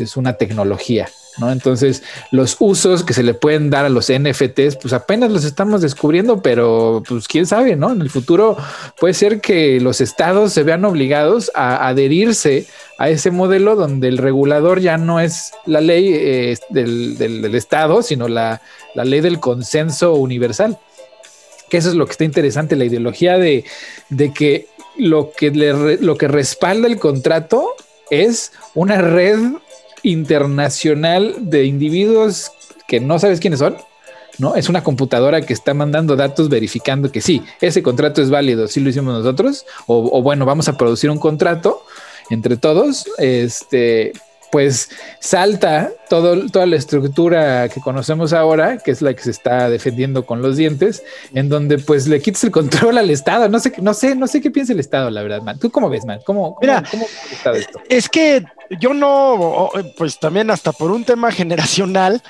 es 0.02 0.16
una 0.16 0.34
tecnología. 0.34 1.08
¿no? 1.38 1.50
Entonces, 1.52 2.02
los 2.30 2.56
usos 2.58 3.04
que 3.04 3.14
se 3.14 3.22
le 3.22 3.34
pueden 3.34 3.70
dar 3.70 3.84
a 3.84 3.88
los 3.88 4.10
NFTs, 4.12 4.76
pues 4.76 4.92
apenas 4.92 5.30
los 5.30 5.44
estamos 5.44 5.80
descubriendo, 5.80 6.42
pero 6.42 7.02
pues 7.08 7.28
quién 7.28 7.46
sabe, 7.46 7.76
¿no? 7.76 7.92
En 7.92 8.00
el 8.00 8.10
futuro 8.10 8.56
puede 8.98 9.14
ser 9.14 9.40
que 9.40 9.80
los 9.80 10.00
estados 10.00 10.52
se 10.52 10.62
vean 10.62 10.84
obligados 10.84 11.50
a 11.54 11.88
adherirse 11.88 12.66
a 12.98 13.08
ese 13.08 13.30
modelo 13.30 13.76
donde 13.76 14.08
el 14.08 14.18
regulador 14.18 14.80
ya 14.80 14.98
no 14.98 15.20
es 15.20 15.52
la 15.66 15.80
ley 15.80 16.12
eh, 16.12 16.58
del, 16.68 17.16
del, 17.16 17.54
estado, 17.54 18.02
sino 18.02 18.28
la, 18.28 18.60
la 18.94 19.04
ley 19.04 19.20
del 19.20 19.40
consenso 19.40 20.14
universal. 20.14 20.78
Que 21.70 21.76
eso 21.76 21.88
es 21.88 21.94
lo 21.94 22.04
que 22.06 22.12
está 22.12 22.24
interesante, 22.24 22.76
la 22.76 22.84
ideología 22.84 23.38
de, 23.38 23.64
que, 24.34 24.66
lo 24.98 25.30
que, 25.30 25.50
lo 26.00 26.18
que 26.18 26.28
respalda 26.28 26.88
el 26.88 26.98
contrato 26.98 27.74
es 28.10 28.52
una 28.74 29.00
red 29.00 29.38
internacional 30.02 31.34
de 31.38 31.64
individuos 31.64 32.52
que 32.86 33.00
no 33.00 33.18
sabes 33.18 33.40
quiénes 33.40 33.60
son, 33.60 33.76
¿no? 34.38 34.56
Es 34.56 34.68
una 34.68 34.82
computadora 34.82 35.42
que 35.42 35.52
está 35.52 35.74
mandando 35.74 36.16
datos 36.16 36.48
verificando 36.48 37.12
que 37.12 37.20
sí, 37.20 37.42
ese 37.60 37.82
contrato 37.82 38.22
es 38.22 38.30
válido, 38.30 38.68
sí 38.68 38.80
lo 38.80 38.90
hicimos 38.90 39.14
nosotros, 39.14 39.66
o, 39.86 40.18
o 40.18 40.22
bueno, 40.22 40.44
vamos 40.46 40.68
a 40.68 40.76
producir 40.76 41.10
un 41.10 41.18
contrato 41.18 41.84
entre 42.30 42.56
todos, 42.56 43.06
este, 43.18 44.12
pues 44.50 44.90
salta 45.20 45.90
todo, 46.08 46.48
toda 46.50 46.66
la 46.66 46.76
estructura 46.76 47.68
que 47.68 47.80
conocemos 47.80 48.32
ahora, 48.32 48.78
que 48.78 48.90
es 48.90 49.00
la 49.00 49.14
que 49.14 49.22
se 49.22 49.30
está 49.30 49.70
defendiendo 49.70 50.26
con 50.26 50.42
los 50.42 50.56
dientes, 50.56 51.02
en 51.34 51.48
donde 51.48 51.78
pues 51.78 52.06
le 52.08 52.20
quitas 52.20 52.44
el 52.44 52.50
control 52.50 52.98
al 52.98 53.10
Estado. 53.10 53.48
No 53.48 53.60
sé, 53.60 53.72
no 53.80 53.94
sé, 53.94 54.14
no 54.16 54.26
sé 54.26 54.40
qué 54.40 54.50
piensa 54.50 54.72
el 54.72 54.80
Estado, 54.80 55.10
la 55.10 55.22
verdad, 55.22 55.42
man. 55.42 55.58
¿Tú 55.58 55.70
cómo 55.70 55.88
ves, 55.88 56.04
man? 56.04 56.20
¿Cómo, 56.24 56.56
Mira, 56.60 56.82
Es 57.88 58.08
que 58.08 58.44
yo 58.80 58.94
no, 58.94 59.70
pues 59.96 60.18
también 60.18 60.50
hasta 60.50 60.72
por 60.72 60.90
un 60.90 61.04
tema 61.04 61.30
generacional, 61.30 62.22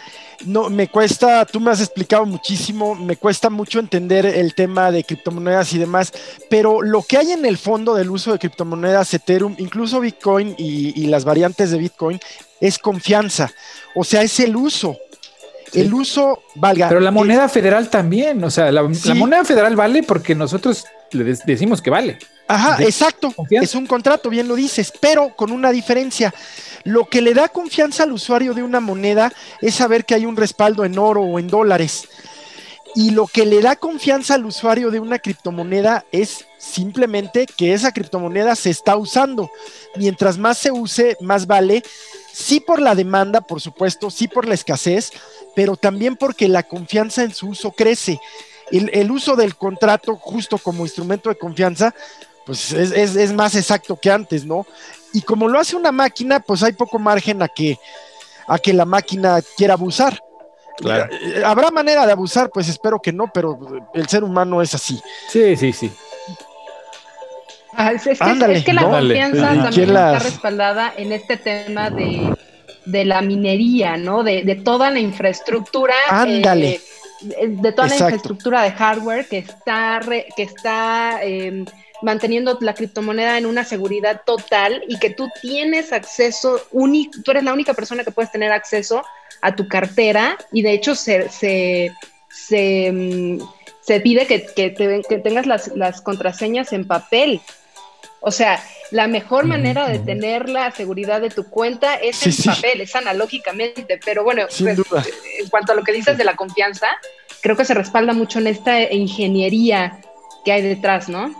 no, 0.46 0.70
me 0.70 0.88
cuesta, 0.88 1.44
tú 1.44 1.60
me 1.60 1.70
has 1.70 1.80
explicado 1.80 2.24
muchísimo, 2.26 2.94
me 2.94 3.16
cuesta 3.16 3.50
mucho 3.50 3.78
entender 3.78 4.26
el 4.26 4.54
tema 4.54 4.90
de 4.90 5.04
criptomonedas 5.04 5.72
y 5.72 5.78
demás, 5.78 6.12
pero 6.48 6.82
lo 6.82 7.02
que 7.02 7.18
hay 7.18 7.32
en 7.32 7.44
el 7.44 7.58
fondo 7.58 7.94
del 7.94 8.10
uso 8.10 8.32
de 8.32 8.38
criptomonedas, 8.38 9.12
Ethereum, 9.14 9.54
incluso 9.58 10.00
Bitcoin 10.00 10.54
y, 10.58 11.06
las 11.06 11.24
variantes 11.24 11.70
de 11.70 11.78
Bitcoin, 11.78 12.20
es 12.60 12.78
confianza, 12.78 13.50
o 13.94 14.04
sea, 14.04 14.22
es 14.22 14.38
el 14.40 14.56
uso. 14.56 14.96
El 15.72 15.94
uso, 15.94 16.42
valga. 16.56 16.88
Pero 16.88 17.00
la 17.00 17.12
moneda 17.12 17.48
federal 17.48 17.90
también, 17.90 18.42
o 18.42 18.50
sea, 18.50 18.72
la, 18.72 18.82
moneda 19.14 19.44
federal 19.44 19.76
vale 19.76 20.02
porque 20.02 20.34
nosotros 20.34 20.84
le 21.12 21.36
decimos 21.46 21.80
que 21.80 21.90
vale. 21.90 22.18
Ajá, 22.48 22.82
exacto. 22.82 23.32
Es 23.48 23.76
un 23.76 23.86
contrato, 23.86 24.28
bien 24.28 24.48
lo 24.48 24.56
dices, 24.56 24.92
pero 25.00 25.36
con 25.36 25.52
una 25.52 25.70
diferencia. 25.70 26.34
Lo 26.84 27.06
que 27.06 27.20
le 27.20 27.34
da 27.34 27.48
confianza 27.48 28.04
al 28.04 28.12
usuario 28.12 28.54
de 28.54 28.62
una 28.62 28.80
moneda 28.80 29.32
es 29.60 29.74
saber 29.74 30.04
que 30.04 30.14
hay 30.14 30.26
un 30.26 30.36
respaldo 30.36 30.84
en 30.84 30.98
oro 30.98 31.22
o 31.22 31.38
en 31.38 31.48
dólares. 31.48 32.08
Y 32.94 33.10
lo 33.10 33.26
que 33.26 33.46
le 33.46 33.60
da 33.60 33.76
confianza 33.76 34.34
al 34.34 34.44
usuario 34.44 34.90
de 34.90 34.98
una 34.98 35.18
criptomoneda 35.18 36.04
es 36.10 36.46
simplemente 36.58 37.46
que 37.46 37.72
esa 37.72 37.92
criptomoneda 37.92 38.56
se 38.56 38.70
está 38.70 38.96
usando. 38.96 39.50
Mientras 39.96 40.38
más 40.38 40.58
se 40.58 40.72
use, 40.72 41.16
más 41.20 41.46
vale. 41.46 41.82
Sí 42.32 42.60
por 42.60 42.80
la 42.80 42.94
demanda, 42.94 43.40
por 43.40 43.60
supuesto, 43.60 44.10
sí 44.10 44.26
por 44.26 44.48
la 44.48 44.54
escasez, 44.54 45.12
pero 45.54 45.76
también 45.76 46.16
porque 46.16 46.48
la 46.48 46.62
confianza 46.62 47.22
en 47.22 47.34
su 47.34 47.48
uso 47.48 47.70
crece. 47.72 48.20
El, 48.72 49.10
uso 49.10 49.34
del 49.34 49.56
contrato 49.56 50.16
justo 50.16 50.56
como 50.58 50.84
instrumento 50.84 51.28
de 51.28 51.36
confianza, 51.36 51.94
pues 52.46 52.72
es, 52.72 52.92
es, 52.92 53.32
más 53.32 53.56
exacto 53.56 53.98
que 53.98 54.12
antes, 54.12 54.44
¿no? 54.44 54.64
Y 55.12 55.22
como 55.22 55.48
lo 55.48 55.58
hace 55.58 55.76
una 55.76 55.92
máquina, 55.92 56.40
pues 56.40 56.62
hay 56.62 56.72
poco 56.72 56.98
margen 56.98 57.42
a 57.42 57.48
que, 57.48 57.78
a 58.46 58.58
que 58.58 58.72
la 58.72 58.84
máquina 58.84 59.40
quiera 59.56 59.74
abusar. 59.74 60.20
Eh, 60.84 61.42
¿Habrá 61.44 61.70
manera 61.70 62.06
de 62.06 62.12
abusar? 62.12 62.50
Pues 62.50 62.68
espero 62.68 63.00
que 63.00 63.12
no, 63.12 63.30
pero 63.32 63.58
el 63.94 64.08
ser 64.08 64.24
humano 64.24 64.62
es 64.62 64.74
así. 64.74 65.00
Sí, 65.28 65.56
sí, 65.56 65.72
sí. 65.72 65.92
Ah, 67.72 67.92
es, 67.92 68.02
que, 68.02 68.72
la 68.72 68.82
confianza 68.82 69.62
también 69.62 69.90
está 69.90 70.18
respaldada 70.18 70.92
en 70.96 71.12
este 71.12 71.36
tema 71.36 71.88
de, 71.90 72.34
la 73.04 73.22
minería, 73.22 73.96
¿no? 73.96 74.22
De, 74.22 74.60
toda 74.64 74.90
la 74.90 74.98
infraestructura. 74.98 75.94
Ándale. 76.08 76.80
Eh, 77.38 77.48
de 77.48 77.72
toda 77.72 77.88
la 77.88 77.96
infraestructura 77.96 78.62
de 78.62 78.72
hardware 78.72 79.28
que 79.28 79.38
está, 79.38 80.00
que 80.36 80.42
está 80.42 81.22
em, 81.22 81.66
manteniendo 82.02 82.58
la 82.60 82.74
criptomoneda 82.74 83.38
en 83.38 83.46
una 83.46 83.64
seguridad 83.64 84.22
total 84.24 84.82
y 84.88 84.98
que 84.98 85.10
tú 85.10 85.28
tienes 85.40 85.92
acceso 85.92 86.60
único, 86.70 87.12
tú 87.24 87.30
eres 87.30 87.44
la 87.44 87.52
única 87.52 87.74
persona 87.74 88.04
que 88.04 88.10
puedes 88.10 88.32
tener 88.32 88.52
acceso 88.52 89.02
a 89.42 89.54
tu 89.54 89.68
cartera 89.68 90.36
y 90.52 90.62
de 90.62 90.72
hecho 90.72 90.94
se, 90.94 91.28
se, 91.28 91.92
se, 92.28 92.92
mm, 92.92 93.40
pide 94.02 94.26
que, 94.26 94.44
que, 94.54 95.18
tengas 95.18 95.46
las, 95.46 95.68
las, 95.76 96.00
contraseñas 96.00 96.72
en 96.72 96.86
papel. 96.86 97.40
O 98.20 98.30
sea, 98.30 98.62
la 98.90 99.06
mejor 99.06 99.46
manera 99.46 99.88
de 99.88 99.98
tener 99.98 100.48
la 100.48 100.70
seguridad 100.72 101.20
de 101.20 101.30
tu 101.30 101.48
cuenta 101.48 101.94
es 101.94 102.26
en 102.26 102.54
papel, 102.54 102.82
es 102.82 102.94
analógicamente, 102.94 103.98
pero 104.04 104.22
bueno, 104.24 104.42
pues, 104.46 104.78
en 104.78 105.48
cuanto 105.48 105.72
a 105.72 105.74
lo 105.74 105.82
que 105.82 105.92
dices 105.92 106.18
de 106.18 106.24
la 106.24 106.36
confianza, 106.36 106.88
creo 107.40 107.56
que 107.56 107.64
se 107.64 107.74
respalda 107.74 108.12
mucho 108.12 108.38
en 108.38 108.46
esta 108.46 108.80
ingeniería 108.92 110.00
que 110.44 110.52
hay 110.52 110.62
detrás, 110.62 111.08
¿no? 111.08 111.34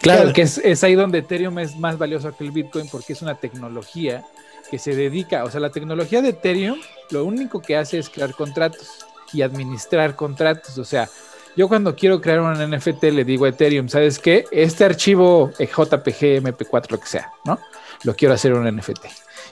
Claro, 0.00 0.32
que 0.32 0.42
es, 0.42 0.84
ahí 0.84 0.94
donde 0.94 1.18
Ethereum 1.18 1.58
es 1.58 1.76
más 1.76 1.98
valioso 1.98 2.34
que 2.36 2.44
el 2.44 2.50
Bitcoin 2.50 2.88
porque 2.90 3.12
es 3.12 3.22
una 3.22 3.34
tecnología 3.34 4.24
que 4.70 4.78
se 4.78 4.94
dedica, 4.94 5.44
o 5.44 5.50
sea, 5.50 5.60
la 5.60 5.70
tecnología 5.70 6.22
de 6.22 6.30
Ethereum 6.30 6.78
lo 7.10 7.24
único 7.24 7.60
que 7.60 7.76
hace 7.76 7.98
es 7.98 8.08
crear 8.08 8.34
contratos 8.34 9.04
y 9.32 9.42
administrar 9.42 10.14
contratos, 10.14 10.78
o 10.78 10.84
sea, 10.84 11.08
yo 11.56 11.68
cuando 11.68 11.94
quiero 11.96 12.20
crear 12.20 12.40
un 12.40 12.52
NFT 12.52 13.04
le 13.04 13.24
digo 13.24 13.44
a 13.44 13.48
Ethereum, 13.48 13.88
¿sabes 13.88 14.18
qué? 14.18 14.44
Este 14.52 14.84
archivo 14.84 15.50
JPG, 15.58 16.40
MP4, 16.42 16.90
lo 16.90 17.00
que 17.00 17.06
sea, 17.06 17.32
¿no? 17.44 17.58
Lo 18.04 18.14
quiero 18.14 18.34
hacer 18.34 18.54
un 18.54 18.64
NFT. 18.76 19.04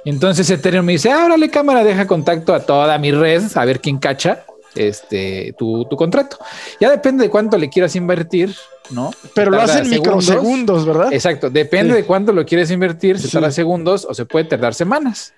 Entonces 0.04 0.48
Ethereum 0.48 0.86
me 0.86 0.92
dice, 0.92 1.10
ábrale 1.10 1.50
cámara, 1.50 1.82
deja 1.82 2.06
contacto 2.06 2.54
a 2.54 2.60
toda 2.60 2.96
mi 2.98 3.10
red, 3.10 3.42
a 3.54 3.64
ver 3.64 3.80
quién 3.80 3.98
cacha 3.98 4.44
este, 4.78 5.54
tu, 5.58 5.84
tu 5.86 5.96
contrato. 5.96 6.38
Ya 6.80 6.90
depende 6.90 7.24
de 7.24 7.30
cuánto 7.30 7.58
le 7.58 7.68
quieras 7.68 7.96
invertir, 7.96 8.54
¿no? 8.90 9.10
Pero 9.34 9.50
lo 9.50 9.60
hacen 9.60 9.88
microsegundos, 9.90 10.86
¿verdad? 10.86 11.12
Exacto, 11.12 11.50
depende 11.50 11.94
de 11.94 12.04
cuánto 12.04 12.32
lo 12.32 12.46
quieres 12.46 12.70
invertir, 12.70 13.18
se 13.18 13.28
tarda 13.28 13.50
segundos 13.50 14.06
o 14.08 14.14
se 14.14 14.24
puede 14.24 14.44
tardar 14.44 14.74
semanas. 14.74 15.34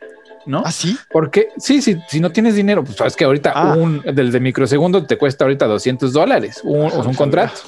¿no? 0.46 0.62
¿Ah, 0.64 0.72
sí? 0.72 0.96
Porque 1.10 1.48
sí, 1.58 1.82
sí, 1.82 2.00
si 2.08 2.18
no 2.18 2.32
tienes 2.32 2.54
dinero, 2.54 2.82
pues 2.82 2.96
sabes 2.96 3.14
que 3.14 3.24
ahorita 3.24 3.52
ah. 3.54 3.74
un 3.76 4.00
del 4.00 4.32
de 4.32 4.40
microsegundo 4.40 5.04
te 5.04 5.18
cuesta 5.18 5.44
ahorita 5.44 5.66
200 5.66 6.12
dólares, 6.12 6.62
un, 6.64 6.90
o 6.90 7.00
un 7.02 7.14
contrato. 7.14 7.60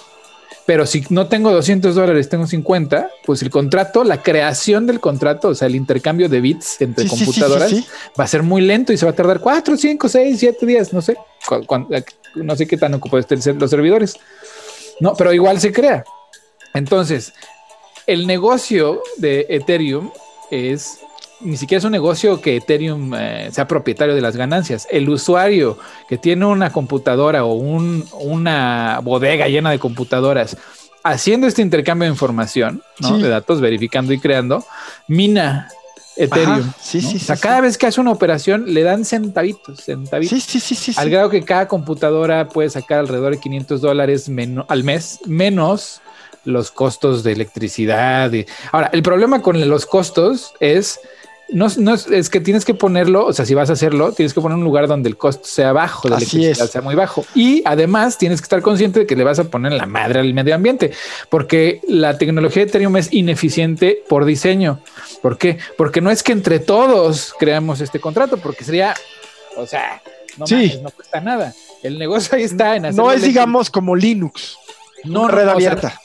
Pero 0.65 0.87
si 0.87 1.05
no 1.11 1.27
tengo 1.27 1.51
200 1.51 1.95
dólares, 1.95 2.29
tengo 2.29 2.47
50, 2.47 3.11
pues 3.25 3.43
el 3.43 3.51
contrato, 3.51 4.05
la 4.05 4.23
creación 4.23 4.87
del 4.87 5.01
contrato, 5.01 5.49
o 5.49 5.55
sea, 5.55 5.67
el 5.67 5.75
intercambio 5.75 6.29
de 6.29 6.41
bits 6.41 6.81
entre 6.81 7.09
computadoras 7.09 7.73
va 8.19 8.25
a 8.25 8.29
ser 8.29 8.45
muy 8.45 8.63
lento 8.63 8.93
y 8.93 8.97
se 8.97 9.05
va 9.05 9.11
a 9.11 9.15
tardar 9.15 9.41
4, 9.41 9.77
5, 9.77 10.09
6, 10.09 10.37
7 10.39 10.67
días, 10.67 10.93
no 10.93 11.03
sé, 11.03 11.17
no 12.37 12.57
sé 12.57 12.67
qué 12.67 12.77
tan 12.77 12.95
ocupados 12.95 13.27
estén 13.29 13.59
los 13.59 13.71
servidores. 13.71 14.15
No, 15.01 15.15
pero 15.15 15.33
igual 15.33 15.59
se 15.61 15.73
crea. 15.73 16.05
Entonces, 16.75 17.33
el 18.07 18.27
negocio 18.27 19.03
de 19.17 19.47
Ethereum 19.49 20.11
es 20.51 20.99
ni 21.45 21.57
siquiera 21.57 21.79
es 21.79 21.85
un 21.85 21.93
negocio 21.93 22.41
que 22.41 22.57
Ethereum 22.57 23.15
eh, 23.15 23.49
sea 23.53 23.67
propietario 23.67 24.15
de 24.15 24.21
las 24.21 24.37
ganancias. 24.37 24.87
El 24.91 25.09
usuario 25.09 25.79
que 26.09 26.19
tiene 26.19 26.47
una 26.47 26.73
computadora 26.73 27.45
o 27.45 27.55
una 27.55 29.01
bodega 29.03 29.49
llena 29.49 29.71
de 29.71 29.79
computadoras 29.79 30.57
haciendo 31.05 31.47
este 31.47 31.63
intercambio 31.63 32.07
de 32.07 32.13
información, 32.13 32.83
de 32.99 33.29
datos, 33.29 33.61
verificando 33.61 34.13
y 34.13 34.19
creando, 34.19 34.65
mina 35.09 35.69
Ethereum. 36.17 36.73
sí, 36.81 37.01
sí, 37.01 37.17
o 37.17 37.21
sea, 37.21 37.37
cada 37.37 37.61
vez 37.61 37.79
que 37.79 37.87
hace 37.87 38.01
una 38.01 38.13
operación 38.13 38.73
le 38.73 38.83
dan 38.83 39.05
centavitos, 39.05 39.81
centavitos. 39.81 40.43
Sí, 40.43 40.61
sí, 40.61 40.75
sí, 40.75 40.93
Al 40.97 41.11
grado 41.11 41.31
que 41.31 41.43
cada 41.43 41.67
computadora 41.69 42.49
puede 42.49 42.71
sacar 42.71 43.01
alrededor 43.01 43.33
de 43.33 43.41
500 43.41 43.81
dólares 43.81 44.31
al 44.69 44.85
mes, 44.85 45.21
menos 45.27 46.01
los 46.45 46.71
costos 46.71 47.23
de 47.23 47.33
electricidad. 47.33 48.31
Ahora, 48.73 48.91
el 48.93 49.03
problema 49.03 49.43
con 49.43 49.69
los 49.69 49.87
costos 49.87 50.55
es 50.61 51.01
no, 51.49 51.69
no 51.79 51.95
es, 51.95 52.31
que 52.31 52.41
tienes 52.41 52.65
que 52.65 52.75
ponerlo, 52.75 53.27
o 53.27 53.33
sea, 53.33 53.45
si 53.45 53.55
vas 53.55 53.71
a 53.71 53.75
hacerlo, 53.75 54.13
tienes 54.13 54.33
que 54.33 54.41
poner 54.41 54.57
un 54.57 54.65
lugar 54.65 54.89
donde 54.89 55.09
el 55.09 55.17
costo 55.17 55.45
sea 55.45 55.73
bajo, 55.73 56.09
de 56.09 56.17
electricidad 56.17 56.67
sea 56.69 56.81
muy 56.81 56.95
bajo. 56.95 57.25
Y 57.35 57.63
además 57.65 58.19
tienes 58.19 58.41
que 58.41 58.45
estar 58.45 58.63
consciente 58.63 59.01
de 59.01 59.07
que 59.07 59.17
le 59.17 59.25
vas 59.25 59.39
a 59.39 59.45
poner 59.45 59.73
la 59.73 59.87
madre 59.87 60.21
al 60.21 60.33
medio 60.35 60.55
ambiente, 60.55 60.93
porque 61.29 61.81
la 61.89 62.17
tecnología 62.19 62.63
de 62.63 62.69
Ethereum 62.69 62.97
es 62.97 63.13
ineficiente 63.13 64.03
por 64.09 64.25
diseño. 64.25 64.81
¿Por 65.21 65.39
qué? 65.39 65.59
Porque 65.77 66.01
no 66.01 66.11
es 66.11 66.23
que 66.23 66.33
entre 66.33 66.59
todos 66.59 67.35
creamos 67.39 67.81
este 67.81 68.01
contrato, 68.01 68.39
porque 68.39 68.65
sería, 68.65 68.95
o 69.57 69.67
sea, 69.67 70.03
no, 70.39 70.47
no 70.83 70.91
cuesta 70.91 71.21
nada. 71.21 71.55
El 71.83 71.99
negocio 71.99 72.37
ahí 72.37 72.45
está 72.45 72.77
en 72.77 72.95
No 72.95 73.13
es, 73.13 73.23
digamos, 73.23 73.71
como 73.71 73.97
Linux. 73.97 74.57
No, 75.05 75.29
red 75.29 75.49
abierta. 75.49 76.01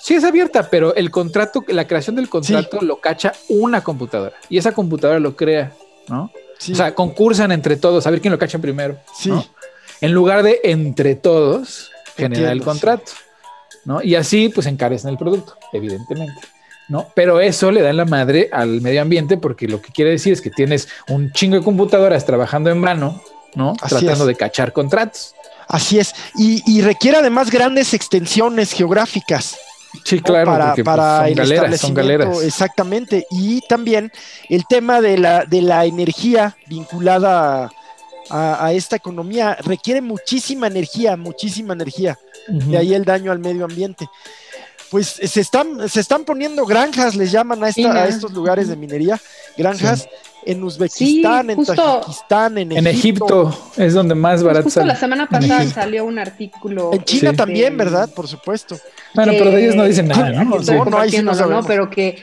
Sí 0.00 0.14
es 0.14 0.24
abierta, 0.24 0.68
pero 0.70 0.94
el 0.94 1.10
contrato, 1.10 1.64
la 1.68 1.86
creación 1.86 2.16
del 2.16 2.28
contrato 2.28 2.80
lo 2.80 3.00
cacha 3.00 3.32
una 3.48 3.82
computadora 3.82 4.34
y 4.48 4.58
esa 4.58 4.72
computadora 4.72 5.18
lo 5.20 5.36
crea, 5.36 5.72
¿no? 6.08 6.30
O 6.70 6.74
sea, 6.74 6.94
concursan 6.94 7.50
entre 7.50 7.76
todos 7.76 8.06
a 8.06 8.10
ver 8.10 8.20
quién 8.20 8.32
lo 8.32 8.38
cacha 8.38 8.58
primero. 8.58 8.96
Sí. 9.16 9.32
En 10.00 10.12
lugar 10.12 10.42
de 10.42 10.60
entre 10.64 11.16
todos 11.16 11.90
generar 12.16 12.52
el 12.52 12.62
contrato, 12.62 13.12
¿no? 13.84 14.02
Y 14.02 14.14
así 14.14 14.48
pues 14.48 14.66
encarecen 14.66 15.10
el 15.10 15.18
producto, 15.18 15.56
evidentemente. 15.72 16.40
¿no? 16.88 17.08
Pero 17.14 17.40
eso 17.40 17.70
le 17.70 17.80
da 17.80 17.92
la 17.92 18.04
madre 18.04 18.48
al 18.52 18.80
medio 18.80 19.00
ambiente 19.02 19.36
porque 19.38 19.66
lo 19.66 19.80
que 19.80 19.92
quiere 19.92 20.10
decir 20.10 20.32
es 20.32 20.40
que 20.40 20.50
tienes 20.50 20.88
un 21.08 21.32
chingo 21.32 21.56
de 21.56 21.62
computadoras 21.62 22.26
trabajando 22.26 22.70
en 22.70 22.82
vano, 22.82 23.22
¿no? 23.54 23.74
Tratando 23.88 24.26
de 24.26 24.34
cachar 24.34 24.72
contratos. 24.72 25.34
Así 25.72 25.98
es. 25.98 26.14
Y, 26.36 26.82
requiere 26.82 27.16
además 27.16 27.50
grandes 27.50 27.94
extensiones 27.94 28.72
geográficas. 28.72 29.56
Sí, 30.04 30.20
claro, 30.20 30.50
para, 30.50 30.74
pues, 30.74 30.84
para 30.84 31.28
el 31.28 31.34
galeras, 31.34 31.80
son 31.80 31.94
galeras. 31.94 32.42
Exactamente. 32.42 33.26
Y 33.30 33.60
también 33.62 34.12
el 34.48 34.66
tema 34.66 35.00
de 35.00 35.18
la, 35.18 35.44
de 35.44 35.62
la 35.62 35.84
energía 35.84 36.56
vinculada 36.66 37.70
a, 38.30 38.72
esta 38.72 38.96
economía 38.96 39.56
requiere 39.62 40.00
muchísima 40.00 40.66
energía, 40.66 41.16
muchísima 41.16 41.72
energía. 41.72 42.18
De 42.48 42.76
ahí 42.76 42.94
el 42.94 43.04
daño 43.04 43.32
al 43.32 43.38
medio 43.38 43.64
ambiente 43.64 44.08
pues 44.92 45.06
se 45.06 45.40
están, 45.40 45.88
se 45.88 46.00
están 46.00 46.24
poniendo 46.24 46.66
granjas, 46.66 47.16
les 47.16 47.32
llaman 47.32 47.64
a, 47.64 47.70
esta, 47.70 47.94
a 47.94 48.08
estos 48.08 48.30
lugares 48.32 48.68
de 48.68 48.76
minería, 48.76 49.18
granjas 49.56 50.06
en 50.44 50.62
Uzbekistán, 50.62 51.48
en 51.48 51.64
Tajikistán, 51.64 52.58
en, 52.58 52.72
en 52.72 52.86
Egipto. 52.86 53.56
es 53.78 53.94
donde 53.94 54.14
más 54.14 54.34
pues 54.34 54.44
barato. 54.44 54.64
justo 54.64 54.84
la 54.84 54.94
semana 54.94 55.26
pasada 55.26 55.64
salió 55.64 56.04
un 56.04 56.18
artículo. 56.18 56.90
En 56.92 57.02
China 57.04 57.32
también, 57.32 57.74
¿verdad? 57.74 58.10
Por 58.14 58.28
supuesto. 58.28 58.76
Bueno, 59.14 59.32
pero 59.38 59.50
de 59.50 59.62
ellos 59.62 59.76
no 59.76 59.84
dicen 59.84 60.08
nada, 60.08 60.30
¿no? 60.30 60.58
No, 60.62 60.84
no, 60.84 60.98
ahí 60.98 61.22
no, 61.22 61.32
no, 61.32 61.62
pero 61.62 61.88
que 61.88 62.22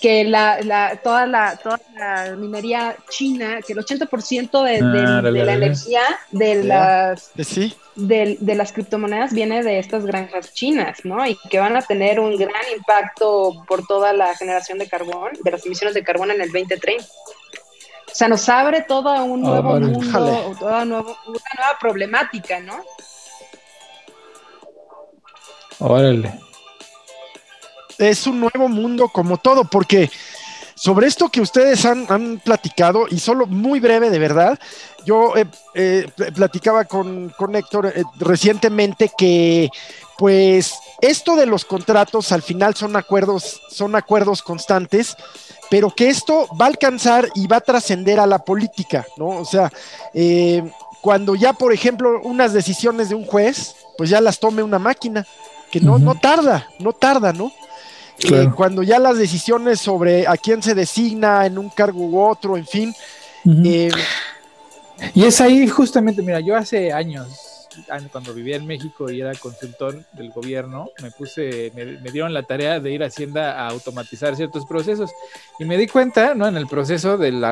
que 0.00 0.24
la, 0.24 0.60
la, 0.62 0.96
toda, 0.96 1.26
la, 1.26 1.56
toda 1.56 1.80
la 1.94 2.36
minería 2.36 2.96
china, 3.08 3.60
que 3.66 3.74
el 3.74 3.78
80% 3.78 4.64
de, 4.64 5.06
ah, 5.06 5.22
de, 5.22 5.44
la 5.44 5.52
energía 5.52 6.02
de 6.30 6.64
las, 6.64 7.30
¿Sí? 7.38 7.74
de, 7.94 8.36
de, 8.40 8.54
las 8.54 8.72
criptomonedas 8.72 9.32
viene 9.32 9.62
de 9.62 9.78
estas 9.78 10.04
granjas 10.06 10.52
chinas, 10.54 11.04
¿no? 11.04 11.26
Y 11.26 11.36
que 11.50 11.58
van 11.58 11.76
a 11.76 11.82
tener 11.82 12.18
un 12.18 12.36
gran 12.36 12.62
impacto 12.76 13.64
por 13.68 13.86
toda 13.86 14.12
la 14.12 14.34
generación 14.34 14.78
de 14.78 14.88
carbón, 14.88 15.32
de 15.44 15.50
las 15.50 15.64
emisiones 15.66 15.94
de 15.94 16.02
carbón 16.02 16.30
en 16.30 16.40
el 16.40 16.50
2030. 16.50 17.04
O 17.04 18.14
sea, 18.14 18.28
nos 18.28 18.48
abre 18.48 18.82
todo 18.82 19.24
un 19.24 19.44
ah, 19.44 19.48
nuevo 19.48 19.80
mundo, 19.80 20.56
toda 20.58 20.84
nuevo, 20.84 21.16
una 21.26 21.38
nueva 21.56 21.78
problemática, 21.78 22.58
¿no? 22.60 22.84
Órale 25.78 26.49
es 28.00 28.26
un 28.26 28.40
nuevo 28.40 28.68
mundo 28.68 29.08
como 29.08 29.36
todo, 29.36 29.64
porque 29.64 30.10
sobre 30.80 31.06
esto 31.06 31.28
que 31.28 31.42
ustedes 31.42 31.84
han, 31.84 32.40
platicado, 32.42 33.04
y 33.10 33.18
solo 33.18 33.46
muy 33.46 33.80
breve 33.80 34.08
de 34.08 34.18
verdad, 34.18 34.58
yo 35.04 35.36
eh, 35.36 35.46
eh, 35.74 36.10
platicaba 36.34 36.86
con, 36.86 37.28
con 37.36 37.54
Héctor 37.54 37.92
eh, 37.94 38.02
recientemente 38.18 39.10
que 39.16 39.68
pues 40.16 40.74
esto 41.02 41.36
de 41.36 41.44
los 41.44 41.66
contratos 41.66 42.32
al 42.32 42.40
final 42.40 42.74
son 42.76 42.96
acuerdos, 42.96 43.60
son 43.70 43.94
acuerdos 43.94 44.40
constantes, 44.40 45.16
pero 45.70 45.90
que 45.90 46.08
esto 46.08 46.48
va 46.58 46.64
a 46.64 46.68
alcanzar 46.68 47.28
y 47.34 47.46
va 47.46 47.56
a 47.56 47.60
trascender 47.60 48.18
a 48.18 48.26
la 48.26 48.38
política, 48.38 49.06
¿no? 49.18 49.28
O 49.28 49.44
sea, 49.44 49.70
cuando 51.02 51.34
ya, 51.34 51.52
por 51.52 51.72
ejemplo, 51.72 52.20
unas 52.22 52.52
decisiones 52.54 53.10
de 53.10 53.14
un 53.14 53.24
juez, 53.24 53.74
pues 53.96 54.08
ya 54.10 54.20
las 54.20 54.38
tome 54.38 54.62
una 54.62 54.78
máquina, 54.78 55.26
que 55.70 55.80
no, 55.80 55.98
no 55.98 56.14
tarda, 56.14 56.68
no 56.78 56.92
tarda, 56.92 57.32
¿no? 57.32 57.52
Eh, 58.22 58.50
cuando 58.54 58.82
ya 58.82 58.98
las 58.98 59.18
decisiones 59.18 59.80
sobre 59.80 60.26
a 60.26 60.36
quién 60.36 60.62
se 60.62 60.74
designa 60.74 61.46
en 61.46 61.58
un 61.58 61.70
cargo 61.70 62.00
u 62.00 62.20
otro, 62.20 62.56
en 62.56 62.66
fin. 62.66 62.94
Eh, 63.64 63.90
y 65.14 65.24
es 65.24 65.40
ahí 65.40 65.66
justamente, 65.66 66.22
mira, 66.22 66.40
yo 66.40 66.56
hace 66.56 66.92
años, 66.92 67.68
cuando 68.12 68.34
vivía 68.34 68.56
en 68.56 68.66
México 68.66 69.10
y 69.10 69.20
era 69.20 69.32
consultor 69.34 70.04
del 70.12 70.30
gobierno, 70.30 70.90
me 71.02 71.10
puse, 71.10 71.72
me, 71.74 72.10
dieron 72.10 72.34
la 72.34 72.42
tarea 72.42 72.80
de 72.80 72.90
ir 72.90 73.02
a 73.02 73.06
Hacienda 73.06 73.52
a 73.52 73.68
automatizar 73.68 74.36
ciertos 74.36 74.66
procesos 74.66 75.10
y 75.58 75.64
me 75.64 75.76
di 75.76 75.86
cuenta, 75.86 76.34
¿no? 76.34 76.46
En 76.46 76.56
el 76.56 76.66
proceso 76.66 77.16
del 77.16 77.42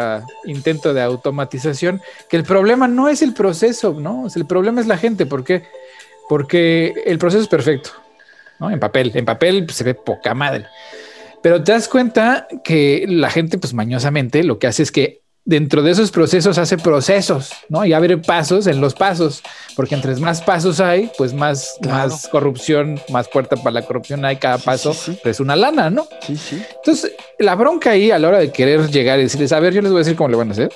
intento 0.44 0.92
de 0.92 1.02
automatización, 1.02 2.02
que 2.28 2.36
el 2.36 2.44
problema 2.44 2.88
no 2.88 3.08
es 3.08 3.22
el 3.22 3.32
proceso, 3.32 3.94
¿no? 3.94 4.26
el 4.34 4.46
problema 4.46 4.80
es 4.80 4.86
la 4.86 4.98
gente, 4.98 5.26
¿por 5.26 5.44
qué? 5.44 5.64
Porque 6.28 6.92
el 7.06 7.18
proceso 7.18 7.42
es 7.42 7.48
perfecto, 7.48 7.90
en 8.60 8.80
papel, 8.80 9.12
en 9.14 9.24
papel 9.24 9.64
pues, 9.64 9.76
se 9.76 9.84
ve 9.84 9.94
poca 9.94 10.34
madre. 10.34 10.66
Pero 11.42 11.62
te 11.62 11.72
das 11.72 11.88
cuenta 11.88 12.48
que 12.64 13.04
la 13.08 13.30
gente, 13.30 13.58
pues 13.58 13.74
mañosamente, 13.74 14.42
lo 14.42 14.58
que 14.58 14.66
hace 14.66 14.82
es 14.82 14.90
que 14.90 15.22
dentro 15.48 15.82
de 15.82 15.92
esos 15.92 16.10
procesos 16.10 16.58
hace 16.58 16.76
procesos, 16.76 17.52
¿no? 17.70 17.82
Y 17.86 17.94
abre 17.94 18.18
pasos 18.18 18.66
en 18.66 18.82
los 18.82 18.92
pasos, 18.92 19.42
porque 19.76 19.94
entre 19.94 20.14
más 20.16 20.42
pasos 20.42 20.78
hay, 20.78 21.10
pues 21.16 21.32
más, 21.32 21.78
más 21.88 22.28
corrupción, 22.28 23.00
más 23.08 23.28
puerta 23.28 23.56
para 23.56 23.70
la 23.70 23.82
corrupción 23.82 24.26
hay 24.26 24.36
cada 24.36 24.58
paso, 24.58 24.94
es 25.24 25.40
una 25.40 25.56
lana, 25.56 25.88
¿no? 25.88 26.06
Sí, 26.26 26.36
sí. 26.36 26.62
Entonces, 26.76 27.12
la 27.38 27.54
bronca 27.54 27.92
ahí 27.92 28.10
a 28.10 28.18
la 28.18 28.28
hora 28.28 28.38
de 28.40 28.52
querer 28.52 28.90
llegar 28.90 29.18
y 29.20 29.22
decirles, 29.22 29.52
a 29.52 29.60
ver, 29.60 29.72
yo 29.72 29.80
les 29.80 29.90
voy 29.90 30.00
a 30.00 30.04
decir 30.04 30.16
cómo 30.16 30.28
le 30.28 30.36
van 30.36 30.50
a 30.50 30.52
hacer, 30.52 30.70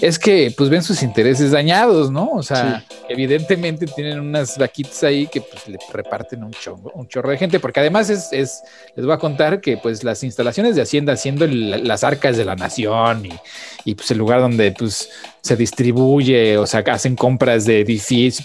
es 0.00 0.18
que 0.18 0.52
pues 0.56 0.68
ven 0.70 0.82
sus 0.82 1.02
intereses 1.02 1.50
dañados, 1.50 2.10
¿no? 2.10 2.30
O 2.32 2.42
sea, 2.42 2.84
evidentemente 3.08 3.86
tienen 3.86 4.20
unas 4.20 4.58
vaquitas 4.58 5.02
ahí 5.04 5.26
que 5.26 5.40
pues 5.40 5.68
le 5.68 5.78
reparten 5.92 6.44
un 6.44 6.52
chorro, 6.52 6.90
un 6.94 7.08
chorro 7.08 7.30
de 7.30 7.38
gente, 7.38 7.60
porque 7.60 7.80
además 7.80 8.10
es, 8.10 8.32
es, 8.32 8.62
les 8.94 9.04
voy 9.04 9.14
a 9.14 9.18
contar 9.18 9.60
que 9.60 9.76
pues 9.76 10.04
las 10.04 10.22
instalaciones 10.22 10.76
de 10.76 10.82
Hacienda 10.82 11.12
haciendo 11.12 11.46
las 11.46 12.04
arcas 12.04 12.36
de 12.36 12.44
la 12.44 12.54
nación 12.54 13.26
y, 13.26 13.32
y, 13.84 13.94
pues 13.94 14.10
el 14.10 14.18
lugar 14.18 14.40
donde 14.40 14.72
pues 14.72 15.10
se 15.40 15.56
distribuye, 15.56 16.58
o 16.58 16.66
sea, 16.66 16.80
hacen 16.80 17.16
compras 17.16 17.64
de 17.64 17.80
edificios, 17.80 18.42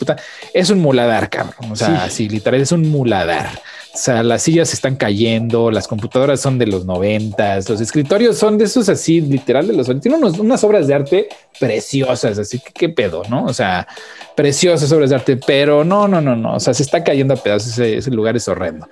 es 0.53 0.69
un 0.69 0.79
muladar, 0.79 1.29
cabrón. 1.29 1.71
O 1.71 1.75
sea, 1.75 2.09
sí. 2.09 2.29
literal 2.29 2.61
es 2.61 2.71
un 2.71 2.89
muladar. 2.89 3.49
O 3.93 3.97
sea, 3.97 4.23
las 4.23 4.41
sillas 4.41 4.73
están 4.73 4.95
cayendo, 4.95 5.69
las 5.69 5.87
computadoras 5.87 6.41
son 6.41 6.57
de 6.57 6.65
los 6.65 6.83
noventas, 6.83 7.69
los 7.69 7.79
escritorios 7.79 8.39
son 8.39 8.57
de 8.57 8.65
esos 8.65 8.89
así, 8.89 9.21
literal 9.21 9.67
de 9.67 9.73
los 9.73 9.87
Tiene 10.01 10.17
unas 10.17 10.63
obras 10.63 10.87
de 10.87 10.95
arte 10.95 11.29
preciosas, 11.59 12.39
así 12.39 12.57
que 12.57 12.71
qué 12.73 12.89
pedo, 12.89 13.21
¿no? 13.29 13.45
O 13.45 13.53
sea, 13.53 13.87
preciosas 14.35 14.91
obras 14.91 15.11
de 15.11 15.17
arte, 15.17 15.37
pero 15.37 15.83
no, 15.83 16.07
no, 16.07 16.21
no, 16.21 16.35
no. 16.35 16.55
O 16.55 16.59
sea, 16.59 16.73
se 16.73 16.81
está 16.81 17.03
cayendo 17.03 17.35
a 17.35 17.37
pedazos, 17.37 17.77
ese, 17.77 18.09
lugar 18.09 18.35
es 18.35 18.47
horrendo. 18.47 18.89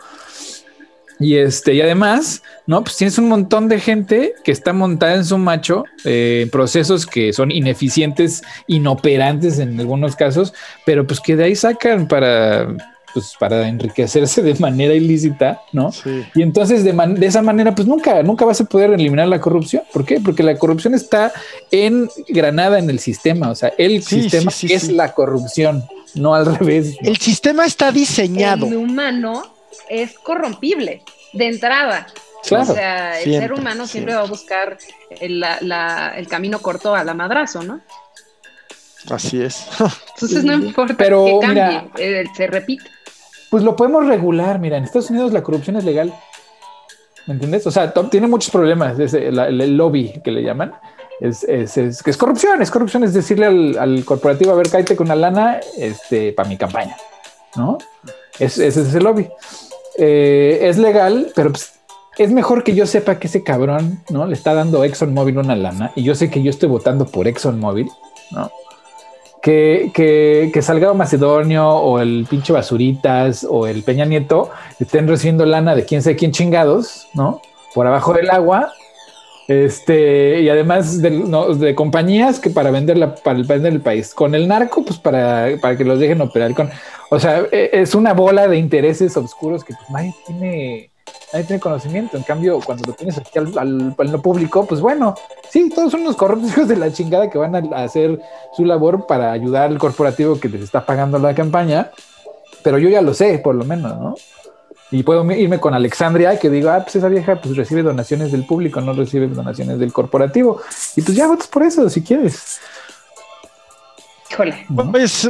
Y 1.19 1.37
este, 1.37 1.73
y 1.73 1.81
además, 1.81 2.43
no, 2.67 2.83
pues 2.83 2.97
tienes 2.97 3.17
un 3.17 3.27
montón 3.27 3.69
de 3.69 3.79
gente 3.79 4.35
que 4.43 4.51
está 4.51 4.71
montada 4.71 5.15
en 5.15 5.25
su 5.25 5.39
macho 5.39 5.83
eh, 6.05 6.47
procesos 6.51 7.07
que 7.07 7.33
son 7.33 7.49
ineficientes, 7.49 8.43
inoperantes 8.67 9.57
en 9.57 9.79
algunos 9.79 10.15
casos, 10.15 10.53
pero 10.85 11.07
pues 11.07 11.19
que 11.19 11.35
de 11.35 11.45
ahí 11.45 11.55
sacan 11.55 12.07
para 12.07 12.67
pues 13.13 13.35
para 13.39 13.67
enriquecerse 13.67 14.41
de 14.41 14.55
manera 14.55 14.93
ilícita, 14.93 15.61
¿no? 15.71 15.91
Sí. 15.91 16.25
Y 16.35 16.41
entonces 16.41 16.83
de, 16.83 16.93
de, 16.93 17.25
esa 17.25 17.41
manera, 17.41 17.73
pues 17.75 17.87
nunca, 17.87 18.21
nunca 18.23 18.45
vas 18.45 18.61
a 18.61 18.65
poder 18.65 18.91
eliminar 18.91 19.27
la 19.27 19.39
corrupción. 19.39 19.83
¿Por 19.91 20.05
qué? 20.05 20.19
Porque 20.19 20.43
la 20.43 20.57
corrupción 20.57 20.93
está 20.93 21.31
en 21.71 22.09
granada 22.27 22.79
en 22.79 22.89
el 22.89 22.99
sistema. 22.99 23.49
O 23.49 23.55
sea, 23.55 23.73
el 23.77 24.03
sistema 24.03 24.51
es 24.61 24.91
la 24.91 25.13
corrupción, 25.13 25.85
no 26.15 26.35
al 26.35 26.57
revés. 26.57 26.97
El 27.01 27.17
sistema 27.17 27.65
está 27.65 27.91
diseñado. 27.91 28.67
El 28.67 28.77
humano 28.77 29.43
es 29.89 30.17
corrompible 30.19 31.03
de 31.33 31.47
entrada. 31.47 32.07
Claro, 32.43 32.71
o 32.71 32.75
sea, 32.75 33.21
el 33.21 33.39
ser 33.39 33.53
humano 33.53 33.85
siempre, 33.85 34.15
va 34.15 34.21
a 34.21 34.25
buscar 34.25 34.77
el, 35.19 35.43
el 35.43 36.27
camino 36.27 36.59
corto 36.59 36.95
a 36.95 37.03
la 37.03 37.13
madrazo, 37.13 37.61
¿no? 37.61 37.81
Así 39.09 39.41
es. 39.41 39.67
Entonces 40.15 40.43
no 40.43 40.53
importa 40.53 40.95
Pero, 40.97 41.25
que 41.25 41.39
cambie, 41.47 41.89
eh, 41.97 42.25
se 42.35 42.47
repite 42.47 42.83
pues 43.51 43.63
lo 43.63 43.75
podemos 43.75 44.07
regular. 44.07 44.57
Mira, 44.59 44.77
en 44.77 44.85
Estados 44.85 45.11
Unidos 45.11 45.33
la 45.33 45.43
corrupción 45.43 45.75
es 45.75 45.83
legal. 45.83 46.11
¿Me 47.27 47.33
entiendes? 47.33 47.67
O 47.67 47.71
sea, 47.71 47.93
tiene 48.09 48.25
muchos 48.25 48.49
problemas. 48.49 48.97
el, 48.97 49.77
lobby 49.77 50.21
que 50.23 50.31
le 50.31 50.41
llaman 50.41 50.73
es, 51.19 51.43
es, 51.43 51.77
es, 51.77 52.17
corrupción. 52.17 52.61
Es 52.61 52.71
corrupción. 52.71 53.03
Es 53.03 53.13
decirle 53.13 53.45
al, 53.45 54.03
corporativo, 54.05 54.51
a 54.51 54.55
ver, 54.55 54.69
cállate 54.69 54.95
con 54.95 55.07
una 55.07 55.15
lana 55.15 55.59
este, 55.77 56.31
para 56.31 56.49
mi 56.49 56.57
campaña. 56.57 56.95
¿No? 57.55 57.77
ese 58.39 58.67
es 58.67 58.95
el 58.95 59.03
lobby. 59.03 59.27
Eh, 59.97 60.59
es 60.63 60.77
legal, 60.77 61.31
pero 61.35 61.51
pues, 61.51 61.73
es 62.17 62.31
mejor 62.31 62.63
que 62.63 62.73
yo 62.73 62.87
sepa 62.87 63.19
que 63.19 63.27
ese 63.27 63.43
cabrón, 63.43 64.01
¿no? 64.09 64.25
Le 64.25 64.33
está 64.33 64.53
dando 64.53 64.83
ExxonMobil 64.85 65.37
una 65.37 65.55
lana 65.57 65.91
y 65.95 66.03
yo 66.03 66.15
sé 66.15 66.29
que 66.29 66.41
yo 66.41 66.49
estoy 66.49 66.69
votando 66.69 67.05
por 67.05 67.27
ExxonMobil, 67.27 67.89
¿no? 68.31 68.49
Que, 69.41 69.91
que, 69.93 70.51
que, 70.53 70.61
Salgado 70.61 70.93
Macedonio 70.93 71.67
o 71.67 71.99
el 71.99 72.25
pinche 72.29 72.53
Basuritas 72.53 73.45
o 73.49 73.67
el 73.67 73.83
Peña 73.83 74.05
Nieto 74.05 74.49
estén 74.79 75.07
recibiendo 75.07 75.45
lana 75.45 75.75
de 75.75 75.85
quién 75.85 76.01
sabe 76.01 76.15
quién 76.15 76.31
chingados, 76.31 77.07
¿no? 77.13 77.41
Por 77.73 77.87
abajo 77.87 78.13
del 78.13 78.29
agua, 78.29 78.73
Este, 79.47 80.41
y 80.41 80.49
además 80.49 81.01
de, 81.01 81.75
compañías 81.75 82.39
que 82.39 82.49
para 82.49 82.71
venderla, 82.71 83.15
para 83.15 83.37
el 83.39 83.81
país. 83.81 84.13
Con 84.13 84.35
el 84.35 84.47
narco, 84.47 84.85
pues 84.85 84.97
para, 84.99 85.49
para 85.59 85.75
que 85.75 85.83
los 85.83 85.99
dejen 85.99 86.21
operar 86.21 86.53
con. 86.53 86.69
O 87.09 87.19
sea, 87.19 87.43
e, 87.51 87.69
es 87.73 87.95
una 87.95 88.13
bola 88.13 88.47
de 88.47 88.57
intereses 88.57 89.17
oscuros 89.17 89.63
que 89.63 89.73
pues, 89.73 89.89
nadie 89.89 90.13
tiene 90.25 90.90
nadie 91.31 91.45
tiene 91.45 91.59
conocimiento. 91.59 92.17
En 92.17 92.23
cambio, 92.23 92.59
cuando 92.59 92.83
lo 92.87 92.93
tienes 92.93 93.17
aquí 93.17 93.39
al, 93.39 93.57
al, 93.57 94.21
público, 94.21 94.65
pues 94.65 94.81
bueno, 94.81 95.15
sí, 95.49 95.69
todos 95.69 95.91
son 95.91 96.01
unos 96.01 96.15
corruptos 96.15 96.67
de 96.67 96.75
la 96.75 96.91
chingada 96.91 97.29
que 97.29 97.37
van 97.37 97.55
a 97.55 97.83
hacer 97.83 98.19
su 98.55 98.65
labor 98.65 99.07
para 99.07 99.31
ayudar 99.31 99.69
al 99.69 99.77
corporativo 99.77 100.39
que 100.39 100.49
les 100.49 100.61
está 100.61 100.85
pagando 100.85 101.19
la 101.19 101.33
campaña. 101.35 101.91
Pero 102.63 102.77
yo 102.77 102.89
ya 102.89 103.01
lo 103.01 103.13
sé, 103.13 103.39
por 103.39 103.55
lo 103.55 103.65
menos, 103.65 103.99
¿no? 103.99 104.15
Y 104.91 105.03
puedo 105.03 105.29
irme 105.31 105.59
con 105.59 105.73
Alexandria, 105.73 106.37
que 106.37 106.49
digo, 106.49 106.69
ah, 106.69 106.81
pues 106.83 106.97
esa 106.97 107.07
vieja 107.07 107.39
pues 107.39 107.55
recibe 107.55 107.81
donaciones 107.81 108.33
del 108.33 108.45
público, 108.45 108.81
no 108.81 108.91
recibe 108.91 109.27
donaciones 109.27 109.79
del 109.79 109.93
corporativo. 109.93 110.61
Y 110.97 111.01
pues 111.01 111.15
ya 111.15 111.27
votas 111.27 111.47
por 111.47 111.63
eso, 111.63 111.89
si 111.89 112.03
quieres. 112.03 112.59
Híjole. 114.29 114.65
Pues, 114.91 115.29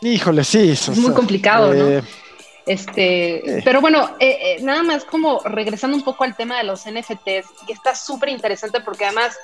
híjole, 0.00 0.44
sí. 0.44 0.70
Es 0.70 0.96
muy 0.96 1.12
complicado, 1.12 1.74
¿no? 1.74 2.02
Eh, 2.66 2.72
este, 2.72 3.62
pero 3.64 3.80
bueno, 3.80 4.16
eh, 4.18 4.38
eh, 4.40 4.56
nada 4.62 4.82
más 4.82 5.04
como 5.04 5.40
regresando 5.44 5.96
un 5.96 6.02
poco 6.02 6.24
al 6.24 6.36
tema 6.36 6.58
de 6.58 6.64
los 6.64 6.84
NFTs, 6.84 7.46
que 7.66 7.72
está 7.72 7.94
súper 7.94 8.30
interesante 8.30 8.80
porque 8.80 9.04
además, 9.04 9.38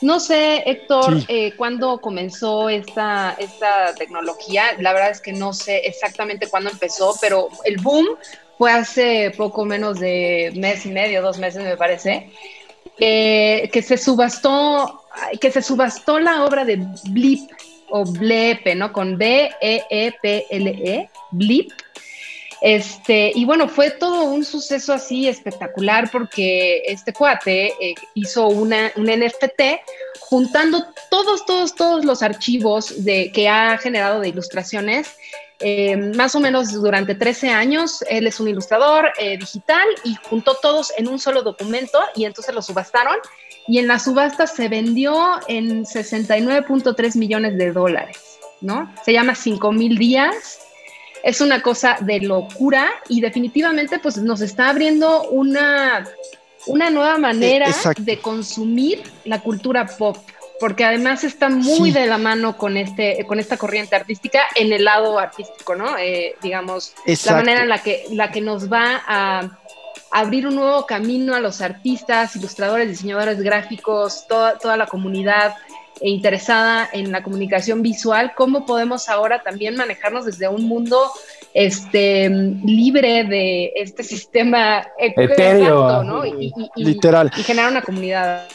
no 0.00 0.20
sé, 0.20 0.62
Héctor, 0.64 1.18
eh, 1.26 1.54
cuándo 1.56 2.00
comenzó 2.00 2.68
esta, 2.68 3.34
esta 3.38 3.94
tecnología. 3.96 4.76
La 4.78 4.92
verdad 4.92 5.10
es 5.10 5.20
que 5.20 5.32
no 5.32 5.52
sé 5.52 5.78
exactamente 5.78 6.48
cuándo 6.48 6.70
empezó, 6.70 7.16
pero 7.20 7.48
el 7.64 7.78
boom 7.78 8.06
fue 8.56 8.70
hace 8.70 9.32
poco 9.36 9.64
menos 9.64 9.98
de 9.98 10.52
mes 10.54 10.86
y 10.86 10.90
medio, 10.90 11.20
dos 11.20 11.38
meses 11.38 11.64
me 11.64 11.76
parece, 11.76 12.30
que 12.96 13.84
se 13.84 13.96
subastó, 13.96 15.04
que 15.40 15.50
se 15.50 15.62
subastó 15.62 16.18
la 16.18 16.44
obra 16.44 16.64
de 16.64 16.84
Blip 17.10 17.50
o 17.90 18.04
Blepe, 18.04 18.74
¿no? 18.74 18.92
Con 18.92 19.16
B-E-E-P-L-E, 19.16 21.00
-E, 21.00 21.10
Blip 21.30 21.70
este, 22.60 23.32
y 23.34 23.44
bueno, 23.44 23.68
fue 23.68 23.90
todo 23.90 24.24
un 24.24 24.44
suceso 24.44 24.92
así 24.92 25.28
espectacular 25.28 26.10
porque 26.10 26.82
este 26.86 27.12
cuate 27.12 27.72
eh, 27.80 27.94
hizo 28.14 28.48
una, 28.48 28.90
un 28.96 29.06
NFT 29.06 29.62
juntando 30.20 30.84
todos, 31.10 31.46
todos, 31.46 31.74
todos 31.74 32.04
los 32.04 32.22
archivos 32.22 33.04
de, 33.04 33.30
que 33.32 33.48
ha 33.48 33.78
generado 33.78 34.20
de 34.20 34.28
ilustraciones. 34.28 35.16
Eh, 35.60 35.96
más 35.96 36.34
o 36.36 36.40
menos 36.40 36.72
durante 36.72 37.14
13 37.16 37.50
años, 37.50 38.04
él 38.08 38.26
es 38.26 38.38
un 38.38 38.48
ilustrador 38.48 39.10
eh, 39.18 39.36
digital 39.38 39.86
y 40.04 40.14
juntó 40.28 40.54
todos 40.54 40.92
en 40.96 41.08
un 41.08 41.18
solo 41.18 41.42
documento 41.42 41.98
y 42.14 42.26
entonces 42.26 42.54
lo 42.54 42.62
subastaron 42.62 43.16
y 43.66 43.78
en 43.78 43.88
la 43.88 43.98
subasta 43.98 44.46
se 44.46 44.68
vendió 44.68 45.40
en 45.48 45.84
69.3 45.84 47.16
millones 47.16 47.58
de 47.58 47.72
dólares, 47.72 48.38
¿no? 48.60 48.92
Se 49.04 49.12
llama 49.12 49.34
5000 49.34 49.98
días 49.98 50.60
es 51.22 51.40
una 51.40 51.62
cosa 51.62 51.96
de 52.00 52.20
locura 52.20 52.90
y 53.08 53.20
definitivamente 53.20 53.98
pues 53.98 54.18
nos 54.18 54.40
está 54.40 54.68
abriendo 54.70 55.28
una, 55.30 56.06
una 56.66 56.90
nueva 56.90 57.18
manera 57.18 57.74
de 57.98 58.18
consumir 58.20 59.02
la 59.24 59.40
cultura 59.40 59.86
pop 59.86 60.16
porque 60.60 60.84
además 60.84 61.24
está 61.24 61.48
muy 61.48 61.92
de 61.92 62.06
la 62.06 62.18
mano 62.18 62.56
con 62.56 62.76
este 62.76 63.24
con 63.26 63.38
esta 63.38 63.56
corriente 63.56 63.94
artística 63.94 64.40
en 64.56 64.72
el 64.72 64.84
lado 64.84 65.18
artístico, 65.18 65.76
¿no? 65.76 65.96
Eh, 65.98 66.34
digamos 66.42 66.94
la 67.26 67.32
manera 67.32 67.62
en 67.62 67.68
la 67.68 67.82
que 67.82 68.06
la 68.10 68.30
que 68.30 68.40
nos 68.40 68.70
va 68.70 69.02
a 69.06 69.58
abrir 70.10 70.46
un 70.46 70.56
nuevo 70.56 70.86
camino 70.86 71.34
a 71.34 71.40
los 71.40 71.60
artistas, 71.60 72.34
ilustradores, 72.34 72.88
diseñadores 72.88 73.40
gráficos, 73.40 74.26
toda, 74.26 74.58
toda 74.58 74.76
la 74.76 74.86
comunidad 74.86 75.54
e 76.00 76.08
interesada 76.08 76.88
en 76.92 77.12
la 77.12 77.22
comunicación 77.22 77.82
visual, 77.82 78.32
cómo 78.36 78.66
podemos 78.66 79.08
ahora 79.08 79.42
también 79.42 79.76
manejarnos 79.76 80.24
desde 80.24 80.48
un 80.48 80.64
mundo 80.64 81.10
este, 81.54 82.28
libre 82.28 83.24
de 83.24 83.72
este 83.74 84.02
sistema 84.02 84.86
etéreo, 84.98 86.02
¿no? 86.04 86.24
y, 86.24 86.52
literal. 86.76 87.30
Y 87.36 87.42
generar 87.42 87.70
una 87.70 87.82
comunidad. 87.82 88.46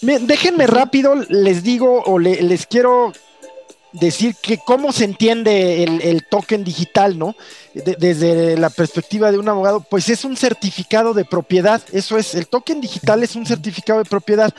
déjenme 0.00 0.66
rápido, 0.66 1.14
les 1.28 1.62
digo 1.62 2.02
o 2.04 2.18
les 2.18 2.66
quiero 2.66 3.12
decir 4.00 4.34
que 4.40 4.58
cómo 4.58 4.92
se 4.92 5.04
entiende 5.04 5.84
el, 5.84 6.24
token 6.28 6.64
digital, 6.64 7.18
¿no? 7.18 7.34
Desde 7.84 8.56
la 8.56 8.70
perspectiva 8.70 9.30
de 9.30 9.38
un 9.38 9.48
abogado, 9.48 9.80
pues 9.80 10.08
es 10.08 10.24
un 10.24 10.36
certificado 10.36 11.12
de 11.12 11.24
propiedad, 11.26 11.82
eso 11.92 12.16
es, 12.16 12.34
el 12.34 12.46
token 12.46 12.80
digital 12.80 13.22
es 13.22 13.36
un 13.36 13.44
certificado 13.44 13.98
de 13.98 14.08
propiedad, 14.08 14.54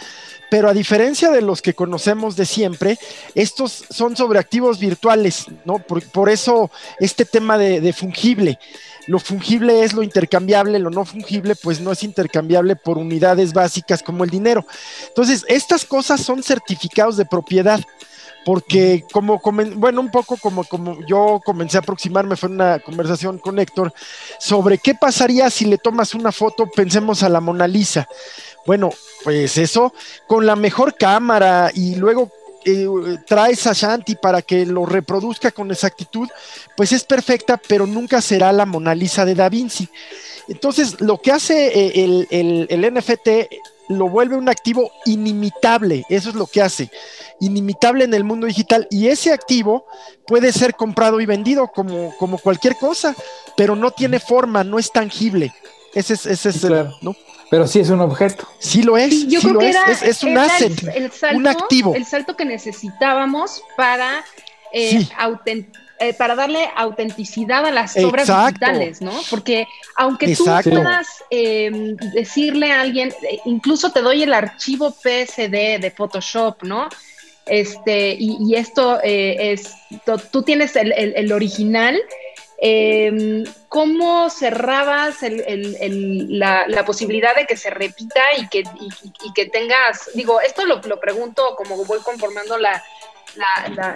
pero 0.52 0.70
a 0.70 0.74
diferencia 0.74 1.32
de 1.32 1.42
los 1.42 1.62
que 1.62 1.74
conocemos 1.74 2.36
de 2.36 2.46
siempre, 2.46 3.00
estos 3.34 3.86
son 3.90 4.16
sobre 4.16 4.40
activos 4.40 4.80
virtuales, 4.80 5.46
¿no? 5.66 5.80
Por, 5.80 6.30
eso 6.30 6.70
este 7.00 7.26
tema 7.26 7.58
de, 7.58 7.82
de 7.82 7.92
fungible. 7.92 8.60
Lo 9.08 9.20
fungible 9.20 9.84
es 9.84 9.94
lo 9.94 10.04
intercambiable, 10.04 10.80
lo 10.80 10.90
no 10.90 11.06
fungible 11.06 11.56
pues 11.56 11.80
no 11.80 11.94
es 11.94 12.04
intercambiable 12.04 12.76
por 12.76 12.98
unidades 12.98 13.54
básicas 13.54 14.04
como 14.04 14.26
el 14.26 14.30
dinero. 14.30 14.66
Entonces, 15.08 15.46
estas 15.48 15.86
cosas 15.86 16.22
son 16.22 16.44
certificados 16.44 17.18
de 17.18 17.26
propiedad 17.26 17.82
porque 18.48 19.04
como, 19.12 19.42
bueno, 19.76 20.00
un 20.00 20.10
poco 20.10 20.38
como, 20.38 20.64
como 20.64 21.06
yo 21.06 21.42
comencé 21.44 21.76
a 21.76 21.82
aproximarme, 21.82 22.38
fue 22.38 22.48
una 22.48 22.80
conversación 22.80 23.40
con 23.40 23.60
Héctor, 23.60 23.92
sobre 24.40 24.78
qué 24.78 24.96
pasaría 24.96 25.50
si 25.50 25.66
le 25.66 25.78
tomas 25.78 26.16
una 26.16 26.32
foto, 26.32 26.66
pensemos 26.74 27.24
a 27.24 27.28
la 27.28 27.42
Mona 27.42 27.68
Lisa. 27.68 28.08
Bueno, 28.66 28.90
pues 29.26 29.58
eso, 29.58 29.94
con 30.28 30.46
la 30.46 30.56
mejor 30.56 30.96
cámara 30.96 31.72
y 31.74 31.96
luego 31.96 32.32
eh, 32.64 32.88
traes 33.28 33.68
a 33.68 33.74
Shanti 33.74 34.16
para 34.16 34.42
que 34.42 34.66
lo 34.66 34.86
reproduzca 34.86 35.52
con 35.52 35.70
exactitud, 35.70 36.30
pues 36.78 36.94
es 36.94 37.04
perfecta, 37.04 37.60
pero 37.68 37.86
nunca 37.86 38.22
será 38.22 38.54
la 38.54 38.66
Mona 38.66 38.96
Lisa 38.96 39.26
de 39.26 39.36
Da 39.36 39.50
Vinci. 39.50 39.90
Entonces, 40.48 41.02
lo 41.02 41.18
que 41.22 41.34
hace 41.34 41.68
eh, 41.68 41.92
el, 42.06 42.28
el, 42.32 42.68
el 42.70 42.94
NFT 42.94 43.28
lo 43.90 44.10
vuelve 44.10 44.36
un 44.36 44.50
activo 44.50 44.92
inimitable, 45.06 46.06
eso 46.10 46.30
es 46.30 46.36
lo 46.36 46.48
que 46.48 46.62
hace, 46.62 46.90
inimitable 47.40 48.04
en 48.04 48.14
el 48.14 48.24
mundo 48.24 48.48
digital 48.48 48.88
y 48.90 49.08
ese 49.08 49.32
activo 49.32 49.86
puede 50.26 50.52
ser 50.52 50.76
comprado 50.76 51.22
y 51.22 51.26
vendido 51.26 51.68
como, 51.68 52.16
como 52.18 52.38
cualquier 52.38 52.76
cosa, 52.76 53.16
pero 53.56 53.76
no 53.76 53.92
tiene 53.92 54.20
forma, 54.20 54.64
no 54.64 54.80
es 54.80 54.92
tangible. 54.92 55.54
Ese 55.94 56.14
es, 56.14 56.26
ese 56.26 56.50
es 56.50 56.64
el, 56.64 56.90
¿no? 57.02 57.16
Pero 57.50 57.66
sí 57.66 57.80
es 57.80 57.90
un 57.90 58.02
objeto. 58.02 58.48
Sí 58.60 58.84
lo 58.84 58.98
es. 58.98 59.28
yo 59.28 59.40
creo 59.40 59.60
que 59.60 59.70
es. 59.70 60.04
es, 60.04 60.24
un 60.24 60.38
asset, 60.38 60.74
un 61.34 61.48
activo. 61.48 61.96
El 61.96 62.06
salto 62.06 62.36
que 62.36 62.46
necesitábamos 62.46 63.64
para 63.78 64.24
eh, 64.74 65.08
eh, 66.00 66.14
para 66.14 66.36
darle 66.36 66.70
autenticidad 66.76 67.66
a 67.66 67.72
las 67.72 67.98
obras 67.98 68.28
digitales, 68.28 69.02
¿no? 69.02 69.14
Porque 69.32 69.68
aunque 69.96 70.36
tú 70.36 70.46
puedas 70.46 71.08
em, 71.32 71.96
decirle 72.14 72.72
a 72.72 72.82
alguien, 72.82 73.12
eh, 73.24 73.40
incluso 73.46 73.92
te 73.92 74.02
doy 74.02 74.22
el 74.22 74.34
archivo 74.34 74.92
PSD 74.92 75.80
de 75.80 75.94
Photoshop, 75.96 76.62
¿no? 76.62 76.88
Este, 77.48 78.16
y, 78.20 78.54
esto 78.56 79.00
eh, 79.04 79.54
es, 79.54 79.74
tú 80.32 80.44
tienes 80.44 80.76
el, 80.76 81.32
original, 81.32 82.00
em, 82.60 83.46
¿cómo 83.68 84.30
cerrabas 84.30 85.18
la, 85.22 86.86
posibilidad 86.86 87.36
de 87.36 87.48
que 87.48 87.58
se 87.58 87.72
repita 87.72 88.22
y 88.38 88.48
que, 88.50 88.64
que 89.34 89.46
tengas, 89.48 90.12
digo, 90.14 90.42
esto 90.42 90.66
lo, 90.66 90.80
lo, 90.82 91.00
pregunto 91.00 91.56
como 91.56 91.84
voy 91.86 92.00
conformando 92.00 92.58
la, 92.58 92.84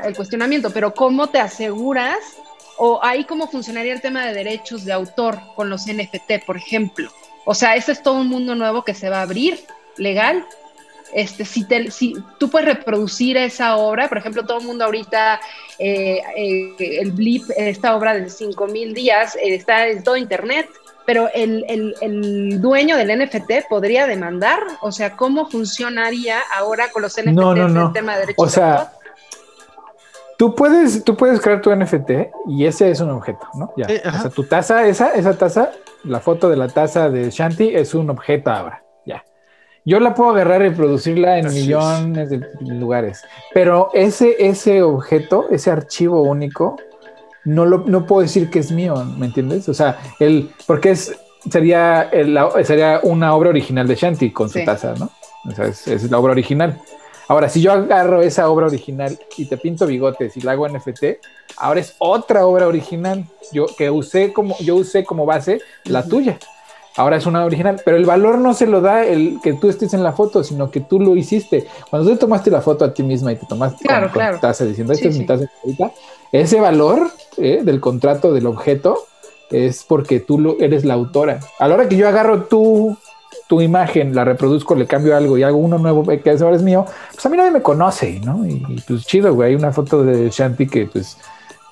el 0.03 0.15
cuestionamiento, 0.15 0.71
pero 0.71 0.93
¿cómo 0.93 1.27
te 1.27 1.39
aseguras 1.39 2.17
o 2.77 2.99
ahí 3.03 3.25
cómo 3.25 3.47
funcionaría 3.47 3.93
el 3.93 4.01
tema 4.01 4.25
de 4.25 4.33
derechos 4.33 4.85
de 4.85 4.93
autor 4.93 5.39
con 5.55 5.69
los 5.69 5.85
NFT, 5.87 6.45
por 6.45 6.57
ejemplo? 6.57 7.11
O 7.45 7.53
sea, 7.53 7.75
ese 7.75 7.91
es 7.91 8.03
todo 8.03 8.15
un 8.21 8.27
mundo 8.27 8.55
nuevo 8.55 8.83
que 8.83 8.93
se 8.93 9.09
va 9.09 9.19
a 9.19 9.23
abrir, 9.23 9.59
legal. 9.97 10.45
Este, 11.13 11.43
si, 11.43 11.65
te, 11.65 11.91
si 11.91 12.15
tú 12.39 12.49
puedes 12.49 12.67
reproducir 12.67 13.35
esa 13.35 13.75
obra, 13.75 14.07
por 14.07 14.17
ejemplo, 14.17 14.45
todo 14.45 14.59
el 14.59 14.65
mundo 14.65 14.85
ahorita, 14.85 15.41
eh, 15.77 16.21
eh, 16.37 16.99
el 17.01 17.11
Blip, 17.11 17.43
esta 17.57 17.95
obra 17.95 18.13
de 18.13 18.29
5000 18.29 18.93
días, 18.93 19.35
eh, 19.35 19.55
está 19.55 19.87
en 19.87 20.03
todo 20.03 20.15
internet, 20.15 20.69
pero 21.05 21.29
el, 21.33 21.65
el, 21.67 21.95
el, 21.99 22.61
dueño 22.61 22.95
del 22.95 23.19
NFT 23.19 23.67
podría 23.67 24.07
demandar, 24.07 24.59
o 24.81 24.91
sea, 24.91 25.17
¿cómo 25.17 25.49
funcionaría 25.49 26.39
ahora 26.53 26.89
con 26.91 27.01
los 27.01 27.13
NFTs 27.13 27.33
no, 27.33 27.55
no, 27.55 27.87
el 27.87 27.93
tema 27.93 28.13
de 28.13 28.19
derechos 28.21 28.45
o 28.45 28.49
sea, 28.49 28.65
de 28.65 28.71
autor? 28.71 29.00
Tú 30.41 30.55
puedes, 30.55 31.03
tú 31.03 31.15
puedes 31.15 31.39
crear 31.39 31.61
tu 31.61 31.69
NFT 31.69 32.09
y 32.47 32.65
ese 32.65 32.89
es 32.89 32.99
un 32.99 33.11
objeto, 33.11 33.45
¿no? 33.53 33.73
Ya. 33.77 33.85
o 33.85 34.21
sea, 34.21 34.29
tu 34.31 34.43
taza, 34.43 34.87
esa, 34.87 35.09
esa 35.09 35.37
taza, 35.37 35.69
la 36.03 36.19
foto 36.19 36.49
de 36.49 36.57
la 36.57 36.67
taza 36.67 37.11
de 37.11 37.29
Shanti 37.29 37.75
es 37.75 37.93
un 37.93 38.09
objeto 38.09 38.49
ahora. 38.49 38.83
Ya. 39.05 39.23
Yo 39.85 39.99
la 39.99 40.15
puedo 40.15 40.31
agarrar 40.31 40.65
y 40.65 40.71
producirla 40.71 41.37
en 41.37 41.53
millones 41.53 42.31
de 42.31 42.41
lugares, 42.61 43.23
pero 43.53 43.91
ese, 43.93 44.35
ese 44.39 44.81
objeto, 44.81 45.45
ese 45.51 45.69
archivo 45.69 46.23
único, 46.23 46.75
no, 47.45 47.67
lo, 47.67 47.83
no 47.85 48.07
puedo 48.07 48.23
decir 48.23 48.49
que 48.49 48.57
es 48.57 48.71
mío, 48.71 48.95
¿me 49.19 49.27
entiendes? 49.27 49.69
O 49.69 49.75
sea, 49.75 49.99
el, 50.19 50.49
porque 50.65 50.89
es, 50.89 51.15
sería, 51.51 52.09
sería 52.63 52.99
una 53.03 53.35
obra 53.35 53.49
original 53.49 53.87
de 53.87 53.93
Shanti 53.93 54.31
con 54.31 54.49
su 54.49 54.65
taza, 54.65 54.95
¿no? 54.97 55.11
O 55.47 55.51
sea, 55.51 55.65
es, 55.67 56.09
la 56.09 56.17
obra 56.17 56.31
original. 56.31 56.81
Ahora, 57.31 57.47
si 57.47 57.61
yo 57.61 57.71
agarro 57.71 58.21
esa 58.21 58.49
obra 58.49 58.65
original 58.65 59.17
y 59.37 59.45
te 59.45 59.55
pinto 59.55 59.87
bigotes 59.87 60.35
y 60.35 60.41
la 60.41 60.51
hago 60.51 60.67
NFT, 60.67 61.03
ahora 61.55 61.79
es 61.79 61.95
otra 61.97 62.45
obra 62.45 62.67
original. 62.67 63.23
Yo 63.53 63.67
que 63.77 63.89
usé 63.89 64.33
como, 64.33 64.57
yo 64.57 64.75
usé 64.75 65.05
como 65.05 65.25
base 65.25 65.61
la 65.85 66.03
tuya. 66.03 66.37
Ahora 66.97 67.15
es 67.15 67.25
una 67.25 67.45
original, 67.45 67.81
pero 67.85 67.95
el 67.95 68.05
valor 68.05 68.37
no 68.37 68.53
se 68.53 68.67
lo 68.67 68.81
da 68.81 69.05
el 69.05 69.39
que 69.41 69.53
tú 69.53 69.69
estés 69.69 69.93
en 69.93 70.03
la 70.03 70.11
foto, 70.11 70.43
sino 70.43 70.71
que 70.71 70.81
tú 70.81 70.99
lo 70.99 71.15
hiciste. 71.15 71.67
Cuando 71.89 72.11
tú 72.11 72.17
tomaste 72.17 72.51
la 72.51 72.59
foto 72.59 72.83
a 72.83 72.93
ti 72.93 73.01
misma 73.01 73.31
y 73.31 73.37
te 73.37 73.45
tomaste 73.45 73.85
claro, 73.85 74.11
claro. 74.11 74.37
taza 74.41 74.65
diciendo, 74.65 74.91
esta 74.91 75.07
es 75.07 75.17
mi 75.17 75.25
taza 75.25 75.49
ese 76.33 76.59
valor 76.59 77.11
eh, 77.37 77.61
del 77.63 77.79
contrato 77.79 78.33
del 78.33 78.45
objeto 78.45 79.07
es 79.51 79.85
porque 79.85 80.19
tú 80.19 80.37
lo, 80.37 80.59
eres 80.59 80.83
la 80.83 80.95
autora. 80.95 81.39
A 81.59 81.69
la 81.69 81.75
hora 81.75 81.87
que 81.87 81.95
yo 81.95 82.09
agarro 82.09 82.43
tu, 82.43 82.97
tu 83.51 83.59
imagen, 83.59 84.15
la 84.15 84.23
reproduzco, 84.23 84.75
le 84.75 84.87
cambio 84.87 85.13
algo 85.13 85.37
y 85.37 85.43
hago 85.43 85.57
uno 85.57 85.77
nuevo 85.77 86.05
que 86.05 86.29
ahora 86.29 86.55
es 86.55 86.61
mío, 86.61 86.85
pues 87.11 87.25
a 87.25 87.27
mí 87.27 87.35
nadie 87.35 87.51
me 87.51 87.61
conoce, 87.61 88.21
¿no? 88.21 88.47
Y, 88.47 88.65
y 88.69 88.81
pues 88.87 89.05
chido, 89.05 89.33
güey, 89.33 89.49
hay 89.49 89.55
una 89.55 89.73
foto 89.73 90.05
de 90.05 90.29
Shanti 90.29 90.67
que 90.67 90.85
pues 90.85 91.17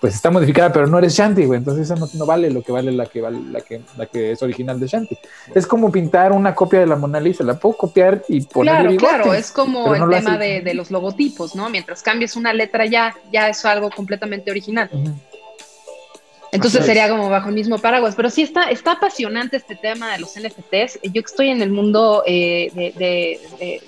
pues 0.01 0.15
está 0.15 0.29
modificada, 0.29 0.73
pero 0.73 0.87
no 0.87 0.97
eres 0.97 1.13
Shanti, 1.13 1.45
güey. 1.45 1.59
Entonces 1.59 1.89
esa 1.89 1.95
no, 1.95 2.25
vale 2.25 2.49
lo 2.51 2.61
que 2.61 2.73
vale 2.73 2.91
la 2.91 3.05
que 3.05 3.21
vale 3.21 3.39
la 3.49 3.61
que, 3.61 3.79
la 3.97 4.07
que 4.07 4.33
es 4.33 4.43
original 4.43 4.77
de 4.77 4.87
Shanti. 4.87 5.17
Es 5.55 5.65
como 5.65 5.89
pintar 5.89 6.33
una 6.33 6.53
copia 6.53 6.81
de 6.81 6.85
la 6.85 6.97
Mona 6.97 7.21
Lisa. 7.21 7.45
La 7.45 7.57
puedo 7.57 7.77
copiar 7.77 8.23
y 8.27 8.41
ponerle 8.41 8.97
Claro, 8.97 9.23
claro, 9.23 9.33
es 9.33 9.51
como 9.51 9.95
el 9.95 10.09
tema 10.09 10.37
de, 10.37 10.73
los 10.73 10.91
logotipos, 10.91 11.55
¿no? 11.55 11.69
Mientras 11.69 12.03
cambies 12.03 12.35
una 12.35 12.51
letra 12.51 12.85
ya, 12.87 13.15
ya 13.31 13.47
es 13.47 13.63
algo 13.63 13.89
completamente 13.89 14.51
original. 14.51 14.89
Entonces 16.51 16.85
sería 16.85 17.09
como 17.09 17.29
bajo 17.29 17.49
el 17.49 17.55
mismo 17.55 17.77
paraguas. 17.77 18.15
Pero 18.15 18.29
sí 18.29 18.41
está, 18.41 18.69
está 18.69 18.93
apasionante 18.93 19.57
este 19.57 19.75
tema 19.75 20.11
de 20.13 20.19
los 20.19 20.35
NFTs. 20.35 20.99
Yo 21.03 21.21
que 21.21 21.27
estoy 21.27 21.49
en 21.49 21.61
el 21.61 21.69
mundo 21.69 22.23
eh, 22.25 22.71
de, 22.73 23.39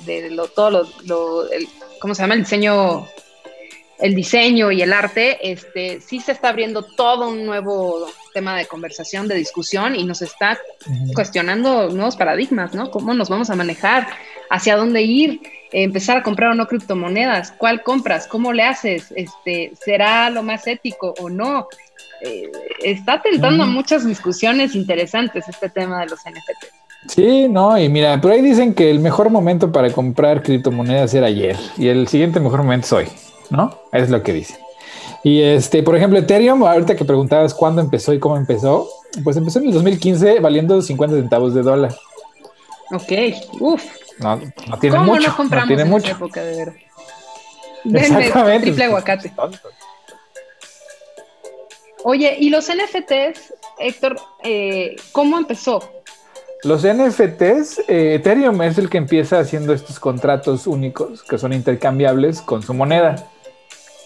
de, 0.05 0.29
lo, 0.31 0.47
todo 0.47 0.87
lo, 1.05 1.45
¿cómo 1.99 2.15
se 2.15 2.21
llama? 2.21 2.35
El 2.35 2.41
diseño 2.41 3.07
el 3.99 4.15
diseño 4.15 4.71
y 4.71 4.81
el 4.81 4.93
arte, 4.93 5.51
este, 5.51 6.01
sí 6.01 6.19
se 6.19 6.31
está 6.31 6.49
abriendo 6.49 6.81
todo 6.81 7.29
un 7.29 7.45
nuevo 7.45 8.07
tema 8.33 8.57
de 8.57 8.65
conversación, 8.65 9.27
de 9.27 9.35
discusión 9.35 9.95
y 9.95 10.03
nos 10.05 10.23
está 10.23 10.57
cuestionando 11.13 11.89
nuevos 11.89 12.15
paradigmas, 12.15 12.73
¿no? 12.73 12.89
¿Cómo 12.89 13.13
nos 13.13 13.29
vamos 13.29 13.51
a 13.51 13.55
manejar? 13.55 14.07
¿Hacia 14.49 14.75
dónde 14.75 15.03
ir? 15.03 15.41
empezar 15.71 16.17
a 16.17 16.23
comprar 16.23 16.51
o 16.51 16.55
no 16.55 16.67
criptomonedas, 16.67 17.53
¿cuál 17.53 17.81
compras? 17.83 18.27
¿Cómo 18.27 18.51
le 18.53 18.63
haces? 18.63 19.13
Este, 19.15 19.71
¿Será 19.79 20.29
lo 20.29 20.43
más 20.43 20.67
ético 20.67 21.13
o 21.19 21.29
no? 21.29 21.67
Eh, 22.21 22.51
está 22.83 23.21
tentando 23.21 23.65
muchas 23.65 24.05
discusiones 24.05 24.75
interesantes 24.75 25.47
este 25.47 25.69
tema 25.69 25.99
de 26.01 26.07
los 26.07 26.19
NFT. 26.19 26.65
Sí, 27.07 27.47
no, 27.49 27.77
y 27.79 27.89
mira, 27.89 28.21
por 28.21 28.31
ahí 28.31 28.41
dicen 28.41 28.75
que 28.75 28.91
el 28.91 28.99
mejor 28.99 29.31
momento 29.31 29.71
para 29.71 29.91
comprar 29.91 30.43
criptomonedas 30.43 31.13
era 31.15 31.27
ayer 31.27 31.57
y 31.77 31.87
el 31.87 32.07
siguiente 32.07 32.39
mejor 32.39 32.61
momento 32.61 32.85
es 32.85 32.93
hoy. 32.93 33.07
¿no? 33.51 33.77
Es 33.91 34.09
lo 34.09 34.23
que 34.23 34.33
dice. 34.33 34.57
Y 35.23 35.41
este, 35.41 35.83
por 35.83 35.95
ejemplo, 35.95 36.17
Ethereum, 36.17 36.63
ahorita 36.63 36.95
que 36.95 37.05
preguntabas 37.05 37.53
cuándo 37.53 37.81
empezó 37.81 38.13
y 38.13 38.19
cómo 38.19 38.37
empezó, 38.37 38.89
pues 39.23 39.37
empezó 39.37 39.59
en 39.59 39.67
el 39.67 39.73
2015 39.73 40.39
valiendo 40.39 40.81
50 40.81 41.17
centavos 41.17 41.53
de 41.53 41.61
dólar. 41.61 41.93
Ok, 42.91 43.11
uff. 43.59 43.83
No, 44.19 44.41
no 44.67 44.79
tiene 44.79 44.99
mucho. 44.99 45.35
No, 45.37 45.67
tiene 45.67 45.85
mucho. 45.85 46.11
Época 46.11 46.41
de 46.41 46.55
ver. 46.55 46.73
Exactamente. 47.93 48.67
Triple 48.67 48.83
aguacate. 48.85 49.31
Oye, 52.03 52.35
¿y 52.39 52.49
los 52.49 52.67
NFTs, 52.67 53.53
Héctor, 53.79 54.17
eh, 54.43 54.95
cómo 55.11 55.37
empezó? 55.37 55.83
Los 56.63 56.83
NFTs, 56.83 57.79
eh, 57.87 58.15
Ethereum 58.15 58.61
es 58.61 58.77
el 58.77 58.89
que 58.89 58.97
empieza 58.97 59.39
haciendo 59.39 59.73
estos 59.73 59.99
contratos 59.99 60.67
únicos 60.67 61.23
que 61.23 61.37
son 61.37 61.53
intercambiables 61.53 62.41
con 62.41 62.61
su 62.61 62.73
moneda 62.73 63.31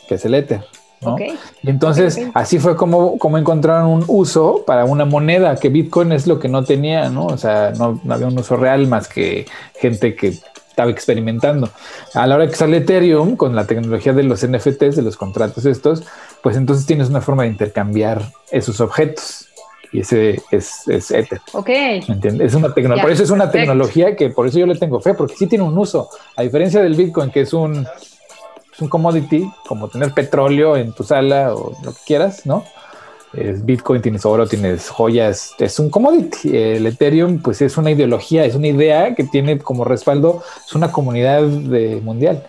que 0.07 0.15
es 0.15 0.25
el 0.25 0.35
Ether. 0.35 0.61
¿no? 1.01 1.17
Y 1.19 1.69
entonces 1.69 2.19
así 2.33 2.57
fue 2.57 2.75
como, 2.75 3.17
como 3.19 3.37
encontraron 3.37 3.89
un 3.89 4.05
uso 4.07 4.63
para 4.65 4.85
una 4.85 5.05
moneda, 5.05 5.55
que 5.55 5.69
Bitcoin 5.69 6.11
es 6.11 6.25
lo 6.25 6.39
que 6.39 6.47
no 6.47 6.63
tenía, 6.63 7.09
¿no? 7.09 7.27
O 7.27 7.37
sea, 7.37 7.73
no, 7.77 7.99
había 8.09 8.27
un 8.27 8.39
uso 8.39 8.55
real 8.55 8.87
más 8.87 9.07
que 9.07 9.45
gente 9.75 10.15
que 10.15 10.33
estaba 10.75 10.91
experimentando. 10.91 11.69
A 12.13 12.27
la 12.27 12.35
hora 12.35 12.47
que 12.47 12.55
sale 12.55 12.77
Ethereum 12.77 13.37
con 13.37 13.55
la 13.55 13.65
tecnología 13.65 14.11
de 14.11 14.23
los 14.23 14.45
NFTs, 14.45 14.97
de 14.97 15.01
los 15.03 15.15
contratos 15.15 15.65
estos, 15.65 16.03
pues 16.43 16.57
entonces 16.57 16.85
tienes 16.85 17.07
una 17.07 17.21
forma 17.21 17.43
de 17.43 17.49
intercambiar 17.49 18.21
esos 18.51 18.81
objetos. 18.81 19.47
Y 19.93 20.01
ese 20.01 20.41
es, 20.51 20.85
es 20.89 21.11
Ether. 21.11 21.39
Ok. 21.53 21.69
¿Entiendes? 21.69 22.47
Es 22.47 22.55
una 22.55 22.73
tecnología. 22.73 23.03
Por 23.03 23.11
eso 23.13 23.23
es 23.23 23.29
una 23.29 23.49
tecnología 23.49 24.17
que 24.17 24.29
por 24.29 24.47
eso 24.47 24.59
yo 24.59 24.65
le 24.65 24.75
tengo 24.75 24.99
fe, 24.99 25.13
porque 25.13 25.35
sí 25.37 25.47
tiene 25.47 25.63
un 25.63 25.77
uso. 25.77 26.09
A 26.35 26.41
diferencia 26.41 26.81
del 26.81 26.95
Bitcoin, 26.95 27.31
que 27.31 27.41
es 27.41 27.53
un 27.53 27.87
es 28.73 28.81
un 28.81 28.89
commodity, 28.89 29.49
como 29.65 29.87
tener 29.87 30.11
petróleo 30.11 30.75
en 30.75 30.91
tu 30.91 31.05
sala 31.05 31.55
o 31.55 31.77
lo 31.81 31.93
que 31.93 31.99
quieras, 32.05 32.45
¿no? 32.45 32.65
Es 33.37 33.65
Bitcoin, 33.65 34.01
tienes 34.01 34.25
oro, 34.25 34.47
tienes 34.47 34.89
joyas, 34.89 35.51
es 35.59 35.79
un 35.79 35.89
commodity. 35.89 36.55
El 36.55 36.85
Ethereum, 36.85 37.41
pues 37.41 37.61
es 37.61 37.77
una 37.77 37.91
ideología, 37.91 38.45
es 38.45 38.55
una 38.55 38.67
idea 38.67 39.15
que 39.15 39.23
tiene 39.23 39.57
como 39.59 39.83
respaldo, 39.83 40.43
es 40.65 40.73
una 40.73 40.91
comunidad 40.91 41.43
de, 41.43 42.01
mundial. 42.01 42.47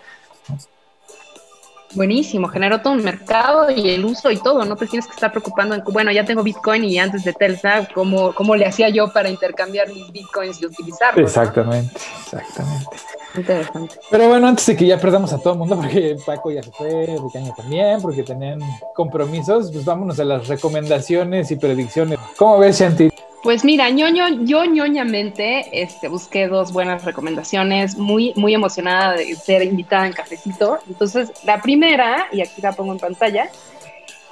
Buenísimo, 1.97 2.47
generó 2.47 2.79
todo 2.79 2.93
un 2.93 3.03
mercado 3.03 3.71
y 3.71 3.89
el 3.89 4.05
uso 4.05 4.29
y 4.29 4.37
todo, 4.37 4.63
no 4.63 4.75
te 4.75 4.85
tienes 4.85 5.07
que 5.07 5.13
estar 5.13 5.31
preocupando 5.31 5.73
en, 5.73 5.83
bueno, 5.83 6.11
ya 6.11 6.23
tengo 6.23 6.43
Bitcoin 6.43 6.83
y 6.83 6.99
antes 6.99 7.23
de 7.23 7.33
Telsa, 7.33 7.87
¿cómo, 7.91 8.35
cómo 8.35 8.55
le 8.55 8.67
hacía 8.67 8.89
yo 8.89 9.11
para 9.11 9.31
intercambiar 9.31 9.89
mis 9.89 10.11
Bitcoins 10.11 10.61
y 10.61 10.67
utilizarlos? 10.67 11.27
Exactamente, 11.27 11.99
exactamente. 12.23 12.97
Interesante. 13.35 13.95
Pero 14.11 14.27
bueno, 14.27 14.47
antes 14.47 14.67
de 14.67 14.75
que 14.75 14.85
ya 14.85 14.99
perdamos 14.99 15.33
a 15.33 15.39
todo 15.39 15.53
el 15.53 15.59
mundo, 15.59 15.75
porque 15.81 16.15
Paco 16.23 16.51
ya 16.51 16.61
se 16.61 16.71
fue, 16.71 17.17
Ricaña 17.19 17.55
también, 17.55 17.99
porque 17.99 18.21
tenían 18.21 18.59
compromisos, 18.93 19.71
pues 19.71 19.83
vámonos 19.83 20.19
a 20.19 20.23
las 20.23 20.47
recomendaciones 20.47 21.49
y 21.49 21.55
predicciones. 21.55 22.19
¿Cómo 22.37 22.59
ves, 22.59 22.79
Shanti? 22.79 23.09
Pues 23.47 23.63
mira, 23.63 23.89
ñoño, 23.89 24.43
yo 24.43 24.65
ñoñamente 24.65 25.69
este, 25.71 26.09
busqué 26.09 26.49
dos 26.49 26.73
buenas 26.73 27.05
recomendaciones, 27.05 27.95
muy, 27.95 28.33
muy 28.35 28.53
emocionada 28.53 29.13
de 29.13 29.33
ser 29.35 29.61
invitada 29.63 30.05
en 30.05 30.11
Cafecito. 30.11 30.79
Entonces, 30.85 31.31
la 31.45 31.61
primera, 31.61 32.27
y 32.33 32.41
aquí 32.41 32.61
la 32.61 32.73
pongo 32.73 32.91
en 32.91 32.99
pantalla, 32.99 33.49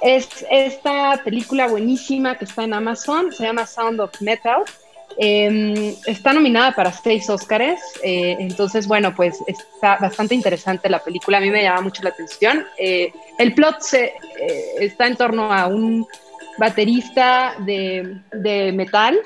es 0.02 0.44
esta 0.50 1.22
película 1.24 1.66
buenísima 1.66 2.36
que 2.36 2.44
está 2.44 2.64
en 2.64 2.74
Amazon, 2.74 3.32
se 3.32 3.44
llama 3.44 3.66
Sound 3.66 4.00
of 4.00 4.20
Metal. 4.20 4.64
Em, 5.16 5.94
está 6.04 6.34
nominada 6.34 6.72
para 6.74 6.92
seis 6.92 7.30
Óscares, 7.30 7.80
eh, 8.02 8.36
entonces, 8.38 8.86
bueno, 8.86 9.14
pues 9.14 9.38
está 9.46 9.96
bastante 9.96 10.34
interesante 10.34 10.90
la 10.90 11.02
película, 11.02 11.38
a 11.38 11.40
mí 11.40 11.48
me 11.48 11.62
llama 11.62 11.80
mucho 11.80 12.02
la 12.02 12.10
atención. 12.10 12.66
Eh, 12.76 13.14
el 13.38 13.54
plot 13.54 13.80
se, 13.80 14.04
eh, 14.04 14.74
está 14.80 15.06
en 15.06 15.16
torno 15.16 15.50
a 15.50 15.68
un 15.68 16.06
baterista 16.58 17.54
de, 17.64 18.20
de 18.32 18.72
metal 18.72 19.18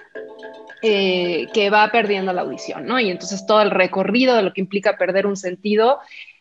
que 0.83 1.69
va 1.71 1.91
perdiendo 1.93 2.33
la 2.33 2.41
audición, 2.41 2.87
¿no? 2.87 2.99
Y 2.99 3.11
entonces 3.11 3.45
todo 3.45 3.61
el 3.61 3.71
recorrido 3.71 4.35
de 4.35 4.43
lo 4.43 4.55
que 4.55 4.63
implica 4.63 4.97
perder 4.97 5.27
un 5.27 5.37
sentido 5.37 5.99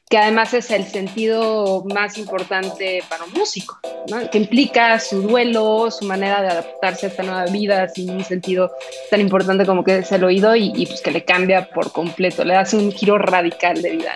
que 0.10 0.18
además 0.18 0.56
es 0.56 0.72
el 0.72 0.86
sentido 0.86 1.86
más 1.94 2.18
importante 2.18 3.03
para 3.07 3.26
un 3.26 3.32
músico, 3.32 3.78
que 4.32 4.40
implica 4.40 4.99
su 4.99 5.22
duelo, 5.22 5.91
su 5.91 6.06
manera 6.06 6.41
de 6.41 6.48
adaptarse 6.48 7.06
a 7.06 7.10
esta 7.10 7.22
nueva 7.22 7.45
vida 7.45 7.88
sin 7.90 8.10
un 8.10 8.24
sentido 8.24 8.72
tan 9.11 9.22
importante 9.22 9.68
como 9.68 9.84
que 9.84 9.99
es 9.99 10.11
el 10.11 10.24
oído 10.24 10.56
y, 10.56 10.84
pues 10.88 11.02
que 11.02 11.11
le 11.11 11.24
cambia 11.24 11.70
por 11.70 11.91
completo, 11.91 12.44
le 12.44 12.56
hace 12.56 12.76
un 12.76 12.91
giro 12.91 13.20
radical 13.20 13.80
de 13.84 13.91
vida. 13.91 14.14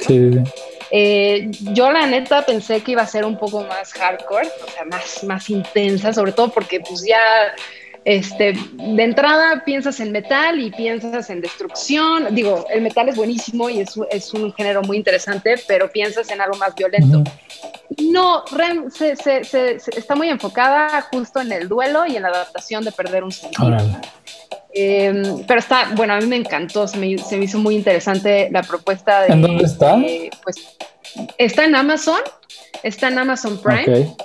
Eh, 0.92 1.50
yo 1.74 1.92
la 1.92 2.06
neta 2.06 2.46
pensé 2.46 2.82
que 2.82 2.92
iba 2.92 3.02
a 3.02 3.08
ser 3.08 3.26
un 3.26 3.38
poco 3.38 3.64
más 3.64 3.94
hardcore, 3.94 4.48
o 4.48 4.72
sea, 4.72 4.86
más, 4.86 5.24
más 5.24 5.50
intensa, 5.50 6.14
sobre 6.14 6.32
todo 6.32 6.52
porque 6.52 6.80
pues 6.80 7.06
ya 7.06 7.20
este, 8.06 8.54
de 8.54 9.04
entrada 9.04 9.64
piensas 9.64 10.00
en 10.00 10.12
metal 10.12 10.60
y 10.60 10.72
piensas 10.72 11.30
en 11.30 11.42
destrucción. 11.42 12.34
Digo, 12.36 12.66
el 12.70 12.82
metal 12.82 13.10
es 13.10 13.16
buenísimo 13.16 13.70
y 13.70 13.80
es, 13.80 13.94
es 14.12 14.34
un 14.34 14.54
género 14.54 14.82
muy 14.82 14.98
interesante, 14.98 15.56
pero 15.68 15.90
piensas 15.90 16.30
en 16.30 16.42
algo 16.42 16.58
más 16.58 16.76
violento. 16.76 17.24
No, 18.00 18.44
Rem 18.52 18.90
se, 18.90 19.16
se, 19.16 19.44
se, 19.44 19.78
está 19.98 20.16
muy 20.16 20.30
enfocada 20.30 21.02
justo 21.12 21.40
en 21.40 21.52
el 21.52 21.68
duelo 21.68 22.06
y 22.06 22.16
en 22.16 22.24
la 22.24 22.30
adaptación 22.30 22.84
de 22.84 22.92
perder 22.92 23.24
un 23.24 23.32
sentido. 23.32 23.78
Em, 24.74 25.46
pero 25.46 25.60
está, 25.60 25.90
bueno, 25.96 26.14
a 26.14 26.20
mí 26.20 26.26
me 26.26 26.36
encantó, 26.36 26.88
se 26.88 26.98
me, 26.98 27.08
hizo 27.08 27.60
muy 27.60 27.76
interesante 27.76 28.50
la 28.52 28.64
propuesta 28.64 29.22
de... 29.22 29.34
¿En 29.34 29.42
dónde 29.42 29.66
está? 29.66 29.98
pues 30.44 30.78
está 31.38 31.66
en 31.66 31.76
Amazon, 31.76 32.20
está 32.82 33.10
en 33.10 33.20
Amazon 33.20 33.60
Prime. 33.62 34.16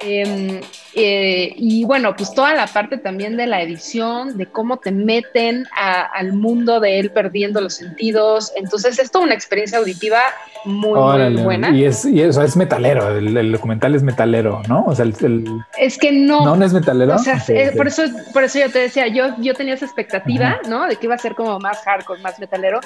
Em, 0.00 0.56
eh, 0.56 0.60
y 0.98 1.84
bueno, 1.84 2.16
pues 2.16 2.32
toda 2.32 2.54
la 2.54 2.66
parte 2.66 2.96
también 2.96 3.36
de 3.36 3.46
la 3.46 3.60
edición, 3.60 4.38
de 4.38 4.46
cómo 4.46 4.78
te 4.78 4.90
meten 4.90 5.66
al 5.74 6.32
mundo 6.32 6.80
de 6.80 6.98
él 6.98 7.10
perdiendo 7.10 7.60
los 7.60 7.74
sentidos. 7.74 8.52
Entonces 8.56 8.98
es 8.98 9.10
toda 9.10 9.26
una 9.26 9.34
experiencia 9.34 9.78
auditiva 9.78 10.20
muy, 10.64 10.98
buena. 11.42 11.70
Y, 11.70 11.84
es, 11.84 12.04
y 12.04 12.22
eso 12.22 12.42
es 12.42 12.56
metalero, 12.56 13.16
el, 13.16 13.52
documental 13.52 13.94
es 13.94 14.02
metalero, 14.02 14.62
¿no? 14.68 14.84
O 14.86 14.94
sea, 14.94 15.04
el, 15.04 15.46
es 15.78 15.98
que 15.98 16.12
no. 16.12 16.44
No, 16.44 16.56
no 16.56 16.64
es 16.64 16.72
metalero. 16.72 17.14
O 17.14 17.18
sea, 17.18 17.42
por, 17.76 17.86
eso, 17.86 18.02
por 18.32 18.44
eso 18.44 18.58
yo 18.58 18.70
te 18.70 18.78
decía, 18.78 19.06
yo, 19.06 19.36
yo 19.38 19.54
tenía 19.54 19.74
esa 19.74 19.84
expectativa, 19.84 20.60
¿no? 20.68 20.86
De 20.86 20.96
que 20.96 21.06
iba 21.06 21.14
a 21.14 21.18
ser 21.18 21.34
como 21.34 21.58
más 21.58 21.78
hardcore, 21.82 22.20
más 22.22 22.38
metalero. 22.38 22.80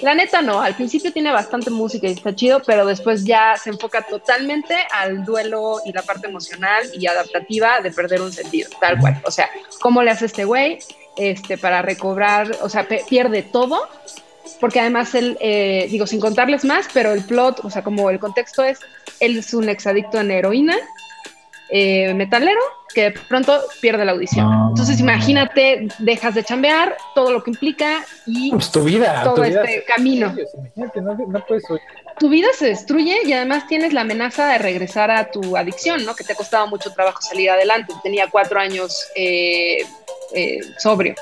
La 0.00 0.14
neta 0.14 0.42
no, 0.42 0.60
al 0.60 0.76
principio 0.76 1.12
tiene 1.12 1.32
bastante 1.32 1.70
música 1.70 2.06
y 2.06 2.12
está 2.12 2.34
chido, 2.34 2.62
pero 2.64 2.86
después 2.86 3.24
ya 3.24 3.56
se 3.56 3.70
enfoca 3.70 4.02
totalmente 4.02 4.76
al 4.92 5.24
duelo 5.24 5.80
y 5.84 5.92
la 5.92 6.02
parte 6.02 6.28
emocional 6.28 6.84
y 6.94 7.06
adaptativa 7.08 7.80
de 7.80 7.90
perder 7.90 8.22
un 8.22 8.32
sentido, 8.32 8.70
tal 8.80 9.00
cual. 9.00 9.20
O 9.24 9.30
sea, 9.32 9.50
¿cómo 9.80 10.02
le 10.02 10.12
hace 10.12 10.26
este 10.26 10.44
güey 10.44 10.78
este, 11.16 11.58
para 11.58 11.82
recobrar? 11.82 12.56
O 12.62 12.68
sea, 12.68 12.86
pierde 12.86 13.42
todo, 13.42 13.88
porque 14.60 14.78
además 14.78 15.16
él, 15.16 15.36
eh, 15.40 15.88
digo, 15.90 16.06
sin 16.06 16.20
contarles 16.20 16.64
más, 16.64 16.86
pero 16.94 17.12
el 17.12 17.24
plot, 17.24 17.64
o 17.64 17.70
sea, 17.70 17.82
como 17.82 18.08
el 18.10 18.20
contexto 18.20 18.62
es, 18.62 18.78
él 19.18 19.36
es 19.36 19.52
un 19.52 19.68
exadicto 19.68 20.20
en 20.20 20.30
heroína, 20.30 20.76
eh, 21.70 22.14
metalero 22.14 22.60
que 22.94 23.02
de 23.02 23.10
pronto 23.12 23.60
pierde 23.80 24.04
la 24.04 24.12
audición. 24.12 24.46
Ah. 24.46 24.66
Entonces 24.70 25.00
imagínate, 25.00 25.88
dejas 25.98 26.34
de 26.34 26.44
chambear, 26.44 26.96
todo 27.14 27.32
lo 27.32 27.42
que 27.42 27.50
implica 27.50 28.04
y 28.26 28.50
pues 28.50 28.70
tu 28.70 28.82
vida, 28.82 29.22
todo 29.22 29.42
este 29.44 29.84
camino. 29.84 30.34
Tu 32.18 32.28
vida 32.28 32.48
se 32.56 32.66
destruye 32.66 33.18
y 33.24 33.32
además 33.32 33.66
tienes 33.68 33.92
la 33.92 34.00
amenaza 34.00 34.48
de 34.48 34.58
regresar 34.58 35.10
a 35.10 35.30
tu 35.30 35.56
adicción, 35.56 36.04
¿no? 36.04 36.16
Que 36.16 36.24
te 36.24 36.32
ha 36.32 36.36
costado 36.36 36.66
mucho 36.66 36.92
trabajo 36.92 37.20
salir 37.20 37.50
adelante. 37.50 37.94
Tenía 38.02 38.28
cuatro 38.28 38.58
años 38.58 39.06
eh, 39.14 39.78
eh, 40.34 40.58
sobrio. 40.78 41.14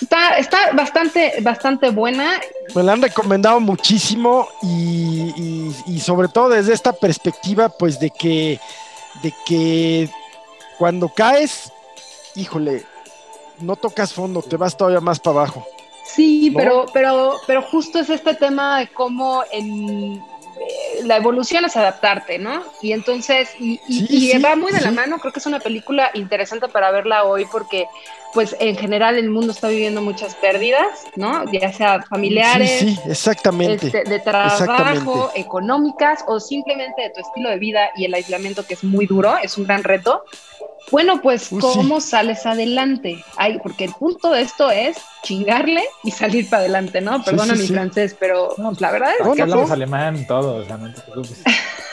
Está, 0.00 0.38
está 0.38 0.72
bastante, 0.72 1.34
bastante 1.40 1.90
buena. 1.90 2.40
Me 2.74 2.82
la 2.82 2.92
han 2.92 3.02
recomendado 3.02 3.60
muchísimo 3.60 4.48
y, 4.62 5.72
y 5.86 6.00
sobre 6.00 6.28
todo 6.28 6.50
desde 6.50 6.72
esta 6.74 6.92
perspectiva, 6.92 7.68
pues 7.70 7.98
de 7.98 8.10
que 8.10 8.58
de 9.22 9.32
que 9.46 10.10
cuando 10.78 11.08
caes, 11.08 11.72
híjole, 12.34 12.84
no 13.60 13.76
tocas 13.76 14.12
fondo, 14.12 14.42
te 14.42 14.56
vas 14.56 14.76
todavía 14.76 15.00
más 15.00 15.20
para 15.20 15.38
abajo. 15.38 15.66
Sí, 16.04 16.52
pero, 16.54 16.86
pero, 16.92 17.36
pero 17.46 17.62
justo 17.62 17.98
es 17.98 18.10
este 18.10 18.34
tema 18.34 18.78
de 18.78 18.88
cómo 18.88 19.42
en 19.50 20.14
eh, 20.16 21.02
la 21.04 21.16
evolución 21.16 21.64
es 21.64 21.76
adaptarte, 21.76 22.38
¿no? 22.38 22.62
Y 22.80 22.92
entonces, 22.92 23.50
y, 23.58 23.80
y, 23.88 24.38
va 24.38 24.56
muy 24.56 24.72
de 24.72 24.80
la 24.80 24.92
mano, 24.92 25.18
creo 25.18 25.32
que 25.32 25.40
es 25.40 25.46
una 25.46 25.60
película 25.60 26.10
interesante 26.14 26.68
para 26.68 26.90
verla 26.90 27.24
hoy 27.24 27.44
porque 27.50 27.86
pues 28.32 28.54
en 28.60 28.76
general 28.76 29.16
el 29.16 29.30
mundo 29.30 29.52
está 29.52 29.68
viviendo 29.68 30.02
muchas 30.02 30.34
pérdidas, 30.34 31.06
¿no? 31.16 31.50
Ya 31.52 31.72
sea 31.72 32.02
familiares, 32.02 32.80
sí, 32.80 32.98
exactamente. 33.08 33.86
Este, 33.86 34.04
de 34.04 34.18
trabajo, 34.20 35.30
económicas 35.34 36.22
o 36.26 36.38
simplemente 36.38 37.00
de 37.00 37.10
tu 37.10 37.20
estilo 37.20 37.48
de 37.48 37.58
vida 37.58 37.90
y 37.96 38.04
el 38.04 38.14
aislamiento 38.14 38.66
que 38.66 38.74
es 38.74 38.84
muy 38.84 39.06
duro, 39.06 39.36
es 39.42 39.56
un 39.56 39.64
gran 39.64 39.82
reto. 39.84 40.24
Bueno, 40.90 41.20
pues, 41.20 41.48
¿cómo 41.60 42.00
sales 42.00 42.46
adelante? 42.46 43.24
Ay, 43.36 43.58
porque 43.62 43.84
el 43.84 43.92
punto 43.92 44.30
de 44.30 44.42
esto 44.42 44.70
es 44.70 44.98
chingarle 45.22 45.82
y 46.04 46.12
salir 46.12 46.48
para 46.48 46.60
adelante, 46.60 47.00
¿no? 47.00 47.22
Perdona 47.24 47.54
mi 47.54 47.66
francés, 47.66 48.16
pero 48.18 48.54
la 48.78 48.92
verdad 48.92 49.10
es 49.18 49.34
que 49.34 49.42
hablamos 49.42 49.70
alemán 49.70 50.26
todos, 50.26 50.68
no 50.68 50.94
te 50.94 51.00
preocupes. 51.00 51.42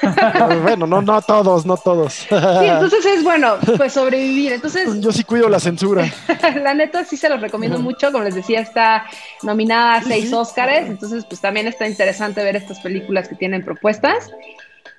bueno, 0.64 0.86
no, 0.86 1.02
no 1.02 1.22
todos, 1.22 1.66
no 1.66 1.78
todos. 1.78 2.14
sí, 2.14 2.28
entonces 2.30 3.06
es 3.06 3.24
bueno, 3.24 3.56
pues 3.78 3.94
sobrevivir. 3.94 4.54
Entonces, 4.54 5.02
yo 5.02 5.12
sí 5.12 5.24
cuido 5.24 5.50
la 5.50 5.60
censura. 5.60 6.12
la 6.62 6.74
neta 6.74 7.04
sí 7.04 7.18
se 7.18 7.30
los 7.30 7.42
recomiendo 7.42 7.80
mucho. 7.80 8.12
Como 8.12 8.24
les 8.24 8.36
decía, 8.36 8.60
está 8.62 9.06
nominada 9.42 9.96
a 9.96 10.04
seis 10.04 10.32
Óscares, 10.34 10.88
entonces 10.88 11.26
pues 11.26 11.42
también 11.42 11.68
está 11.68 11.88
interesante 11.88 12.44
ver 12.44 12.56
estas 12.56 12.80
películas 12.80 13.28
que 13.28 13.36
tienen 13.36 13.64
propuestas. 13.64 14.30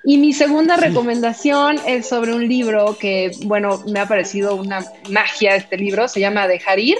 Y 0.05 0.19
mi 0.19 0.33
segunda 0.33 0.77
recomendación 0.77 1.79
es 1.87 2.07
sobre 2.07 2.33
un 2.33 2.47
libro 2.47 2.95
que, 2.99 3.31
bueno, 3.45 3.83
me 3.87 3.99
ha 3.99 4.07
parecido 4.07 4.55
una 4.55 4.85
magia 5.09 5.55
este 5.55 5.77
libro, 5.77 6.07
se 6.07 6.19
llama 6.19 6.47
Dejar 6.47 6.79
ir. 6.79 6.97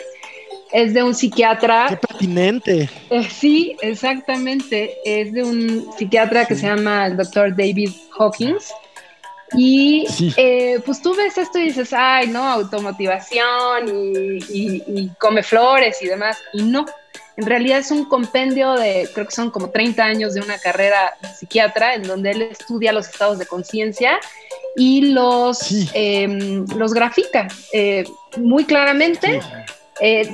Es 0.71 0.93
de 0.95 1.03
un 1.03 1.13
psiquiatra. 1.13 1.85
¡Qué 1.87 1.97
pertinente! 1.97 2.89
Eh, 3.11 3.23
sí, 3.29 3.77
exactamente. 3.81 4.95
Es 5.05 5.31
de 5.31 5.43
un 5.43 5.87
psiquiatra 5.95 6.45
que 6.45 6.55
se 6.55 6.65
llama 6.65 7.05
el 7.05 7.15
doctor 7.15 7.55
David 7.55 7.91
Hawkins. 8.17 8.73
Y 9.55 10.07
eh, 10.35 10.79
pues 10.83 11.01
tú 11.01 11.15
ves 11.15 11.37
esto 11.37 11.59
y 11.59 11.65
dices, 11.65 11.93
ay, 11.93 12.27
no, 12.27 12.43
automotivación 12.43 13.85
y 14.49 15.09
come 15.19 15.43
flores 15.43 16.01
y 16.01 16.07
demás. 16.07 16.39
Y 16.53 16.63
no, 16.63 16.85
en 17.37 17.45
realidad 17.45 17.79
es 17.79 17.91
un 17.91 18.05
compendio 18.05 18.73
de, 18.73 19.09
creo 19.13 19.25
que 19.25 19.35
son 19.35 19.51
como 19.51 19.69
30 19.69 20.03
años 20.03 20.33
de 20.33 20.41
una 20.41 20.57
carrera 20.57 21.15
psiquiatra 21.37 21.95
en 21.95 22.03
donde 22.03 22.31
él 22.31 22.41
estudia 22.43 22.93
los 22.93 23.09
estados 23.09 23.39
de 23.39 23.45
conciencia 23.45 24.19
y 24.77 25.11
los, 25.11 25.89
em, 25.93 26.65
los 26.77 26.93
grafica 26.93 27.47
eh, 27.73 28.05
muy 28.37 28.65
claramente. 28.65 29.41
Eh, 29.99 30.33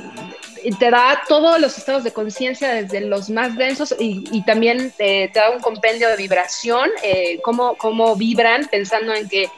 te 0.78 0.92
da 0.92 1.24
todos 1.28 1.60
los 1.60 1.78
estados 1.80 2.04
de 2.04 2.12
conciencia 2.12 2.70
desde 2.70 3.02
los 3.02 3.32
más 3.32 3.56
densos 3.56 3.96
y, 3.98 4.44
también 4.44 4.94
te, 4.96 5.32
da 5.34 5.50
un 5.50 5.60
compendio 5.60 6.08
de 6.08 6.18
vibración, 6.18 6.88
eh, 7.04 7.40
cómo, 7.42 7.76
cómo 7.78 8.16
vibran 8.16 8.68
pensando 8.68 9.14
en 9.14 9.28
que 9.28 9.50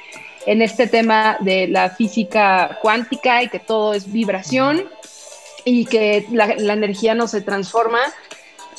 en 0.46 0.62
este 0.62 0.88
tema 0.88 1.38
de 1.42 1.68
la 1.68 1.90
física 1.90 2.80
cuántica 2.82 3.44
y 3.44 3.50
que 3.50 3.60
todo 3.60 3.94
es 3.94 4.10
vibración 4.12 4.86
y 5.66 5.86
que 5.86 6.26
la, 6.32 6.46
energía 6.74 7.16
no 7.16 7.28
se 7.28 7.42
transforma, 7.42 8.00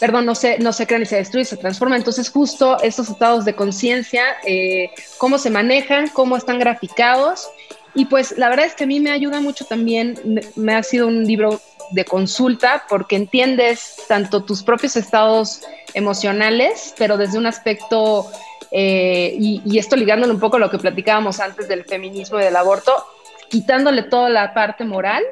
perdón, 0.01 0.27
no 0.27 0.35
se, 0.35 0.59
no 0.59 0.73
se 0.73 0.87
crea 0.87 0.99
ni 0.99 1.07
se 1.07 1.17
destruye, 1.17 1.45
se 1.45 1.57
transforma. 1.57 1.97
Entonces, 1.97 2.31
justo 2.31 2.79
estos 2.83 3.09
estados 3.09 3.45
de 3.45 3.55
conciencia, 3.55 4.25
eh, 4.45 4.91
cómo 5.19 5.39
se 5.39 5.51
manejan, 5.51 6.09
cómo 6.09 6.37
están 6.37 6.59
graficados. 6.59 7.49
Y 7.95 8.07
pues 8.07 8.37
la 8.37 8.49
verdad 8.49 8.67
es 8.67 8.75
que 8.75 8.85
a 8.85 8.87
mí 8.87 8.99
me 9.01 9.13
ayuda 9.13 9.41
mucho 9.41 9.65
también, 9.67 10.19
me, 10.57 10.75
ha 10.75 10.83
sido 10.83 11.07
un 11.07 11.25
libro 11.25 11.61
de 11.93 12.05
consulta 12.05 12.85
porque 12.89 13.15
entiendes 13.15 13.97
tanto 14.09 14.43
tus 14.43 14.65
propios 14.65 14.97
estados 14.97 15.63
emocionales, 15.95 16.93
pero 16.99 17.17
desde 17.17 17.39
un 17.39 17.47
aspecto, 17.47 18.27
eh, 18.73 19.37
y, 19.39 19.63
y, 19.65 19.79
esto 19.79 19.95
ligándole 19.95 20.33
un 20.33 20.41
poco 20.41 20.57
a 20.57 20.59
lo 20.59 20.71
que 20.71 20.79
platicábamos 20.79 21.39
antes 21.39 21.69
del 21.69 21.85
feminismo 21.85 22.41
y 22.41 22.43
del 22.43 22.57
aborto, 22.57 22.93
quitándole 23.49 24.03
toda 24.03 24.29
la 24.29 24.55
parte 24.55 24.85
moral 24.85 25.23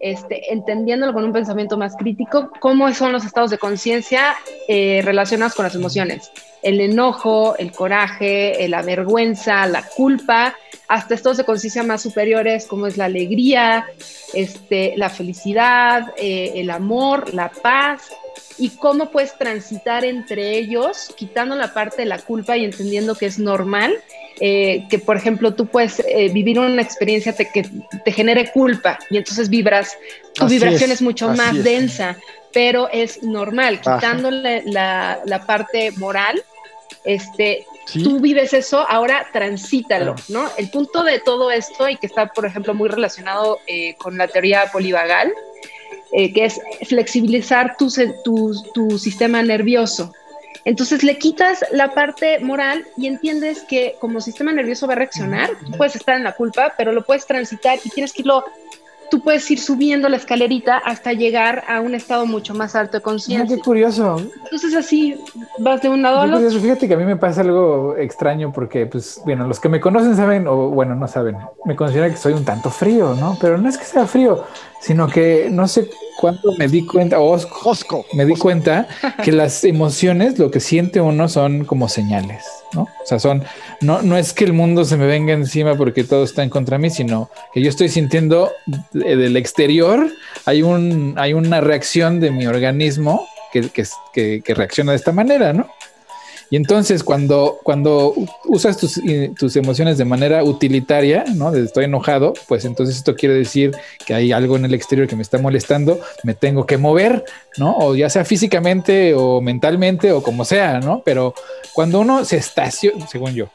este, 0.00 0.52
entendiéndolo 0.52 1.12
con 1.12 1.24
un 1.24 1.32
pensamiento 1.32 1.76
más 1.76 1.96
crítico, 1.96 2.50
cómo 2.60 2.92
son 2.92 3.12
los 3.12 3.24
estados 3.24 3.50
de 3.50 3.58
conciencia 3.58 4.34
eh, 4.68 5.00
relacionados 5.04 5.54
con 5.54 5.64
las 5.64 5.74
emociones. 5.74 6.30
El 6.62 6.80
enojo, 6.80 7.56
el 7.58 7.72
coraje, 7.72 8.66
la 8.68 8.82
vergüenza, 8.82 9.66
la 9.66 9.82
culpa, 9.82 10.54
hasta 10.88 11.14
estados 11.14 11.38
de 11.38 11.44
conciencia 11.44 11.82
más 11.82 12.02
superiores 12.02 12.66
como 12.66 12.86
es 12.86 12.96
la 12.96 13.06
alegría, 13.06 13.86
este, 14.34 14.94
la 14.96 15.10
felicidad, 15.10 16.12
eh, 16.16 16.52
el 16.56 16.70
amor, 16.70 17.34
la 17.34 17.50
paz, 17.50 18.10
y 18.58 18.70
cómo 18.70 19.10
puedes 19.10 19.36
transitar 19.36 20.04
entre 20.04 20.56
ellos, 20.56 21.12
quitando 21.16 21.56
la 21.56 21.74
parte 21.74 22.02
de 22.02 22.06
la 22.06 22.18
culpa 22.18 22.56
y 22.56 22.64
entendiendo 22.64 23.14
que 23.14 23.26
es 23.26 23.38
normal 23.38 23.96
eh, 24.38 24.86
que, 24.90 24.98
por 24.98 25.16
ejemplo, 25.16 25.54
tú 25.54 25.66
puedes 25.66 26.00
eh, 26.00 26.28
vivir 26.30 26.58
una 26.58 26.82
experiencia 26.82 27.34
que 27.34 27.70
te 28.04 28.12
genere 28.12 28.50
culpa 28.52 28.98
y 29.08 29.16
entonces 29.16 29.48
vibras, 29.48 29.96
tu 30.34 30.46
vibración 30.46 30.90
es, 30.90 31.00
mucho 31.00 31.30
más 31.30 31.64
densa, 31.64 32.18
pero 32.52 32.90
es 32.92 33.22
normal, 33.22 33.80
quitándole 33.80 34.62
la, 34.66 35.20
la, 35.24 35.46
parte 35.46 35.90
moral, 35.92 36.42
este, 37.04 37.64
tú 37.94 38.20
vives 38.20 38.52
eso, 38.52 38.84
ahora 38.86 39.26
transítalo, 39.32 40.14
¿no? 40.28 40.50
El 40.58 40.68
punto 40.68 41.02
de 41.02 41.18
todo 41.20 41.50
esto 41.50 41.88
y 41.88 41.96
que 41.96 42.06
está, 42.06 42.26
por 42.26 42.44
ejemplo, 42.44 42.74
muy 42.74 42.90
relacionado 42.90 43.60
eh, 43.66 43.94
con 43.96 44.18
la 44.18 44.28
teoría 44.28 44.70
polivagal, 44.70 45.32
que 46.10 46.44
es 46.44 46.60
flexibilizar 46.84 47.76
tu, 47.76 47.88
tu, 48.24 48.54
tu 48.72 48.98
sistema 48.98 49.42
nervioso. 49.42 50.12
Entonces 50.64 51.04
le 51.04 51.16
quitas 51.16 51.64
la 51.70 51.94
parte 51.94 52.40
moral 52.40 52.84
y 52.96 53.06
entiendes 53.06 53.62
que 53.68 53.94
como 54.00 54.20
sistema 54.20 54.52
nervioso 54.52 54.88
va 54.88 54.94
a 54.94 54.96
reaccionar, 54.96 55.50
tú 55.64 55.72
puedes 55.76 55.94
estar 55.94 56.16
en 56.16 56.24
la 56.24 56.32
culpa, 56.32 56.74
pero 56.76 56.90
lo 56.90 57.04
puedes 57.04 57.24
transitar 57.24 57.78
y 57.84 57.88
tienes 57.90 58.12
que 58.12 58.22
irlo 58.22 58.44
tú 59.10 59.20
puedes 59.20 59.50
ir 59.50 59.58
subiendo 59.58 60.08
la 60.08 60.16
escalerita 60.16 60.78
hasta 60.78 61.12
llegar 61.12 61.64
a 61.68 61.80
un 61.80 61.94
estado 61.94 62.26
mucho 62.26 62.54
más 62.54 62.74
alto 62.74 62.98
de 62.98 63.02
conciencia. 63.02 63.56
qué 63.56 63.62
curioso. 63.62 64.20
Entonces 64.44 64.74
así 64.74 65.16
vas 65.58 65.82
de 65.82 65.88
un 65.88 66.02
lado 66.02 66.20
a 66.20 66.24
otro. 66.24 66.60
Fíjate 66.60 66.88
que 66.88 66.94
a 66.94 66.96
mí 66.96 67.04
me 67.04 67.16
pasa 67.16 67.40
algo 67.42 67.96
extraño 67.96 68.52
porque, 68.52 68.86
pues, 68.86 69.20
bueno, 69.24 69.46
los 69.46 69.60
que 69.60 69.68
me 69.68 69.80
conocen 69.80 70.16
saben, 70.16 70.46
o 70.46 70.70
bueno, 70.70 70.94
no 70.94 71.06
saben, 71.08 71.36
me 71.64 71.76
consideran 71.76 72.10
que 72.10 72.16
soy 72.16 72.32
un 72.32 72.44
tanto 72.44 72.70
frío, 72.70 73.14
¿no? 73.14 73.36
Pero 73.40 73.58
no 73.58 73.68
es 73.68 73.78
que 73.78 73.84
sea 73.84 74.06
frío, 74.06 74.44
sino 74.80 75.08
que 75.08 75.48
no 75.50 75.66
sé 75.68 75.90
cuándo 76.16 76.52
me 76.58 76.68
di 76.68 76.86
cuenta, 76.86 77.20
Osco, 77.20 78.06
me 78.14 78.24
di 78.24 78.34
cuenta 78.34 78.88
que 79.22 79.32
las 79.32 79.64
emociones, 79.64 80.38
lo 80.38 80.50
que 80.50 80.60
siente 80.60 81.00
uno 81.00 81.28
son 81.28 81.64
como 81.64 81.88
señales, 81.88 82.44
¿no? 82.72 82.82
O 82.82 83.06
sea, 83.06 83.18
son, 83.18 83.44
no, 83.80 84.02
no 84.02 84.16
es 84.16 84.32
que 84.32 84.44
el 84.44 84.52
mundo 84.52 84.84
se 84.84 84.96
me 84.96 85.06
venga 85.06 85.32
encima 85.32 85.76
porque 85.76 86.04
todo 86.04 86.24
está 86.24 86.42
en 86.42 86.50
contra 86.50 86.76
de 86.76 86.82
mí, 86.82 86.90
sino 86.90 87.30
que 87.52 87.62
yo 87.62 87.68
estoy 87.68 87.88
sintiendo 87.88 88.52
del 88.92 89.36
exterior, 89.36 90.10
hay, 90.44 90.62
un, 90.62 91.14
hay 91.16 91.32
una 91.32 91.60
reacción 91.60 92.20
de 92.20 92.30
mi 92.30 92.46
organismo 92.46 93.26
que, 93.52 93.70
que, 94.12 94.42
que 94.42 94.54
reacciona 94.54 94.92
de 94.92 94.96
esta 94.96 95.12
manera, 95.12 95.52
¿no? 95.52 95.68
Y 96.50 96.56
entonces 96.56 97.02
cuando, 97.02 97.58
cuando 97.62 98.14
usas 98.44 98.76
tus, 98.76 99.00
tus 99.36 99.56
emociones 99.56 99.98
de 99.98 100.04
manera 100.04 100.44
utilitaria, 100.44 101.24
¿no? 101.34 101.54
Estoy 101.54 101.86
enojado, 101.86 102.34
pues 102.46 102.64
entonces 102.64 102.96
esto 102.96 103.16
quiere 103.16 103.34
decir 103.34 103.76
que 104.04 104.14
hay 104.14 104.32
algo 104.32 104.56
en 104.56 104.64
el 104.64 104.74
exterior 104.74 105.08
que 105.08 105.16
me 105.16 105.22
está 105.22 105.38
molestando, 105.38 106.00
me 106.22 106.34
tengo 106.34 106.64
que 106.64 106.78
mover, 106.78 107.24
¿no? 107.56 107.76
O 107.76 107.96
ya 107.96 108.08
sea 108.08 108.24
físicamente 108.24 109.14
o 109.14 109.40
mentalmente 109.40 110.12
o 110.12 110.22
como 110.22 110.44
sea, 110.44 110.78
¿no? 110.80 111.02
Pero 111.04 111.34
cuando 111.74 112.00
uno 112.00 112.24
se 112.24 112.36
estaciona, 112.36 113.06
según 113.08 113.34
yo, 113.34 113.48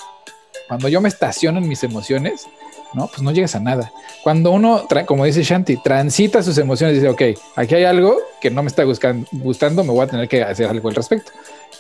cuando 0.68 0.90
yo 0.90 1.00
me 1.02 1.10
estaciono 1.10 1.60
en 1.60 1.68
mis 1.68 1.84
emociones, 1.84 2.48
¿no? 2.94 3.08
Pues 3.08 3.22
no 3.22 3.32
llegas 3.32 3.56
a 3.56 3.60
nada. 3.60 3.92
Cuando 4.24 4.52
uno, 4.52 4.86
como 5.06 5.26
dice 5.26 5.44
Shanti, 5.44 5.78
transita 5.78 6.44
sus 6.44 6.58
emociones 6.58 6.98
y 6.98 7.00
dice, 7.00 7.10
ok, 7.10 7.40
aquí 7.56 7.76
hay 7.76 7.86
algo 7.86 8.18
que 8.42 8.50
no 8.52 8.64
me 8.64 8.68
está 8.68 8.84
gustando, 8.84 9.84
me 9.84 9.92
voy 9.92 10.04
a 10.04 10.08
tener 10.08 10.28
que 10.28 10.44
hacer 10.44 10.68
algo 10.68 10.90
al 10.90 10.96
respecto. 10.96 11.32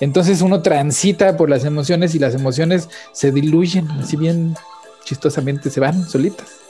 Entonces 0.02 0.42
uno 0.42 0.62
transita 0.62 1.38
por 1.38 1.50
las 1.50 1.64
emociones 1.64 2.14
y 2.16 2.20
las 2.20 2.36
emociones 2.36 2.90
se 3.14 3.32
diluyen, 3.32 3.90
así 3.92 4.18
bien 4.18 4.56
chistosamente 5.06 5.70
se 5.70 5.80
van 5.80 6.04
solitas. 6.10 6.62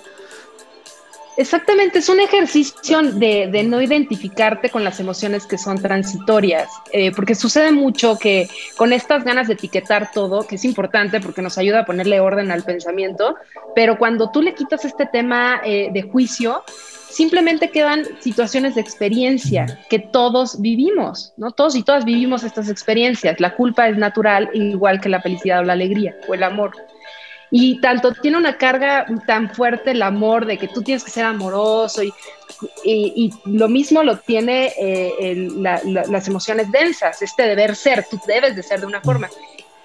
Exactamente, 1.37 1.99
es 1.99 2.09
un 2.09 2.19
ejercicio 2.19 3.01
de, 3.01 3.63
no 3.63 3.81
identificarte 3.81 4.69
con 4.69 4.83
las 4.83 4.99
emociones 4.99 5.45
que 5.45 5.57
son 5.57 5.81
transitorias, 5.81 6.69
eh, 6.91 7.11
porque 7.15 7.35
sucede 7.35 7.71
mucho 7.71 8.19
que 8.19 8.49
con 8.75 8.91
estas 8.91 9.23
ganas 9.23 9.47
de 9.47 9.53
etiquetar 9.53 10.11
todo, 10.11 10.45
que 10.45 10.55
es 10.55 10.65
importante 10.65 11.21
porque 11.21 11.41
nos 11.41 11.57
ayuda 11.57 11.79
a 11.79 11.85
ponerle 11.85 12.19
orden 12.19 12.51
al 12.51 12.63
pensamiento, 12.63 13.35
pero 13.73 13.97
cuando 13.97 14.29
tú 14.29 14.41
le 14.41 14.53
quitas 14.53 14.83
este 14.83 15.05
tema 15.05 15.61
eh, 15.63 15.89
de 15.93 16.01
juicio, 16.03 16.63
simplemente 17.11 17.69
quedan 17.69 18.05
situaciones 18.19 18.75
de 18.75 18.81
experiencia 18.81 19.79
que 19.89 19.99
todos 19.99 20.61
vivimos, 20.61 21.33
¿no? 21.37 21.51
Todos 21.51 21.75
y 21.75 21.83
todas 21.83 22.05
vivimos 22.05 22.43
estas 22.43 22.69
experiencias. 22.69 23.39
La 23.39 23.55
culpa 23.55 23.89
es 23.89 23.97
natural, 23.97 24.49
igual 24.53 25.01
que 25.01 25.09
la 25.09 25.21
felicidad 25.21 25.59
o 25.59 25.63
la 25.63 25.73
alegría 25.73 26.15
o 26.27 26.33
el 26.33 26.43
amor. 26.43 26.71
Y 27.53 27.81
tanto 27.81 28.13
tiene 28.13 28.37
una 28.37 28.57
carga 28.57 29.05
tan 29.27 29.49
fuerte 29.53 29.91
el 29.91 30.01
amor 30.01 30.45
de 30.45 30.57
que 30.57 30.69
tú 30.69 30.81
tienes 30.81 31.03
que 31.03 31.11
ser 31.11 31.25
amoroso 31.25 32.01
y, 32.01 33.33
lo 33.45 33.67
mismo 33.67 34.03
lo 34.03 34.17
tiene 34.17 34.71
eh, 34.77 35.47
las 35.57 36.27
emociones 36.27 36.71
densas, 36.71 37.21
este 37.21 37.43
deber 37.43 37.75
ser, 37.75 38.05
tú 38.09 38.19
debes 38.25 38.55
de 38.55 38.63
ser 38.63 38.79
de 38.79 38.85
una 38.85 39.01
forma. 39.01 39.29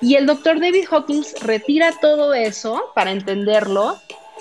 Y 0.00 0.14
el 0.14 0.26
doctor 0.26 0.60
David 0.60 0.84
Hawkins 0.90 1.34
retira 1.40 1.92
todo 2.00 2.34
eso 2.34 2.92
para 2.94 3.10
entenderlo, 3.10 3.98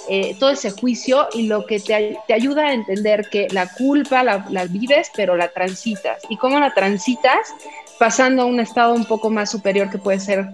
eh, 0.09 0.35
todo 0.39 0.51
ese 0.51 0.71
juicio 0.71 1.27
y 1.33 1.47
lo 1.47 1.65
que 1.65 1.79
te, 1.79 2.17
te, 2.27 2.33
ayuda 2.33 2.67
a 2.67 2.73
entender 2.73 3.29
que 3.29 3.47
la 3.51 3.67
culpa 3.73 4.23
la, 4.23 4.45
la 4.49 4.65
vives, 4.65 5.11
pero 5.15 5.35
la 5.35 5.49
transitas. 5.49 6.21
¿Y 6.29 6.37
cómo 6.37 6.59
la 6.59 6.73
transitas? 6.73 7.53
Pasando 7.97 8.43
a 8.43 8.45
un 8.45 8.59
estado 8.59 8.93
un 8.93 9.05
poco 9.05 9.29
más 9.29 9.49
superior 9.49 9.89
que 9.89 9.97
puede 9.97 10.19
ser 10.19 10.49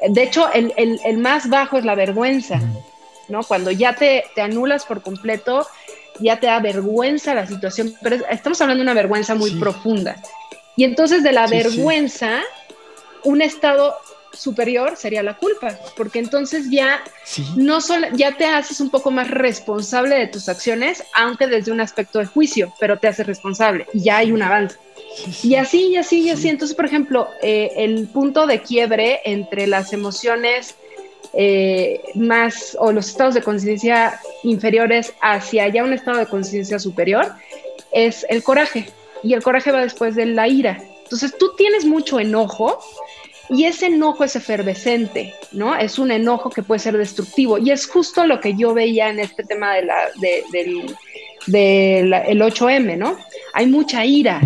de 0.00 0.22
hecho, 0.22 0.52
el, 0.52 0.72
el, 0.76 1.18
más 1.18 1.48
bajo 1.48 1.78
es 1.78 1.84
la 1.84 1.94
vergüenza, 1.94 2.60
¿no? 3.28 3.42
Cuando 3.42 3.70
ya 3.70 3.94
te, 3.94 4.24
te, 4.34 4.42
anulas 4.42 4.84
por 4.84 5.02
completo, 5.02 5.66
ya 6.20 6.38
te 6.38 6.46
da 6.46 6.60
vergüenza 6.60 7.34
la 7.34 7.46
situación, 7.46 7.94
pero 8.02 8.16
estamos 8.30 8.60
hablando 8.60 8.82
de 8.82 8.90
una 8.90 8.94
vergüenza 8.94 9.34
muy 9.34 9.52
profunda. 9.52 10.16
Y 10.76 10.84
entonces 10.84 11.22
de 11.22 11.32
la 11.32 11.46
vergüenza, 11.46 12.42
un 13.24 13.40
estado 13.40 13.96
superior 14.36 14.96
sería 14.96 15.22
la 15.22 15.36
culpa, 15.36 15.78
porque 15.96 16.18
entonces 16.18 16.70
ya 16.70 17.02
no 17.56 17.80
solo 17.80 18.08
ya 18.12 18.36
te 18.36 18.46
haces 18.46 18.80
un 18.80 18.90
poco 18.90 19.10
más 19.10 19.30
responsable 19.30 20.16
de 20.16 20.26
tus 20.28 20.48
acciones, 20.48 21.02
aunque 21.14 21.46
desde 21.46 21.72
un 21.72 21.80
aspecto 21.80 22.18
de 22.18 22.26
juicio, 22.26 22.72
pero 22.78 22.98
te 22.98 23.08
haces 23.08 23.26
responsable 23.26 23.86
y 23.92 24.02
ya 24.02 24.18
hay 24.18 24.32
un 24.32 24.42
avance. 24.42 24.76
Y 25.42 25.54
así, 25.54 25.88
y 25.88 25.96
así, 25.96 26.20
y 26.20 26.30
así. 26.30 26.48
Entonces, 26.48 26.76
por 26.76 26.84
ejemplo, 26.84 27.28
eh, 27.42 27.72
el 27.76 28.08
punto 28.08 28.46
de 28.46 28.60
quiebre 28.60 29.20
entre 29.24 29.66
las 29.66 29.92
emociones 29.92 30.74
eh, 31.32 32.00
más 32.14 32.76
o 32.80 32.92
los 32.92 33.08
estados 33.08 33.34
de 33.34 33.42
conciencia 33.42 34.20
inferiores 34.42 35.12
hacia 35.20 35.68
ya 35.68 35.84
un 35.84 35.92
estado 35.92 36.18
de 36.18 36.26
conciencia 36.26 36.78
superior 36.78 37.32
es 37.92 38.26
el 38.28 38.42
coraje. 38.42 38.88
Y 39.22 39.32
el 39.34 39.42
coraje 39.42 39.72
va 39.72 39.80
después 39.80 40.14
de 40.14 40.26
la 40.26 40.48
ira. 40.48 40.82
Entonces, 41.02 41.36
tú 41.38 41.52
tienes 41.56 41.84
mucho 41.84 42.20
enojo 42.20 42.78
y 43.48 43.64
ese 43.64 43.86
enojo 43.86 44.24
es 44.24 44.34
efervescente, 44.36 45.34
¿no? 45.52 45.76
Es 45.76 45.98
un 45.98 46.10
enojo 46.10 46.50
que 46.50 46.62
puede 46.62 46.80
ser 46.80 46.96
destructivo. 46.96 47.58
Y 47.58 47.70
es 47.70 47.86
justo 47.86 48.26
lo 48.26 48.40
que 48.40 48.54
yo 48.54 48.74
veía 48.74 49.08
en 49.08 49.20
este 49.20 49.44
tema 49.44 49.74
de 49.74 49.84
la, 49.84 49.96
del, 50.20 50.96
del 51.46 52.42
8M, 52.42 52.96
¿no? 52.96 53.16
Hay 53.52 53.66
mucha 53.66 54.04
ira, 54.04 54.40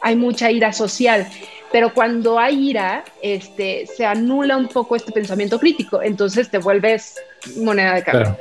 hay 0.00 0.16
mucha 0.16 0.50
ira 0.50 0.72
social, 0.72 1.26
pero 1.70 1.92
cuando 1.92 2.38
hay 2.38 2.70
ira, 2.70 3.04
este, 3.20 3.86
se 3.86 4.06
anula 4.06 4.56
un 4.56 4.68
poco 4.68 4.96
este 4.96 5.12
pensamiento 5.12 5.58
crítico, 5.58 6.00
entonces 6.02 6.50
te 6.50 6.58
vuelves 6.58 7.16
moneda 7.58 7.94
de 7.94 8.02
cambio. 8.02 8.38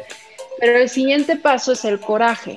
Pero 0.60 0.78
el 0.80 0.90
siguiente 0.90 1.36
paso 1.36 1.74
es 1.74 1.84
el 1.84 2.00
coraje. 2.00 2.56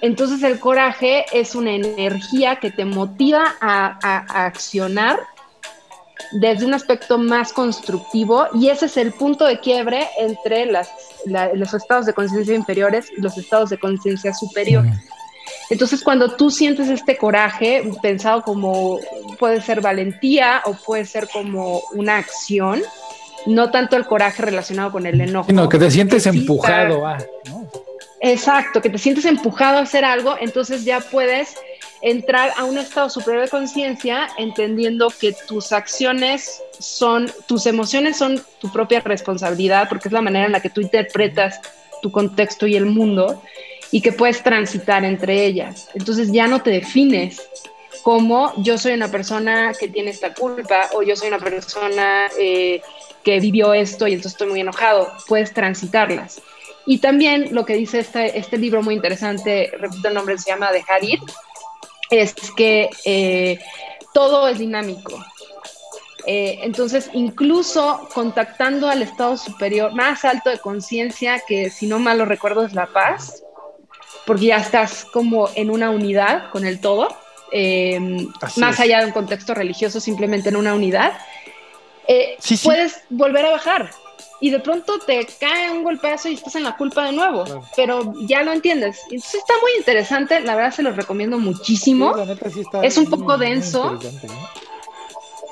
Entonces 0.00 0.42
el 0.42 0.58
coraje 0.58 1.26
es 1.32 1.54
una 1.54 1.72
energía 1.72 2.56
que 2.56 2.70
te 2.70 2.84
motiva 2.84 3.56
a, 3.60 3.98
a 4.02 4.46
accionar 4.46 5.18
desde 6.32 6.66
un 6.66 6.74
aspecto 6.74 7.18
más 7.18 7.52
constructivo 7.52 8.46
y 8.54 8.68
ese 8.68 8.86
es 8.86 8.96
el 8.96 9.12
punto 9.12 9.44
de 9.44 9.60
quiebre 9.60 10.08
entre 10.18 10.66
las, 10.66 10.90
los 11.54 11.74
estados 11.74 12.06
de 12.06 12.12
conciencia 12.12 12.54
inferiores 12.54 13.06
y 13.16 13.20
los 13.20 13.36
estados 13.38 13.70
de 13.70 13.78
conciencia 13.78 14.34
superior. 14.34 14.84
Entonces, 15.70 16.02
cuando 16.02 16.36
tú 16.36 16.50
sientes 16.50 16.88
este 16.88 17.16
coraje, 17.16 17.90
pensado 18.02 18.42
como 18.42 19.00
puede 19.38 19.60
ser 19.60 19.80
valentía 19.80 20.62
o 20.64 20.74
puede 20.74 21.04
ser 21.04 21.28
como 21.28 21.82
una 21.92 22.18
acción, 22.18 22.82
no 23.46 23.70
tanto 23.70 23.96
el 23.96 24.06
coraje 24.06 24.42
relacionado 24.42 24.92
con 24.92 25.06
el 25.06 25.20
enojo. 25.20 25.48
Sino 25.48 25.68
que 25.68 25.78
te 25.78 25.90
sientes 25.90 26.26
empujado 26.26 27.06
a. 27.06 27.18
Exacto, 28.20 28.80
que 28.80 28.90
te 28.90 28.98
sientes 28.98 29.24
empujado 29.24 29.78
a 29.78 29.82
hacer 29.82 30.04
algo, 30.04 30.36
entonces 30.40 30.84
ya 30.84 31.00
puedes 31.00 31.54
entrar 32.02 32.52
a 32.56 32.64
un 32.64 32.78
estado 32.78 33.10
superior 33.10 33.44
de 33.44 33.50
conciencia 33.50 34.28
entendiendo 34.38 35.08
que 35.10 35.34
tus 35.46 35.72
acciones 35.72 36.62
son, 36.78 37.30
tus 37.46 37.66
emociones 37.66 38.16
son 38.16 38.42
tu 38.60 38.70
propia 38.72 39.00
responsabilidad, 39.00 39.88
porque 39.88 40.08
es 40.08 40.12
la 40.12 40.22
manera 40.22 40.46
en 40.46 40.52
la 40.52 40.60
que 40.60 40.70
tú 40.70 40.80
interpretas 40.80 41.60
tu 42.02 42.10
contexto 42.10 42.66
y 42.66 42.76
el 42.76 42.86
mundo 42.86 43.42
y 43.90 44.00
que 44.00 44.12
puedes 44.12 44.42
transitar 44.42 45.04
entre 45.04 45.44
ellas. 45.44 45.88
Entonces 45.94 46.32
ya 46.32 46.46
no 46.46 46.62
te 46.62 46.70
defines 46.70 47.48
como 48.02 48.52
yo 48.62 48.78
soy 48.78 48.92
una 48.92 49.10
persona 49.10 49.72
que 49.78 49.88
tiene 49.88 50.10
esta 50.10 50.32
culpa 50.32 50.90
o 50.92 51.02
yo 51.02 51.16
soy 51.16 51.28
una 51.28 51.38
persona 51.38 52.28
eh, 52.38 52.80
que 53.24 53.40
vivió 53.40 53.74
esto 53.74 54.06
y 54.06 54.12
entonces 54.12 54.32
estoy 54.32 54.48
muy 54.48 54.60
enojado. 54.60 55.10
Puedes 55.26 55.52
transitarlas. 55.52 56.40
Y 56.86 56.98
también 56.98 57.48
lo 57.52 57.66
que 57.66 57.74
dice 57.74 57.98
este, 57.98 58.38
este 58.38 58.58
libro 58.58 58.80
muy 58.80 58.94
interesante, 58.94 59.72
repito 59.76 60.06
el 60.06 60.14
nombre, 60.14 60.38
se 60.38 60.50
llama 60.50 60.70
De 60.70 60.84
Harid, 60.88 61.18
es 62.10 62.34
que 62.56 62.90
eh, 63.04 63.58
todo 64.12 64.48
es 64.48 64.58
dinámico. 64.58 65.24
Eh, 66.26 66.60
entonces, 66.62 67.10
incluso 67.12 68.08
contactando 68.12 68.88
al 68.88 69.02
estado 69.02 69.36
superior 69.36 69.94
más 69.94 70.24
alto 70.24 70.50
de 70.50 70.58
conciencia, 70.58 71.40
que 71.46 71.70
si 71.70 71.86
no 71.86 71.98
mal 71.98 72.18
lo 72.18 72.24
recuerdo 72.24 72.64
es 72.64 72.72
la 72.72 72.86
paz, 72.86 73.42
porque 74.26 74.46
ya 74.46 74.56
estás 74.56 75.04
como 75.04 75.48
en 75.54 75.70
una 75.70 75.90
unidad 75.90 76.50
con 76.50 76.66
el 76.66 76.80
todo, 76.80 77.08
eh, 77.52 78.00
más 78.56 78.80
allá 78.80 79.00
de 79.00 79.06
un 79.06 79.12
contexto 79.12 79.54
religioso, 79.54 80.00
simplemente 80.00 80.48
en 80.48 80.56
una 80.56 80.74
unidad, 80.74 81.12
puedes 82.64 83.02
volver 83.08 83.46
a 83.46 83.50
bajar 83.50 83.90
y 84.40 84.50
de 84.50 84.60
pronto 84.60 84.98
te 84.98 85.26
cae 85.40 85.70
un 85.70 85.82
golpeazo 85.82 86.28
y 86.28 86.34
estás 86.34 86.56
en 86.56 86.64
la 86.64 86.76
culpa 86.76 87.04
de 87.06 87.12
nuevo, 87.12 87.44
pero 87.74 88.12
ya 88.20 88.42
lo 88.42 88.52
entiendes. 88.52 89.02
Entonces 89.04 89.36
está 89.36 89.54
muy 89.62 89.72
interesante, 89.78 90.40
la 90.40 90.54
verdad 90.54 90.72
se 90.72 90.82
los 90.82 90.96
recomiendo 90.96 91.38
muchísimo. 91.38 92.14
es 92.82 92.98
un 92.98 93.06
poco 93.06 93.38
denso. 93.38 93.98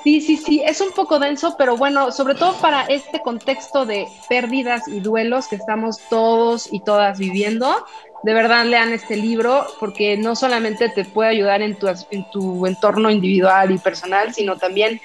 Sí, 0.03 0.21
sí, 0.21 0.37
sí, 0.37 0.61
es 0.63 0.81
un 0.81 0.91
poco 0.91 1.17
denso, 1.17 1.55
pero 1.57 1.77
bueno, 1.77 2.11
sobre 2.11 2.35
todo 2.35 2.53
para 2.57 2.83
este 2.83 3.21
contexto 3.21 3.87
de 3.87 4.07
pérdidas 4.29 4.87
y 4.87 4.99
duelos 4.99 5.47
que 5.47 5.55
estamos 5.55 5.97
todos 6.11 6.71
y 6.71 6.79
todas 6.81 7.17
viviendo, 7.17 7.83
de 8.21 8.33
verdad 8.35 8.65
lean 8.65 8.93
este 8.93 9.15
libro 9.15 9.65
porque 9.79 10.15
no 10.15 10.35
solamente 10.35 10.89
te 10.89 11.05
puede 11.05 11.31
ayudar 11.31 11.63
en 11.63 11.75
tu, 11.75 11.87
en 11.87 12.29
tu 12.29 12.67
entorno 12.67 13.09
individual 13.09 13.71
y 13.71 13.79
personal, 13.79 14.31
sino 14.31 14.57
también 14.57 15.01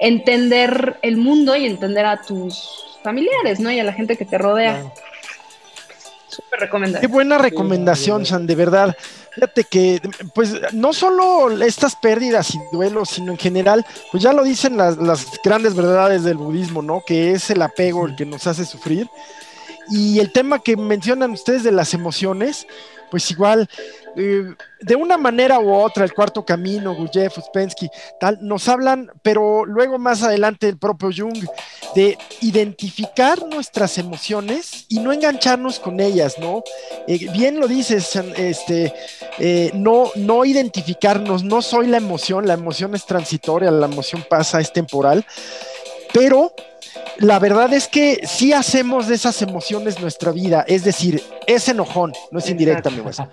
entender 0.00 0.98
el 1.02 1.18
mundo 1.18 1.54
y 1.54 1.64
entender 1.64 2.04
a 2.04 2.20
tus 2.20 2.91
familiares, 3.02 3.60
¿no? 3.60 3.70
Y 3.70 3.80
a 3.80 3.84
la 3.84 3.92
gente 3.92 4.16
que 4.16 4.24
te 4.24 4.38
rodea. 4.38 4.92
Súper 6.28 6.60
recomendable. 6.60 7.06
Qué 7.06 7.12
buena 7.12 7.36
recomendación, 7.36 8.24
San, 8.24 8.46
de 8.46 8.54
verdad. 8.54 8.96
Fíjate 9.32 9.64
que, 9.64 10.00
pues, 10.34 10.54
no 10.72 10.92
solo 10.92 11.50
estas 11.62 11.96
pérdidas 11.96 12.54
y 12.54 12.60
duelos, 12.72 13.10
sino 13.10 13.32
en 13.32 13.38
general, 13.38 13.84
pues 14.10 14.22
ya 14.22 14.32
lo 14.32 14.44
dicen 14.44 14.76
las, 14.76 14.96
las 14.96 15.26
grandes 15.44 15.74
verdades 15.74 16.22
del 16.22 16.36
budismo, 16.36 16.82
¿no? 16.82 17.02
Que 17.06 17.32
es 17.32 17.50
el 17.50 17.60
apego 17.62 18.06
el 18.06 18.16
que 18.16 18.26
nos 18.26 18.46
hace 18.46 18.64
sufrir. 18.64 19.08
Y 19.90 20.20
el 20.20 20.32
tema 20.32 20.60
que 20.60 20.76
mencionan 20.76 21.32
ustedes 21.32 21.64
de 21.64 21.72
las 21.72 21.92
emociones, 21.92 22.66
pues 23.12 23.30
igual, 23.30 23.68
eh, 24.16 24.54
de 24.80 24.96
una 24.96 25.18
manera 25.18 25.60
u 25.60 25.70
otra, 25.70 26.02
el 26.02 26.14
cuarto 26.14 26.46
camino, 26.46 26.94
Gurdjieff, 26.94 27.36
Uspensky, 27.36 27.90
tal, 28.18 28.38
nos 28.40 28.70
hablan, 28.70 29.12
pero 29.20 29.66
luego 29.66 29.98
más 29.98 30.22
adelante 30.22 30.66
el 30.66 30.78
propio 30.78 31.10
Jung, 31.14 31.44
de 31.94 32.16
identificar 32.40 33.46
nuestras 33.46 33.98
emociones 33.98 34.86
y 34.88 34.98
no 35.00 35.12
engancharnos 35.12 35.78
con 35.78 36.00
ellas, 36.00 36.38
¿no? 36.38 36.64
Eh, 37.06 37.30
bien 37.34 37.60
lo 37.60 37.68
dices, 37.68 38.16
este, 38.16 38.94
eh, 39.38 39.70
no, 39.74 40.10
no 40.14 40.46
identificarnos, 40.46 41.44
no 41.44 41.60
soy 41.60 41.88
la 41.88 41.98
emoción, 41.98 42.46
la 42.46 42.54
emoción 42.54 42.94
es 42.94 43.04
transitoria, 43.04 43.70
la 43.70 43.84
emoción 43.84 44.24
pasa, 44.26 44.58
es 44.58 44.72
temporal, 44.72 45.26
pero 46.14 46.54
la 47.18 47.38
verdad 47.38 47.72
es 47.72 47.88
que 47.88 48.26
sí 48.26 48.52
hacemos 48.52 49.06
de 49.06 49.14
esas 49.14 49.40
emociones 49.42 50.00
nuestra 50.00 50.32
vida, 50.32 50.64
es 50.66 50.84
decir, 50.84 51.22
es 51.46 51.68
enojón, 51.68 52.12
no 52.30 52.38
es 52.38 52.48
indirecta, 52.48 52.90
mi 52.90 53.00
hueso. 53.00 53.28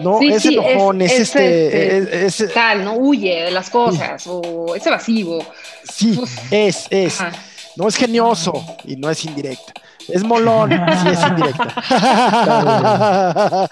No, 0.00 0.20
es 0.20 0.44
enojón, 0.44 1.02
es, 1.02 1.18
este, 1.18 2.26
este 2.26 2.48
tal, 2.48 2.84
no 2.84 2.94
huye 2.94 3.44
de 3.44 3.50
las 3.50 3.70
cosas, 3.70 4.26
o 4.26 4.74
es 4.74 4.86
evasivo. 4.86 5.44
Sí, 5.90 6.20
es, 6.50 6.86
es. 6.90 7.18
No 7.76 7.88
es 7.88 7.96
genioso 7.96 8.52
y 8.84 8.96
no 8.96 9.08
es 9.08 9.24
indirecta. 9.24 9.72
Es 10.08 10.24
molón, 10.24 10.70
sí 10.70 11.08
es 11.08 11.20
indirecta. 11.22 11.74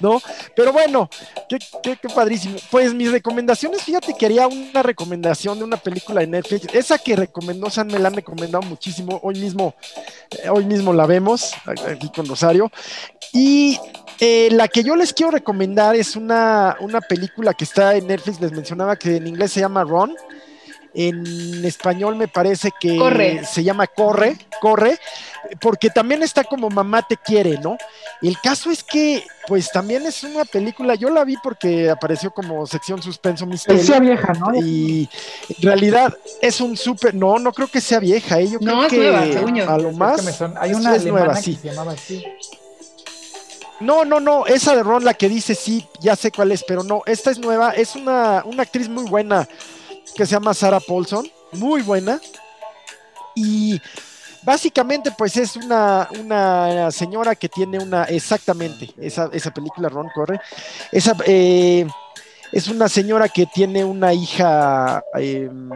¿No? 0.00 0.20
Pero 0.54 0.72
bueno, 0.72 1.08
qué, 1.48 1.96
padrísimo. 2.14 2.56
Pues 2.70 2.92
mis 2.92 3.10
recomendaciones, 3.10 3.82
fíjate 3.82 4.14
que 4.14 4.26
haría 4.26 4.46
una 4.46 4.82
recomendación 4.82 5.58
de 5.58 5.64
una 5.64 5.78
película 5.78 6.20
de 6.20 6.26
Netflix. 6.26 6.74
Esa 6.74 6.98
que 6.98 7.16
recomendó 7.16 7.70
San 7.70 7.86
me 7.86 7.98
la 7.98 8.08
han 8.08 8.14
recomendado 8.14 8.62
muchísimo. 8.62 9.18
Hoy 9.22 9.40
mismo, 9.40 9.74
eh, 10.42 10.50
hoy 10.50 10.66
mismo 10.66 10.92
la 10.92 11.06
vemos 11.06 11.54
aquí 11.66 12.10
con 12.14 12.26
Rosario. 12.26 12.70
Y 13.32 13.80
eh, 14.20 14.48
la 14.52 14.68
que 14.68 14.82
yo 14.82 14.94
les 14.94 15.14
quiero 15.14 15.32
recomendar 15.32 15.96
es 15.96 16.16
una, 16.16 16.76
una 16.80 17.00
película 17.00 17.54
que 17.54 17.64
está 17.64 17.96
en 17.96 18.08
Netflix. 18.08 18.40
Les 18.40 18.52
mencionaba 18.52 18.96
que 18.96 19.16
en 19.16 19.26
inglés 19.26 19.52
se 19.52 19.60
llama 19.60 19.84
Ron. 19.84 20.14
En 21.00 21.64
español 21.64 22.16
me 22.16 22.26
parece 22.26 22.72
que 22.80 23.40
se 23.48 23.62
llama 23.62 23.86
Corre, 23.86 24.36
Corre, 24.60 24.98
porque 25.60 25.90
también 25.90 26.24
está 26.24 26.42
como 26.42 26.68
Mamá 26.70 27.06
te 27.06 27.16
quiere, 27.16 27.56
¿no? 27.58 27.78
El 28.20 28.36
caso 28.40 28.68
es 28.72 28.82
que, 28.82 29.24
pues 29.46 29.70
también 29.70 30.04
es 30.06 30.24
una 30.24 30.44
película, 30.44 30.96
yo 30.96 31.08
la 31.10 31.22
vi 31.22 31.36
porque 31.40 31.88
apareció 31.88 32.32
como 32.32 32.66
sección 32.66 33.00
suspenso 33.00 33.46
misterio. 33.46 33.80
sea 33.80 34.00
vieja, 34.00 34.32
¿no? 34.32 34.52
Y 34.56 35.08
en 35.50 35.62
realidad 35.62 36.16
es 36.42 36.60
un 36.60 36.76
súper, 36.76 37.14
no, 37.14 37.38
no 37.38 37.52
creo 37.52 37.68
que 37.68 37.80
sea 37.80 38.00
vieja, 38.00 38.40
¿eh? 38.40 38.48
yo 38.48 38.58
no, 38.60 38.88
creo 38.88 39.18
es 39.20 39.36
que 39.36 39.40
nueva, 39.40 39.74
a 39.74 39.78
lo 39.78 39.92
más 39.92 40.42
hay 40.56 40.74
una 40.74 40.96
es 40.96 41.04
nueva, 41.04 41.36
sí. 41.36 41.56
se 41.62 41.68
llamaba 41.68 41.92
así. 41.92 42.24
No, 43.78 44.04
no, 44.04 44.18
no, 44.18 44.46
esa 44.46 44.74
de 44.74 44.82
Ron, 44.82 45.04
la 45.04 45.14
que 45.14 45.28
dice 45.28 45.54
sí, 45.54 45.86
ya 46.00 46.16
sé 46.16 46.32
cuál 46.32 46.50
es, 46.50 46.64
pero 46.64 46.82
no, 46.82 47.02
esta 47.06 47.30
es 47.30 47.38
nueva, 47.38 47.70
es 47.70 47.94
una, 47.94 48.42
una 48.44 48.64
actriz 48.64 48.88
muy 48.88 49.04
buena 49.04 49.48
que 50.18 50.26
se 50.26 50.32
llama 50.32 50.52
Sarah 50.52 50.80
Paulson, 50.80 51.30
muy 51.52 51.80
buena. 51.82 52.20
Y 53.36 53.80
básicamente, 54.42 55.12
pues 55.16 55.36
es 55.36 55.54
una, 55.54 56.08
una 56.18 56.90
señora 56.90 57.36
que 57.36 57.48
tiene 57.48 57.78
una, 57.78 58.02
exactamente, 58.02 58.92
esa, 58.98 59.30
esa 59.32 59.54
película 59.54 59.88
Ron 59.88 60.08
Corre, 60.12 60.40
esa, 60.90 61.16
eh, 61.24 61.86
es 62.50 62.66
una 62.66 62.88
señora 62.88 63.28
que 63.28 63.46
tiene 63.46 63.84
una 63.84 64.12
hija 64.12 65.04
em, 65.14 65.70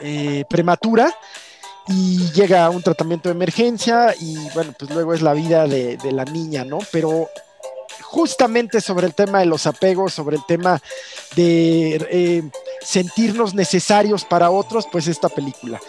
eh, 0.00 0.44
prematura 0.50 1.14
y 1.86 2.32
llega 2.32 2.64
a 2.64 2.70
un 2.70 2.82
tratamiento 2.82 3.28
de 3.28 3.36
emergencia 3.36 4.16
y 4.18 4.36
bueno, 4.52 4.74
pues 4.76 4.90
luego 4.90 5.14
es 5.14 5.22
la 5.22 5.32
vida 5.32 5.68
de, 5.68 5.96
de 5.96 6.10
la 6.10 6.24
niña, 6.24 6.64
¿no? 6.64 6.78
Pero 6.90 7.28
justamente 8.02 8.80
sobre 8.80 9.06
el 9.06 9.14
tema 9.14 9.40
de 9.40 9.46
los 9.46 9.66
apegos, 9.66 10.14
sobre 10.14 10.36
el 10.36 10.46
tema 10.46 10.80
de 11.36 11.96
eh, 12.10 12.42
sentirnos 12.80 13.54
necesarios 13.54 14.24
para 14.24 14.50
otros, 14.50 14.86
pues 14.90 15.06
esta 15.06 15.28
película. 15.28 15.80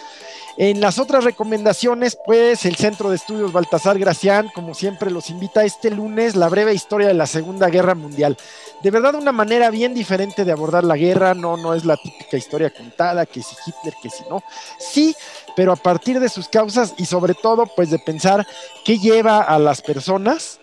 En 0.56 0.80
las 0.80 0.98
otras 0.98 1.24
recomendaciones, 1.24 2.18
pues 2.26 2.66
el 2.66 2.76
Centro 2.76 3.08
de 3.08 3.16
Estudios 3.16 3.52
Baltasar 3.52 3.98
Gracián, 3.98 4.50
como 4.54 4.74
siempre, 4.74 5.10
los 5.10 5.30
invita 5.30 5.64
este 5.64 5.90
lunes 5.90 6.36
la 6.36 6.50
breve 6.50 6.74
historia 6.74 7.08
de 7.08 7.14
la 7.14 7.26
Segunda 7.26 7.68
Guerra 7.68 7.94
Mundial. 7.94 8.36
De 8.82 8.90
verdad, 8.90 9.14
una 9.14 9.32
manera 9.32 9.70
bien 9.70 9.94
diferente 9.94 10.44
de 10.44 10.52
abordar 10.52 10.84
la 10.84 10.96
guerra, 10.96 11.32
no, 11.34 11.56
no 11.56 11.72
es 11.72 11.84
la 11.84 11.96
típica 11.96 12.36
historia 12.36 12.68
contada, 12.68 13.24
que 13.26 13.42
si 13.42 13.56
Hitler, 13.64 13.94
que 14.02 14.10
si 14.10 14.22
no. 14.28 14.42
Sí, 14.78 15.14
pero 15.56 15.72
a 15.72 15.76
partir 15.76 16.20
de 16.20 16.28
sus 16.28 16.48
causas 16.48 16.94
y 16.98 17.06
sobre 17.06 17.34
todo, 17.34 17.64
pues 17.64 17.90
de 17.90 17.98
pensar 17.98 18.46
qué 18.84 18.98
lleva 18.98 19.40
a 19.40 19.58
las 19.58 19.80
personas 19.80 20.60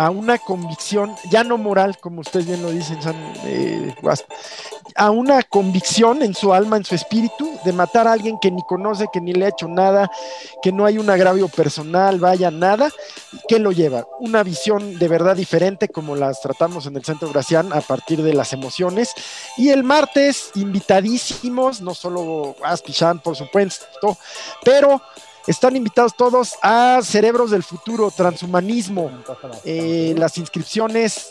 a 0.00 0.08
una 0.08 0.38
convicción, 0.38 1.14
ya 1.30 1.44
no 1.44 1.58
moral, 1.58 1.98
como 1.98 2.22
ustedes 2.22 2.46
bien 2.46 2.62
lo 2.62 2.70
dicen, 2.70 3.02
San, 3.02 3.14
eh, 3.44 3.94
a 4.94 5.10
una 5.10 5.42
convicción 5.42 6.22
en 6.22 6.32
su 6.34 6.54
alma, 6.54 6.78
en 6.78 6.86
su 6.86 6.94
espíritu, 6.94 7.52
de 7.66 7.74
matar 7.74 8.08
a 8.08 8.12
alguien 8.12 8.38
que 8.40 8.50
ni 8.50 8.62
conoce, 8.62 9.08
que 9.12 9.20
ni 9.20 9.34
le 9.34 9.44
ha 9.44 9.48
hecho 9.50 9.68
nada, 9.68 10.10
que 10.62 10.72
no 10.72 10.86
hay 10.86 10.96
un 10.96 11.10
agravio 11.10 11.48
personal, 11.48 12.18
vaya, 12.18 12.50
nada, 12.50 12.88
¿qué 13.46 13.58
lo 13.58 13.72
lleva? 13.72 14.06
Una 14.20 14.42
visión 14.42 14.98
de 14.98 15.06
verdad 15.06 15.36
diferente, 15.36 15.90
como 15.90 16.16
las 16.16 16.40
tratamos 16.40 16.86
en 16.86 16.96
el 16.96 17.04
Centro 17.04 17.28
Gracián, 17.28 17.70
a 17.70 17.82
partir 17.82 18.22
de 18.22 18.32
las 18.32 18.54
emociones. 18.54 19.12
Y 19.58 19.68
el 19.68 19.84
martes, 19.84 20.50
invitadísimos, 20.54 21.82
no 21.82 21.92
solo 21.92 22.56
Aspichan, 22.64 23.18
por 23.18 23.36
supuesto, 23.36 24.16
pero 24.64 25.02
están 25.46 25.76
invitados 25.76 26.16
todos 26.16 26.56
a 26.62 27.00
Cerebros 27.02 27.50
del 27.50 27.62
Futuro, 27.62 28.10
Transhumanismo. 28.10 29.10
Eh, 29.64 30.14
las 30.16 30.38
inscripciones, 30.38 31.30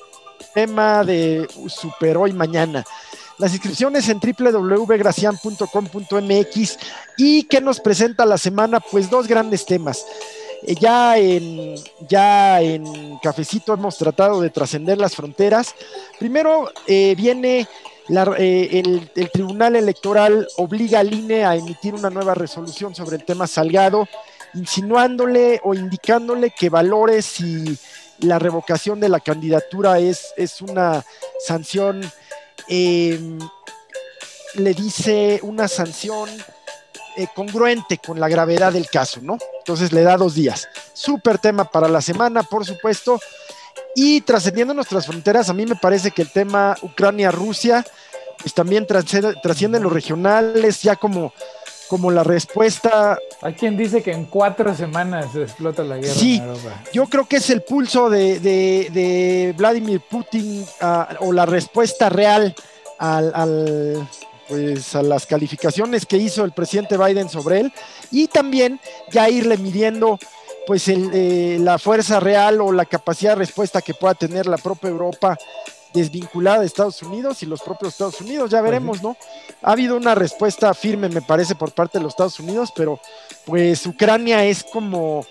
tema 0.53 1.03
de 1.03 1.47
Super 1.67 2.17
Hoy 2.17 2.33
Mañana. 2.33 2.85
Las 3.37 3.53
inscripciones 3.53 4.07
en 4.09 4.19
www.gracian.com.mx 4.19 6.77
y 7.17 7.43
que 7.43 7.61
nos 7.61 7.79
presenta 7.79 8.25
la 8.25 8.37
semana, 8.37 8.79
pues 8.79 9.09
dos 9.09 9.27
grandes 9.27 9.65
temas. 9.65 10.05
Eh, 10.63 10.75
ya, 10.75 11.17
en, 11.17 11.75
ya 12.07 12.61
en 12.61 13.17
Cafecito 13.19 13.73
hemos 13.73 13.97
tratado 13.97 14.41
de 14.41 14.49
trascender 14.49 14.97
las 14.97 15.15
fronteras. 15.15 15.73
Primero 16.19 16.69
eh, 16.87 17.15
viene 17.17 17.67
eh, 18.37 18.81
el, 18.83 19.29
Tribunal 19.31 19.75
Electoral 19.75 20.47
obliga 20.57 20.99
al 20.99 21.13
INE 21.13 21.45
a 21.45 21.55
emitir 21.55 21.93
una 21.93 22.09
nueva 22.09 22.33
resolución 22.33 22.95
sobre 22.95 23.17
el 23.17 23.23
tema 23.23 23.45
Salgado, 23.45 24.07
insinuándole 24.55 25.61
o 25.63 25.75
indicándole 25.75 26.49
que 26.49 26.69
valore 26.69 27.21
si 27.21 27.77
la 28.19 28.39
revocación 28.39 28.99
de 28.99 29.09
la 29.09 29.19
candidatura 29.19 29.99
es, 29.99 30.33
es 30.37 30.61
una 30.61 31.05
sanción, 31.45 32.01
em, 32.67 33.37
le 34.55 34.73
dice 34.73 35.39
una 35.43 35.67
sanción 35.67 36.29
eh, 37.15 37.27
congruente 37.35 37.99
con 37.99 38.19
la 38.19 38.27
gravedad 38.27 38.73
del 38.73 38.89
caso, 38.89 39.19
¿no? 39.21 39.37
Entonces 39.59 39.93
le 39.93 40.01
da 40.01 40.17
dos 40.17 40.33
días. 40.33 40.67
Súper 40.93 41.37
tema 41.37 41.65
para 41.65 41.87
la 41.87 42.01
semana, 42.01 42.41
por 42.43 42.65
supuesto. 42.65 43.19
Y 44.01 44.21
trascendiendo 44.21 44.73
nuestras 44.73 45.05
fronteras, 45.05 45.49
a 45.49 45.53
mí 45.53 45.65
me 45.65 45.75
parece 45.75 46.11
que 46.11 46.21
el 46.21 46.29
tema 46.29 46.73
Ucrania-Rusia 46.81 47.85
pues 48.41 48.53
también 48.53 48.87
trasciende, 48.87 49.79
los 49.81 49.91
regionales, 49.91 50.81
ya 50.81 50.95
como, 50.95 51.33
como 51.89 52.09
la 52.09 52.23
respuesta. 52.23 53.19
Hay 53.41 53.55
quien 53.55 53.75
dice 53.75 54.01
que 54.01 54.13
en 54.13 54.23
cuatro 54.23 54.73
semanas 54.73 55.35
explota 55.35 55.83
la 55.83 55.97
guerra. 55.97 56.13
Sí, 56.13 56.41
yo 56.93 57.07
creo 57.07 57.27
que 57.27 57.35
es 57.35 57.49
el 57.49 57.61
pulso 57.61 58.09
de, 58.09 59.53
Vladimir 59.57 59.99
Putin 60.09 60.65
ah, 60.79 61.17
o 61.19 61.33
la 61.33 61.45
respuesta 61.45 62.07
real 62.07 62.55
al, 62.99 64.07
pues, 64.47 64.95
a 64.95 65.03
las 65.03 65.25
calificaciones 65.25 66.05
que 66.05 66.15
hizo 66.15 66.45
el 66.45 66.53
presidente 66.53 66.97
Biden 66.97 67.27
sobre 67.27 67.59
él 67.59 67.73
y 68.11 68.29
también 68.29 68.79
ya 69.11 69.29
irle 69.29 69.57
midiendo 69.57 70.17
pues 70.69 70.87
eh, 70.87 71.57
la 71.59 71.79
fuerza 71.79 72.19
real 72.19 72.61
o 72.61 72.71
la 72.71 72.85
capacidad 72.85 73.31
de 73.31 73.37
respuesta 73.37 73.81
que 73.81 73.95
pueda 73.95 74.13
tener 74.13 74.45
la 74.45 74.57
propia 74.57 74.91
Europa 74.91 75.35
desvinculada 75.95 76.59
de 76.59 76.67
Estados 76.67 77.01
Unidos 77.01 77.41
y 77.41 77.47
los 77.47 77.63
propios 77.63 77.93
Estados 77.93 78.21
Unidos, 78.21 78.51
ya 78.51 78.61
veremos, 78.61 79.01
¿no? 79.01 79.17
Ha 79.63 79.71
habido 79.71 79.97
una 79.97 80.13
respuesta 80.13 80.71
firme, 80.75 81.09
me 81.09 81.23
parece, 81.23 81.55
por 81.55 81.71
parte 81.71 81.97
de 81.97 82.03
los 82.03 82.13
Estados 82.13 82.39
Unidos, 82.39 82.71
pero 82.75 82.99
pues 83.45 83.83
Ucrania 83.87 84.45
es 84.45 84.63
como, 84.63 85.25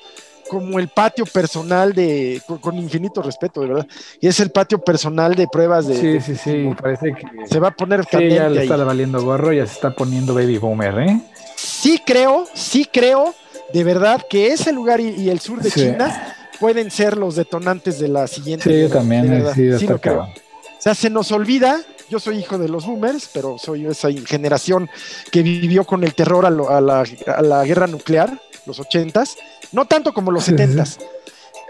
como 0.51 0.81
el 0.81 0.89
patio 0.89 1.25
personal 1.25 1.93
de, 1.93 2.43
con, 2.61 2.77
infinito 2.77 3.23
respeto, 3.23 3.61
de 3.61 3.69
verdad, 3.69 3.87
y 4.21 4.27
es 4.27 4.41
el 4.41 4.51
patio 4.51 4.81
personal 4.81 5.37
de 5.37 5.47
pruebas 5.47 5.87
de... 5.87 6.01
Sí, 6.01 6.21
sí, 6.21 6.35
sí, 6.35 6.69
parece 6.83 7.15
que... 7.15 7.47
Se 7.47 7.61
va 7.61 7.69
a 7.69 7.77
poner 7.77 8.05
sí, 8.11 8.29
ya 8.29 8.49
le 8.49 8.63
está 8.63 8.77
valiendo 8.79 9.23
gorro, 9.23 9.53
ya 9.53 9.65
se 9.69 9.75
está 9.75 9.95
poniendo 9.95 10.35
baby 10.35 10.59
boomer, 10.59 10.99
¿eh? 10.99 11.21
Sí 11.55 12.03
creo, 12.05 12.45
sí 12.55 12.89
creo, 12.93 13.37
de 13.73 13.85
verdad, 13.85 14.25
que 14.29 14.49
ese 14.53 14.73
lugar 14.73 15.01
y, 15.01 15.29
el 15.29 15.41
sur 15.41 15.61
de 15.61 15.71
China 15.71 16.35
pueden 16.59 16.91
ser 16.91 17.17
los 17.17 17.37
detonantes 17.37 17.99
de 17.99 18.09
la 18.09 18.27
siguiente. 18.27 18.71
Sí, 18.71 18.81
yo 18.81 18.89
también, 18.89 19.45
sí, 19.55 19.79
sí 19.79 19.87
creo. 19.87 20.23
O 20.23 20.81
sea, 20.81 20.95
se 20.95 21.11
nos 21.11 21.33
olvida, 21.33 21.81
yo 22.09 22.21
soy 22.21 22.39
hijo 22.39 22.57
de 22.57 22.69
los 22.69 22.87
boomers, 22.87 23.29
pero 23.33 23.59
soy 23.59 23.87
esa 23.87 24.09
generación 24.27 24.89
que 25.31 25.43
vivió 25.43 25.85
con 25.85 26.05
el 26.05 26.15
terror 26.15 26.47
a, 26.47 26.81
la, 26.81 27.65
guerra 27.65 27.87
nuclear, 27.87 28.41
los 28.65 28.79
ochentas, 28.79 29.37
no 29.73 29.87
tanto 29.87 30.15
como 30.15 30.31
los 30.31 30.45
setentas, 30.45 30.99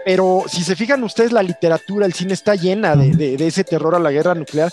pero 0.05 0.43
si 0.47 0.63
se 0.63 0.75
fijan 0.75 1.03
ustedes, 1.03 1.31
la 1.31 1.43
literatura, 1.43 2.05
el 2.05 2.13
cine 2.13 2.33
está 2.33 2.55
llena 2.55 2.95
de, 2.95 3.35
ese 3.35 3.63
terror 3.63 3.95
a 3.95 3.99
la 3.99 4.11
guerra 4.11 4.33
nuclear. 4.35 4.71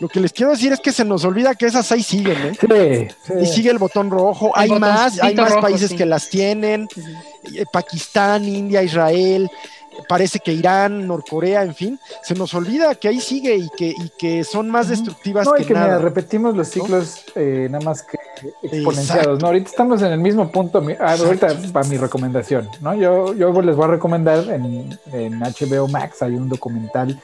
Lo 0.00 0.08
que 0.08 0.20
les 0.20 0.32
quiero 0.32 0.52
decir 0.52 0.72
es 0.72 0.80
que 0.80 0.92
se 0.92 1.04
nos 1.04 1.24
olvida 1.24 1.54
que 1.54 1.66
esas 1.66 1.90
ahí 1.92 2.02
siguen, 2.02 2.56
¿eh? 2.70 3.08
Y 3.40 3.46
sigue 3.46 3.70
el 3.70 3.78
botón 3.78 4.10
rojo. 4.10 4.52
hay 4.54 4.70
más, 4.70 5.20
hay 5.20 5.34
más 5.34 5.56
países 5.56 5.92
que 5.92 6.06
las 6.06 6.28
tienen. 6.28 6.88
Eh, 7.54 7.64
Pakistán, 7.72 8.44
India, 8.44 8.82
Israel 8.82 9.50
parece 10.08 10.38
que 10.40 10.52
Irán, 10.52 11.06
Norcorea, 11.06 11.62
en 11.62 11.74
fin, 11.74 12.00
se 12.22 12.34
nos 12.34 12.54
olvida 12.54 12.94
que 12.94 13.08
ahí 13.08 13.20
sigue 13.20 13.56
y 13.56 13.68
que, 13.70 13.88
y 13.88 14.10
que 14.18 14.44
son 14.44 14.70
más 14.70 14.88
destructivas 14.88 15.46
no, 15.46 15.54
que, 15.54 15.64
que 15.64 15.74
nada. 15.74 15.98
repetimos 15.98 16.56
los 16.56 16.68
ciclos 16.68 17.24
eh, 17.34 17.68
nada 17.70 17.84
más 17.84 18.02
que 18.02 18.18
exponenciados, 18.62 19.40
¿no? 19.40 19.46
Ahorita 19.48 19.70
estamos 19.70 20.02
en 20.02 20.12
el 20.12 20.20
mismo 20.20 20.50
punto, 20.50 20.82
ah, 21.00 21.16
ahorita 21.18 21.48
para 21.72 21.88
mi 21.88 21.96
recomendación, 21.96 22.68
¿no? 22.80 22.94
Yo, 22.94 23.34
yo 23.34 23.60
les 23.62 23.74
voy 23.76 23.84
a 23.84 23.88
recomendar 23.88 24.48
en, 24.50 24.98
en 25.12 25.40
HBO 25.40 25.88
Max, 25.88 26.22
hay 26.22 26.34
un 26.34 26.48
documental 26.48 27.18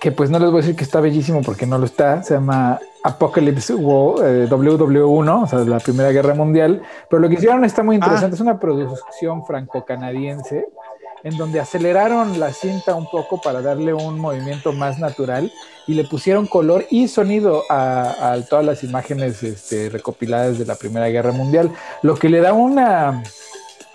que 0.00 0.10
pues 0.10 0.30
no 0.30 0.38
les 0.38 0.50
voy 0.50 0.60
a 0.60 0.62
decir 0.62 0.76
que 0.76 0.84
está 0.84 1.00
bellísimo 1.00 1.42
porque 1.42 1.66
no 1.66 1.76
lo 1.76 1.84
está, 1.84 2.22
se 2.22 2.32
llama 2.34 2.80
Apocalypse 3.04 3.74
War, 3.74 4.26
eh, 4.26 4.48
WW1, 4.48 5.42
o 5.42 5.46
sea, 5.46 5.58
la 5.60 5.78
Primera 5.78 6.10
Guerra 6.10 6.34
Mundial, 6.34 6.82
pero 7.08 7.20
lo 7.20 7.28
que 7.28 7.34
hicieron 7.34 7.64
está 7.66 7.82
muy 7.82 7.96
interesante, 7.96 8.32
ah. 8.32 8.36
es 8.36 8.40
una 8.40 8.58
producción 8.58 9.44
franco-canadiense 9.44 10.66
en 11.22 11.36
donde 11.36 11.60
aceleraron 11.60 12.40
la 12.40 12.52
cinta 12.52 12.94
un 12.94 13.08
poco 13.10 13.40
para 13.40 13.62
darle 13.62 13.92
un 13.92 14.18
movimiento 14.18 14.72
más 14.72 14.98
natural 14.98 15.52
y 15.86 15.94
le 15.94 16.04
pusieron 16.04 16.46
color 16.46 16.86
y 16.90 17.08
sonido 17.08 17.64
a, 17.68 18.36
todas 18.48 18.64
las 18.64 18.84
imágenes 18.84 19.42
este, 19.42 19.88
recopiladas 19.88 20.58
de 20.58 20.66
la 20.66 20.76
Primera 20.76 21.08
Guerra 21.08 21.32
Mundial, 21.32 21.70
lo 22.02 22.14
que 22.14 22.28
le 22.28 22.40
da 22.40 22.52
una 22.52 23.22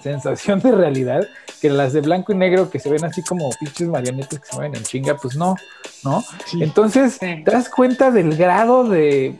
sensación 0.01 0.59
de 0.59 0.71
realidad 0.71 1.27
que 1.61 1.69
las 1.69 1.93
de 1.93 2.01
blanco 2.01 2.31
y 2.31 2.35
negro 2.35 2.69
que 2.69 2.79
se 2.79 2.89
ven 2.89 3.05
así 3.05 3.23
como 3.23 3.49
pinches 3.59 3.87
marionetas 3.87 4.39
que 4.39 4.45
se 4.45 4.55
mueven 4.55 4.75
en 4.75 4.83
chinga, 4.83 5.17
pues 5.17 5.35
no, 5.35 5.55
¿no? 6.03 6.23
Entonces, 6.59 7.17
te 7.17 7.43
das 7.45 7.69
cuenta 7.69 8.11
del 8.11 8.35
grado 8.35 8.83
de... 8.83 9.37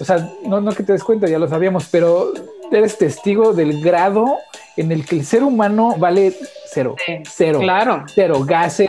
O 0.00 0.04
sea, 0.04 0.28
no, 0.44 0.60
no 0.60 0.72
que 0.72 0.82
te 0.82 0.92
des 0.92 1.04
cuenta, 1.04 1.28
ya 1.28 1.38
lo 1.38 1.48
sabíamos, 1.48 1.86
pero 1.90 2.32
eres 2.70 2.98
testigo 2.98 3.52
del 3.52 3.82
grado 3.82 4.38
en 4.76 4.92
el 4.92 5.06
que 5.06 5.16
el 5.16 5.24
ser 5.24 5.42
humano 5.42 5.94
vale 5.98 6.34
cero, 6.70 6.96
cero, 7.24 7.60
claro. 7.60 8.04
cero 8.14 8.44
gases. 8.44 8.88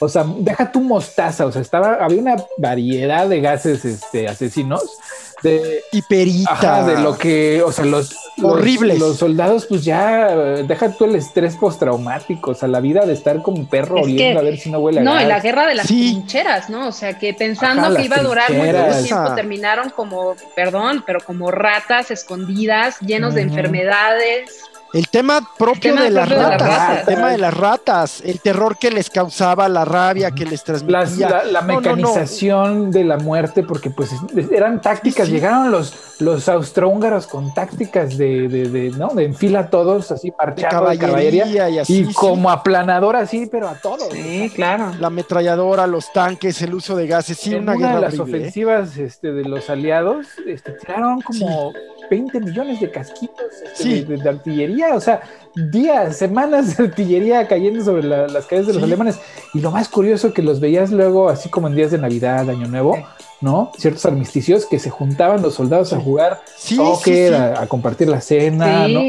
O 0.00 0.08
sea, 0.08 0.24
deja 0.38 0.70
tu 0.70 0.80
mostaza, 0.80 1.46
o 1.46 1.52
sea, 1.52 1.62
estaba, 1.62 1.94
había 1.94 2.20
una 2.20 2.36
variedad 2.58 3.28
de 3.28 3.40
gases 3.40 3.84
este, 3.84 4.28
asesinos 4.28 4.98
de 5.44 5.84
hiperita 5.92 6.86
de 6.86 7.00
lo 7.00 7.18
que, 7.18 7.62
o 7.62 7.70
sea, 7.70 7.84
los 7.84 8.16
horribles. 8.42 8.98
Los, 8.98 9.18
soldados, 9.18 9.66
pues 9.66 9.84
ya 9.84 10.34
deja 10.62 10.90
tú 10.96 11.04
el 11.04 11.14
estrés 11.16 11.56
postraumático, 11.56 12.52
o 12.52 12.54
sea, 12.54 12.66
la 12.66 12.80
vida 12.80 13.04
de 13.04 13.12
estar 13.12 13.42
como 13.42 13.68
perro 13.68 14.00
oliendo 14.00 14.40
a 14.40 14.42
ver 14.42 14.58
si 14.58 14.70
no 14.70 14.78
huele 14.78 15.00
a 15.00 15.02
No, 15.04 15.20
en 15.20 15.28
la 15.28 15.40
guerra 15.40 15.66
de 15.66 15.74
las 15.74 15.86
trincheras, 15.86 16.70
¿no? 16.70 16.88
O 16.88 16.92
sea, 16.92 17.18
que 17.18 17.34
pensando 17.34 17.94
que 17.94 18.04
iba 18.04 18.16
a 18.16 18.22
durar 18.22 18.52
muy 18.52 18.70
poco 18.70 19.02
tiempo, 19.02 19.34
terminaron 19.34 19.90
como, 19.90 20.34
perdón, 20.56 21.04
pero 21.06 21.20
como 21.20 21.50
ratas 21.50 22.10
escondidas, 22.10 22.98
llenos 23.00 23.34
de 23.34 23.42
enfermedades. 23.42 24.64
El 24.94 25.08
tema 25.08 25.40
propio 25.58 25.96
de, 25.96 26.08
las 26.08 26.28
ratas, 26.28 27.00
el 27.00 27.06
tema 27.06 27.30
de 27.30 27.38
las 27.38 27.52
ratas, 27.52 28.20
el 28.24 28.38
terror 28.38 28.78
que 28.78 28.92
les 28.92 29.10
causaba, 29.10 29.68
la 29.68 29.84
rabia 29.84 30.30
que 30.30 30.44
les 30.44 30.62
transmitía. 30.62 31.42
la, 31.50 31.62
mecanización 31.62 32.92
de 32.92 33.02
la 33.02 33.16
muerte, 33.16 33.64
porque 33.64 33.90
pues 33.90 34.12
eran 34.52 34.80
tácticas, 34.80 35.28
llegaron 35.28 35.72
los, 35.72 36.20
los 36.20 36.48
austrohúngaros 36.48 37.26
con 37.26 37.52
tácticas 37.52 38.16
de, 38.16 38.46
de, 38.46 38.90
¿no? 38.90 39.08
De 39.08 39.24
enfila 39.24 39.68
todos, 39.68 40.12
así 40.12 40.32
marchando 40.38 40.88
de 40.88 40.96
caballería, 40.96 41.68
y, 41.68 41.78
así, 41.80 42.06
y 42.08 42.14
como 42.14 42.48
aplanador 42.48 43.16
así, 43.16 43.48
pero 43.50 43.68
a 43.68 43.74
todos. 43.74 44.12
Sí, 44.12 44.52
claro. 44.54 44.92
La 45.00 45.08
ametralladora, 45.08 45.88
los 45.88 46.12
tanques, 46.12 46.62
el 46.62 46.72
uso 46.72 46.94
de 46.94 47.08
gases, 47.08 47.38
sí, 47.38 47.52
una, 47.52 47.74
guerra 47.74 47.96
de 47.96 48.00
las 48.00 48.14
¿eh? 48.14 48.22
ofensivas 48.22 48.96
este, 48.96 49.32
de 49.32 49.42
los 49.42 49.68
aliados, 49.68 50.28
este, 50.46 50.70
tiraron 50.72 51.20
como 51.20 51.72
20 52.10 52.40
millones 52.40 52.80
de 52.80 52.90
casquitos 52.90 53.46
este, 53.62 54.04
de, 54.04 54.28
artillería, 54.28 54.83
o 54.92 55.00
sea, 55.00 55.22
días, 55.54 56.16
semanas 56.16 56.76
de 56.76 56.84
artillería 56.84 57.46
cayendo 57.46 57.84
sobre 57.84 58.02
las 58.04 58.46
calles 58.46 58.66
de 58.66 58.74
los 58.74 58.82
alemanes. 58.82 59.18
Y 59.52 59.60
lo 59.60 59.70
más 59.70 59.88
curioso 59.88 60.32
que 60.32 60.42
los 60.42 60.60
veías 60.60 60.90
luego, 60.90 61.28
así 61.28 61.48
como 61.48 61.68
en 61.68 61.76
días 61.76 61.90
de 61.90 61.98
Navidad, 61.98 62.48
Año 62.50 62.66
Nuevo, 62.66 62.98
¿no? 63.40 63.72
Ciertos 63.78 64.04
armisticios 64.06 64.66
que 64.66 64.78
se 64.78 64.90
juntaban 64.90 65.42
los 65.42 65.54
soldados 65.54 65.92
a 65.92 66.00
jugar 66.00 66.40
soccer, 66.56 67.34
a, 67.34 67.66
compartir 67.66 68.08
la 68.08 68.20
cena, 68.20 68.88
¿no? 68.88 69.00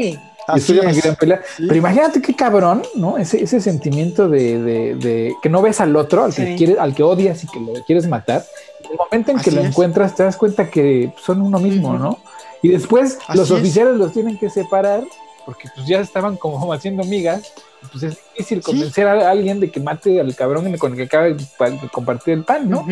Pero 1.56 1.74
imagínate 1.74 2.22
qué 2.22 2.34
cabrón, 2.34 2.82
¿no? 2.94 3.18
Ese, 3.18 3.42
ese 3.42 3.60
sentimiento 3.60 4.28
de, 4.28 5.34
que 5.42 5.48
no 5.48 5.60
ves 5.62 5.80
al 5.80 5.96
otro, 5.96 6.24
al 6.24 6.34
que 6.34 6.54
quieres, 6.54 6.78
al 6.78 6.94
que 6.94 7.02
odias 7.02 7.42
y 7.42 7.48
que 7.48 7.58
lo 7.58 7.72
quieres 7.84 8.06
matar. 8.06 8.44
el 8.88 8.96
momento 8.96 9.32
en 9.32 9.38
que 9.38 9.50
lo 9.50 9.60
encuentras, 9.60 10.14
te 10.14 10.22
das 10.22 10.36
cuenta 10.36 10.70
que 10.70 11.12
son 11.24 11.42
uno 11.42 11.58
mismo, 11.58 11.98
¿no? 11.98 12.18
Y 12.62 12.68
después 12.68 13.18
los 13.34 13.50
oficiales 13.50 13.96
los 13.96 14.12
tienen 14.12 14.38
que 14.38 14.50
separar 14.50 15.02
porque 15.46 15.68
pues 15.74 15.86
ya 15.86 16.00
estaban 16.00 16.36
como 16.36 16.72
haciendo 16.72 17.04
migas. 17.04 17.52
Pues 17.92 18.02
es 18.02 18.18
difícil 18.34 18.62
convencer 18.62 19.06
a 19.06 19.30
alguien 19.30 19.60
de 19.60 19.70
que 19.70 19.80
mate 19.80 20.20
al 20.20 20.34
cabrón 20.34 20.76
con 20.76 20.92
el 20.92 20.98
que 20.98 21.04
acaba 21.04 21.26
de 21.26 21.88
compartir 21.92 22.34
el 22.34 22.44
pan, 22.44 22.68
¿no? 22.68 22.84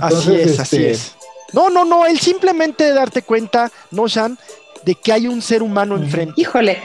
así 0.00 0.34
es, 0.36 0.60
así 0.60 0.76
este, 0.76 0.90
es. 0.92 1.16
No, 1.52 1.68
no, 1.68 1.84
no, 1.84 2.06
el 2.06 2.18
simplemente 2.20 2.92
darte 2.92 3.22
cuenta, 3.22 3.70
no, 3.90 4.06
Shan, 4.06 4.38
de 4.84 4.94
que 4.94 5.12
hay 5.12 5.26
un 5.26 5.42
ser 5.42 5.62
humano 5.62 5.96
enfrente. 5.96 6.40
Híjole. 6.40 6.80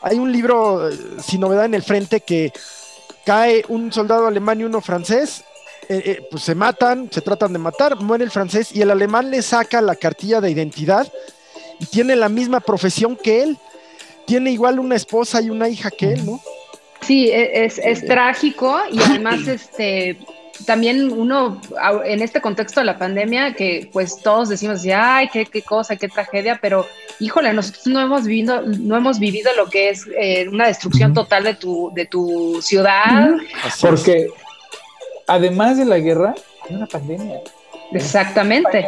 Hay 0.00 0.18
un 0.18 0.32
libro 0.32 0.88
eh, 0.88 0.96
sin 1.22 1.40
novedad 1.40 1.64
en 1.64 1.74
el 1.74 1.82
frente 1.82 2.20
que 2.20 2.52
cae 3.24 3.64
un 3.68 3.92
soldado 3.92 4.26
alemán 4.26 4.60
y 4.60 4.64
uno 4.64 4.80
francés 4.80 5.44
eh, 5.90 6.02
eh, 6.04 6.28
pues 6.30 6.42
se 6.42 6.54
matan, 6.54 7.08
se 7.10 7.22
tratan 7.22 7.54
de 7.54 7.58
matar, 7.58 7.96
muere 7.96 8.22
el 8.22 8.30
francés 8.30 8.70
y 8.74 8.82
el 8.82 8.90
alemán 8.90 9.30
le 9.30 9.40
saca 9.40 9.80
la 9.80 9.96
cartilla 9.96 10.38
de 10.38 10.50
identidad 10.50 11.10
y 11.80 11.86
tiene 11.86 12.14
la 12.14 12.28
misma 12.28 12.60
profesión 12.60 13.16
que 13.16 13.42
él. 13.42 13.58
Tiene 14.28 14.50
igual 14.52 14.78
una 14.78 14.94
esposa 14.94 15.40
y 15.42 15.50
una 15.50 15.68
hija 15.68 15.90
que 15.90 16.12
él, 16.12 16.26
¿no? 16.26 16.40
Sí, 17.00 17.30
e, 17.30 17.64
es, 17.64 17.78
es 17.78 18.04
trágico 18.04 18.78
y 18.92 19.00
además 19.00 19.48
este 19.48 20.18
también 20.66 21.12
uno 21.12 21.60
en 22.04 22.20
este 22.20 22.40
contexto 22.40 22.80
de 22.80 22.86
la 22.86 22.98
pandemia 22.98 23.54
que 23.54 23.88
pues 23.92 24.20
todos 24.20 24.48
decimos 24.48 24.82
ay 24.92 25.28
qué, 25.28 25.46
qué 25.46 25.62
cosa 25.62 25.94
qué 25.94 26.08
tragedia 26.08 26.58
pero 26.60 26.84
híjole 27.20 27.52
nosotros 27.52 27.86
no 27.86 28.00
hemos 28.00 28.24
vivido 28.24 28.62
no 28.62 28.96
hemos 28.96 29.20
vivido 29.20 29.52
lo 29.56 29.70
que 29.70 29.90
es 29.90 30.04
eh, 30.18 30.48
una 30.48 30.66
destrucción 30.66 31.14
total 31.14 31.44
de 31.44 31.54
tu 31.54 31.92
de 31.94 32.06
tu 32.06 32.60
ciudad. 32.60 33.30
Porque 33.80 34.26
además 35.28 35.78
de 35.78 35.84
la 35.84 35.98
guerra, 35.98 36.34
hay 36.68 36.74
una 36.74 36.86
pandemia. 36.86 37.40
Exactamente 37.92 38.86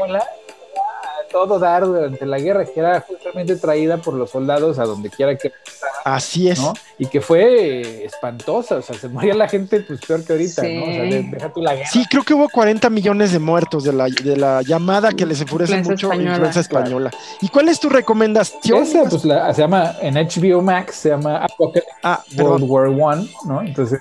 todo 1.31 1.59
dar 1.59 1.87
durante 1.87 2.27
la 2.27 2.39
guerra, 2.39 2.65
que 2.65 2.81
era 2.81 3.01
justamente 3.01 3.57
traída 3.57 3.99
por 3.99 4.15
los 4.15 4.31
soldados 4.31 4.79
a 4.79 4.85
donde 4.85 5.11
quiera 5.11 5.37
que 5.37 5.53
Así 6.05 6.49
es. 6.49 6.61
Y 6.99 7.07
que 7.07 7.21
fue 7.21 8.05
espantosa, 8.05 8.77
o 8.77 8.83
sea, 8.83 8.97
se 8.97 9.09
moría 9.09 9.35
la 9.35 9.49
gente 9.49 9.81
pues 9.81 10.01
peor 10.01 10.25
que 10.25 10.33
ahorita, 10.33 10.63
¿no? 10.63 10.83
O 10.83 10.93
sea, 10.93 11.03
deja 11.05 11.53
tú 11.53 11.63
la 11.63 11.75
guerra. 11.75 11.89
Sí, 11.91 12.05
creo 12.09 12.23
que 12.23 12.35
hubo 12.35 12.49
40 12.49 12.89
millones 12.91 13.33
de 13.33 13.39
muertos 13.39 13.85
de 13.85 13.93
la, 13.93 14.07
de 14.07 14.37
la 14.37 14.63
llamada 14.63 15.13
que 15.13 15.27
les 15.27 15.41
enfurece 15.41 15.77
mucho 15.83 16.07
española. 16.07 16.31
influenza 16.31 16.61
española. 16.61 17.11
¿Y 17.41 17.49
cuál 17.49 17.69
es 17.69 17.81
tu 17.81 17.89
recomendación? 17.89 18.83
Esa, 18.83 19.05
pues 19.05 19.25
la, 19.25 19.53
se 19.55 19.63
llama, 19.63 19.97
en 20.01 20.15
HBO 20.15 20.63
Max, 20.63 20.97
se 20.97 21.11
llama 21.11 21.39
Apocalypse 21.39 21.91
ah, 22.03 22.23
World 22.37 22.65
War 22.69 22.89
One, 22.89 23.29
¿no? 23.47 23.63
Entonces, 23.63 24.01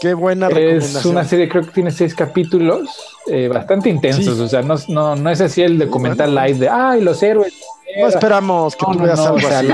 qué 0.00 0.14
buena 0.14 0.48
recomendación. 0.48 1.00
Es 1.00 1.06
una 1.06 1.24
serie, 1.24 1.48
creo 1.48 1.64
que 1.64 1.70
tiene 1.70 1.90
seis 1.90 2.14
capítulos, 2.14 3.18
eh, 3.26 3.48
bastante 3.48 3.88
intensos, 3.88 4.38
o 4.38 4.48
sea, 4.48 4.62
no, 4.62 4.76
no, 4.88 5.14
no 5.14 5.30
es 5.30 5.40
así 5.40 5.62
el 5.62 5.78
documental 5.78 6.34
live 6.34 6.58
de 6.58 6.68
ay, 6.68 7.00
los 7.00 7.22
héroes. 7.22 7.54
No 7.98 8.06
esperamos 8.06 8.76
que 8.76 8.86
tú 8.86 8.98
veas 9.00 9.18
algo 9.18 9.48
así. 9.48 9.68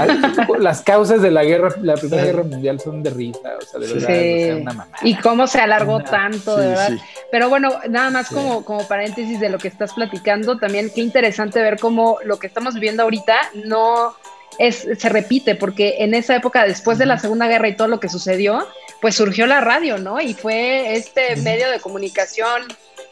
las 0.59 0.81
causas 0.81 1.21
de 1.21 1.31
la 1.31 1.45
guerra, 1.45 1.69
la 1.83 1.95
Primera 1.95 2.25
Guerra 2.25 2.45
Mundial 2.45 2.81
son 2.81 3.03
de 3.03 3.11
risa, 3.11 3.41
o 3.59 3.65
sea, 3.65 3.81
de 3.81 3.93
verdad, 3.93 4.63
una 4.63 4.73
mamá. 4.73 4.89
Y 5.03 5.17
cómo 5.17 5.47
se 5.47 5.61
alargó 5.61 6.01
tanto, 6.01 6.57
de 6.57 6.69
verdad. 6.69 6.93
Pero 7.31 7.49
bueno, 7.49 7.71
nada 7.89 8.11
más 8.11 8.29
como, 8.29 8.65
como 8.65 8.87
paréntesis 8.89 9.39
de 9.39 9.51
lo 9.51 9.59
que 9.59 9.69
estás 9.69 9.93
platicando, 9.93 10.59
también 10.59 10.91
qué 10.95 11.03
interesante 11.03 11.61
ver 11.61 11.79
cómo 11.79 12.19
lo 12.25 12.39
que 12.39 12.47
estamos 12.47 12.75
viviendo 12.75 13.03
ahorita 13.03 13.37
no 13.67 14.17
es, 14.59 14.89
se 14.99 15.09
repite, 15.09 15.55
porque 15.55 15.97
en 15.99 16.15
esa 16.15 16.37
época, 16.37 16.65
después 16.67 16.99
de 16.99 17.07
la 17.07 17.19
Segunda 17.19 17.47
Guerra 17.49 17.69
y 17.69 17.77
todo 17.77 17.89
lo 17.89 18.01
que 18.01 18.09
sucedió, 18.09 18.67
pues 19.01 19.15
surgió 19.15 19.47
la 19.47 19.61
radio, 19.61 19.99
¿no? 19.99 20.21
Y 20.21 20.35
fue 20.35 20.97
este 20.97 21.37
medio 21.37 21.71
de 21.71 21.81
comunicación 21.81 22.63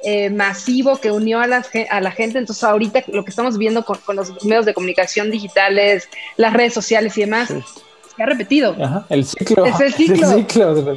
eh, 0.05 0.31
masivo 0.31 0.99
que 0.99 1.11
unió 1.11 1.41
a 1.41 1.47
la, 1.47 1.65
a 1.91 2.01
la 2.01 2.11
gente. 2.11 2.39
Entonces 2.39 2.63
ahorita 2.65 3.05
lo 3.09 3.25
que 3.25 3.31
estamos 3.31 3.59
viendo 3.59 3.85
con, 3.85 3.99
los 4.15 4.45
medios 4.45 4.67
de 4.67 4.75
comunicación 4.75 5.31
digitales, 5.31 6.09
las 6.37 6.53
redes 6.53 6.75
sociales 6.75 7.17
y 7.19 7.23
demás, 7.23 7.49
se 7.49 8.23
ha 8.23 8.27
repetido. 8.27 8.77
el 9.09 9.25
ciclo. 9.25 9.67
Es 9.67 9.81
el 9.81 9.95
ciclo. 9.95 10.47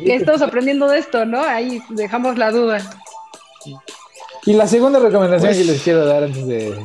estamos 0.05 0.41
aprendiendo 0.41 0.87
de 0.87 0.99
esto, 0.99 1.25
¿no? 1.25 1.41
Ahí 1.41 1.81
dejamos 1.89 2.37
la 2.37 2.51
duda. 2.51 2.79
Y 4.45 4.53
la 4.53 4.67
segunda 4.67 4.99
recomendación 4.99 5.53
que 5.53 5.63
les 5.63 5.81
quiero 5.81 6.05
dar 6.05 6.23
antes 6.23 6.47
de, 6.47 6.77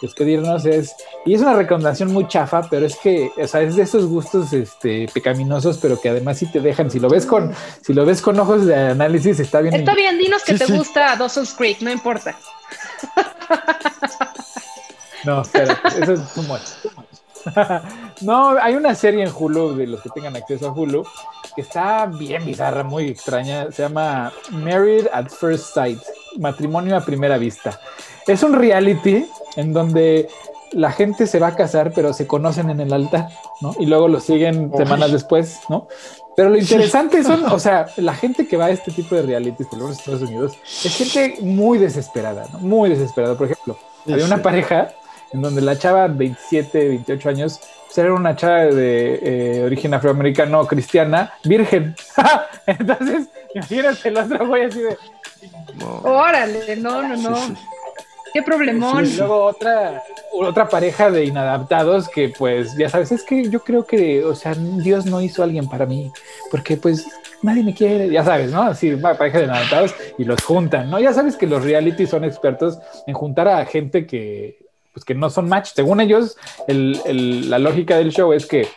despedirnos 0.00 0.64
es, 0.66 0.94
y 1.24 1.34
es 1.34 1.40
una 1.40 1.54
recomendación 1.54 2.12
muy 2.12 2.28
chafa, 2.28 2.68
pero 2.68 2.86
es 2.86 2.96
que, 2.96 3.30
o 3.36 3.46
sea, 3.46 3.62
es 3.62 3.76
de 3.76 3.82
esos 3.82 4.06
gustos 4.06 4.52
este, 4.52 5.08
pecaminosos, 5.12 5.78
pero 5.78 6.00
que 6.00 6.08
además 6.08 6.38
sí 6.38 6.50
te 6.50 6.60
dejan, 6.60 6.90
si 6.90 7.00
lo 7.00 7.08
ves 7.08 7.26
con, 7.26 7.54
si 7.82 7.92
lo 7.92 8.04
ves 8.04 8.22
con 8.22 8.38
ojos 8.38 8.66
de 8.66 8.74
análisis, 8.74 9.40
está 9.40 9.60
bien. 9.60 9.74
Está 9.74 9.94
bien, 9.94 10.18
dinos 10.18 10.42
que 10.44 10.54
te 10.54 10.66
gusta 10.66 11.16
Dawson's 11.16 11.54
Creek, 11.54 11.80
no 11.80 11.90
importa. 11.90 12.36
no, 15.24 15.42
pero 15.52 15.74
eso 16.00 16.12
es 16.12 16.34
too 16.34 16.42
much. 16.42 16.62
no, 18.22 18.50
hay 18.60 18.74
una 18.74 18.94
serie 18.94 19.24
en 19.24 19.32
Hulu, 19.34 19.76
de 19.76 19.86
los 19.86 20.02
que 20.02 20.10
tengan 20.10 20.36
acceso 20.36 20.68
a 20.68 20.72
Hulu, 20.72 21.04
que 21.54 21.62
está 21.62 22.06
bien 22.06 22.44
bizarra, 22.44 22.82
muy 22.82 23.08
extraña. 23.08 23.70
Se 23.70 23.82
llama 23.82 24.32
Married 24.50 25.06
at 25.12 25.28
First 25.28 25.74
Sight, 25.74 26.00
matrimonio 26.38 26.96
a 26.96 27.00
primera 27.00 27.38
vista. 27.38 27.78
Es 28.26 28.42
un 28.42 28.54
reality 28.54 29.26
en 29.56 29.72
donde 29.72 30.28
la 30.72 30.90
gente 30.90 31.26
se 31.26 31.38
va 31.38 31.48
a 31.48 31.56
casar, 31.56 31.92
pero 31.94 32.12
se 32.12 32.26
conocen 32.26 32.70
en 32.70 32.80
el 32.80 32.92
altar, 32.92 33.28
¿no? 33.60 33.74
Y 33.78 33.86
luego 33.86 34.08
lo 34.08 34.20
siguen 34.20 34.72
semanas 34.76 35.12
después, 35.12 35.60
¿no? 35.68 35.86
Pero 36.36 36.50
lo 36.50 36.58
interesante 36.58 37.22
son, 37.22 37.44
o 37.52 37.58
sea, 37.58 37.86
la 37.96 38.14
gente 38.14 38.48
que 38.48 38.56
va 38.56 38.66
a 38.66 38.70
este 38.70 38.90
tipo 38.90 39.14
de 39.14 39.22
realities 39.22 39.68
por 39.68 39.78
los 39.78 39.98
Estados 39.98 40.22
Unidos 40.22 40.52
es 40.84 40.96
gente 40.96 41.36
muy 41.42 41.78
desesperada, 41.78 42.46
¿no? 42.52 42.58
Muy 42.58 42.90
desesperada. 42.90 43.36
Por 43.36 43.50
ejemplo, 43.50 43.76
había 44.08 44.24
una 44.24 44.42
pareja 44.42 44.92
en 45.34 45.42
donde 45.42 45.60
la 45.60 45.76
chava, 45.76 46.06
27, 46.06 46.88
28 46.88 47.28
años, 47.28 47.60
pues 47.86 47.98
era 47.98 48.14
una 48.14 48.36
chava 48.36 48.66
de 48.66 49.18
eh, 49.20 49.64
origen 49.64 49.92
afroamericano, 49.92 50.64
cristiana, 50.64 51.34
virgen. 51.42 51.96
Entonces, 52.66 53.28
imagínate 53.52 54.08
el 54.08 54.16
otro 54.16 54.46
güey 54.46 54.64
así 54.64 54.80
de... 54.80 54.96
Órale, 56.04 56.76
no, 56.76 57.02
no, 57.02 57.16
no. 57.16 57.36
Qué 58.32 58.42
problemón. 58.42 59.04
y 59.04 59.16
luego 59.16 59.44
otra, 59.44 60.04
otra 60.32 60.68
pareja 60.68 61.10
de 61.10 61.24
inadaptados 61.24 62.08
que 62.08 62.28
pues 62.28 62.76
ya 62.76 62.88
sabes, 62.88 63.10
es 63.10 63.24
que 63.24 63.48
yo 63.50 63.60
creo 63.60 63.84
que, 63.84 64.24
o 64.24 64.36
sea, 64.36 64.54
Dios 64.54 65.04
no 65.04 65.20
hizo 65.20 65.42
a 65.42 65.46
alguien 65.46 65.68
para 65.68 65.84
mí, 65.84 66.12
porque 66.50 66.76
pues 66.76 67.06
nadie 67.42 67.64
me 67.64 67.74
quiere, 67.74 68.08
ya 68.08 68.24
sabes, 68.24 68.52
¿no? 68.52 68.62
Así, 68.62 68.90
una 68.92 69.14
pareja 69.14 69.38
de 69.38 69.44
inadaptados 69.44 69.94
y 70.16 70.24
los 70.24 70.40
juntan, 70.42 70.90
¿no? 70.90 71.00
Ya 71.00 71.12
sabes 71.12 71.36
que 71.36 71.46
los 71.48 71.64
reality 71.64 72.06
son 72.06 72.24
expertos 72.24 72.78
en 73.08 73.14
juntar 73.14 73.48
a 73.48 73.64
gente 73.66 74.06
que 74.06 74.63
pues 74.94 75.04
que 75.04 75.14
no 75.14 75.28
son 75.28 75.48
match. 75.48 75.72
Según 75.74 76.00
ellos, 76.00 76.36
la 76.68 77.58
lógica 77.58 77.98
del 77.98 78.12
show 78.12 78.32
es 78.32 78.46
que 78.46 78.68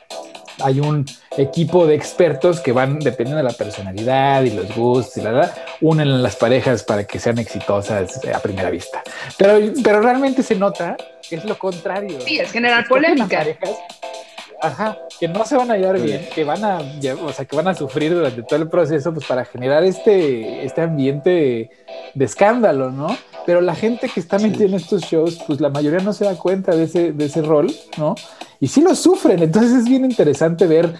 hay 0.60 0.80
un 0.80 1.06
equipo 1.38 1.86
de 1.86 1.94
expertos 1.94 2.60
que 2.60 2.72
van, 2.72 2.98
dependiendo 2.98 3.38
de 3.38 3.44
la 3.44 3.56
personalidad 3.56 4.42
y 4.42 4.50
los 4.50 4.76
gustos 4.76 5.18
y 5.18 5.22
la 5.22 5.32
verdad, 5.32 5.56
unen 5.82 6.24
las 6.24 6.36
parejas 6.36 6.84
para 6.84 7.04
que 7.04 7.20
sean 7.20 7.38
exitosas 7.38 8.20
a 8.34 8.40
primera 8.40 8.72
vista. 8.72 9.04
Pero, 9.38 9.72
pero 9.84 10.02
realmente 10.02 10.42
se 10.42 10.56
nota 10.56 10.98
que 11.30 11.36
es 11.36 11.46
lo 11.46 11.58
contrario. 11.60 12.20
Sí, 12.22 12.40
es 12.40 12.52
generar 12.52 12.88
polémica. 12.88 13.46
Ajá, 14.62 14.98
que 15.20 15.28
no 15.28 15.46
se 15.46 15.56
van 15.56 15.70
a 15.70 15.76
hallar 15.76 16.00
bien, 16.02 16.28
que 16.34 16.44
van 16.44 16.64
a, 16.64 16.80
o 17.24 17.32
sea, 17.32 17.46
que 17.46 17.56
van 17.56 17.68
a 17.68 17.76
sufrir 17.76 18.14
durante 18.14 18.42
todo 18.42 18.60
el 18.60 18.70
proceso, 18.70 19.14
pues 19.14 19.26
para 19.26 19.46
generar 19.46 19.84
este, 19.84 20.66
este 20.66 20.82
ambiente 20.82 21.70
de 22.14 22.26
escándalo, 22.26 22.92
¿no? 22.92 23.16
Pero 23.46 23.62
la 23.62 23.76
gente 23.76 24.10
que 24.10 24.20
está 24.20 24.40
metida 24.40 24.66
en 24.66 24.74
estos 24.74 25.04
shows, 25.04 25.40
pues 25.46 25.62
la 25.62 25.70
mayoría 25.70 26.00
no 26.00 26.12
se 26.12 26.26
da 26.26 26.36
cuenta 26.36 26.76
de 26.76 26.84
ese, 26.84 27.12
de 27.12 27.26
ese 27.26 27.42
rol, 27.42 27.72
¿no? 27.98 28.16
Y 28.60 28.68
sí 28.68 28.82
lo 28.82 28.96
sufren, 28.96 29.42
entonces 29.44 29.74
es 29.74 29.86
bien 29.86 30.04
interesante 30.04 30.66
ver 30.66 30.96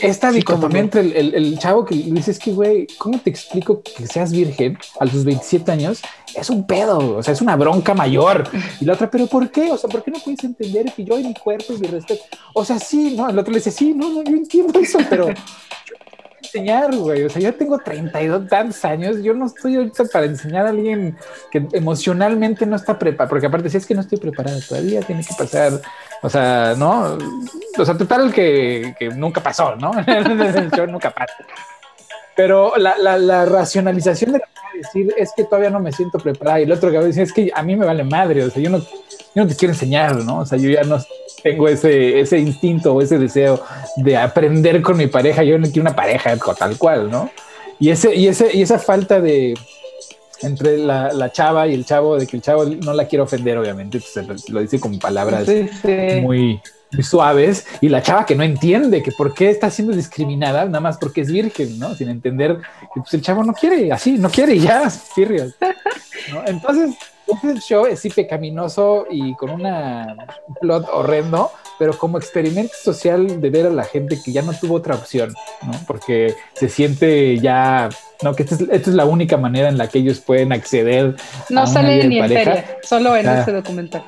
esta 0.00 0.32
dicotomía 0.32 0.80
entre 0.80 1.00
el, 1.00 1.34
el, 1.34 1.58
chavo 1.58 1.84
que 1.84 1.94
le 1.94 2.12
dices 2.12 2.38
que, 2.38 2.52
güey, 2.52 2.86
¿cómo 2.98 3.18
te 3.18 3.30
explico 3.30 3.82
que 3.82 4.06
seas 4.06 4.32
virgen 4.32 4.78
a 4.98 5.04
los 5.04 5.24
27 5.24 5.70
años? 5.70 6.02
Es 6.34 6.50
un 6.50 6.66
pedo, 6.66 7.16
o 7.16 7.22
sea, 7.22 7.34
es 7.34 7.40
una 7.40 7.56
bronca 7.56 7.94
mayor. 7.94 8.48
Y 8.80 8.84
la 8.84 8.94
otra, 8.94 9.10
¿pero 9.10 9.26
por 9.26 9.50
qué? 9.50 9.70
O 9.70 9.76
sea, 9.76 9.90
¿por 9.90 10.02
qué 10.02 10.10
no 10.10 10.18
puedes 10.18 10.42
entender 10.44 10.92
que 10.94 11.04
yo 11.04 11.18
en 11.18 11.28
mi 11.28 11.34
cuerpo 11.34 11.72
y 11.74 11.78
mi 11.78 11.88
respeto? 11.88 12.22
O 12.54 12.64
sea, 12.64 12.78
sí, 12.78 13.14
no, 13.16 13.28
el 13.28 13.38
otro 13.38 13.52
le 13.52 13.58
dice, 13.58 13.70
sí, 13.70 13.92
no, 13.94 14.08
no, 14.10 14.22
yo 14.22 14.36
entiendo 14.36 14.78
eso, 14.78 14.98
pero 15.08 15.28
enseñar, 16.54 16.94
güey. 16.94 17.24
O 17.24 17.30
sea, 17.30 17.40
yo 17.40 17.54
tengo 17.54 17.78
32 17.78 18.48
tantos 18.48 18.84
años. 18.84 19.22
Yo 19.22 19.34
no 19.34 19.46
estoy 19.46 19.76
ahorita 19.76 20.04
para 20.06 20.26
enseñar 20.26 20.66
a 20.66 20.70
alguien 20.70 21.16
que 21.50 21.66
emocionalmente 21.72 22.66
no 22.66 22.76
está 22.76 22.98
preparado. 22.98 23.30
Porque 23.30 23.46
aparte, 23.46 23.70
si 23.70 23.76
es 23.76 23.86
que 23.86 23.94
no 23.94 24.00
estoy 24.00 24.18
preparada 24.18 24.58
todavía, 24.66 25.00
tiene 25.00 25.24
que 25.24 25.34
pasar. 25.36 25.80
O 26.22 26.28
sea, 26.28 26.74
¿no? 26.76 27.18
O 27.78 27.84
sea, 27.84 27.96
total 27.96 28.32
que, 28.32 28.94
que 28.98 29.08
nunca 29.10 29.42
pasó, 29.42 29.76
¿no? 29.76 29.92
Yo 30.76 30.86
nunca 30.86 31.10
pasó. 31.10 31.34
Pero 32.36 32.74
la, 32.76 32.96
la, 32.98 33.16
la 33.18 33.44
racionalización 33.44 34.32
de 34.32 34.42
decir 34.74 35.12
es 35.16 35.32
que 35.36 35.44
todavía 35.44 35.70
no 35.70 35.80
me 35.80 35.92
siento 35.92 36.18
preparada 36.18 36.60
y 36.60 36.62
el 36.64 36.72
otro 36.72 36.90
que 36.90 36.96
va 36.96 37.02
a 37.02 37.06
decir 37.06 37.22
es 37.22 37.32
que 37.32 37.50
a 37.54 37.62
mí 37.62 37.76
me 37.76 37.84
vale 37.84 38.04
madre, 38.04 38.44
o 38.44 38.50
sea, 38.50 38.62
yo 38.62 38.70
no, 38.70 38.80
yo 39.34 39.42
no 39.42 39.48
te 39.48 39.56
quiero 39.56 39.74
enseñar, 39.74 40.16
¿no? 40.24 40.40
O 40.40 40.46
sea, 40.46 40.58
yo 40.58 40.70
ya 40.70 40.82
no, 40.82 40.98
tengo 41.42 41.68
ese, 41.68 42.20
ese 42.20 42.38
instinto 42.38 42.94
o 42.94 43.02
ese 43.02 43.18
deseo 43.18 43.62
de 43.96 44.16
aprender 44.16 44.82
con 44.82 44.96
mi 44.96 45.06
pareja. 45.06 45.42
Yo 45.44 45.58
no 45.58 45.66
quiero 45.66 45.82
una 45.82 45.96
pareja 45.96 46.36
tal 46.58 46.76
cual, 46.76 47.10
¿no? 47.10 47.30
Y, 47.78 47.90
ese, 47.90 48.14
y, 48.14 48.28
ese, 48.28 48.54
y 48.54 48.62
esa 48.62 48.78
falta 48.78 49.20
de 49.20 49.54
entre 50.42 50.78
la, 50.78 51.12
la, 51.12 51.30
chava 51.32 51.66
y 51.66 51.74
el 51.74 51.84
chavo, 51.84 52.18
de 52.18 52.26
que 52.26 52.36
el 52.36 52.42
chavo 52.42 52.64
no 52.64 52.94
la 52.94 53.06
quiere 53.06 53.22
ofender, 53.22 53.58
obviamente, 53.58 54.00
pues, 54.00 54.48
lo 54.48 54.60
dice 54.60 54.80
con 54.80 54.98
palabras 54.98 55.46
Muy, 56.22 56.60
muy 56.92 57.02
suaves, 57.02 57.66
y 57.80 57.88
la 57.88 58.02
chava 58.02 58.24
que 58.24 58.34
no 58.34 58.42
entiende 58.42 59.02
que 59.02 59.12
por 59.12 59.34
qué 59.34 59.50
está 59.50 59.70
siendo 59.70 59.94
discriminada, 59.94 60.64
nada 60.64 60.80
más 60.80 60.96
porque 60.96 61.20
es 61.20 61.30
virgen, 61.30 61.78
¿no? 61.78 61.94
Sin 61.94 62.08
entender 62.08 62.56
que 62.56 63.00
pues, 63.00 63.12
el 63.14 63.22
chavo 63.22 63.44
no 63.44 63.52
quiere, 63.52 63.92
así, 63.92 64.12
no 64.12 64.30
quiere, 64.30 64.54
y 64.54 64.60
ya, 64.60 64.82
¿no? 66.32 66.42
Entonces, 66.46 66.96
el 67.42 67.60
show 67.60 67.86
es 67.86 68.00
sí 68.00 68.10
pecaminoso 68.10 69.06
y 69.10 69.34
con 69.34 69.50
una, 69.50 70.16
un 70.46 70.54
plot 70.54 70.88
horrendo, 70.92 71.50
pero 71.78 71.96
como 71.96 72.18
experimento 72.18 72.74
social 72.82 73.40
de 73.40 73.50
ver 73.50 73.66
a 73.66 73.70
la 73.70 73.84
gente 73.84 74.20
que 74.22 74.32
ya 74.32 74.42
no 74.42 74.52
tuvo 74.52 74.76
otra 74.76 74.94
opción, 74.94 75.34
¿no? 75.62 75.72
Porque 75.86 76.34
se 76.52 76.68
siente 76.68 77.38
ya, 77.38 77.88
no, 78.22 78.34
que 78.34 78.42
esta 78.42 78.56
es, 78.70 78.86
la 78.88 79.04
única 79.04 79.36
manera 79.36 79.68
en 79.68 79.78
la 79.78 79.88
que 79.88 79.98
ellos 79.98 80.20
pueden 80.20 80.52
acceder. 80.52 81.16
No 81.48 81.66
sale 81.66 82.06
ni 82.06 82.18
en 82.18 82.28
feria, 82.28 82.78
solo 82.82 83.16
en 83.16 83.28
este 83.28 83.52
documental. 83.52 84.04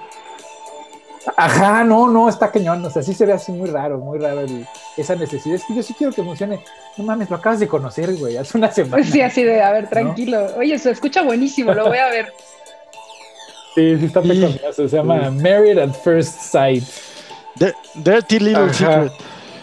Ajá, 1.37 1.85
no, 1.85 2.09
no, 2.09 2.29
está 2.29 2.51
cañón. 2.51 2.85
O 2.85 2.91
sea, 2.91 3.03
sí 3.03 3.15
se 3.15 3.27
ve 3.27 3.33
así 3.33 3.53
muy 3.53 3.71
raro, 3.71 3.99
muy 3.99 4.19
raro 4.19 4.43
esa 4.97 5.15
necesidad. 5.15 5.57
Es 5.57 5.65
que 5.65 5.75
yo 5.75 5.83
sí 5.83 5.95
quiero 5.95 6.13
que 6.13 6.23
funcione. 6.23 6.61
No 6.97 7.05
mames, 7.05 7.31
lo 7.31 7.37
acabas 7.37 7.61
de 7.61 7.69
conocer, 7.69 8.15
güey, 8.17 8.37
hace 8.37 8.59
una 8.59 8.71
semana. 8.73 9.05
Sí, 9.05 9.21
así 9.21 9.43
de, 9.43 9.63
a 9.63 9.73
ver, 9.73 9.89
tranquilo. 9.89 10.47
Oye, 10.57 10.79
se 10.79 10.91
escucha 10.91 11.23
buenísimo, 11.23 11.73
lo 11.73 11.87
voy 11.87 11.99
a 11.99 12.09
ver. 12.09 12.33
Sí, 13.75 13.97
sí 13.99 14.05
está 14.07 14.21
pecaminoso. 14.21 14.89
Se 14.89 14.97
llama 14.97 15.31
Married 15.31 15.79
at 15.79 15.93
First 15.93 16.41
Sight. 16.41 16.85
Dirty 17.95 18.39
Little 18.39 18.73
Secret. 18.73 19.13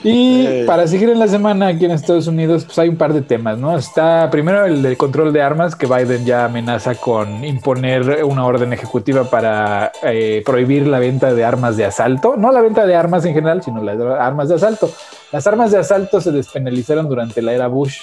Y 0.03 0.45
eh. 0.45 0.63
para 0.65 0.87
seguir 0.87 1.09
en 1.09 1.19
la 1.19 1.27
semana 1.27 1.67
aquí 1.67 1.83
en 1.83 1.91
Estados 1.91 2.27
Unidos, 2.27 2.63
pues 2.63 2.79
hay 2.79 2.87
un 2.87 2.95
par 2.95 3.13
de 3.13 3.21
temas, 3.21 3.57
¿no? 3.57 3.77
Está 3.77 4.29
primero 4.31 4.65
el 4.65 4.81
del 4.81 4.95
control 4.95 5.33
de 5.33 5.41
armas, 5.41 5.75
que 5.75 5.87
Biden 5.87 6.25
ya 6.25 6.45
amenaza 6.45 6.95
con 6.95 7.43
imponer 7.43 8.23
una 8.23 8.45
orden 8.45 8.71
ejecutiva 8.71 9.25
para 9.25 9.91
eh, 10.03 10.41
prohibir 10.45 10.87
la 10.87 10.99
venta 10.99 11.33
de 11.33 11.43
armas 11.43 11.75
de 11.75 11.83
asalto, 11.83 12.37
no 12.37 12.51
la 12.53 12.61
venta 12.61 12.85
de 12.85 12.95
armas 12.95 13.25
en 13.25 13.33
general, 13.33 13.61
sino 13.61 13.83
las 13.83 13.99
armas 13.99 14.47
de 14.47 14.55
asalto. 14.55 14.89
Las 15.33 15.45
armas 15.47 15.71
de 15.71 15.79
asalto 15.79 16.21
se 16.21 16.31
despenalizaron 16.31 17.09
durante 17.09 17.41
la 17.41 17.51
era 17.51 17.67
Bush, 17.67 17.99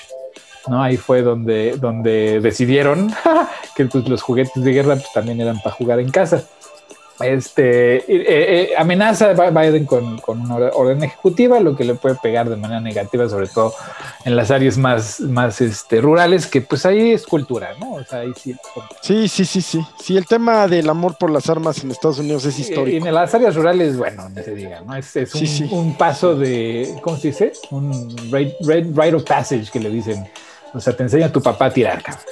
¿no? 0.68 0.82
Ahí 0.82 0.96
fue 0.96 1.22
donde, 1.22 1.76
donde 1.78 2.40
decidieron 2.40 3.12
que 3.76 3.86
pues, 3.86 4.08
los 4.08 4.22
juguetes 4.22 4.62
de 4.62 4.72
guerra 4.72 4.96
pues, 4.96 5.12
también 5.12 5.40
eran 5.40 5.60
para 5.60 5.74
jugar 5.74 6.00
en 6.00 6.10
casa. 6.10 6.44
Este 7.20 7.96
eh, 7.96 8.04
eh, 8.08 8.70
amenaza 8.76 9.30
a 9.30 9.50
Biden 9.50 9.86
con, 9.86 10.20
una 10.26 10.56
orden 10.56 11.02
ejecutiva, 11.02 11.60
lo 11.60 11.74
que 11.74 11.84
le 11.84 11.94
puede 11.94 12.16
pegar 12.16 12.50
de 12.50 12.56
manera 12.56 12.80
negativa, 12.80 13.26
sobre 13.26 13.46
todo 13.46 13.72
en 14.26 14.36
las 14.36 14.50
áreas 14.50 14.76
más, 14.76 15.20
más 15.20 15.62
este, 15.62 16.02
rurales, 16.02 16.46
que 16.46 16.60
pues 16.60 16.84
ahí 16.84 17.12
es 17.12 17.24
cultura, 17.24 17.70
¿no? 17.80 17.94
O 17.94 18.04
sea, 18.04 18.20
ahí 18.20 18.32
sí. 18.36 18.54
Sí, 19.00 19.28
sí, 19.28 19.46
sí, 19.46 19.62
sí. 19.62 19.80
Sí, 19.98 20.16
el 20.18 20.26
tema 20.26 20.68
del 20.68 20.90
amor 20.90 21.16
por 21.16 21.30
las 21.30 21.48
armas 21.48 21.82
en 21.82 21.90
Estados 21.90 22.18
Unidos 22.18 22.44
es 22.44 22.58
histórico. 22.58 23.04
Y 23.04 23.08
en 23.08 23.14
las 23.14 23.34
áreas 23.34 23.54
rurales, 23.54 23.96
bueno, 23.96 24.28
no 24.28 24.42
se 24.42 24.54
diga, 24.54 24.82
¿no? 24.82 24.94
Es, 24.94 25.16
un, 25.70 25.96
paso 25.96 26.36
de, 26.36 26.98
¿cómo 27.02 27.16
se 27.16 27.28
dice? 27.28 27.52
Un 27.70 28.14
rite 28.30 29.14
of 29.14 29.24
passage 29.24 29.70
que 29.72 29.80
le 29.80 29.88
dicen 29.88 30.28
o 30.76 30.80
sea, 30.80 30.94
te 30.94 31.02
enseña 31.02 31.26
a 31.26 31.32
tu 31.32 31.40
papá 31.40 31.66
a 31.66 31.70
tirar, 31.70 32.02
cabrón. 32.02 32.24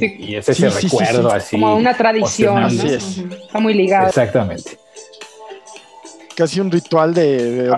Y, 0.00 0.36
es 0.36 0.48
ese 0.48 0.70
recuerdo 0.70 1.30
así. 1.32 1.56
Como 1.56 1.76
una 1.76 1.96
tradición. 1.96 2.64
Está 2.64 3.58
muy 3.58 3.74
ligado. 3.74 4.08
Exactamente. 4.08 4.78
Casi 6.36 6.60
un 6.60 6.70
ritual 6.70 7.14
de, 7.14 7.68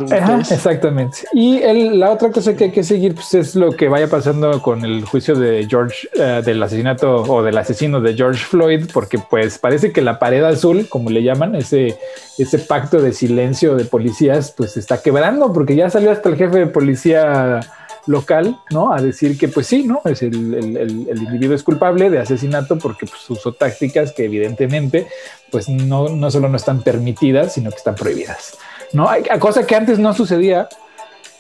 exactamente. 0.50 1.20
Y 1.32 1.60
la 1.96 2.10
otra 2.10 2.30
cosa 2.30 2.54
que 2.54 2.64
hay 2.64 2.70
que 2.70 2.84
seguir 2.84 3.14
pues, 3.14 3.32
es 3.32 3.56
lo 3.56 3.72
que 3.72 3.88
vaya 3.88 4.06
pasando 4.06 4.60
con 4.60 4.84
el 4.84 5.06
juicio 5.06 5.34
de 5.34 5.66
George, 5.66 6.06
eh, 6.12 6.42
del 6.44 6.62
asesinato 6.62 7.22
o 7.22 7.42
del 7.42 7.56
asesino 7.56 8.02
de 8.02 8.12
George 8.12 8.44
Floyd, 8.44 8.90
porque 8.92 9.18
pues 9.18 9.56
parece 9.56 9.92
que 9.92 10.02
la 10.02 10.18
pared 10.18 10.44
azul, 10.44 10.86
como 10.90 11.08
le 11.08 11.22
llaman, 11.22 11.54
ese, 11.54 11.96
ese 12.36 12.58
pacto 12.58 13.00
de 13.00 13.14
silencio 13.14 13.76
de 13.76 13.86
policías, 13.86 14.52
pues 14.54 14.76
está 14.76 15.00
quebrando, 15.00 15.54
porque 15.54 15.74
ya 15.74 15.88
salió 15.88 16.10
hasta 16.10 16.28
el 16.28 16.36
jefe 16.36 16.58
de 16.58 16.66
policía 16.66 17.60
local, 18.06 18.58
¿no? 18.70 18.92
A 18.92 19.00
decir 19.00 19.38
que 19.38 19.48
pues 19.48 19.66
sí, 19.66 19.84
¿no? 19.84 20.00
Es 20.04 20.22
el, 20.22 20.54
el, 20.54 21.18
individuo 21.18 21.54
es 21.54 21.62
culpable 21.62 22.10
de 22.10 22.18
asesinato 22.18 22.78
porque 22.78 23.06
pues, 23.06 23.28
usó 23.30 23.52
tácticas 23.52 24.12
que 24.12 24.24
evidentemente 24.24 25.06
pues 25.50 25.68
no, 25.68 26.08
no 26.08 26.30
solo 26.30 26.48
no 26.48 26.56
están 26.56 26.82
permitidas, 26.82 27.54
sino 27.54 27.70
que 27.70 27.76
están 27.76 27.94
prohibidas, 27.94 28.56
¿no? 28.92 29.08
Hay, 29.08 29.24
cosa 29.38 29.66
que 29.66 29.74
antes 29.74 29.98
no 29.98 30.14
sucedía, 30.14 30.68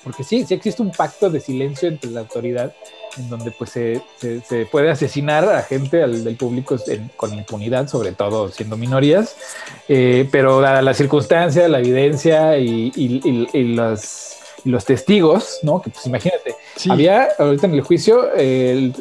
porque 0.04 0.24
sí, 0.24 0.44
sí 0.44 0.54
existe 0.54 0.82
un 0.82 0.92
pacto 0.92 1.30
de 1.30 1.40
silencio 1.40 1.88
entre 1.88 2.10
la 2.10 2.20
autoridad 2.20 2.72
en 3.16 3.28
donde 3.28 3.50
pues 3.50 3.70
se, 3.70 4.02
se, 4.18 4.66
puede 4.66 4.90
asesinar 4.90 5.48
a 5.48 5.62
gente 5.62 6.02
al, 6.02 6.24
del 6.24 6.36
público 6.36 6.76
con 7.16 7.34
impunidad, 7.34 7.88
sobre 7.88 8.12
todo 8.12 8.50
siendo 8.50 8.76
minorías, 8.76 9.36
eh, 9.88 10.28
pero 10.30 10.60
dada 10.60 10.82
la 10.82 10.94
circunstancia, 10.94 11.68
la 11.68 11.80
evidencia 11.80 12.56
y, 12.58 13.74
los, 13.74 14.36
los 14.64 14.84
testigos, 14.84 15.58
¿no? 15.62 15.80
Que 15.80 15.90
pues 15.90 16.06
imagínate, 16.06 16.54
había 16.88 17.28
ahorita 17.38 17.66
en 17.66 17.74
el 17.74 17.82
juicio, 17.82 18.28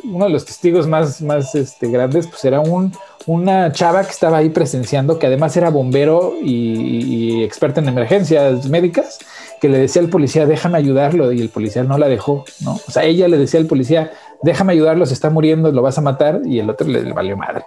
uno 0.04 0.26
de 0.26 0.30
los 0.30 0.46
testigos 0.46 0.88
más, 0.88 1.22
más 1.22 1.56
este, 1.56 1.88
grandes, 1.88 2.28
pues 2.28 2.44
era 2.46 2.60
un, 2.60 2.94
una 3.26 3.72
chava 3.72 4.04
que 4.04 4.12
estaba 4.12 4.38
ahí 4.38 4.50
presenciando, 4.50 5.20
que 5.20 5.28
además 5.28 5.56
era 5.58 5.70
bombero 5.70 6.36
y, 6.42 7.40
y 7.40 7.44
experta 7.44 7.80
en 7.82 7.90
emergencias 7.90 8.68
médicas, 8.70 9.20
que 9.60 9.70
le 9.70 9.78
decía 9.78 10.02
al 10.02 10.10
policía, 10.10 10.46
déjame 10.46 10.78
ayudarlo, 10.78 11.32
y 11.32 11.42
el 11.42 11.50
policía 11.50 11.84
no 11.84 11.98
la 11.98 12.08
dejó, 12.08 12.46
¿no? 12.62 12.74
O 12.88 12.92
sea, 12.92 13.04
ella 13.04 13.28
le 13.28 13.38
decía 13.38 13.60
al 13.60 13.66
policía, 13.66 14.12
déjame 14.42 14.74
ayudarlo, 14.74 15.06
se 15.06 15.14
está 15.14 15.30
muriendo, 15.30 15.72
lo 15.72 15.82
vas 15.82 15.98
a 15.98 16.02
matar, 16.02 16.42
y 16.46 16.60
el 16.60 16.70
otro 16.70 16.88
le, 16.88 17.12
valió 17.14 17.36
madre, 17.36 17.66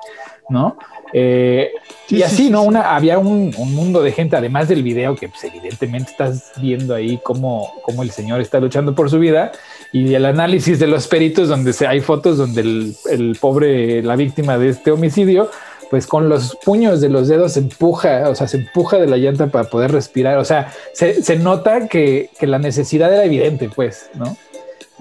¿no? 0.49 0.77
Eh, 1.13 1.73
y 2.09 2.23
así, 2.23 2.51
¿no? 2.51 2.63
Una, 2.63 2.95
había 2.95 3.19
un, 3.19 3.55
mundo 3.57 4.03
de 4.03 4.13
gente, 4.13 4.37
además 4.37 4.69
del 4.69 4.83
video, 4.83 5.15
que 5.17 5.29
pues, 5.29 5.45
evidentemente 5.45 6.11
estás 6.11 6.53
viendo 6.57 6.95
ahí 6.95 7.19
cómo, 7.23 7.73
cómo, 7.83 8.03
el 8.03 8.11
señor 8.11 8.41
está 8.41 8.61
luchando 8.61 8.95
por 8.95 9.11
su 9.11 9.19
vida, 9.19 9.53
y 9.93 10.15
el 10.15 10.25
análisis 10.25 10.79
de 10.79 10.87
los 10.87 11.07
peritos, 11.09 11.49
donde 11.49 11.73
se, 11.73 11.87
hay 11.87 12.01
fotos 12.01 12.39
donde 12.39 12.61
el, 12.63 12.97
el 13.11 13.37
pobre, 13.41 14.03
la 14.03 14.17
víctima 14.17 14.59
de 14.59 14.71
este 14.71 14.91
homicidio, 14.91 15.51
pues 15.93 16.07
con 16.07 16.31
los 16.31 16.57
puños 16.65 17.03
de 17.03 17.11
los 17.11 17.29
dedos 17.29 17.53
se 17.53 17.61
empuja, 17.61 18.31
o 18.31 18.35
sea, 18.35 18.49
se 18.49 18.57
empuja 18.57 18.97
de 18.97 19.07
la 19.07 19.19
llanta 19.19 19.49
para 19.49 19.69
poder 19.69 19.93
respirar. 19.93 20.39
O 20.39 20.45
sea, 20.47 20.73
se, 20.95 21.37
nota 21.37 21.87
que, 21.87 22.31
la 22.41 22.59
necesidad 22.59 23.13
era 23.13 23.27
evidente, 23.27 23.69
pues, 23.69 24.09
¿no? 24.15 24.35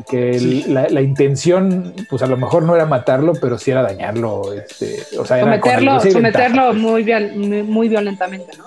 Que 0.03 0.63
la, 0.67 1.01
intención, 1.01 1.93
pues 2.09 2.21
a 2.21 2.27
lo 2.27 2.37
mejor 2.37 2.63
no 2.63 2.75
era 2.75 2.85
matarlo, 2.85 3.33
pero 3.33 3.57
sí 3.57 3.71
era 3.71 3.81
dañarlo, 3.81 4.53
este, 4.53 5.03
o 5.17 5.25
sea, 5.25 5.39
someterlo, 5.39 5.99
someterlo 5.99 6.73
muy, 6.73 7.05
muy 7.63 7.89
violentamente, 7.89 8.57
¿no? 8.57 8.65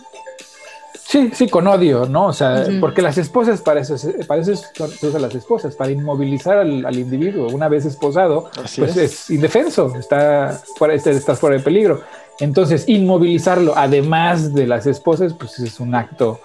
Sí, 1.06 1.30
sí, 1.32 1.48
con 1.48 1.68
odio, 1.68 2.06
¿no? 2.06 2.26
O 2.26 2.32
sea, 2.32 2.66
porque 2.80 3.00
las 3.00 3.18
esposas, 3.18 3.60
para 3.60 3.80
eso, 3.80 3.94
para 4.26 4.42
eso 4.42 4.56
se 4.56 5.06
usan 5.06 5.22
las 5.22 5.32
esposas, 5.32 5.76
para 5.76 5.92
inmovilizar 5.92 6.58
al, 6.58 6.98
individuo. 6.98 7.46
Una 7.50 7.68
vez 7.68 7.84
esposado, 7.84 8.50
pues 8.76 8.96
es. 8.96 9.30
indefenso, 9.30 9.94
está 9.96 10.60
fuera, 10.76 10.92
este, 10.94 11.10
estás 11.10 11.38
fuera 11.38 11.56
de 11.56 11.62
peligro. 11.62 12.02
Entonces, 12.40 12.88
inmovilizarlo, 12.88 13.74
además 13.76 14.54
de 14.54 14.66
las 14.66 14.86
esposas, 14.86 15.34
pues 15.34 15.60
es 15.60 15.78
un 15.78 15.94
acto 15.94 16.40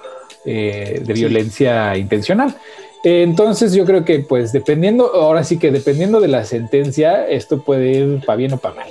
eh, 0.45 1.01
de 1.03 1.13
violencia 1.13 1.97
intencional. 1.97 2.55
Entonces, 3.03 3.73
yo 3.73 3.85
creo 3.85 4.03
que, 4.03 4.19
pues, 4.19 4.51
dependiendo, 4.51 5.13
ahora 5.13 5.43
sí 5.43 5.57
que 5.57 5.71
dependiendo 5.71 6.19
de 6.19 6.27
la 6.27 6.43
sentencia, 6.43 7.27
esto 7.27 7.61
puede 7.63 7.91
ir 7.91 8.21
para 8.25 8.35
bien 8.35 8.53
o 8.53 8.57
para 8.57 8.75
mal. 8.75 8.89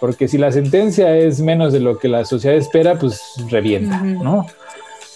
Porque 0.00 0.26
si 0.26 0.38
la 0.38 0.50
sentencia 0.50 1.16
es 1.16 1.40
menos 1.40 1.72
de 1.72 1.80
lo 1.80 1.98
que 1.98 2.08
la 2.08 2.24
sociedad 2.24 2.56
espera, 2.56 2.98
pues 2.98 3.20
revienta, 3.50 4.02
¿no? 4.02 4.46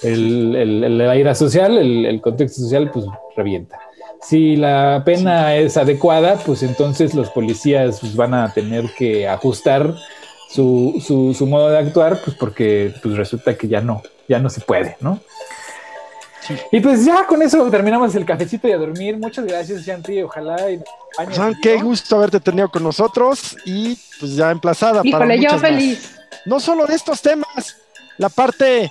el, 0.03 0.55
el, 0.57 0.99
la 0.99 1.17
ira 1.17 1.35
social, 1.35 1.79
el, 1.79 2.21
contexto 2.21 2.63
social, 2.63 2.91
pues 2.93 3.07
revienta. 3.37 3.79
Si 4.23 4.57
la 4.57 5.03
pena 5.05 5.57
es 5.57 5.77
adecuada, 5.77 6.39
pues 6.45 6.63
entonces 6.63 7.15
los 7.15 7.31
policías 7.31 8.01
pues, 8.01 8.17
van 8.17 8.35
a 8.35 8.53
tener 8.53 8.91
que 8.97 9.29
ajustar 9.29 9.95
su, 10.51 11.03
su, 11.37 11.47
modo 11.47 11.69
de 11.69 11.79
actuar, 11.79 12.21
pues 12.25 12.37
porque 12.37 12.93
pues 13.03 13.17
resulta 13.17 13.57
que 13.57 13.69
ya 13.69 13.81
no, 13.81 14.03
ya 14.29 14.39
no 14.39 14.49
se 14.49 14.61
puede, 14.61 14.97
¿no? 15.01 15.21
Y 16.73 16.81
pues 16.81 17.05
ya 17.05 17.27
con 17.27 17.43
eso 17.43 17.69
terminamos 17.71 18.15
el 18.15 18.25
cafecito 18.25 18.69
y 18.69 18.73
a 18.73 18.79
dormir. 18.79 19.17
Muchas 19.19 19.45
gracias, 19.45 19.83
Shanti. 19.83 20.23
Ojalá 20.23 20.71
y 20.71 20.83
qué 21.63 21.81
gusto 21.81 22.17
haberte 22.17 22.41
tenido 22.41 22.69
con 22.69 22.83
nosotros 22.83 23.57
y 23.65 23.99
pues 24.21 24.37
ya 24.37 24.51
emplazada 24.51 25.03
para 25.03 25.35
yo 25.37 25.59
feliz. 25.59 26.19
No 26.45 26.61
solo 26.61 26.87
de 26.87 26.95
estos 26.95 27.21
temas, 27.21 27.77
la 28.19 28.29
parte 28.29 28.91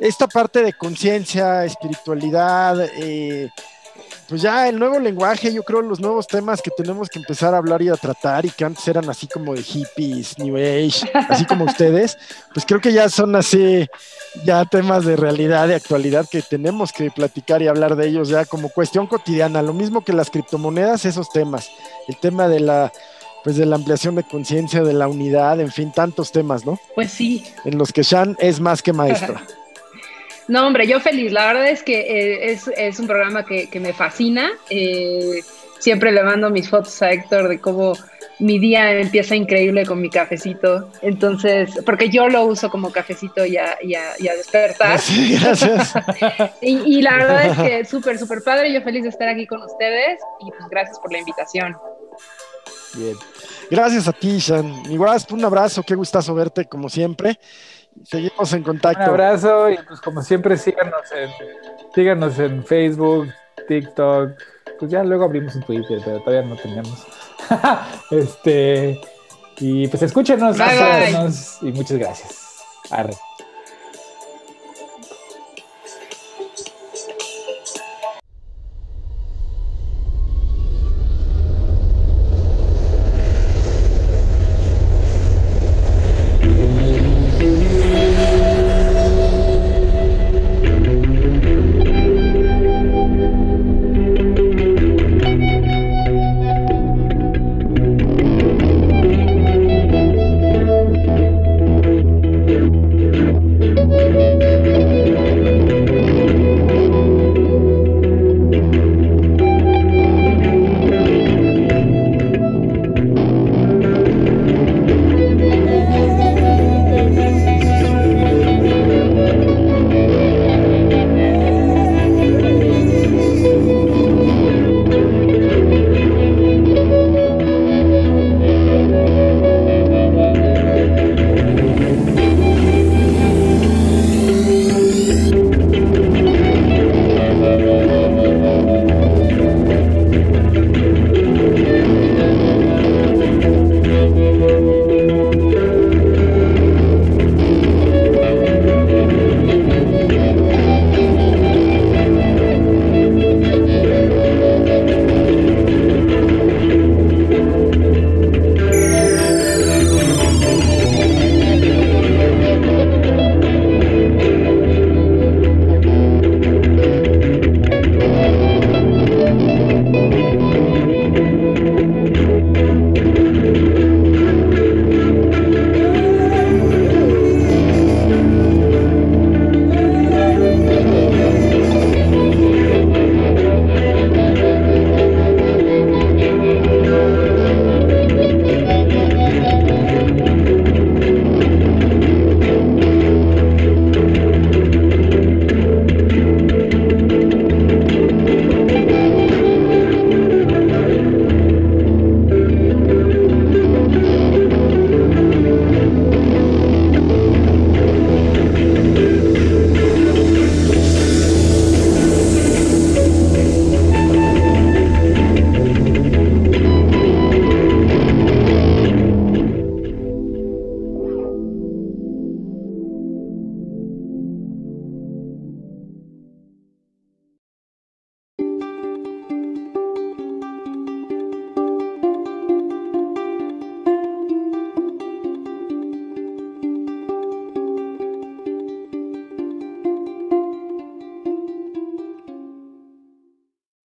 esta 0.00 0.26
parte 0.26 0.62
de 0.62 0.72
conciencia, 0.72 1.64
espiritualidad, 1.64 2.88
eh, 2.96 3.50
pues 4.28 4.42
ya 4.42 4.68
el 4.68 4.78
nuevo 4.78 5.00
lenguaje, 5.00 5.52
yo 5.52 5.64
creo 5.64 5.82
los 5.82 5.98
nuevos 5.98 6.28
temas 6.28 6.62
que 6.62 6.70
tenemos 6.70 7.08
que 7.08 7.18
empezar 7.18 7.52
a 7.52 7.58
hablar 7.58 7.82
y 7.82 7.88
a 7.88 7.96
tratar 7.96 8.46
y 8.46 8.50
que 8.50 8.64
antes 8.64 8.86
eran 8.86 9.10
así 9.10 9.26
como 9.26 9.54
de 9.54 9.62
hippies, 9.62 10.38
New 10.38 10.56
Age, 10.56 11.10
así 11.28 11.44
como 11.46 11.64
ustedes, 11.66 12.16
pues 12.54 12.64
creo 12.64 12.80
que 12.80 12.92
ya 12.92 13.08
son 13.08 13.34
así, 13.34 13.88
ya 14.44 14.64
temas 14.64 15.04
de 15.04 15.16
realidad, 15.16 15.66
de 15.66 15.74
actualidad 15.74 16.26
que 16.30 16.42
tenemos 16.42 16.92
que 16.92 17.10
platicar 17.10 17.60
y 17.60 17.66
hablar 17.66 17.96
de 17.96 18.06
ellos 18.06 18.28
ya 18.28 18.44
como 18.44 18.68
cuestión 18.68 19.08
cotidiana, 19.08 19.62
lo 19.62 19.72
mismo 19.72 20.04
que 20.04 20.12
las 20.12 20.30
criptomonedas, 20.30 21.04
esos 21.06 21.30
temas, 21.30 21.68
el 22.06 22.16
tema 22.16 22.46
de 22.46 22.60
la 22.60 22.92
pues 23.42 23.56
de 23.56 23.66
la 23.66 23.76
ampliación 23.76 24.14
de 24.16 24.22
conciencia, 24.22 24.82
de 24.82 24.92
la 24.92 25.08
unidad, 25.08 25.60
en 25.60 25.72
fin, 25.72 25.92
tantos 25.92 26.30
temas, 26.30 26.66
¿no? 26.66 26.78
Pues 26.94 27.10
sí. 27.10 27.46
En 27.64 27.78
los 27.78 27.90
que 27.90 28.02
Shan 28.02 28.36
es 28.38 28.60
más 28.60 28.82
que 28.82 28.92
maestra. 28.92 29.42
No, 30.50 30.66
hombre, 30.66 30.84
yo 30.88 30.98
feliz. 30.98 31.30
La 31.30 31.46
verdad 31.46 31.68
es 31.68 31.84
que 31.84 32.00
eh, 32.00 32.58
es, 32.76 32.98
un 32.98 33.06
programa 33.06 33.44
que, 33.44 33.68
me 33.80 33.92
fascina. 33.92 34.50
Eh, 34.68 35.44
siempre 35.78 36.10
le 36.10 36.24
mando 36.24 36.50
mis 36.50 36.68
fotos 36.68 37.00
a 37.02 37.12
Héctor 37.12 37.48
de 37.48 37.60
cómo 37.60 37.92
mi 38.40 38.58
día 38.58 38.90
empieza 38.98 39.36
increíble 39.36 39.86
con 39.86 40.00
mi 40.00 40.10
cafecito. 40.10 40.90
Entonces, 41.02 41.70
porque 41.86 42.08
yo 42.08 42.28
lo 42.28 42.46
uso 42.46 42.68
como 42.68 42.90
cafecito 42.90 43.46
y 43.46 43.58
a, 43.58 43.78
despertar. 44.18 44.98
Sí, 45.00 45.38
gracias. 45.40 45.92
y, 46.60 47.00
la 47.00 47.16
verdad 47.16 47.46
es 47.46 47.58
que 47.58 47.84
súper, 47.84 48.18
súper 48.18 48.42
padre. 48.42 48.72
Yo 48.72 48.82
feliz 48.82 49.04
de 49.04 49.10
estar 49.10 49.28
aquí 49.28 49.46
con 49.46 49.62
ustedes 49.62 50.18
y 50.40 50.50
pues 50.50 50.68
gracias 50.68 50.98
por 50.98 51.12
la 51.12 51.18
invitación. 51.18 51.76
Bien. 52.94 53.16
Gracias 53.70 54.08
a 54.08 54.12
ti, 54.12 54.38
Shan. 54.38 54.82
Igual, 54.90 55.16
un 55.30 55.44
abrazo. 55.44 55.84
Qué 55.84 55.94
gustazo 55.94 56.34
verte 56.34 56.64
como 56.64 56.88
siempre. 56.88 57.38
Seguimos 58.04 58.52
en 58.52 58.62
contacto. 58.62 59.02
Un 59.04 59.08
abrazo 59.10 59.70
y 59.70 59.78
pues 59.86 60.00
como 60.00 60.22
siempre 60.22 60.56
síganos 60.56 61.12
en, 61.12 61.30
síganos 61.94 62.38
en 62.38 62.64
Facebook, 62.64 63.28
TikTok, 63.68 64.32
pues 64.78 64.90
ya 64.90 65.04
luego 65.04 65.24
abrimos 65.24 65.54
un 65.54 65.62
Twitter, 65.62 66.00
pero 66.04 66.20
todavía 66.20 66.48
no 66.48 66.56
tenemos. 66.56 67.06
este 68.10 69.00
y 69.58 69.86
pues 69.88 70.02
escúchenos, 70.02 70.56
y 71.60 71.72
muchas 71.72 71.98
gracias. 71.98 72.62
Arre. 72.90 73.14